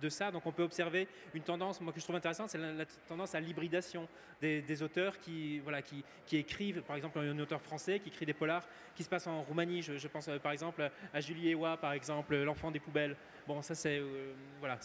de 0.00 0.08
ça. 0.08 0.30
Donc 0.30 0.46
on 0.46 0.52
peut 0.52 0.62
observer 0.62 1.08
une 1.34 1.42
tendance, 1.42 1.80
moi 1.80 1.92
que 1.92 2.00
je 2.00 2.04
trouve 2.04 2.16
intéressante, 2.16 2.50
c'est 2.50 2.58
la, 2.58 2.84
tendance 3.08 3.34
à 3.34 3.40
l'hybridation 3.40 4.08
des, 4.40 4.82
auteurs 4.82 5.18
qui, 5.18 5.58
voilà, 5.60 5.82
qui, 5.82 6.04
qui, 6.26 6.36
écrivent, 6.36 6.82
par 6.82 6.96
exemple 6.96 7.18
un 7.18 7.38
auteur 7.38 7.60
français 7.60 8.00
qui 8.00 8.08
écrit 8.08 8.26
des 8.26 8.34
polars 8.34 8.66
qui 8.94 9.02
se 9.02 9.08
passent 9.08 9.26
en 9.26 9.42
Roumanie. 9.42 9.82
Je, 9.82 10.08
pense 10.08 10.28
par 10.42 10.52
exemple 10.52 10.90
à 11.12 11.20
Julie 11.36 11.54
par 11.80 11.92
exemple, 11.92 12.36
L'enfant 12.36 12.70
des 12.70 12.80
poubelles. 12.80 13.16
Bon, 13.46 13.62
ça, 13.62 13.76
c'est 13.76 13.98
euh, 13.98 14.32
voilà, 14.58 14.76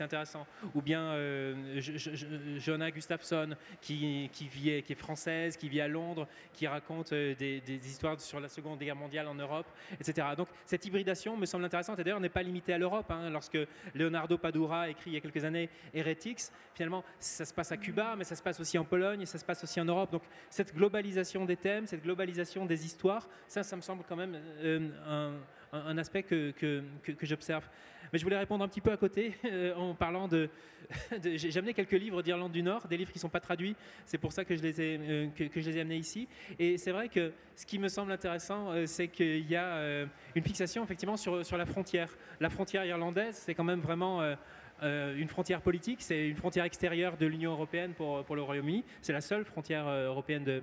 intéressant. 0.00 0.46
Ou 0.76 0.80
bien 0.80 1.02
euh, 1.02 1.80
Jonah 2.58 2.92
Gustafsson, 2.92 3.56
qui, 3.80 4.30
qui, 4.32 4.46
vit, 4.46 4.80
qui 4.82 4.92
est 4.92 4.96
française, 4.96 5.56
qui 5.56 5.68
vit 5.68 5.80
à 5.80 5.88
Londres, 5.88 6.28
qui 6.52 6.68
raconte 6.68 7.12
euh, 7.12 7.34
des, 7.34 7.60
histoires 7.84 8.20
sur 8.20 8.38
la 8.38 8.48
Seconde 8.48 8.78
Guerre 8.78 8.94
mondiale 8.94 9.26
en 9.26 9.34
Europe, 9.34 9.66
etc. 9.98 10.28
Donc, 10.36 10.48
cette 10.64 10.84
hybridation 10.84 11.36
me 11.36 11.46
semble 11.46 11.64
intéressante. 11.64 11.98
Et 11.98 12.04
d'ailleurs, 12.04 12.20
n'est 12.20 12.28
pas 12.28 12.44
limitée 12.44 12.74
à 12.74 12.78
l'Europe. 12.78 13.10
Hein. 13.10 13.28
Lorsque 13.30 13.58
Leonardo 13.94 14.38
Padura 14.38 14.88
écrit 14.88 15.10
il 15.10 15.14
y 15.14 15.16
a 15.16 15.20
quelques 15.20 15.44
années 15.44 15.68
Heretics, 15.92 16.42
finalement, 16.74 17.02
ça 17.18 17.44
se 17.44 17.52
passe 17.52 17.72
à 17.72 17.76
Cuba, 17.76 18.14
mais 18.16 18.24
ça 18.24 18.36
se 18.36 18.42
passe 18.42 18.60
aussi 18.60 18.78
en 18.78 18.84
Pologne 18.84 19.26
ça 19.26 19.38
se 19.38 19.44
passe 19.44 19.64
aussi 19.64 19.80
en 19.80 19.84
Europe. 19.84 20.12
Donc, 20.12 20.22
cette 20.48 20.74
globalisation 20.74 21.44
des 21.44 21.56
thèmes, 21.56 21.86
cette 21.86 22.04
globalisation 22.04 22.66
des 22.66 22.86
histoires, 22.86 23.28
ça, 23.48 23.64
ça 23.64 23.74
me 23.74 23.80
semble 23.80 24.04
quand 24.08 24.16
même 24.16 24.38
un 25.06 25.32
un, 25.74 25.98
aspect 25.98 26.22
que, 26.22 26.52
j'observe. 27.22 27.68
Mais 28.12 28.18
je 28.18 28.24
voulais 28.24 28.38
répondre 28.38 28.64
un 28.64 28.68
petit 28.68 28.80
peu 28.80 28.92
à 28.92 28.96
côté 28.96 29.34
euh, 29.44 29.74
en 29.74 29.94
parlant 29.94 30.28
de. 30.28 30.48
J'ai 31.24 31.58
amené 31.58 31.72
quelques 31.72 31.92
livres 31.92 32.22
d'Irlande 32.22 32.52
du 32.52 32.62
Nord, 32.62 32.86
des 32.86 32.96
livres 32.96 33.10
qui 33.10 33.18
ne 33.18 33.22
sont 33.22 33.28
pas 33.28 33.40
traduits. 33.40 33.74
C'est 34.04 34.18
pour 34.18 34.32
ça 34.32 34.44
que 34.44 34.54
je 34.54 34.62
les 34.62 34.80
ai, 34.80 35.00
euh, 35.00 35.26
que, 35.34 35.60
je 35.60 35.70
les 35.70 35.78
ai 35.78 35.80
amenés 35.80 35.96
ici. 35.96 36.28
Et 36.58 36.76
c'est 36.76 36.92
vrai 36.92 37.08
que 37.08 37.32
ce 37.56 37.64
qui 37.64 37.78
me 37.78 37.88
semble 37.88 38.12
intéressant, 38.12 38.70
euh, 38.70 38.86
c'est 38.86 39.08
qu'il 39.08 39.50
y 39.50 39.56
a 39.56 40.06
une 40.34 40.42
fixation 40.42 40.84
effectivement 40.84 41.16
sur, 41.16 41.56
la 41.56 41.66
frontière. 41.66 42.16
La 42.40 42.50
frontière 42.50 42.84
irlandaise, 42.84 43.36
c'est 43.36 43.54
quand 43.54 43.64
même 43.64 43.80
vraiment. 43.80 44.22
une 44.82 45.28
frontière 45.28 45.62
politique, 45.62 46.02
c'est 46.02 46.28
une 46.28 46.36
frontière 46.36 46.66
extérieure 46.66 47.16
de 47.16 47.26
l'Union 47.26 47.52
européenne 47.52 47.94
pour, 47.94 48.36
le 48.36 48.42
Royaume-Uni. 48.42 48.84
C'est 49.00 49.14
la 49.14 49.22
seule 49.22 49.44
frontière 49.44 49.88
européenne 49.88 50.44
de, 50.44 50.62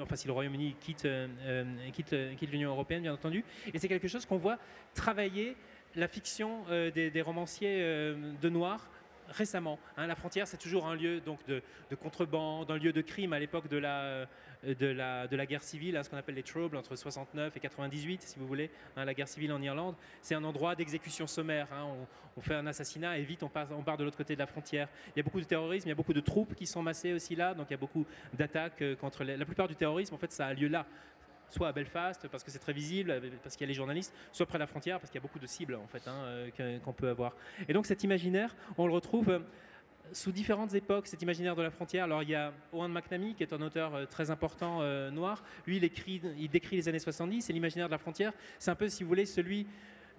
enfin 0.00 0.16
si 0.16 0.26
le 0.26 0.32
Royaume-Uni 0.32 0.76
quitte, 0.80 1.04
euh, 1.04 1.28
euh, 1.42 1.90
quitte, 1.92 2.50
l'Union 2.50 2.70
européenne, 2.70 3.02
bien 3.02 3.12
entendu. 3.12 3.44
Et 3.72 3.78
c'est 3.78 3.88
quelque 3.88 4.08
chose 4.08 4.26
qu'on 4.26 4.36
voit 4.36 4.58
travailler 4.94 5.56
la 5.96 6.08
fiction 6.08 6.64
des, 6.70 7.22
romanciers 7.22 7.80
de 7.80 8.48
noir 8.48 8.88
récemment. 9.28 9.78
Hein. 9.96 10.06
la 10.06 10.14
frontière, 10.14 10.46
c'est 10.46 10.56
toujours 10.56 10.86
un 10.86 10.94
lieu 10.94 11.20
donc, 11.20 11.38
de, 11.46 11.62
contrebande, 12.00 12.70
un 12.70 12.78
lieu 12.78 12.92
de 12.92 13.00
crime 13.00 13.32
à 13.32 13.38
l'époque 13.38 13.68
de 13.68 13.76
la, 13.76 14.28
de, 14.64 14.86
la, 14.86 15.26
de 15.26 15.36
la 15.36 15.46
guerre 15.46 15.62
civile, 15.62 15.96
hein, 15.96 16.02
ce 16.02 16.10
qu'on 16.10 16.16
appelle 16.16 16.34
les 16.34 16.42
Troubles, 16.42 16.76
entre 16.76 16.96
69 16.96 17.56
et 17.56 17.60
98, 17.60 18.22
si 18.22 18.38
vous 18.38 18.46
voulez, 18.46 18.70
hein, 18.96 19.04
la 19.04 19.14
guerre 19.14 19.28
civile 19.28 19.52
en 19.52 19.62
Irlande. 19.62 19.94
C'est 20.20 20.34
un 20.34 20.44
endroit 20.44 20.74
d'exécution 20.74 21.26
sommaire. 21.26 21.68
On, 22.36 22.40
fait 22.40 22.54
un 22.54 22.66
assassinat 22.66 23.18
et 23.18 23.22
vite 23.22 23.42
on 23.42 23.50
part, 23.50 23.98
de 23.98 24.04
l'autre 24.04 24.16
côté 24.16 24.34
de 24.34 24.38
la 24.38 24.46
frontière. 24.46 24.88
Il 25.08 25.18
y 25.18 25.20
a 25.20 25.22
beaucoup 25.22 25.40
de 25.40 25.44
terrorisme, 25.44 25.88
il 25.88 25.90
y 25.90 25.92
a 25.92 25.96
beaucoup 25.96 26.14
de 26.14 26.20
troupes 26.20 26.54
qui 26.54 26.66
sont 26.66 26.82
massées 26.82 27.12
aussi 27.12 27.36
là, 27.36 27.52
donc 27.52 27.66
il 27.68 27.72
y 27.72 27.74
a 27.74 27.78
beaucoup 27.78 28.06
d'attaques 28.32 28.80
euh, 28.80 28.96
contre. 28.96 29.24
La 29.24 29.44
plupart 29.44 29.68
du 29.68 29.76
terrorisme, 29.76 30.14
en 30.14 30.18
fait, 30.18 30.32
ça 30.32 30.46
a 30.46 30.54
lieu 30.54 30.68
là 30.68 30.86
soit 31.50 31.68
à 31.68 31.72
Belfast 31.72 32.28
parce 32.28 32.44
que 32.44 32.50
c'est 32.50 32.58
très 32.58 32.72
visible, 32.72 33.20
parce 33.42 33.56
qu'il 33.56 33.66
y 33.66 33.68
a 33.68 33.72
les 33.72 33.74
journalistes, 33.74 34.14
soit 34.32 34.46
près 34.46 34.58
de 34.58 34.62
la 34.62 34.66
frontière 34.66 34.98
parce 34.98 35.10
qu'il 35.10 35.18
y 35.18 35.22
a 35.22 35.26
beaucoup 35.26 35.38
de 35.38 35.46
cibles 35.46 35.74
en 35.74 35.86
fait 35.88 36.06
hein, 36.06 36.14
euh, 36.24 36.78
qu'on 36.78 36.92
peut 36.92 37.08
avoir. 37.08 37.34
Et 37.68 37.72
donc 37.72 37.86
cet 37.86 38.04
imaginaire, 38.04 38.54
on 38.78 38.86
le 38.86 38.92
retrouve 38.92 39.30
euh, 39.30 39.40
sous 40.12 40.32
différentes 40.32 40.74
époques, 40.74 41.06
cet 41.06 41.22
imaginaire 41.22 41.56
de 41.56 41.62
la 41.62 41.70
frontière. 41.70 42.04
Alors 42.04 42.22
il 42.22 42.30
y 42.30 42.34
a 42.34 42.52
Owen 42.72 42.92
McNamee 42.92 43.34
qui 43.34 43.42
est 43.42 43.52
un 43.52 43.60
auteur 43.60 43.94
euh, 43.94 44.06
très 44.06 44.30
important 44.30 44.80
noir. 45.10 45.42
Lui, 45.66 45.76
il 45.76 45.84
écrit, 45.84 46.20
il 46.38 46.48
décrit 46.48 46.76
les 46.76 46.88
années 46.88 46.98
70 46.98 47.48
et 47.48 47.52
l'imaginaire 47.52 47.86
de 47.86 47.92
la 47.92 47.98
frontière. 47.98 48.32
C'est 48.58 48.70
un 48.70 48.74
peu, 48.74 48.88
si 48.88 49.02
vous 49.02 49.08
voulez, 49.08 49.26
celui 49.26 49.66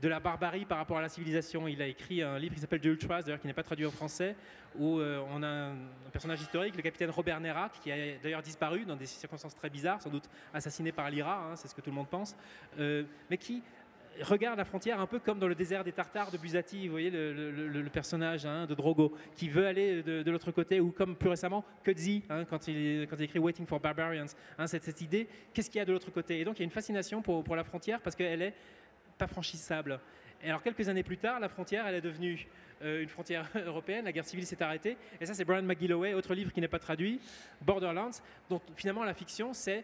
de 0.01 0.07
la 0.07 0.19
barbarie 0.19 0.65
par 0.65 0.79
rapport 0.79 0.97
à 0.97 1.01
la 1.01 1.09
civilisation. 1.09 1.67
Il 1.67 1.81
a 1.81 1.87
écrit 1.87 2.23
un 2.23 2.39
livre 2.39 2.55
qui 2.55 2.59
s'appelle 2.59 2.81
The 2.81 2.85
Ultras, 2.85 3.21
d'ailleurs 3.21 3.39
qui 3.39 3.47
n'est 3.47 3.53
pas 3.53 3.63
traduit 3.63 3.85
en 3.85 3.91
français, 3.91 4.35
où 4.75 4.99
euh, 4.99 5.23
on 5.29 5.43
a 5.43 5.47
un, 5.47 5.75
personnage 6.11 6.41
historique, 6.41 6.75
le 6.75 6.81
capitaine 6.81 7.11
Robert 7.11 7.39
Nerak, 7.39 7.79
qui 7.81 7.91
a 7.91 8.17
d'ailleurs 8.21 8.41
disparu 8.41 8.83
dans 8.85 8.95
des 8.95 9.05
circonstances 9.05 9.55
très 9.55 9.69
bizarres, 9.69 10.01
sans 10.01 10.09
doute 10.09 10.29
assassiné 10.53 10.91
par 10.91 11.09
l'IRA, 11.09 11.51
hein, 11.51 11.55
c'est 11.55 11.67
ce 11.67 11.75
que 11.75 11.81
tout 11.81 11.91
le 11.91 11.95
monde 11.95 12.09
pense, 12.09 12.35
euh, 12.79 13.03
mais 13.29 13.37
qui 13.37 13.61
regarde 14.21 14.57
la 14.57 14.65
frontière 14.65 14.99
un 14.99 15.07
peu 15.07 15.19
comme 15.19 15.39
dans 15.39 15.47
le 15.47 15.55
désert 15.55 15.83
des 15.83 15.91
Tartares 15.91 16.31
de 16.31 16.37
Busati, 16.37 16.87
vous 16.87 16.91
voyez 16.91 17.09
le, 17.09 17.89
personnage 17.91 18.45
hein, 18.45 18.65
de 18.65 18.75
Drogo, 18.75 19.13
qui 19.35 19.49
veut 19.49 19.65
aller 19.65 20.03
de, 20.03 20.31
l'autre 20.31 20.51
côté, 20.51 20.79
ou 20.79 20.91
comme 20.91 21.15
plus 21.15 21.29
récemment 21.29 21.65
Kudzi, 21.83 22.23
hein, 22.29 22.45
quand, 22.45 22.67
il, 22.67 23.07
écrit 23.19 23.39
Waiting 23.39 23.65
for 23.65 23.79
Barbarians, 23.79 24.27
cette, 24.65 24.83
cette 24.83 25.01
idée, 25.01 25.27
qu'est-ce 25.53 25.69
qu'il 25.69 25.79
y 25.79 25.81
a 25.81 25.85
de 25.85 25.91
l'autre 25.91 26.11
côté? 26.11 26.39
Et 26.39 26.45
donc 26.45 26.57
il 26.57 26.59
y 26.59 26.63
a 26.63 26.65
une 26.65 26.71
fascination 26.71 27.21
pour, 27.21 27.55
la 27.55 27.63
frontière 27.63 27.99
parce 28.01 28.15
qu'elle 28.15 28.41
est 28.41 28.53
franchissable. 29.27 29.99
Et 30.43 30.49
alors 30.49 30.63
quelques 30.63 30.89
années 30.89 31.03
plus 31.03 31.17
tard, 31.17 31.39
la 31.39 31.49
frontière, 31.49 31.85
elle 31.85 31.95
est 31.95 32.01
devenue 32.01 32.47
euh, 32.81 33.03
une 33.03 33.09
frontière 33.09 33.47
européenne, 33.65 34.05
la 34.05 34.11
guerre 34.11 34.25
civile 34.25 34.45
s'est 34.45 34.61
arrêtée. 34.63 34.97
Et 35.19 35.25
ça, 35.25 35.33
c'est 35.33 35.45
Brian 35.45 35.61
McGilloway, 35.61 36.13
autre 36.13 36.33
livre 36.33 36.51
qui 36.51 36.61
n'est 36.61 36.67
pas 36.67 36.79
traduit, 36.79 37.19
Borderlands, 37.61 38.11
dont 38.49 38.61
finalement 38.75 39.03
la 39.03 39.13
fiction, 39.13 39.53
c'est 39.53 39.83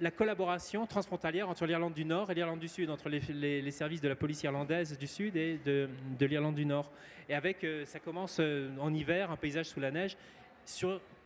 la 0.00 0.10
collaboration 0.10 0.86
transfrontalière 0.86 1.48
entre 1.48 1.66
l'Irlande 1.66 1.94
du 1.94 2.04
Nord 2.04 2.30
et 2.30 2.34
l'Irlande 2.34 2.58
du 2.58 2.68
Sud, 2.68 2.90
entre 2.90 3.08
les, 3.08 3.70
services 3.70 4.00
de 4.00 4.08
la 4.08 4.16
police 4.16 4.42
irlandaise 4.42 4.98
du 4.98 5.06
Sud 5.06 5.36
et 5.36 5.58
de, 5.64 5.88
l'Irlande 6.20 6.54
du 6.54 6.66
Nord. 6.66 6.90
Et 7.28 7.34
avec, 7.34 7.64
euh, 7.64 7.84
ça 7.84 7.98
commence 7.98 8.38
euh, 8.40 8.70
en 8.78 8.92
hiver, 8.92 9.30
un 9.30 9.36
paysage 9.36 9.66
sous 9.66 9.80
la 9.80 9.90
neige, 9.90 10.16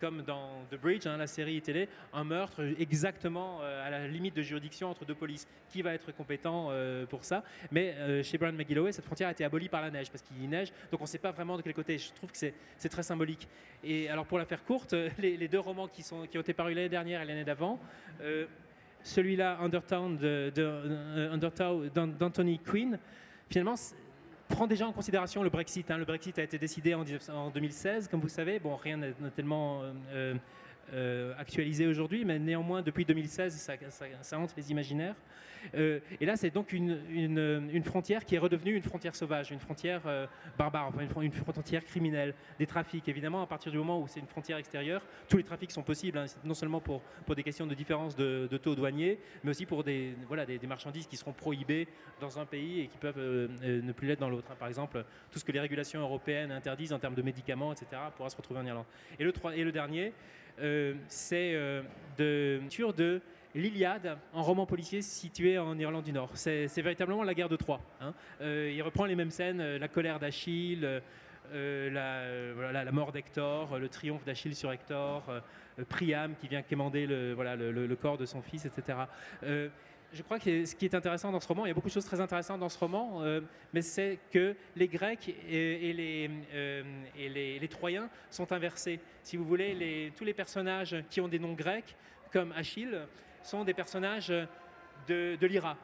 comme 0.00 0.22
dans 0.22 0.64
The 0.70 0.76
Bridge, 0.80 1.06
hein, 1.06 1.16
la 1.18 1.26
série 1.26 1.60
télé, 1.60 1.88
un 2.12 2.24
meurtre 2.24 2.62
exactement 2.78 3.58
euh, 3.62 3.86
à 3.86 3.90
la 3.90 4.08
limite 4.08 4.34
de 4.34 4.42
juridiction 4.42 4.88
entre 4.90 5.04
deux 5.04 5.14
polices. 5.14 5.46
Qui 5.68 5.82
va 5.82 5.92
être 5.92 6.10
compétent 6.12 6.68
euh, 6.70 7.06
pour 7.06 7.24
ça? 7.24 7.44
Mais 7.70 7.94
euh, 7.98 8.22
chez 8.22 8.38
Brian 8.38 8.52
McGilloway, 8.52 8.92
cette 8.92 9.04
frontière 9.04 9.28
a 9.28 9.32
été 9.32 9.44
abolie 9.44 9.68
par 9.68 9.82
la 9.82 9.90
neige 9.90 10.10
parce 10.10 10.22
qu'il 10.22 10.48
neige, 10.48 10.72
donc 10.90 11.00
on 11.00 11.04
ne 11.04 11.08
sait 11.08 11.18
pas 11.18 11.30
vraiment 11.30 11.56
de 11.56 11.62
quel 11.62 11.74
côté. 11.74 11.98
Je 11.98 12.12
trouve 12.12 12.32
que 12.32 12.38
c'est 12.38 12.88
très 12.88 13.02
symbolique. 13.02 13.46
Et 13.84 14.08
alors 14.08 14.26
pour 14.26 14.38
la 14.38 14.46
faire 14.46 14.64
courte, 14.64 14.94
les, 15.18 15.48
deux 15.48 15.60
romans 15.60 15.88
qui, 15.88 16.04
ont 16.12 16.24
été 16.24 16.54
parus 16.54 16.74
l'année 16.74 16.88
dernière 16.88 17.22
et 17.22 17.24
l'année 17.24 17.44
d'avant, 17.44 17.78
celui-là, 19.02 19.58
Undertown, 19.60 20.18
d'Anthony 22.18 22.58
Quinn, 22.58 22.98
finalement, 23.48 23.76
prend 24.50 24.66
déjà 24.66 24.86
en 24.86 24.92
considération 24.92 25.42
le 25.42 25.48
Brexit. 25.48 25.90
Hein. 25.90 25.96
Le 25.96 26.04
Brexit 26.04 26.38
a 26.38 26.42
été 26.42 26.58
décidé 26.58 26.94
en, 26.94 27.04
2016, 27.04 28.08
comme 28.08 28.20
vous 28.20 28.28
savez. 28.28 28.58
Bon, 28.58 28.76
rien 28.76 28.98
n'est 28.98 29.12
tellement 29.34 29.80
euh, 30.12 30.34
euh, 30.92 31.32
actualisé 31.38 31.86
aujourd'hui, 31.86 32.24
mais 32.24 32.38
néanmoins, 32.38 32.82
depuis 32.82 33.04
2016, 33.04 33.54
ça, 33.54 33.74
ça, 34.22 34.38
entre 34.38 34.54
les 34.56 34.70
imaginaires. 34.72 35.14
Euh, 35.74 36.00
et 36.20 36.26
là, 36.26 36.36
c'est 36.36 36.50
donc 36.50 36.72
une, 36.72 37.82
frontière 37.84 38.24
qui 38.24 38.34
est 38.34 38.38
redevenue 38.38 38.74
une 38.74 38.82
frontière 38.82 39.14
sauvage, 39.14 39.52
une 39.52 39.60
frontière 39.60 40.02
euh, 40.06 40.26
barbare, 40.58 40.88
enfin 40.88 41.20
une, 41.20 41.32
frontière 41.32 41.84
criminelle, 41.84 42.34
des 42.58 42.66
trafics. 42.66 43.08
Évidemment, 43.08 43.42
à 43.42 43.46
partir 43.46 43.70
du 43.70 43.78
moment 43.78 44.00
où 44.00 44.08
c'est 44.08 44.20
une 44.20 44.26
frontière 44.26 44.58
extérieure, 44.58 45.02
tous 45.28 45.36
les 45.36 45.44
trafics 45.44 45.70
sont 45.70 45.82
possibles, 45.82 46.18
hein. 46.18 46.24
non 46.42 46.54
seulement 46.54 46.80
pour, 46.80 47.02
des 47.36 47.42
questions 47.44 47.66
de 47.66 47.74
différence 47.74 48.16
de, 48.16 48.48
taux 48.60 48.74
douaniers, 48.74 49.18
mais 49.44 49.50
aussi 49.50 49.66
pour 49.66 49.84
des, 49.84 50.14
voilà, 50.26 50.44
des, 50.44 50.58
marchandises 50.66 51.06
qui 51.06 51.16
seront 51.16 51.32
prohibées 51.32 51.86
dans 52.20 52.38
un 52.38 52.46
pays 52.46 52.80
et 52.80 52.86
qui 52.88 52.98
peuvent 52.98 53.18
ne 53.18 53.92
plus 53.92 54.08
l'être 54.08 54.20
dans 54.20 54.30
l'autre. 54.30 54.48
Hein. 54.50 54.56
Par 54.58 54.68
exemple, 54.68 55.04
tout 55.30 55.38
ce 55.38 55.44
que 55.44 55.52
les 55.52 55.60
régulations 55.60 56.00
européennes 56.00 56.50
interdisent 56.50 56.92
en 56.92 56.98
termes 56.98 57.14
de 57.14 57.22
médicaments, 57.22 57.72
etc., 57.72 57.86
pourra 58.16 58.28
se 58.30 58.36
retrouver 58.36 58.60
en 58.60 58.66
Irlande. 58.66 58.86
Et 59.18 59.24
le, 59.24 59.32
et 59.54 59.62
le 59.62 59.72
dernier, 59.72 60.08
euh, 60.08 60.49
c'est 61.08 61.54
euh, 61.54 61.82
de 62.18 62.60
de 62.96 63.20
l'Iliade, 63.54 64.16
un 64.34 64.42
roman 64.42 64.64
policier 64.64 65.02
situé 65.02 65.58
en 65.58 65.76
Irlande 65.78 66.04
du 66.04 66.12
Nord. 66.12 66.30
C'est 66.34 66.68
véritablement 66.76 67.24
la 67.24 67.34
guerre 67.34 67.48
de 67.48 67.56
Troie. 67.56 67.80
Hein. 68.00 68.14
Euh, 68.40 68.72
il 68.72 68.80
reprend 68.82 69.06
les 69.06 69.16
mêmes 69.16 69.32
scènes, 69.32 69.76
la 69.76 69.88
colère 69.88 70.20
d'Achille, 70.20 71.02
la, 71.52 72.92
mort 72.92 73.10
d'Hector, 73.10 73.78
le 73.78 73.88
triomphe 73.88 74.24
d'Achille 74.24 74.54
sur 74.54 74.70
Hector, 74.70 75.24
Priam 75.88 76.36
qui 76.36 76.46
vient 76.46 76.62
quémander 76.62 77.06
le, 77.08 77.96
corps 78.00 78.18
de 78.18 78.26
son 78.26 78.40
fils, 78.40 78.66
etc 78.66 78.98
je 80.12 80.22
crois 80.22 80.38
que 80.38 80.64
ce 80.64 80.74
qui 80.74 80.84
est 80.84 80.94
intéressant 80.94 81.30
dans 81.30 81.40
ce 81.40 81.48
roman, 81.48 81.66
il 81.66 81.68
y 81.68 81.70
a 81.70 81.74
beaucoup 81.74 81.88
de 81.88 81.92
choses 81.92 82.04
très 82.04 82.20
intéressantes 82.20 82.60
dans 82.60 82.68
ce 82.68 82.78
roman, 82.78 83.22
euh, 83.22 83.40
mais 83.72 83.82
c'est 83.82 84.18
que 84.30 84.56
les 84.76 84.88
Grecs 84.88 85.28
et, 85.28 86.36
euh, 86.54 86.82
et 87.16 87.28
les, 87.58 87.68
Troyens 87.68 88.08
sont 88.30 88.52
inversés. 88.52 89.00
Si 89.22 89.36
vous 89.36 89.44
voulez, 89.44 90.12
tous 90.16 90.24
les 90.24 90.34
personnages 90.34 90.96
qui 91.10 91.20
ont 91.20 91.28
des 91.28 91.38
noms 91.38 91.52
grecs, 91.52 91.96
comme 92.32 92.52
Achille, 92.52 93.00
sont 93.42 93.64
des 93.64 93.74
personnages 93.74 94.32
de, 95.10 95.46
l'IRA, 95.46 95.76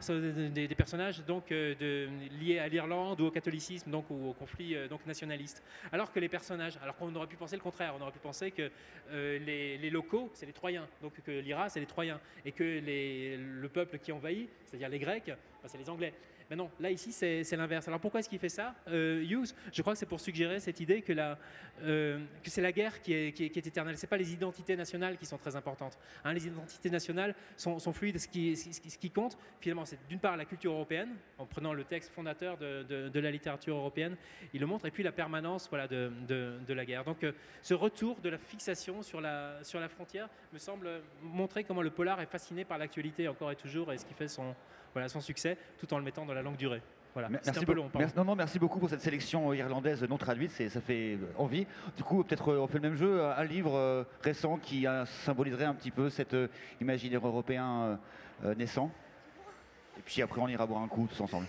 des, 0.54 0.68
personnages 0.76 1.24
donc 1.24 1.50
euh, 1.50 1.74
de, 1.74 2.08
liés 2.40 2.58
à 2.58 2.68
l'Irlande 2.68 3.20
ou 3.20 3.26
au 3.26 3.30
catholicisme, 3.30 3.90
donc 3.90 4.08
ou 4.10 4.30
au 4.30 4.32
conflit 4.32 4.74
euh, 4.74 4.88
donc 4.88 5.04
nationaliste. 5.06 5.62
Alors 5.92 6.12
que 6.12 6.20
les 6.20 6.28
personnages, 6.28 6.78
alors 6.82 6.96
qu'on 6.96 7.14
aurait 7.14 7.26
pu 7.26 7.36
penser 7.36 7.56
le 7.56 7.62
contraire, 7.62 7.94
on 7.98 8.02
aurait 8.02 8.12
pu 8.12 8.20
penser 8.20 8.52
que 8.52 8.70
euh, 9.10 9.38
les, 9.38 9.90
locaux, 9.90 10.30
c'est 10.34 10.46
les 10.46 10.52
Troyens, 10.52 10.86
donc 11.02 11.12
que 11.24 11.30
l'IRA, 11.30 11.68
c'est 11.68 11.80
les 11.80 11.86
Troyens, 11.86 12.20
et 12.44 12.52
que 12.52 12.62
le 12.62 13.68
peuple 13.68 13.98
qui 13.98 14.12
envahit, 14.12 14.48
c'est-à-dire 14.64 14.88
les 14.88 14.98
Grecs, 14.98 15.32
c'est 15.66 15.78
les 15.78 15.90
Anglais. 15.90 16.12
Mais 16.48 16.56
non, 16.56 16.70
là 16.78 16.90
ici 16.90 17.12
c'est 17.12 17.56
l'inverse. 17.56 17.88
Alors 17.88 18.00
pourquoi 18.00 18.20
est-ce 18.20 18.28
qu'il 18.28 18.38
fait 18.38 18.48
ça? 18.48 18.74
Euh, 18.88 19.22
Hughes, 19.22 19.52
je 19.72 19.82
crois 19.82 19.94
que 19.94 19.98
c'est 19.98 20.06
pour 20.06 20.20
suggérer 20.20 20.60
cette 20.60 20.78
idée 20.80 21.02
que, 21.02 21.12
euh, 21.82 22.18
c'est 22.44 22.62
la 22.62 22.72
guerre 22.72 23.02
qui 23.02 23.12
est, 23.12 23.40
éternelle. 23.40 23.98
Ce 23.98 24.06
pas 24.06 24.16
les 24.16 24.32
identités 24.32 24.76
nationales 24.76 25.16
qui 25.16 25.26
sont 25.26 25.38
très 25.38 25.56
importantes. 25.56 25.98
Hein. 26.24 26.32
les 26.32 26.46
identités 26.46 26.90
nationales 26.90 27.34
sont, 27.56 27.78
fluides. 27.92 28.18
Ce 28.18 28.28
qui, 28.28 29.10
compte, 29.10 29.36
finalement, 29.60 29.84
c'est 29.84 29.98
d'une 30.08 30.20
part 30.20 30.36
la 30.36 30.44
culture 30.44 30.72
européenne, 30.72 31.16
en 31.38 31.46
prenant 31.46 31.72
le 31.72 31.84
texte 31.84 32.12
fondateur 32.12 32.56
de, 32.58 33.18
la 33.18 33.30
littérature 33.30 33.76
européenne, 33.76 34.16
il 34.54 34.60
le 34.60 34.66
montre, 34.66 34.86
et 34.86 34.90
puis 34.90 35.02
la 35.02 35.12
permanence 35.12 35.68
de 35.70 36.72
la 36.72 36.84
guerre. 36.84 37.04
Donc 37.04 37.24
euh, 37.24 37.32
ce 37.62 37.74
retour 37.74 38.20
de 38.20 38.28
la 38.28 38.38
fixation 38.38 39.02
sur 39.02 39.20
la, 39.20 39.62
sur 39.62 39.80
la 39.80 39.88
frontière 39.88 40.28
me 40.52 40.58
semble 40.58 41.02
montrer 41.22 41.64
comment 41.64 41.82
le 41.82 41.90
polar 41.90 42.20
est 42.20 42.26
fasciné 42.26 42.64
par 42.64 42.78
l'actualité 42.78 43.28
encore 43.28 43.50
et 43.50 43.56
toujours, 43.56 43.92
et 43.92 43.98
ce 43.98 44.06
qui 44.06 44.14
fait 44.14 44.28
son 44.28 44.54
voilà, 44.92 45.08
son 45.08 45.20
succès, 45.20 45.56
tout 45.78 45.92
en 45.92 45.98
le 45.98 46.04
mettant 46.04 46.24
dans 46.24 46.34
la 46.34 46.42
langue 46.42 46.56
durée. 46.56 46.82
Voilà. 47.16 47.30
Merci, 47.30 47.48
un 47.48 47.62
peu 47.62 47.72
long, 47.72 47.90
merci, 47.94 48.14
non, 48.14 48.26
non, 48.26 48.36
merci 48.36 48.58
beaucoup 48.58 48.78
pour 48.78 48.90
cette 48.90 49.00
sélection 49.00 49.54
irlandaise 49.54 50.02
non 50.02 50.18
traduite, 50.18 50.50
ça 50.50 50.82
fait 50.82 51.16
envie. 51.38 51.66
Du 51.96 52.02
coup, 52.02 52.22
peut-être 52.22 52.52
euh, 52.52 52.60
on 52.60 52.66
fait 52.66 52.74
le 52.74 52.90
même 52.90 52.94
jeu, 52.94 53.24
un 53.24 53.44
livre 53.44 53.74
euh, 53.74 54.04
récent 54.20 54.58
qui 54.58 54.84
symboliserait 55.24 55.64
un 55.64 55.72
petit 55.72 55.90
peu 55.90 56.10
cet 56.10 56.34
euh, 56.34 56.48
imaginaire 56.78 57.26
européen 57.26 57.98
naissant. 58.58 58.90
Et 59.98 60.02
puis 60.04 60.20
après, 60.20 60.42
on 60.42 60.48
ira 60.48 60.66
boire 60.66 60.82
un 60.82 60.88
coup 60.88 61.08
tous 61.10 61.22
ensemble. 61.22 61.46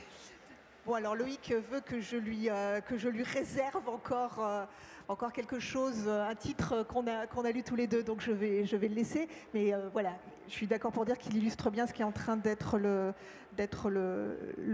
Bon, 0.87 0.93
alors 0.93 1.15
Loïc 1.15 1.53
veut 1.69 1.81
que 1.81 1.99
je 1.99 2.15
lui, 2.15 2.49
que 2.87 2.97
je 2.97 3.09
lui 3.09 3.23
réserve 3.23 3.89
encore 3.89 4.67
encore 5.09 5.31
quelque 5.31 5.59
chose, 5.59 6.07
un 6.07 6.35
titre 6.35 6.83
qu'on 6.83 7.07
a, 7.07 7.51
lu 7.51 7.63
tous 7.63 7.75
les 7.75 7.87
deux, 7.87 8.03
donc 8.03 8.21
je 8.21 8.31
vais, 8.31 8.63
le 8.63 8.87
laisser. 8.87 9.27
Mais 9.53 9.73
euh, 9.73 9.89
voilà, 9.93 10.13
je 10.47 10.53
suis 10.53 10.67
d'accord 10.67 10.91
pour 10.91 11.05
dire 11.05 11.17
qu'il 11.17 11.35
illustre 11.37 11.69
bien 11.71 11.87
ce 11.87 11.93
qui 11.93 12.01
est 12.01 12.05
en 12.05 12.11
train 12.11 12.35
d'être 12.35 12.77
le, 12.77 13.13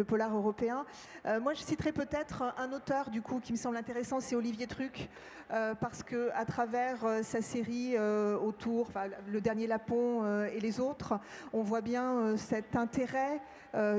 polar 0.07 0.35
européen. 0.35 0.85
Euh, 1.25 1.39
moi, 1.39 1.53
je 1.53 1.61
citerai 1.61 1.91
peut-être 1.91 2.43
un 2.57 2.71
auteur 2.71 3.09
du 3.09 3.21
coup 3.21 3.39
qui 3.39 3.51
me 3.51 3.57
semble 3.57 3.77
intéressant, 3.77 4.19
c'est 4.19 4.35
Olivier 4.35 4.65
Truc, 4.65 5.09
euh, 5.51 5.75
parce 5.75 6.01
que 6.01 6.31
à 6.33 6.45
travers 6.45 7.05
sa 7.23 7.41
série 7.41 7.97
autour, 7.97 8.89
le 9.27 9.39
dernier 9.39 9.67
Lapon 9.67 10.45
et 10.45 10.59
les 10.59 10.79
autres, 10.79 11.19
on 11.53 11.61
voit 11.61 11.81
bien 11.81 12.35
cet 12.37 12.75
intérêt 12.75 13.41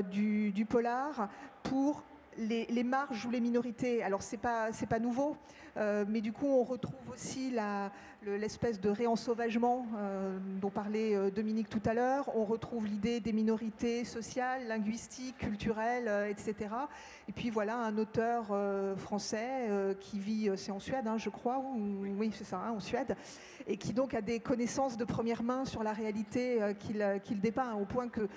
du, 0.09 0.65
polar 0.69 1.29
pour 1.65 2.03
les, 2.37 2.83
marges 2.83 3.25
ou 3.25 3.29
les 3.29 3.39
minorités, 3.39 4.03
alors 4.03 4.21
c'est 4.21 4.37
pas 4.37 4.71
c'est 4.71 4.87
pas 4.87 4.99
nouveau, 4.99 5.37
euh, 5.77 6.05
mais 6.07 6.21
du 6.21 6.31
coup 6.33 6.47
on 6.47 6.63
retrouve 6.63 7.09
aussi 7.13 7.53
l'espèce 8.25 8.79
de 8.79 8.89
réensauvagement 8.89 9.85
euh, 9.97 10.37
dont 10.61 10.69
parlait 10.69 11.15
euh, 11.15 11.29
Dominique 11.29 11.69
tout 11.69 11.81
à 11.85 11.93
l'heure. 11.93 12.29
On 12.35 12.43
retrouve 12.43 12.87
l'idée 12.87 13.19
des 13.19 13.33
minorités 13.33 14.03
sociales, 14.03 14.67
linguistiques, 14.67 15.37
culturelles, 15.37 16.29
etc. 16.29 16.55
Et 17.29 17.31
puis 17.31 17.49
voilà 17.49 17.77
un 17.77 17.97
auteur 17.97 18.47
français 18.97 19.95
qui 19.99 20.19
vit, 20.19 20.49
c'est 20.55 20.71
en 20.71 20.79
Suède, 20.79 21.07
hein, 21.07 21.17
je 21.17 21.29
crois, 21.29 21.63
oui 21.75 22.31
c'est 22.33 22.43
ça, 22.43 22.57
hein, 22.57 22.71
en 22.71 22.79
Suède, 22.79 23.15
et 23.67 23.77
qui 23.77 23.93
donc 23.93 24.13
a 24.13 24.21
des 24.21 24.39
connaissances 24.39 24.97
de 24.97 25.05
première 25.05 25.43
main 25.43 25.65
sur 25.65 25.83
la 25.83 25.93
réalité 25.93 26.59
qu'il 26.79 27.39
dépeint 27.39 27.73
au 27.75 27.85
point 27.85 28.09
que 28.09 28.27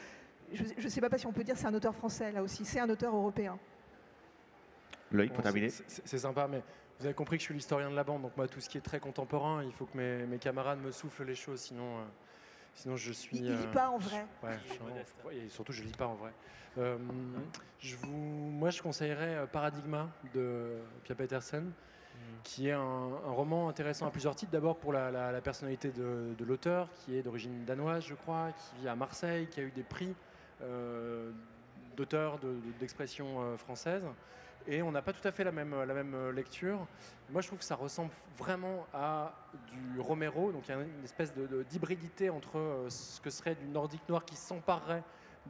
je 0.52 0.84
ne 0.84 0.88
sais 0.88 1.00
pas 1.00 1.18
si 1.18 1.26
on 1.26 1.32
peut 1.32 1.44
dire 1.44 1.56
c'est 1.56 1.66
un 1.66 1.74
auteur 1.74 1.94
français 1.94 2.32
là 2.32 2.42
aussi, 2.42 2.64
c'est 2.64 2.80
un 2.80 2.88
auteur 2.88 3.14
européen. 3.14 3.58
Loïc, 5.10 5.32
pour 5.32 5.42
terminer. 5.42 5.70
C'est 5.70 6.18
sympa, 6.18 6.46
mais 6.48 6.62
vous 6.98 7.06
avez 7.06 7.14
compris 7.14 7.36
que 7.36 7.42
je 7.42 7.46
suis 7.46 7.54
l'historien 7.54 7.90
de 7.90 7.96
la 7.96 8.04
bande, 8.04 8.22
donc 8.22 8.36
moi, 8.36 8.48
tout 8.48 8.60
ce 8.60 8.68
qui 8.68 8.78
est 8.78 8.82
très 8.82 9.00
contemporain, 9.00 9.62
il 9.62 9.72
faut 9.72 9.86
que 9.86 9.96
mes, 9.96 10.38
camarades 10.38 10.80
me 10.80 10.90
soufflent 10.90 11.24
les 11.24 11.34
choses, 11.34 11.60
sinon, 11.60 11.98
euh, 11.98 12.04
sinon 12.74 12.96
je 12.96 13.12
suis. 13.12 13.36
Il 13.36 13.44
ne 13.44 13.56
lit 13.56 13.66
euh, 13.66 13.72
pas 13.72 13.88
en 13.88 13.98
vrai. 13.98 14.26
Ouais, 14.42 14.58
et 15.32 15.48
surtout, 15.48 15.72
je 15.72 15.82
ne 15.82 15.86
lis 15.86 15.96
pas 15.96 16.06
en 16.06 16.14
vrai. 16.14 16.32
Euh, 16.76 16.98
je 17.78 17.96
vous, 17.96 18.10
moi, 18.10 18.70
je 18.70 18.82
conseillerais 18.82 19.46
Paradigma 19.50 20.10
de 20.34 20.78
Pia 21.04 21.14
Petersen, 21.14 21.64
mm. 21.64 21.72
qui 22.42 22.68
est 22.68 22.72
un, 22.72 23.08
roman 23.26 23.68
intéressant 23.68 24.06
à 24.06 24.10
plusieurs 24.10 24.34
titres. 24.34 24.52
D'abord 24.52 24.76
pour 24.76 24.92
la, 24.92 25.40
personnalité 25.40 25.90
de, 25.90 26.34
de 26.36 26.44
l'auteur, 26.44 26.90
qui 26.92 27.16
est 27.16 27.22
d'origine 27.22 27.64
danoise, 27.64 28.04
je 28.04 28.14
crois, 28.14 28.50
qui 28.52 28.82
vit 28.82 28.88
à 28.88 28.96
Marseille, 28.96 29.46
qui 29.46 29.60
a 29.60 29.62
eu 29.62 29.70
des 29.70 29.84
prix 29.84 30.14
d'auteur 31.96 32.38
d'expression 32.80 33.56
française 33.56 34.04
et 34.66 34.82
on 34.82 34.92
n'a 34.92 35.02
pas 35.02 35.12
tout 35.12 35.26
à 35.26 35.32
fait 35.32 35.44
la 35.44 35.52
même, 35.52 35.74
la 35.82 35.94
même 35.94 36.30
lecture. 36.30 36.86
Moi, 37.30 37.40
je 37.40 37.46
trouve 37.46 37.58
que 37.58 37.64
ça 37.64 37.74
ressemble 37.74 38.10
vraiment 38.36 38.86
à 38.92 39.32
du 39.68 40.00
Romero, 40.00 40.52
donc 40.52 40.68
il 40.68 40.70
y 40.70 40.74
a 40.74 40.80
une 40.82 41.04
espèce 41.04 41.32
d'hybridité 41.70 42.28
entre 42.30 42.58
euh, 42.58 42.90
ce 42.90 43.20
que 43.20 43.30
serait 43.30 43.54
du 43.54 43.66
nordique 43.66 44.06
noir 44.08 44.24
qui 44.24 44.36
s'emparerait 44.36 45.02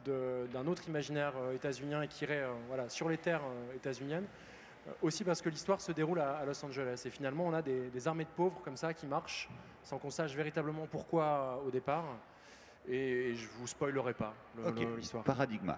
d'un 0.05 0.67
autre 0.67 0.87
imaginaire 0.87 1.33
euh, 1.37 1.53
états-unien 1.53 2.01
et 2.01 2.07
qui 2.07 2.23
irait 2.23 2.43
euh, 2.43 2.53
voilà, 2.69 2.87
sur 2.87 3.09
les 3.09 3.17
terres 3.17 3.43
états-uniennes. 3.75 4.25
Aussi 5.01 5.25
parce 5.25 5.41
que 5.41 5.49
l'histoire 5.49 5.81
se 5.81 5.91
déroule 5.91 6.21
à, 6.21 6.43
Los 6.45 6.65
Angeles. 6.65 7.03
Et 7.05 7.09
finalement, 7.09 7.45
on 7.45 7.53
a 7.53 7.61
des 7.61 8.07
armées 8.07 8.23
de 8.23 8.29
pauvres 8.29 8.59
comme 8.63 8.77
ça 8.77 8.93
qui 8.93 9.05
marchent 9.05 9.49
sans 9.83 9.99
qu'on 9.99 10.09
sache 10.09 10.33
véritablement 10.33 10.87
pourquoi 10.87 11.61
au 11.65 11.69
départ 11.69 12.05
et 12.87 13.35
je 13.35 13.47
vous 13.59 13.67
spoilerai 13.67 14.13
pas 14.13 14.33
l'histoire. 14.97 15.23
Paradigme. 15.23 15.73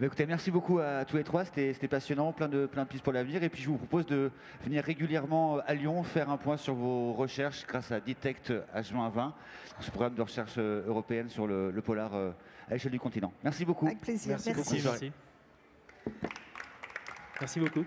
Eh 0.00 0.04
écoutez, 0.04 0.26
merci 0.26 0.50
beaucoup 0.50 0.78
à 0.78 1.04
tous 1.04 1.16
les 1.16 1.24
trois, 1.24 1.44
c'était 1.44 1.88
passionnant, 1.88 2.32
plein 2.32 2.48
de, 2.48 2.66
plein 2.66 2.84
de 2.84 2.88
pistes 2.88 3.04
pour 3.04 3.12
l'avenir. 3.12 3.42
Et 3.42 3.48
puis 3.48 3.62
je 3.62 3.68
vous 3.68 3.76
propose 3.76 4.06
de 4.06 4.30
venir 4.62 4.82
régulièrement 4.84 5.58
à 5.66 5.74
Lyon 5.74 6.02
faire 6.02 6.30
un 6.30 6.36
point 6.36 6.56
sur 6.56 6.74
vos 6.74 7.12
recherches 7.12 7.66
grâce 7.66 7.92
à 7.92 8.00
Detect 8.00 8.52
H2020, 8.74 9.32
ce 9.80 9.90
programme 9.90 10.14
de 10.14 10.22
recherche 10.22 10.54
euh, 10.58 10.86
européenne 10.86 11.28
sur 11.28 11.46
le, 11.46 11.72
polar 11.84 12.14
euh, 12.14 12.30
à 12.68 12.74
l'échelle 12.74 12.92
du 12.92 13.00
continent. 13.00 13.32
Merci 13.42 13.64
beaucoup. 13.64 13.86
Avec 13.86 14.00
plaisir. 14.00 14.30
Merci, 14.30 14.52
merci. 14.54 14.82
beaucoup. 14.82 16.14
Merci 17.40 17.60
beaucoup. 17.60 17.84